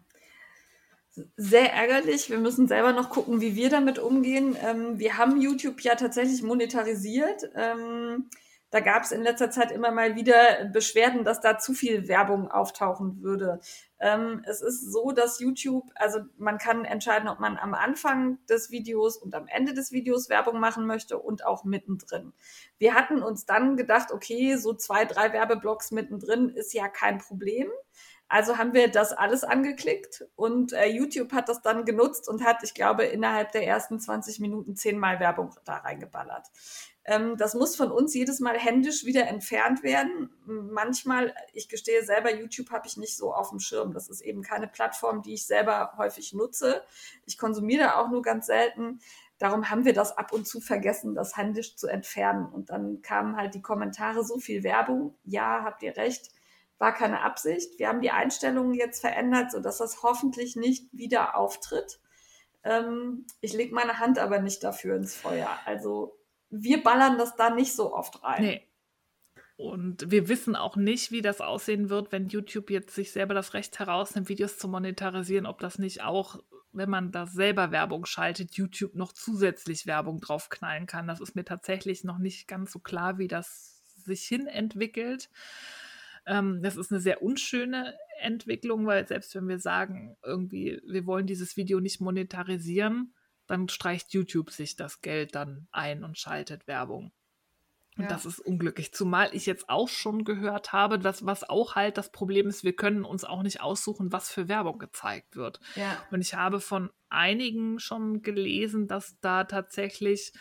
Sehr 1.36 1.70
ärgerlich. 1.70 2.30
Wir 2.30 2.38
müssen 2.38 2.66
selber 2.66 2.94
noch 2.94 3.10
gucken, 3.10 3.42
wie 3.42 3.56
wir 3.56 3.68
damit 3.68 3.98
umgehen. 3.98 4.56
Ähm, 4.58 4.98
wir 4.98 5.18
haben 5.18 5.38
YouTube 5.38 5.82
ja 5.82 5.96
tatsächlich 5.96 6.42
monetarisiert. 6.42 7.42
Ähm, 7.56 8.30
da 8.72 8.80
gab 8.80 9.02
es 9.02 9.12
in 9.12 9.22
letzter 9.22 9.50
Zeit 9.50 9.70
immer 9.70 9.90
mal 9.90 10.16
wieder 10.16 10.64
Beschwerden, 10.64 11.24
dass 11.24 11.42
da 11.42 11.58
zu 11.58 11.74
viel 11.74 12.08
Werbung 12.08 12.50
auftauchen 12.50 13.22
würde. 13.22 13.60
Ähm, 14.00 14.42
es 14.48 14.62
ist 14.62 14.90
so, 14.90 15.12
dass 15.12 15.40
YouTube, 15.40 15.90
also 15.94 16.20
man 16.38 16.56
kann 16.56 16.86
entscheiden, 16.86 17.28
ob 17.28 17.38
man 17.38 17.58
am 17.58 17.74
Anfang 17.74 18.38
des 18.46 18.70
Videos 18.70 19.18
und 19.18 19.34
am 19.34 19.46
Ende 19.46 19.74
des 19.74 19.92
Videos 19.92 20.30
Werbung 20.30 20.58
machen 20.58 20.86
möchte 20.86 21.18
und 21.18 21.44
auch 21.44 21.64
mittendrin. 21.64 22.32
Wir 22.78 22.94
hatten 22.94 23.22
uns 23.22 23.44
dann 23.44 23.76
gedacht, 23.76 24.10
okay, 24.10 24.56
so 24.56 24.72
zwei, 24.72 25.04
drei 25.04 25.34
Werbeblocks 25.34 25.90
mittendrin 25.90 26.48
ist 26.48 26.72
ja 26.72 26.88
kein 26.88 27.18
Problem. 27.18 27.68
Also 28.32 28.56
haben 28.56 28.72
wir 28.72 28.90
das 28.90 29.12
alles 29.12 29.44
angeklickt 29.44 30.24
und 30.36 30.72
äh, 30.72 30.86
YouTube 30.86 31.34
hat 31.34 31.50
das 31.50 31.60
dann 31.60 31.84
genutzt 31.84 32.30
und 32.30 32.42
hat, 32.42 32.62
ich 32.62 32.72
glaube, 32.72 33.04
innerhalb 33.04 33.52
der 33.52 33.66
ersten 33.66 34.00
20 34.00 34.40
Minuten 34.40 34.74
zehnmal 34.74 35.20
Werbung 35.20 35.54
da 35.66 35.74
reingeballert. 35.74 36.46
Ähm, 37.04 37.36
das 37.36 37.52
muss 37.52 37.76
von 37.76 37.92
uns 37.92 38.14
jedes 38.14 38.40
Mal 38.40 38.58
händisch 38.58 39.04
wieder 39.04 39.26
entfernt 39.26 39.82
werden. 39.82 40.30
Manchmal, 40.46 41.34
ich 41.52 41.68
gestehe 41.68 42.04
selber, 42.04 42.34
YouTube 42.34 42.70
habe 42.70 42.86
ich 42.86 42.96
nicht 42.96 43.18
so 43.18 43.34
auf 43.34 43.50
dem 43.50 43.60
Schirm. 43.60 43.92
Das 43.92 44.08
ist 44.08 44.22
eben 44.22 44.40
keine 44.40 44.66
Plattform, 44.66 45.20
die 45.20 45.34
ich 45.34 45.46
selber 45.46 45.92
häufig 45.98 46.32
nutze. 46.32 46.82
Ich 47.26 47.36
konsumiere 47.36 47.98
auch 47.98 48.08
nur 48.08 48.22
ganz 48.22 48.46
selten. 48.46 49.00
Darum 49.36 49.68
haben 49.68 49.84
wir 49.84 49.92
das 49.92 50.16
ab 50.16 50.32
und 50.32 50.48
zu 50.48 50.62
vergessen, 50.62 51.14
das 51.14 51.36
händisch 51.36 51.76
zu 51.76 51.86
entfernen. 51.86 52.46
Und 52.46 52.70
dann 52.70 53.02
kamen 53.02 53.36
halt 53.36 53.52
die 53.52 53.60
Kommentare, 53.60 54.24
so 54.24 54.38
viel 54.38 54.62
Werbung. 54.62 55.18
Ja, 55.22 55.64
habt 55.64 55.82
ihr 55.82 55.94
recht, 55.98 56.30
war 56.82 56.92
keine 56.92 57.22
Absicht. 57.22 57.78
Wir 57.78 57.88
haben 57.88 58.00
die 58.00 58.10
Einstellungen 58.10 58.74
jetzt 58.74 59.00
verändert, 59.00 59.52
sodass 59.52 59.78
das 59.78 60.02
hoffentlich 60.02 60.56
nicht 60.56 60.88
wieder 60.92 61.36
auftritt. 61.36 62.00
Ähm, 62.64 63.24
ich 63.40 63.52
lege 63.52 63.72
meine 63.72 64.00
Hand 64.00 64.18
aber 64.18 64.40
nicht 64.40 64.64
dafür 64.64 64.96
ins 64.96 65.14
Feuer. 65.14 65.48
Also 65.64 66.18
wir 66.50 66.82
ballern 66.82 67.18
das 67.18 67.36
da 67.36 67.50
nicht 67.50 67.74
so 67.74 67.94
oft 67.94 68.24
rein. 68.24 68.42
Nee. 68.42 68.68
Und 69.56 70.10
wir 70.10 70.28
wissen 70.28 70.56
auch 70.56 70.74
nicht, 70.74 71.12
wie 71.12 71.22
das 71.22 71.40
aussehen 71.40 71.88
wird, 71.88 72.10
wenn 72.10 72.26
YouTube 72.26 72.68
jetzt 72.68 72.96
sich 72.96 73.12
selber 73.12 73.32
das 73.32 73.54
Recht 73.54 73.78
herausnimmt, 73.78 74.28
Videos 74.28 74.58
zu 74.58 74.66
monetarisieren, 74.66 75.46
ob 75.46 75.60
das 75.60 75.78
nicht 75.78 76.02
auch, 76.02 76.40
wenn 76.72 76.90
man 76.90 77.12
da 77.12 77.26
selber 77.26 77.70
Werbung 77.70 78.06
schaltet, 78.06 78.54
YouTube 78.54 78.96
noch 78.96 79.12
zusätzlich 79.12 79.86
Werbung 79.86 80.20
draufknallen 80.20 80.86
kann. 80.86 81.06
Das 81.06 81.20
ist 81.20 81.36
mir 81.36 81.44
tatsächlich 81.44 82.02
noch 82.02 82.18
nicht 82.18 82.48
ganz 82.48 82.72
so 82.72 82.80
klar, 82.80 83.18
wie 83.18 83.28
das 83.28 83.84
sich 84.04 84.24
hin 84.24 84.48
entwickelt. 84.48 85.30
Ähm, 86.26 86.62
das 86.62 86.76
ist 86.76 86.92
eine 86.92 87.00
sehr 87.00 87.22
unschöne 87.22 87.94
Entwicklung, 88.20 88.86
weil 88.86 89.06
selbst 89.06 89.34
wenn 89.34 89.48
wir 89.48 89.58
sagen, 89.58 90.16
irgendwie, 90.22 90.80
wir 90.86 91.06
wollen 91.06 91.26
dieses 91.26 91.56
Video 91.56 91.80
nicht 91.80 92.00
monetarisieren, 92.00 93.14
dann 93.46 93.68
streicht 93.68 94.12
YouTube 94.12 94.50
sich 94.50 94.76
das 94.76 95.00
Geld 95.00 95.34
dann 95.34 95.66
ein 95.72 96.04
und 96.04 96.18
schaltet 96.18 96.66
Werbung. 96.66 97.12
Und 97.98 98.04
ja. 98.04 98.08
das 98.08 98.24
ist 98.24 98.38
unglücklich. 98.38 98.94
Zumal 98.94 99.28
ich 99.32 99.44
jetzt 99.44 99.68
auch 99.68 99.88
schon 99.88 100.24
gehört 100.24 100.72
habe, 100.72 100.98
dass 100.98 101.26
was 101.26 101.48
auch 101.48 101.74
halt 101.74 101.98
das 101.98 102.10
Problem 102.10 102.48
ist, 102.48 102.64
wir 102.64 102.74
können 102.74 103.04
uns 103.04 103.24
auch 103.24 103.42
nicht 103.42 103.60
aussuchen, 103.60 104.12
was 104.12 104.30
für 104.30 104.48
Werbung 104.48 104.78
gezeigt 104.78 105.36
wird. 105.36 105.60
Ja. 105.74 106.02
Und 106.10 106.22
ich 106.22 106.34
habe 106.34 106.60
von 106.60 106.90
einigen 107.10 107.78
schon 107.78 108.22
gelesen, 108.22 108.88
dass 108.88 109.20
da 109.20 109.44
tatsächlich 109.44 110.32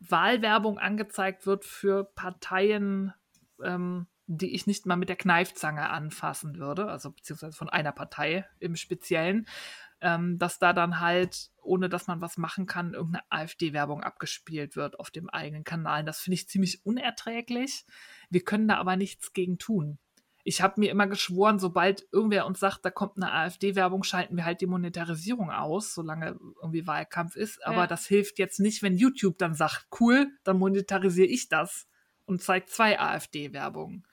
Wahlwerbung 0.00 0.78
angezeigt 0.78 1.46
wird 1.46 1.64
für 1.64 2.04
Parteien, 2.04 3.14
ähm, 3.62 4.06
die 4.26 4.54
ich 4.54 4.66
nicht 4.66 4.86
mal 4.86 4.96
mit 4.96 5.08
der 5.08 5.16
Kneifzange 5.16 5.90
anfassen 5.90 6.56
würde, 6.56 6.86
also 6.86 7.10
beziehungsweise 7.10 7.56
von 7.56 7.68
einer 7.68 7.92
Partei 7.92 8.46
im 8.60 8.76
Speziellen, 8.76 9.46
ähm, 10.00 10.38
dass 10.38 10.58
da 10.58 10.72
dann 10.72 11.00
halt, 11.00 11.50
ohne 11.62 11.88
dass 11.88 12.06
man 12.06 12.20
was 12.20 12.36
machen 12.36 12.66
kann, 12.66 12.94
irgendeine 12.94 13.24
AfD-Werbung 13.30 14.02
abgespielt 14.02 14.76
wird 14.76 14.98
auf 14.98 15.10
dem 15.10 15.30
eigenen 15.30 15.64
Kanal. 15.64 16.04
Das 16.04 16.20
finde 16.20 16.34
ich 16.34 16.48
ziemlich 16.48 16.84
unerträglich. 16.84 17.84
Wir 18.30 18.42
können 18.42 18.68
da 18.68 18.76
aber 18.76 18.96
nichts 18.96 19.32
gegen 19.32 19.58
tun. 19.58 19.98
Ich 20.44 20.60
habe 20.60 20.80
mir 20.80 20.90
immer 20.90 21.06
geschworen, 21.06 21.60
sobald 21.60 22.04
irgendwer 22.10 22.46
uns 22.46 22.58
sagt, 22.58 22.84
da 22.84 22.90
kommt 22.90 23.16
eine 23.16 23.32
AfD-Werbung, 23.32 24.02
schalten 24.02 24.36
wir 24.36 24.44
halt 24.44 24.60
die 24.60 24.66
Monetarisierung 24.66 25.52
aus, 25.52 25.94
solange 25.94 26.36
irgendwie 26.60 26.86
Wahlkampf 26.86 27.36
ist. 27.36 27.64
Aber 27.64 27.82
ja. 27.82 27.86
das 27.86 28.06
hilft 28.06 28.40
jetzt 28.40 28.58
nicht, 28.58 28.82
wenn 28.82 28.96
YouTube 28.96 29.38
dann 29.38 29.54
sagt, 29.54 29.86
cool, 30.00 30.28
dann 30.42 30.58
monetarisiere 30.58 31.28
ich 31.28 31.48
das 31.48 31.86
und 32.26 32.42
zeigt 32.42 32.70
zwei 32.70 32.98
AfD-Werbungen. 32.98 34.04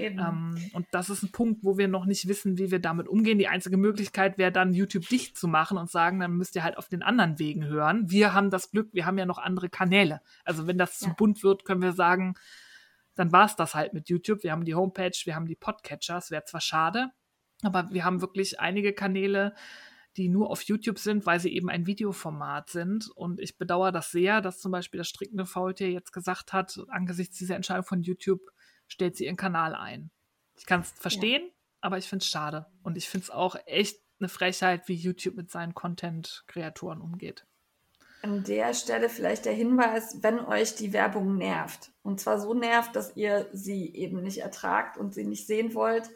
Ähm, 0.00 0.70
und 0.72 0.86
das 0.92 1.10
ist 1.10 1.22
ein 1.22 1.32
Punkt, 1.32 1.62
wo 1.62 1.78
wir 1.78 1.88
noch 1.88 2.06
nicht 2.06 2.28
wissen, 2.28 2.58
wie 2.58 2.70
wir 2.70 2.78
damit 2.78 3.08
umgehen. 3.08 3.38
Die 3.38 3.48
einzige 3.48 3.76
Möglichkeit 3.76 4.38
wäre 4.38 4.52
dann, 4.52 4.72
YouTube 4.72 5.08
dicht 5.08 5.36
zu 5.36 5.48
machen 5.48 5.78
und 5.78 5.90
sagen, 5.90 6.20
dann 6.20 6.36
müsst 6.36 6.56
ihr 6.56 6.64
halt 6.64 6.78
auf 6.78 6.88
den 6.88 7.02
anderen 7.02 7.38
Wegen 7.38 7.64
hören. 7.64 8.10
Wir 8.10 8.34
haben 8.34 8.50
das 8.50 8.70
Glück, 8.70 8.88
wir 8.92 9.06
haben 9.06 9.18
ja 9.18 9.26
noch 9.26 9.38
andere 9.38 9.68
Kanäle. 9.68 10.20
Also 10.44 10.66
wenn 10.66 10.78
das 10.78 11.00
ja. 11.00 11.08
zu 11.08 11.14
bunt 11.14 11.42
wird, 11.42 11.64
können 11.64 11.82
wir 11.82 11.92
sagen, 11.92 12.34
dann 13.14 13.32
war 13.32 13.46
es 13.46 13.56
das 13.56 13.74
halt 13.74 13.92
mit 13.92 14.08
YouTube. 14.08 14.42
Wir 14.42 14.52
haben 14.52 14.64
die 14.64 14.74
Homepage, 14.74 15.16
wir 15.24 15.34
haben 15.34 15.46
die 15.46 15.56
Podcatcher. 15.56 16.16
Es 16.16 16.30
wäre 16.30 16.44
zwar 16.44 16.60
schade, 16.60 17.10
aber 17.62 17.88
wir 17.90 18.04
haben 18.04 18.20
wirklich 18.20 18.60
einige 18.60 18.92
Kanäle, 18.92 19.54
die 20.16 20.28
nur 20.28 20.50
auf 20.50 20.62
YouTube 20.62 20.98
sind, 20.98 21.26
weil 21.26 21.38
sie 21.38 21.54
eben 21.54 21.70
ein 21.70 21.86
Videoformat 21.86 22.70
sind. 22.70 23.08
Und 23.14 23.40
ich 23.40 23.58
bedauere 23.58 23.92
das 23.92 24.10
sehr, 24.10 24.40
dass 24.40 24.58
zum 24.58 24.72
Beispiel 24.72 24.98
das 24.98 25.08
strickende 25.08 25.46
Faultier 25.46 25.90
jetzt 25.90 26.12
gesagt 26.12 26.52
hat, 26.52 26.80
angesichts 26.88 27.38
dieser 27.38 27.56
Entscheidung 27.56 27.84
von 27.84 28.02
YouTube, 28.02 28.40
stellt 28.90 29.16
sie 29.16 29.24
ihren 29.24 29.36
Kanal 29.36 29.74
ein. 29.74 30.10
Ich 30.56 30.66
kann 30.66 30.80
es 30.80 30.90
verstehen, 30.90 31.42
ja. 31.44 31.52
aber 31.80 31.96
ich 31.96 32.06
finde 32.06 32.22
es 32.22 32.28
schade. 32.28 32.66
Und 32.82 32.96
ich 32.96 33.08
finde 33.08 33.24
es 33.24 33.30
auch 33.30 33.56
echt 33.66 34.00
eine 34.18 34.28
Frechheit, 34.28 34.88
wie 34.88 34.94
YouTube 34.94 35.36
mit 35.36 35.50
seinen 35.50 35.74
Content-Kreaturen 35.74 37.00
umgeht. 37.00 37.46
An 38.22 38.44
der 38.44 38.74
Stelle 38.74 39.08
vielleicht 39.08 39.46
der 39.46 39.54
Hinweis, 39.54 40.22
wenn 40.22 40.40
euch 40.40 40.74
die 40.74 40.92
Werbung 40.92 41.38
nervt. 41.38 41.90
Und 42.02 42.20
zwar 42.20 42.38
so 42.38 42.52
nervt, 42.52 42.94
dass 42.94 43.16
ihr 43.16 43.48
sie 43.52 43.94
eben 43.94 44.22
nicht 44.22 44.38
ertragt 44.38 44.98
und 44.98 45.14
sie 45.14 45.24
nicht 45.24 45.46
sehen 45.46 45.74
wollt 45.74 46.10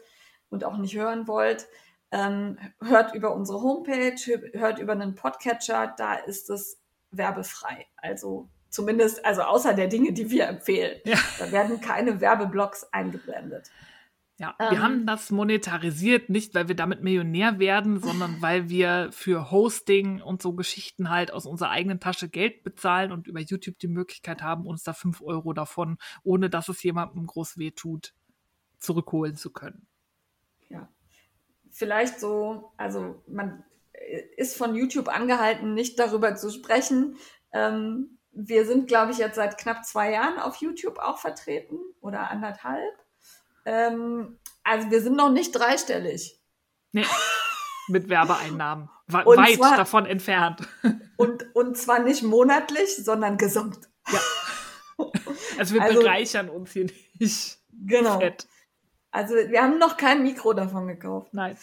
und 0.49 0.63
auch 0.63 0.77
nicht 0.77 0.95
hören 0.95 1.27
wollt. 1.27 1.67
Ähm, 2.11 2.59
hört 2.79 3.15
über 3.15 3.33
unsere 3.33 3.61
Homepage, 3.61 4.15
hört 4.53 4.77
über 4.77 4.91
einen 4.91 5.15
Podcatcher, 5.15 5.95
da 5.97 6.13
ist 6.13 6.51
es 6.51 6.79
werbefrei. 7.09 7.87
Also 7.97 8.49
Zumindest, 8.75 9.25
also 9.25 9.43
außer 9.43 9.73
der 9.73 9.87
Dinge, 9.87 10.11
die 10.11 10.29
wir 10.29 10.49
empfehlen. 10.49 10.99
Ja. 11.05 11.17
Da 11.39 11.49
werden 11.49 11.79
keine 11.79 12.19
Werbeblocks 12.19 12.91
eingeblendet. 12.91 13.71
Ja, 14.37 14.53
wir 14.59 14.71
ähm, 14.71 14.83
haben 14.83 15.05
das 15.05 15.31
monetarisiert, 15.31 16.27
nicht 16.27 16.53
weil 16.55 16.67
wir 16.67 16.75
damit 16.75 17.01
Millionär 17.01 17.57
werden, 17.57 18.01
sondern 18.01 18.35
weil 18.41 18.67
wir 18.67 19.13
für 19.13 19.49
Hosting 19.49 20.21
und 20.21 20.41
so 20.41 20.51
Geschichten 20.51 21.09
halt 21.09 21.31
aus 21.31 21.45
unserer 21.45 21.69
eigenen 21.69 22.01
Tasche 22.01 22.27
Geld 22.27 22.65
bezahlen 22.65 23.13
und 23.13 23.27
über 23.27 23.39
YouTube 23.39 23.79
die 23.79 23.87
Möglichkeit 23.87 24.41
haben, 24.41 24.67
uns 24.67 24.83
da 24.83 24.91
fünf 24.91 25.21
Euro 25.21 25.53
davon, 25.53 25.97
ohne 26.23 26.49
dass 26.49 26.67
es 26.67 26.83
jemandem 26.83 27.25
groß 27.27 27.57
weh 27.57 27.71
tut, 27.71 28.13
zurückholen 28.77 29.37
zu 29.37 29.53
können. 29.53 29.87
Ja, 30.67 30.89
vielleicht 31.71 32.19
so, 32.19 32.73
also 32.75 33.23
man 33.25 33.63
ist 34.35 34.57
von 34.57 34.75
YouTube 34.75 35.07
angehalten, 35.07 35.73
nicht 35.73 35.97
darüber 35.97 36.35
zu 36.35 36.49
sprechen, 36.49 37.15
ähm, 37.53 38.17
wir 38.35 38.65
sind, 38.65 38.87
glaube 38.87 39.11
ich, 39.11 39.17
jetzt 39.17 39.35
seit 39.35 39.57
knapp 39.57 39.85
zwei 39.85 40.11
Jahren 40.11 40.37
auf 40.37 40.57
YouTube 40.57 40.99
auch 40.99 41.17
vertreten 41.17 41.79
oder 42.01 42.29
anderthalb. 42.29 42.93
Ähm, 43.65 44.37
also 44.63 44.91
wir 44.91 45.01
sind 45.01 45.15
noch 45.15 45.31
nicht 45.31 45.51
dreistellig. 45.51 46.39
Nee, 46.91 47.05
mit 47.87 48.09
Werbeeinnahmen. 48.09 48.89
Weit 49.07 49.55
zwar, 49.55 49.77
davon 49.77 50.05
entfernt. 50.05 50.67
Und, 51.17 51.55
und 51.55 51.77
zwar 51.77 51.99
nicht 51.99 52.23
monatlich, 52.23 52.95
sondern 52.97 53.37
gesamt. 53.37 53.79
Ja. 54.11 54.19
Also 55.57 55.73
wir 55.75 55.83
also, 55.83 56.01
bereichern 56.01 56.49
uns 56.49 56.71
hier 56.71 56.87
nicht. 57.19 57.59
Genau. 57.71 58.19
Fett. 58.19 58.45
Also 59.11 59.35
wir 59.35 59.61
haben 59.61 59.77
noch 59.77 59.95
kein 59.95 60.23
Mikro 60.23 60.51
davon 60.51 60.87
gekauft. 60.87 61.33
Nein. 61.33 61.57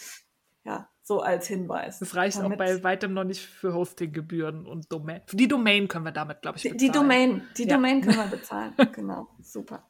Ja. 0.65 0.89
So 1.05 1.21
als 1.21 1.49
Hinweis. 1.49 1.99
Das 1.99 2.15
reicht 2.15 2.39
damit, 2.39 2.61
auch 2.61 2.65
bei 2.65 2.83
weitem 2.85 3.13
noch 3.13 3.25
nicht 3.25 3.41
für 3.41 3.75
Hostinggebühren 3.75 4.67
und 4.67 4.93
Domain. 4.93 5.21
Die 5.33 5.49
Domain 5.49 5.89
können 5.89 6.05
wir 6.05 6.13
damit, 6.13 6.43
glaube 6.43 6.59
ich, 6.59 6.63
bezahlen. 6.63 6.79
Die, 6.79 6.87
die 6.87 6.93
Domain, 6.93 7.43
die 7.57 7.65
ja. 7.65 7.75
Domain 7.75 8.01
können 8.01 8.17
wir 8.17 8.27
bezahlen. 8.27 8.73
genau, 8.93 9.29
super. 9.41 9.85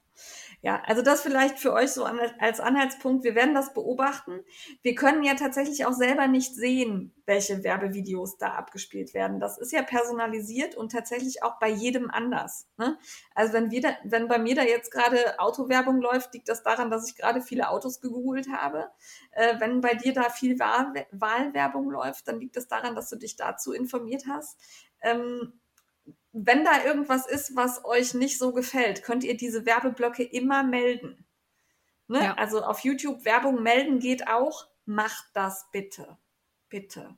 Ja, 0.64 0.80
also 0.86 1.02
das 1.02 1.22
vielleicht 1.22 1.58
für 1.58 1.72
euch 1.72 1.90
so 1.90 2.04
als 2.04 2.60
Anhaltspunkt. 2.60 3.24
Wir 3.24 3.34
werden 3.34 3.52
das 3.52 3.74
beobachten. 3.74 4.44
Wir 4.82 4.94
können 4.94 5.24
ja 5.24 5.34
tatsächlich 5.34 5.84
auch 5.86 5.92
selber 5.92 6.28
nicht 6.28 6.54
sehen, 6.54 7.12
welche 7.26 7.64
Werbevideos 7.64 8.38
da 8.38 8.52
abgespielt 8.52 9.12
werden. 9.12 9.40
Das 9.40 9.58
ist 9.58 9.72
ja 9.72 9.82
personalisiert 9.82 10.76
und 10.76 10.92
tatsächlich 10.92 11.42
auch 11.42 11.58
bei 11.58 11.68
jedem 11.68 12.12
anders. 12.12 12.68
Ne? 12.76 12.96
Also 13.34 13.54
wenn, 13.54 13.72
wir 13.72 13.80
da, 13.80 13.96
wenn 14.04 14.28
bei 14.28 14.38
mir 14.38 14.54
da 14.54 14.62
jetzt 14.62 14.92
gerade 14.92 15.40
Autowerbung 15.40 16.00
läuft, 16.00 16.32
liegt 16.32 16.48
das 16.48 16.62
daran, 16.62 16.92
dass 16.92 17.08
ich 17.08 17.16
gerade 17.16 17.42
viele 17.42 17.68
Autos 17.68 18.00
gegoogelt 18.00 18.46
habe. 18.52 18.88
Äh, 19.32 19.58
wenn 19.58 19.80
bei 19.80 19.94
dir 19.94 20.12
da 20.12 20.30
viel 20.30 20.60
Wahl 20.60 20.94
Wahlwerbung 21.10 21.90
läuft, 21.90 22.28
dann 22.28 22.38
liegt 22.38 22.56
das 22.56 22.68
daran, 22.68 22.94
dass 22.94 23.10
du 23.10 23.16
dich 23.16 23.34
dazu 23.34 23.72
informiert 23.72 24.26
hast. 24.28 24.60
Ähm, 25.00 25.60
wenn 26.32 26.64
da 26.64 26.84
irgendwas 26.84 27.26
ist, 27.26 27.54
was 27.56 27.84
euch 27.84 28.14
nicht 28.14 28.38
so 28.38 28.52
gefällt, 28.52 29.02
könnt 29.02 29.24
ihr 29.24 29.36
diese 29.36 29.66
Werbeblöcke 29.66 30.22
immer 30.22 30.62
melden. 30.62 31.26
Ne? 32.08 32.24
Ja. 32.24 32.34
Also 32.34 32.62
auf 32.62 32.80
YouTube 32.80 33.24
Werbung 33.24 33.62
melden 33.62 33.98
geht 33.98 34.28
auch. 34.28 34.66
Macht 34.84 35.26
das 35.34 35.68
bitte. 35.72 36.18
Bitte. 36.68 37.16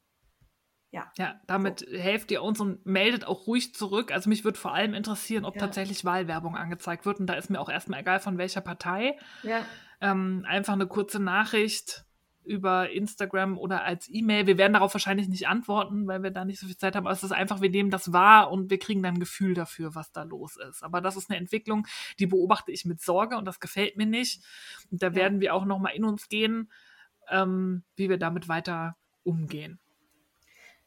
Ja. 0.91 1.11
Ja, 1.17 1.41
damit 1.47 1.81
so. 1.81 1.97
helft 1.97 2.31
ihr 2.31 2.43
uns 2.43 2.61
und 2.61 2.85
meldet 2.87 3.25
auch 3.25 3.47
ruhig 3.47 3.75
zurück. 3.75 4.13
Also 4.13 4.29
mich 4.29 4.45
würde 4.45 4.59
vor 4.59 4.75
allem 4.75 4.95
interessieren, 4.95 5.45
ob 5.45 5.57
ja. 5.57 5.61
tatsächlich 5.61 6.05
Wahlwerbung 6.05 6.57
angezeigt 6.57 7.07
wird. 7.07 7.19
Und 7.19 7.27
da 7.27 7.35
ist 7.35 7.51
mir 7.51 7.61
auch 7.61 7.69
erstmal 7.69 8.01
egal, 8.01 8.21
von 8.21 8.39
welcher 8.39 8.61
Partei. 8.61 9.17
Ja. 9.43 9.65
Ähm, 10.01 10.45
einfach 10.47 10.75
eine 10.75 10.87
kurze 10.87 11.19
Nachricht 11.19 12.05
über 12.45 12.91
Instagram 12.91 13.59
oder 13.59 13.85
als 13.85 14.09
E-Mail. 14.11 14.47
Wir 14.47 14.59
werden 14.59 14.75
darauf 14.75 14.95
wahrscheinlich 14.95 15.29
nicht 15.29 15.49
antworten, 15.49 16.07
weil 16.07 16.23
wir 16.23 16.31
da 16.31 16.45
nicht 16.45 16.61
so 16.61 16.67
viel 16.67 16.77
Zeit 16.77 16.95
haben. 16.95 17.07
Aber 17.07 17.15
es 17.15 17.23
ist 17.23 17.33
einfach, 17.33 17.61
wir 17.61 17.71
nehmen 17.71 17.91
das 17.91 18.13
wahr 18.13 18.51
und 18.51 18.71
wir 18.71 18.79
kriegen 18.79 19.03
dann 19.03 19.15
ein 19.15 19.21
Gefühl 19.21 19.55
dafür, 19.55 19.95
was 19.95 20.13
da 20.13 20.23
los 20.23 20.57
ist. 20.57 20.83
Aber 20.83 21.01
das 21.01 21.17
ist 21.17 21.31
eine 21.31 21.39
Entwicklung, 21.39 21.87
die 22.19 22.27
beobachte 22.27 22.73
ich 22.73 22.85
mit 22.85 23.01
Sorge 23.01 23.37
und 23.37 23.45
das 23.47 23.61
gefällt 23.61 23.97
mir 23.97 24.07
nicht. 24.07 24.43
Und 24.91 25.03
da 25.03 25.09
ja. 25.09 25.15
werden 25.15 25.41
wir 25.41 25.55
auch 25.55 25.65
nochmal 25.65 25.95
in 25.95 26.05
uns 26.05 26.29
gehen, 26.29 26.71
ähm, 27.31 27.83
wie 27.97 28.09
wir 28.09 28.19
damit 28.19 28.49
weiter 28.49 28.97
umgehen. 29.23 29.79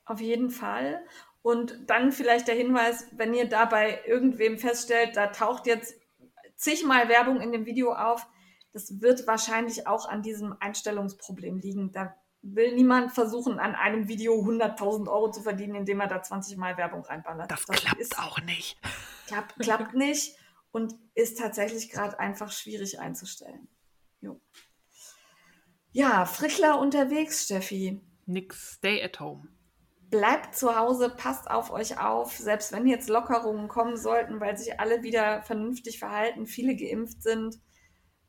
Auf 0.06 0.22
jeden 0.22 0.50
Fall. 0.50 1.02
Und 1.42 1.78
dann 1.88 2.12
vielleicht 2.12 2.48
der 2.48 2.56
Hinweis, 2.56 3.08
wenn 3.14 3.34
ihr 3.34 3.48
dabei 3.48 4.02
irgendwem 4.06 4.58
feststellt, 4.58 5.16
da 5.16 5.28
taucht 5.28 5.66
jetzt 5.66 5.96
zigmal 6.56 7.10
Werbung 7.10 7.42
in 7.42 7.52
dem 7.52 7.66
Video 7.66 7.94
auf, 7.94 8.28
das 8.74 9.02
wird 9.02 9.28
wahrscheinlich 9.28 9.88
auch 9.88 10.08
an 10.08 10.22
diesem 10.22 10.56
Einstellungsproblem 10.60 11.60
liegen. 11.60 11.92
Da 11.92 12.16
will 12.42 12.76
niemand 12.76 13.12
versuchen, 13.12 13.60
an 13.60 13.76
einem 13.76 14.08
Video 14.08 14.34
100.000 14.34 15.10
Euro 15.10 15.32
zu 15.32 15.42
verdienen, 15.42 15.76
indem 15.76 16.00
er 16.00 16.08
da 16.08 16.22
20 16.22 16.58
Mal 16.58 16.78
Werbung 16.78 17.04
reinballert. 17.04 17.52
Das, 17.52 17.66
das 17.66 17.78
klappt 17.78 18.00
ist, 18.00 18.20
auch 18.20 18.40
nicht. 18.42 18.78
Klappt, 19.28 19.60
klappt 19.60 19.94
nicht 19.94 20.38
und 20.72 20.96
ist 21.16 21.38
tatsächlich 21.38 21.90
gerade 21.90 22.20
einfach 22.20 22.52
schwierig 22.52 23.00
einzustellen. 23.00 23.68
Jo. 24.22 24.40
Ja, 25.92 26.26
Frickler 26.26 26.80
unterwegs, 26.80 27.46
Steffi. 27.46 28.02
Nix, 28.26 28.74
stay 28.74 29.04
at 29.04 29.20
home. 29.20 29.48
Bleibt 30.10 30.56
zu 30.56 30.78
Hause, 30.78 31.10
passt 31.10 31.50
auf 31.50 31.72
euch 31.72 32.00
auf, 32.00 32.38
selbst 32.38 32.72
wenn 32.72 32.88
jetzt 32.88 33.10
Lockerungen 33.10 33.68
kommen 33.68 33.98
sollten, 33.98 34.40
weil 34.40 34.58
sich 34.58 34.80
alle 34.80 35.04
wieder 35.04 35.42
vernünftig 35.42 36.00
verhalten, 36.00 36.46
viele 36.46 36.76
geimpft 36.76 37.24
sind 37.24 37.60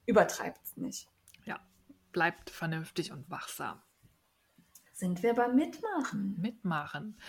übertreibt 0.08 0.64
es 0.64 0.76
nicht. 0.76 1.08
Ja, 1.44 1.60
bleibt 2.12 2.50
vernünftig 2.50 3.12
und 3.12 3.30
wachsam. 3.30 3.80
Sind 4.94 5.22
wir 5.22 5.34
beim 5.34 5.54
Mitmachen? 5.54 6.34
Mitmachen. 6.40 7.20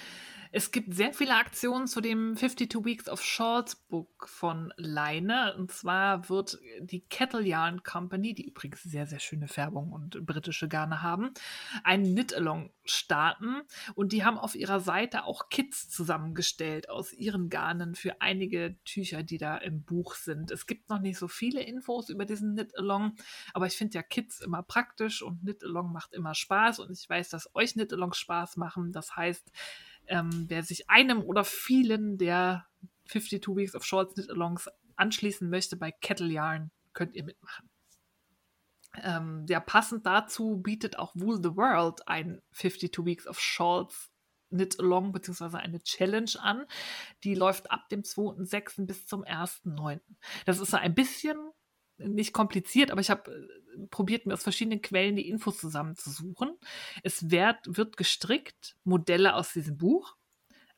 Es 0.51 0.71
gibt 0.71 0.95
sehr 0.95 1.13
viele 1.13 1.35
Aktionen 1.35 1.85
zu 1.85 2.01
dem 2.01 2.35
52 2.35 2.83
Weeks 2.83 3.07
of 3.07 3.21
Shorts 3.23 3.75
Book 3.75 4.27
von 4.27 4.73
Leine. 4.77 5.55
Und 5.55 5.71
zwar 5.71 6.27
wird 6.27 6.57
die 6.79 7.01
Kettle 7.01 7.43
Yarn 7.43 7.83
Company, 7.83 8.33
die 8.33 8.47
übrigens 8.47 8.81
sehr, 8.81 9.05
sehr 9.05 9.19
schöne 9.19 9.47
Färbung 9.47 9.91
und 9.91 10.25
britische 10.25 10.67
Garne 10.67 11.03
haben, 11.03 11.35
einen 11.83 12.15
Knit-Along 12.15 12.71
starten. 12.83 13.61
Und 13.93 14.11
die 14.11 14.25
haben 14.25 14.39
auf 14.39 14.55
ihrer 14.55 14.79
Seite 14.79 15.25
auch 15.25 15.49
Kits 15.49 15.87
zusammengestellt 15.87 16.89
aus 16.89 17.13
ihren 17.13 17.51
Garnen 17.51 17.93
für 17.93 18.19
einige 18.19 18.75
Tücher, 18.85 19.21
die 19.21 19.37
da 19.37 19.55
im 19.55 19.83
Buch 19.83 20.15
sind. 20.15 20.49
Es 20.49 20.65
gibt 20.65 20.89
noch 20.89 20.99
nicht 20.99 21.19
so 21.19 21.27
viele 21.27 21.61
Infos 21.61 22.09
über 22.09 22.25
diesen 22.25 22.55
Knit-Along, 22.55 23.15
aber 23.53 23.67
ich 23.67 23.77
finde 23.77 23.93
ja 23.93 24.01
Kits 24.01 24.41
immer 24.41 24.63
praktisch 24.63 25.21
und 25.21 25.41
Knit-Along 25.41 25.91
macht 25.91 26.15
immer 26.15 26.33
Spaß. 26.33 26.79
Und 26.79 26.89
ich 26.89 27.07
weiß, 27.07 27.29
dass 27.29 27.53
euch 27.53 27.73
Knit-Alongs 27.73 28.17
Spaß 28.17 28.57
machen. 28.57 28.91
Das 28.91 29.15
heißt, 29.15 29.51
ähm, 30.09 30.45
wer 30.47 30.63
sich 30.63 30.89
einem 30.89 31.21
oder 31.23 31.43
vielen 31.43 32.17
der 32.17 32.65
52 33.09 33.55
Weeks 33.55 33.75
of 33.75 33.85
Shorts 33.85 34.13
Knit 34.15 34.29
Alongs 34.29 34.69
anschließen 34.95 35.49
möchte 35.49 35.77
bei 35.77 35.91
Kettle 35.91 36.31
Yarn, 36.31 36.71
könnt 36.93 37.15
ihr 37.15 37.23
mitmachen. 37.23 37.69
Ähm, 38.95 39.45
ja, 39.47 39.59
passend 39.59 40.05
dazu 40.05 40.57
bietet 40.57 40.97
auch 40.97 41.15
Wool 41.15 41.37
the 41.37 41.55
World 41.55 42.07
ein 42.07 42.41
52 42.51 43.05
Weeks 43.05 43.27
of 43.27 43.39
Shawls 43.39 44.09
Knit 44.49 44.79
Along 44.79 45.11
beziehungsweise 45.11 45.59
eine 45.59 45.81
Challenge 45.81 46.31
an. 46.39 46.65
Die 47.23 47.35
läuft 47.35 47.71
ab 47.71 47.87
dem 47.89 48.01
2.6. 48.01 48.87
bis 48.87 49.05
zum 49.05 49.23
1.9. 49.23 49.99
Das 50.45 50.59
ist 50.59 50.73
ein 50.73 50.95
bisschen 50.95 51.37
nicht 51.99 52.33
kompliziert, 52.33 52.91
aber 52.91 53.01
ich 53.01 53.09
habe 53.09 53.31
äh, 53.31 53.87
probiert, 53.87 54.25
mir 54.25 54.33
aus 54.33 54.43
verschiedenen 54.43 54.81
Quellen 54.81 55.15
die 55.15 55.29
Infos 55.29 55.57
zusammenzusuchen. 55.57 56.57
Es 57.03 57.29
wird, 57.29 57.57
wird 57.65 57.97
gestrickt, 57.97 58.75
Modelle 58.83 59.35
aus 59.35 59.53
diesem 59.53 59.77
Buch, 59.77 60.15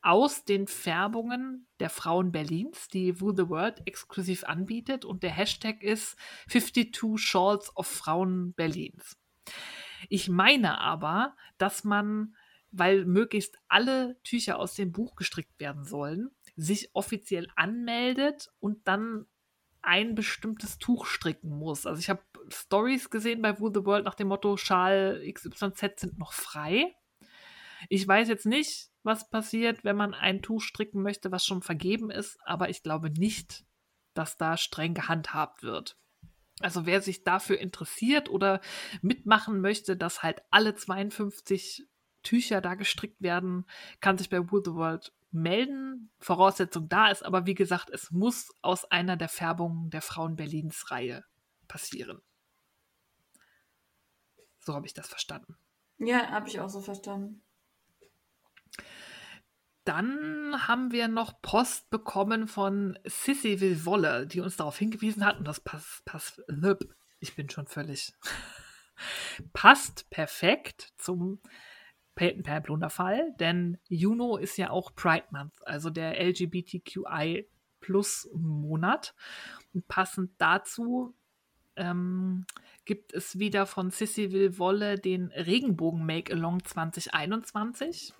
aus 0.01 0.45
den 0.45 0.67
Färbungen 0.67 1.67
der 1.79 1.89
Frauen 1.89 2.31
Berlins, 2.31 2.87
die 2.87 3.21
Woo 3.21 3.33
the 3.35 3.49
World 3.49 3.81
exklusiv 3.85 4.43
anbietet. 4.45 5.05
Und 5.05 5.23
der 5.23 5.31
Hashtag 5.31 5.83
ist 5.83 6.17
52 6.49 7.19
Shawls 7.19 7.75
of 7.75 7.87
Frauen 7.87 8.53
Berlins. 8.53 9.17
Ich 10.09 10.27
meine 10.27 10.79
aber, 10.79 11.35
dass 11.57 11.83
man 11.83 12.35
weil 12.71 13.05
möglichst 13.05 13.57
alle 13.67 14.17
Tücher 14.23 14.57
aus 14.57 14.75
dem 14.75 14.91
Buch 14.91 15.15
gestrickt 15.15 15.59
werden 15.59 15.83
sollen, 15.83 16.31
sich 16.55 16.89
offiziell 16.93 17.47
anmeldet 17.55 18.49
und 18.59 18.87
dann 18.87 19.25
ein 19.81 20.15
bestimmtes 20.15 20.77
Tuch 20.77 21.05
stricken 21.05 21.49
muss. 21.49 21.85
Also 21.85 21.99
ich 21.99 22.09
habe 22.09 22.21
Stories 22.49 23.09
gesehen 23.09 23.41
bei 23.41 23.59
Woo 23.59 23.71
the 23.73 23.85
World 23.85 24.05
nach 24.05 24.15
dem 24.15 24.27
Motto 24.27 24.57
Schal 24.57 25.23
XYZ 25.31 25.99
sind 25.99 26.17
noch 26.19 26.33
frei. 26.33 26.95
Ich 27.89 28.07
weiß 28.07 28.27
jetzt 28.27 28.45
nicht, 28.45 28.89
was 29.03 29.29
passiert, 29.29 29.83
wenn 29.83 29.95
man 29.95 30.13
ein 30.13 30.41
Tuch 30.41 30.61
stricken 30.61 31.01
möchte, 31.01 31.31
was 31.31 31.45
schon 31.45 31.61
vergeben 31.61 32.11
ist, 32.11 32.37
aber 32.45 32.69
ich 32.69 32.83
glaube 32.83 33.09
nicht, 33.09 33.65
dass 34.13 34.37
da 34.37 34.57
streng 34.57 34.93
gehandhabt 34.93 35.63
wird. 35.63 35.97
Also 36.59 36.85
wer 36.85 37.01
sich 37.01 37.23
dafür 37.23 37.59
interessiert 37.59 38.29
oder 38.29 38.61
mitmachen 39.01 39.61
möchte, 39.61 39.97
dass 39.97 40.21
halt 40.21 40.41
alle 40.51 40.75
52 40.75 41.87
Tücher 42.21 42.61
da 42.61 42.75
gestrickt 42.75 43.21
werden, 43.21 43.65
kann 43.99 44.19
sich 44.19 44.29
bei 44.29 44.51
Wool 44.51 44.61
the 44.63 44.73
World 44.73 45.11
melden. 45.31 46.11
Voraussetzung 46.19 46.89
da 46.89 47.09
ist 47.09 47.23
aber, 47.23 47.45
wie 47.45 47.55
gesagt, 47.55 47.89
es 47.89 48.11
muss 48.11 48.49
aus 48.61 48.85
einer 48.85 49.17
der 49.17 49.29
Färbungen 49.29 49.89
der 49.89 50.01
Frauen 50.01 50.35
Berlins 50.35 50.91
Reihe 50.91 51.23
passieren. 51.67 52.21
So 54.59 54.75
habe 54.75 54.85
ich 54.85 54.93
das 54.93 55.07
verstanden. 55.07 55.57
Ja, 55.97 56.29
habe 56.29 56.47
ich 56.47 56.59
auch 56.59 56.69
so 56.69 56.81
verstanden. 56.81 57.43
Dann 59.83 60.67
haben 60.67 60.91
wir 60.91 61.07
noch 61.07 61.41
Post 61.41 61.89
bekommen 61.89 62.47
von 62.47 62.99
Sissy 63.03 63.59
Willwolle, 63.59 64.27
die 64.27 64.41
uns 64.41 64.57
darauf 64.57 64.77
hingewiesen 64.77 65.25
hat, 65.25 65.39
und 65.39 65.47
das 65.47 65.59
passt, 65.59 66.05
passt, 66.05 66.41
ich 67.19 67.35
bin 67.35 67.49
schon 67.49 67.65
völlig, 67.65 68.13
passt 69.53 70.09
perfekt 70.11 70.93
zum 70.97 71.41
Peyton 72.15 72.43
Pamplona-Fall, 72.43 73.33
denn 73.39 73.77
Juno 73.87 74.37
ist 74.37 74.57
ja 74.57 74.69
auch 74.69 74.93
Pride 74.95 75.27
Month, 75.31 75.53
also 75.65 75.89
der 75.89 76.19
LGBTQI 76.21 77.47
Plus 77.79 78.29
Monat. 78.33 79.15
Und 79.73 79.87
passend 79.87 80.31
dazu 80.37 81.15
ähm, 81.75 82.45
gibt 82.85 83.13
es 83.13 83.39
wieder 83.39 83.65
von 83.65 83.91
Sissy 83.91 84.31
Will 84.31 84.57
Wolle 84.57 84.97
den 84.97 85.31
Regenbogen 85.31 86.05
Make 86.05 86.33
Along 86.33 86.63
2021. 86.63 88.13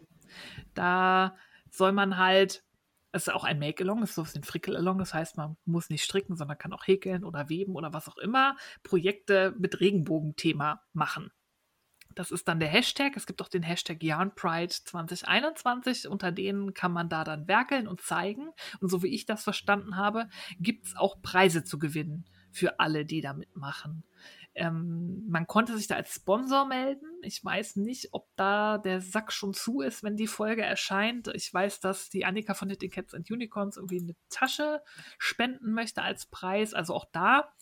Da 0.74 1.36
soll 1.70 1.92
man 1.92 2.18
halt, 2.18 2.64
es 3.12 3.28
ist 3.28 3.34
auch 3.34 3.44
ein 3.44 3.60
Make 3.60 3.84
Along, 3.84 4.04
es 4.04 4.18
ist 4.18 4.34
so 4.34 4.40
ein 4.40 4.44
Frickel 4.44 4.76
Along, 4.76 4.98
das 4.98 5.14
heißt, 5.14 5.38
man 5.38 5.58
muss 5.66 5.90
nicht 5.90 6.04
stricken, 6.04 6.36
sondern 6.36 6.58
kann 6.58 6.74
auch 6.74 6.88
häkeln 6.88 7.24
oder 7.24 7.50
weben 7.50 7.76
oder 7.76 7.94
was 7.94 8.08
auch 8.08 8.18
immer, 8.18 8.56
Projekte 8.84 9.54
mit 9.60 9.80
Regenbogenthema 9.80 10.82
machen. 10.94 11.32
Das 12.16 12.32
ist 12.32 12.48
dann 12.48 12.60
der 12.60 12.70
Hashtag. 12.70 13.16
Es 13.16 13.26
gibt 13.26 13.42
auch 13.42 13.48
den 13.48 13.64
Hashtag 13.64 14.04
YarnPride 14.04 14.70
2021. 14.70 16.08
Unter 16.08 16.32
denen 16.32 16.74
kann 16.74 16.92
man 16.92 17.10
da 17.10 17.24
dann 17.24 17.48
werkeln 17.48 17.88
und 17.88 18.02
zeigen. 18.02 18.50
Und 18.80 18.90
so 18.90 19.04
wie 19.04 19.14
ich 19.14 19.26
das 19.26 19.44
verstanden 19.44 19.98
habe, 19.98 20.28
gibt 20.60 20.88
es 20.88 20.96
auch 20.96 21.22
Preise 21.22 21.64
zu 21.64 21.80
gewinnen 21.80 22.26
für 22.52 22.80
alle, 22.80 23.06
die 23.06 23.22
da 23.22 23.34
mitmachen. 23.34 24.04
Ähm, 24.54 25.26
man 25.30 25.48
konnte 25.48 25.78
sich 25.78 25.88
da 25.88 25.96
als 25.96 26.14
Sponsor 26.14 26.66
melden. 26.68 27.06
Ich 27.22 27.44
weiß 27.44 27.78
nicht, 27.78 28.10
ob 28.12 28.28
da 28.36 28.78
der 28.78 29.00
Sack 29.00 29.32
schon 29.32 29.54
zu 29.54 29.80
ist, 29.80 30.04
wenn 30.04 30.18
die 30.18 30.28
Folge 30.28 30.62
erscheint. 30.62 31.30
Ich 31.34 31.54
weiß, 31.54 31.80
dass 31.80 32.10
die 32.10 32.26
Annika 32.26 32.54
von 32.54 32.68
Knitting 32.68 32.92
Cats 32.92 33.14
and 33.14 33.32
Unicorns 33.32 33.78
irgendwie 33.78 34.02
eine 34.02 34.16
Tasche 34.30 34.82
spenden 35.18 35.74
möchte 35.74 36.02
als 36.02 36.26
Preis. 36.26 36.74
Also 36.74 36.94
auch 36.94 37.06
da 37.14 37.54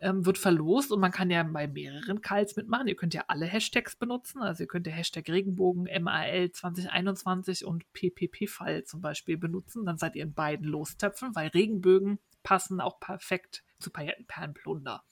ähm, 0.00 0.26
wird 0.26 0.36
verlost 0.36 0.92
und 0.92 1.00
man 1.00 1.12
kann 1.12 1.30
ja 1.30 1.42
bei 1.42 1.66
mehreren 1.66 2.20
Kals 2.20 2.56
mitmachen. 2.56 2.88
Ihr 2.88 2.96
könnt 2.96 3.14
ja 3.14 3.24
alle 3.28 3.46
Hashtags 3.46 3.96
benutzen. 3.96 4.42
Also 4.42 4.64
ihr 4.64 4.68
könnt 4.68 4.86
ja 4.86 4.92
Hashtag 4.92 5.30
Regenbogen, 5.30 5.88
MAL 6.02 6.50
2021 6.52 7.64
und 7.64 7.90
PPP-Fall 7.94 8.84
zum 8.84 9.00
Beispiel 9.00 9.38
benutzen. 9.38 9.86
Dann 9.86 9.96
seid 9.96 10.14
ihr 10.14 10.24
in 10.24 10.34
beiden 10.34 10.66
Lostöpfen, 10.66 11.34
weil 11.34 11.48
Regenbögen 11.48 12.18
passen 12.44 12.80
auch 12.80 13.00
perfekt 13.00 13.64
zu 13.80 13.90
Paillettenperlenplunder. 13.90 15.02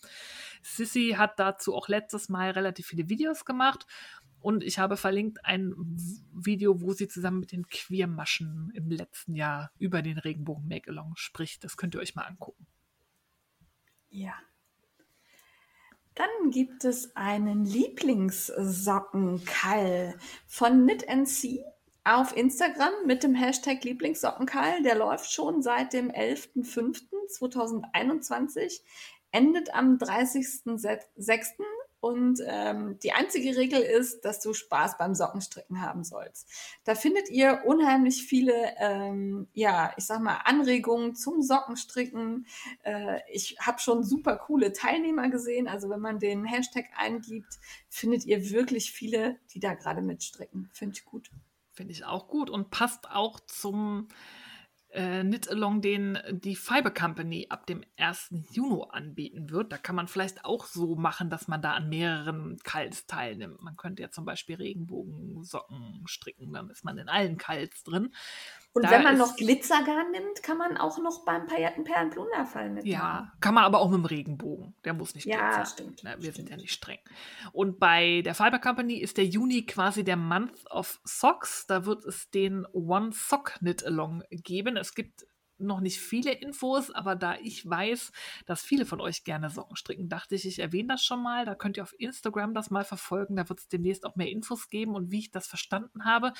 Sissy 0.62 1.16
hat 1.18 1.40
dazu 1.40 1.74
auch 1.74 1.88
letztes 1.88 2.28
Mal 2.28 2.52
relativ 2.52 2.86
viele 2.86 3.08
Videos 3.08 3.44
gemacht 3.44 3.88
und 4.40 4.62
ich 4.62 4.78
habe 4.78 4.96
verlinkt 4.96 5.44
ein 5.44 5.74
Video, 6.32 6.80
wo 6.80 6.92
sie 6.92 7.08
zusammen 7.08 7.40
mit 7.40 7.50
den 7.52 7.68
Queermaschen 7.68 8.70
im 8.74 8.90
letzten 8.90 9.34
Jahr 9.34 9.72
über 9.78 10.02
den 10.02 10.18
Regenbogen 10.18 10.68
Make-Along 10.68 11.16
spricht. 11.16 11.64
Das 11.64 11.76
könnt 11.76 11.94
ihr 11.94 12.00
euch 12.00 12.14
mal 12.14 12.26
angucken. 12.26 12.66
Ja. 14.10 14.34
Dann 16.14 16.50
gibt 16.50 16.84
es 16.84 17.16
einen 17.16 17.64
Lieblingssockenkall 17.64 20.18
von 20.46 20.86
Knit 20.86 21.06
See 21.26 21.64
auf 22.04 22.36
Instagram 22.36 22.92
mit 23.06 23.22
dem 23.22 23.34
Hashtag 23.34 23.82
Lieblingssockenkall. 23.84 24.82
Der 24.82 24.96
läuft 24.96 25.32
schon 25.32 25.62
seit 25.62 25.92
dem 25.92 26.10
11.05.2021, 26.10 28.80
endet 29.30 29.72
am 29.74 29.98
30.06. 29.98 31.46
Und 32.00 32.40
ähm, 32.44 32.98
die 33.04 33.12
einzige 33.12 33.56
Regel 33.56 33.80
ist, 33.80 34.24
dass 34.24 34.40
du 34.40 34.54
Spaß 34.54 34.98
beim 34.98 35.14
Sockenstricken 35.14 35.80
haben 35.80 36.02
sollst. 36.02 36.48
Da 36.82 36.96
findet 36.96 37.30
ihr 37.30 37.62
unheimlich 37.64 38.24
viele, 38.24 38.74
ähm, 38.78 39.46
ja, 39.52 39.92
ich 39.96 40.06
sag 40.06 40.20
mal, 40.20 40.40
Anregungen 40.44 41.14
zum 41.14 41.42
Sockenstricken. 41.42 42.48
Äh, 42.82 43.20
ich 43.30 43.56
habe 43.60 43.78
schon 43.78 44.02
super 44.02 44.34
coole 44.34 44.72
Teilnehmer 44.72 45.28
gesehen. 45.28 45.68
Also 45.68 45.88
wenn 45.90 46.00
man 46.00 46.18
den 46.18 46.44
Hashtag 46.44 46.86
eingibt, 46.96 47.60
findet 47.88 48.26
ihr 48.26 48.50
wirklich 48.50 48.90
viele, 48.90 49.36
die 49.54 49.60
da 49.60 49.74
gerade 49.74 50.02
mitstricken. 50.02 50.70
Finde 50.72 50.96
ich 50.96 51.04
gut. 51.04 51.30
Finde 51.72 51.92
ich 51.92 52.04
auch 52.04 52.28
gut 52.28 52.50
und 52.50 52.70
passt 52.70 53.10
auch 53.10 53.40
zum 53.40 54.08
äh, 54.92 55.22
Knit 55.22 55.48
Along, 55.48 55.80
den 55.80 56.18
die 56.30 56.54
Fiber 56.54 56.90
Company 56.90 57.46
ab 57.48 57.66
dem 57.66 57.82
1. 57.96 58.34
Juni 58.52 58.84
anbieten 58.90 59.50
wird. 59.50 59.72
Da 59.72 59.78
kann 59.78 59.96
man 59.96 60.06
vielleicht 60.06 60.44
auch 60.44 60.66
so 60.66 60.96
machen, 60.96 61.30
dass 61.30 61.48
man 61.48 61.62
da 61.62 61.72
an 61.72 61.88
mehreren 61.88 62.58
Kals 62.62 63.06
teilnimmt. 63.06 63.62
Man 63.62 63.76
könnte 63.76 64.02
ja 64.02 64.10
zum 64.10 64.24
Beispiel 64.24 64.56
Regenbogensocken 64.56 66.02
stricken, 66.06 66.52
dann 66.52 66.70
ist 66.70 66.84
man 66.84 66.98
in 66.98 67.08
allen 67.08 67.38
Kals 67.38 67.82
drin. 67.84 68.14
Und 68.74 68.84
da 68.84 68.90
wenn 68.90 69.02
man 69.02 69.18
noch 69.18 69.36
Glitzergarn 69.36 70.12
nimmt, 70.12 70.42
kann 70.42 70.56
man 70.56 70.78
auch 70.78 70.98
noch 70.98 71.24
beim 71.24 71.46
Paillettenperlenplunderfall 71.46 72.70
mitmachen. 72.70 72.90
Ja, 72.90 73.32
kann 73.40 73.54
man 73.54 73.64
aber 73.64 73.80
auch 73.80 73.90
mit 73.90 73.98
dem 73.98 74.04
Regenbogen. 74.06 74.74
Der 74.84 74.94
muss 74.94 75.14
nicht 75.14 75.24
glitzern. 75.24 75.50
Ja, 75.50 75.66
stimmt. 75.66 76.00
Na, 76.02 76.10
wir 76.16 76.22
stimmt. 76.22 76.36
sind 76.36 76.50
ja 76.50 76.56
nicht 76.56 76.72
streng. 76.72 76.98
Und 77.52 77.78
bei 77.78 78.22
der 78.22 78.34
Fiber 78.34 78.58
Company 78.58 78.94
ist 78.94 79.18
der 79.18 79.26
Juni 79.26 79.66
quasi 79.66 80.04
der 80.04 80.16
Month 80.16 80.70
of 80.70 81.00
Socks. 81.04 81.66
Da 81.66 81.84
wird 81.84 82.04
es 82.06 82.30
den 82.30 82.66
One 82.72 83.12
Sock 83.12 83.56
Knit 83.58 83.84
Along 83.84 84.22
geben. 84.30 84.78
Es 84.78 84.94
gibt 84.94 85.26
noch 85.62 85.80
nicht 85.80 86.00
viele 86.00 86.32
Infos, 86.32 86.90
aber 86.90 87.14
da 87.14 87.36
ich 87.36 87.68
weiß, 87.68 88.12
dass 88.46 88.62
viele 88.62 88.84
von 88.84 89.00
euch 89.00 89.24
gerne 89.24 89.50
Socken 89.50 89.76
stricken, 89.76 90.08
dachte 90.08 90.34
ich, 90.34 90.46
ich 90.46 90.58
erwähne 90.58 90.88
das 90.88 91.04
schon 91.04 91.22
mal. 91.22 91.44
Da 91.44 91.54
könnt 91.54 91.76
ihr 91.76 91.82
auf 91.82 91.94
Instagram 91.98 92.54
das 92.54 92.70
mal 92.70 92.84
verfolgen. 92.84 93.36
Da 93.36 93.48
wird 93.48 93.60
es 93.60 93.68
demnächst 93.68 94.04
auch 94.04 94.16
mehr 94.16 94.30
Infos 94.30 94.68
geben. 94.68 94.94
Und 94.94 95.10
wie 95.10 95.20
ich 95.20 95.30
das 95.30 95.46
verstanden 95.46 96.04
habe, 96.04 96.32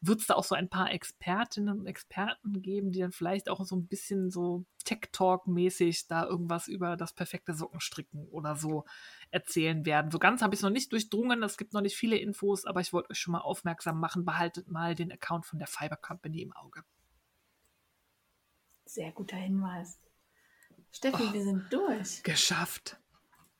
wird 0.00 0.20
es 0.20 0.26
da 0.26 0.34
auch 0.34 0.44
so 0.44 0.54
ein 0.54 0.68
paar 0.68 0.90
Expertinnen 0.92 1.80
und 1.80 1.86
Experten 1.86 2.62
geben, 2.62 2.92
die 2.92 3.00
dann 3.00 3.12
vielleicht 3.12 3.48
auch 3.48 3.64
so 3.64 3.76
ein 3.76 3.86
bisschen 3.86 4.30
so 4.30 4.64
Tech-Talk-mäßig 4.84 6.06
da 6.08 6.24
irgendwas 6.24 6.68
über 6.68 6.96
das 6.96 7.12
perfekte 7.12 7.54
Sockenstricken 7.54 8.26
oder 8.28 8.56
so 8.56 8.84
erzählen 9.30 9.84
werden. 9.86 10.10
So 10.10 10.18
ganz 10.18 10.42
habe 10.42 10.54
ich 10.54 10.58
es 10.58 10.62
noch 10.62 10.70
nicht 10.70 10.92
durchdrungen, 10.92 11.42
es 11.42 11.56
gibt 11.56 11.72
noch 11.72 11.80
nicht 11.80 11.96
viele 11.96 12.16
Infos, 12.16 12.64
aber 12.64 12.80
ich 12.80 12.92
wollte 12.92 13.10
euch 13.10 13.18
schon 13.18 13.32
mal 13.32 13.40
aufmerksam 13.40 13.98
machen. 13.98 14.24
Behaltet 14.24 14.70
mal 14.70 14.94
den 14.94 15.12
Account 15.12 15.46
von 15.46 15.58
der 15.58 15.68
Fiber 15.68 15.96
Company 15.96 16.42
im 16.42 16.52
Auge. 16.52 16.82
Sehr 18.86 19.12
guter 19.12 19.36
Hinweis. 19.36 19.98
Steffi, 20.92 21.24
oh, 21.28 21.32
wir 21.32 21.42
sind 21.42 21.72
durch. 21.72 22.22
Geschafft. 22.22 22.98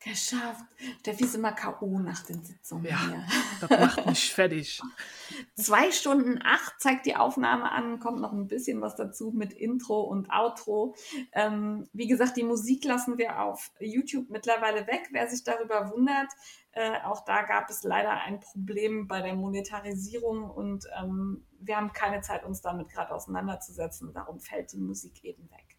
Geschafft. 0.05 0.67
Steffi 1.01 1.25
ist 1.25 1.35
immer 1.35 1.53
K.O. 1.53 1.99
nach 1.99 2.23
den 2.25 2.45
Sitzungen. 2.45 2.85
Ja, 2.85 3.09
hier. 3.09 3.25
das 3.63 3.71
macht 3.71 4.07
mich 4.07 4.35
fertig. 4.35 4.83
Zwei 5.55 5.93
Stunden 5.93 6.41
acht 6.45 6.79
zeigt 6.79 7.07
die 7.07 7.17
Aufnahme 7.17 7.73
an, 7.73 8.01
kommt 8.01 8.21
noch 8.21 8.33
ein 8.33 8.47
bisschen 8.47 8.83
was 8.83 8.97
dazu 8.97 9.33
mit 9.35 9.55
Intro 9.55 10.03
und 10.03 10.29
Outro. 10.31 10.95
Ähm, 11.33 11.89
wie 11.95 12.07
gesagt, 12.07 12.37
die 12.37 12.43
Musik 12.43 12.85
lassen 12.85 13.17
wir 13.17 13.41
auf 13.41 13.73
YouTube 13.81 14.29
mittlerweile 14.29 14.87
weg. 14.87 15.09
Wer 15.11 15.27
sich 15.27 15.43
darüber 15.43 15.91
wundert, 15.91 16.31
äh, 16.73 17.01
auch 17.05 17.25
da 17.25 17.41
gab 17.41 17.71
es 17.71 17.83
leider 17.83 18.11
ein 18.11 18.41
Problem 18.41 19.09
bei 19.09 19.23
der 19.23 19.35
Monetarisierung 19.35 20.51
und 20.51 20.85
ähm, 21.01 21.47
wir 21.61 21.79
haben 21.79 21.95
keine 21.95 22.21
Zeit, 22.21 22.45
uns 22.45 22.61
damit 22.61 22.91
gerade 22.91 23.15
auseinanderzusetzen. 23.15 24.13
Darum 24.13 24.39
fällt 24.39 24.73
die 24.73 24.81
Musik 24.81 25.25
eben 25.25 25.51
weg. 25.51 25.79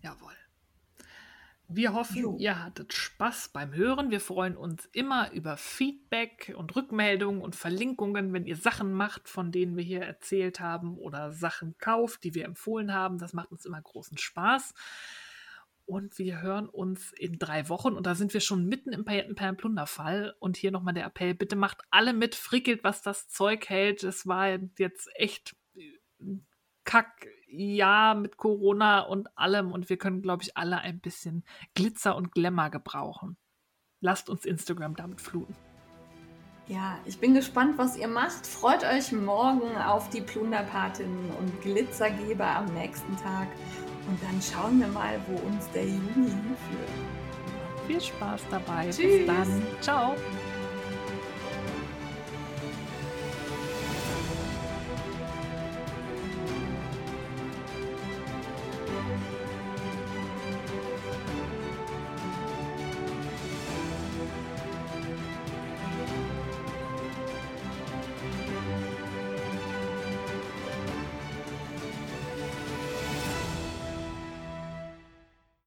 Jawohl. 0.00 0.34
Wir 1.68 1.94
hoffen, 1.94 2.16
Jo. 2.16 2.36
ihr 2.38 2.62
hattet 2.62 2.92
Spaß 2.92 3.48
beim 3.48 3.74
Hören. 3.74 4.10
Wir 4.10 4.20
freuen 4.20 4.56
uns 4.56 4.86
immer 4.92 5.32
über 5.32 5.56
Feedback 5.56 6.54
und 6.56 6.76
Rückmeldungen 6.76 7.42
und 7.42 7.56
Verlinkungen, 7.56 8.32
wenn 8.32 8.46
ihr 8.46 8.56
Sachen 8.56 8.92
macht, 8.92 9.28
von 9.28 9.50
denen 9.50 9.76
wir 9.76 9.82
hier 9.82 10.02
erzählt 10.02 10.60
haben 10.60 10.96
oder 10.96 11.32
Sachen 11.32 11.76
kauft, 11.78 12.22
die 12.22 12.34
wir 12.34 12.44
empfohlen 12.44 12.94
haben. 12.94 13.18
Das 13.18 13.32
macht 13.32 13.50
uns 13.50 13.64
immer 13.64 13.82
großen 13.82 14.16
Spaß. 14.16 14.74
Und 15.86 16.18
wir 16.18 16.40
hören 16.40 16.68
uns 16.68 17.12
in 17.12 17.38
drei 17.38 17.68
Wochen 17.68 17.92
und 17.94 18.06
da 18.06 18.16
sind 18.16 18.34
wir 18.34 18.40
schon 18.40 18.66
mitten 18.66 18.92
im 18.92 19.04
Paillettenperlen-Plunderfall. 19.04 20.34
Und 20.40 20.56
hier 20.56 20.70
nochmal 20.72 20.94
der 20.94 21.06
Appell, 21.06 21.34
bitte 21.34 21.56
macht 21.56 21.82
alle 21.90 22.12
mit, 22.12 22.34
frickelt, 22.34 22.84
was 22.84 23.02
das 23.02 23.28
Zeug 23.28 23.68
hält. 23.68 24.02
Es 24.02 24.26
war 24.26 24.48
jetzt 24.78 25.08
echt 25.14 25.56
ein 26.20 26.46
Kackjahr 26.86 28.14
mit 28.14 28.38
Corona 28.38 29.00
und 29.00 29.28
allem 29.36 29.72
und 29.72 29.90
wir 29.90 29.98
können, 29.98 30.22
glaube 30.22 30.44
ich, 30.44 30.56
alle 30.56 30.78
ein 30.78 31.00
bisschen 31.00 31.44
Glitzer 31.74 32.16
und 32.16 32.32
Glamour 32.32 32.70
gebrauchen. 32.70 33.36
Lasst 34.00 34.30
uns 34.30 34.46
Instagram 34.46 34.96
damit 34.96 35.20
fluten. 35.20 35.54
Ja, 36.68 36.98
ich 37.04 37.18
bin 37.18 37.34
gespannt, 37.34 37.78
was 37.78 37.96
ihr 37.96 38.08
macht. 38.08 38.46
Freut 38.46 38.82
euch 38.84 39.12
morgen 39.12 39.76
auf 39.76 40.10
die 40.10 40.20
Plunderpatinnen 40.20 41.30
und 41.38 41.60
Glitzergeber 41.62 42.46
am 42.46 42.66
nächsten 42.74 43.16
Tag. 43.16 43.46
Und 44.08 44.20
dann 44.22 44.40
schauen 44.42 44.80
wir 44.80 44.88
mal, 44.88 45.20
wo 45.28 45.46
uns 45.46 45.70
der 45.70 45.84
Juni 45.84 46.30
hinführt. 46.30 46.90
Viel 47.86 48.00
Spaß 48.00 48.42
dabei. 48.50 48.86
Bis 48.86 48.96
Tschüss. 48.96 49.26
dann. 49.26 49.62
Ciao. 49.80 50.16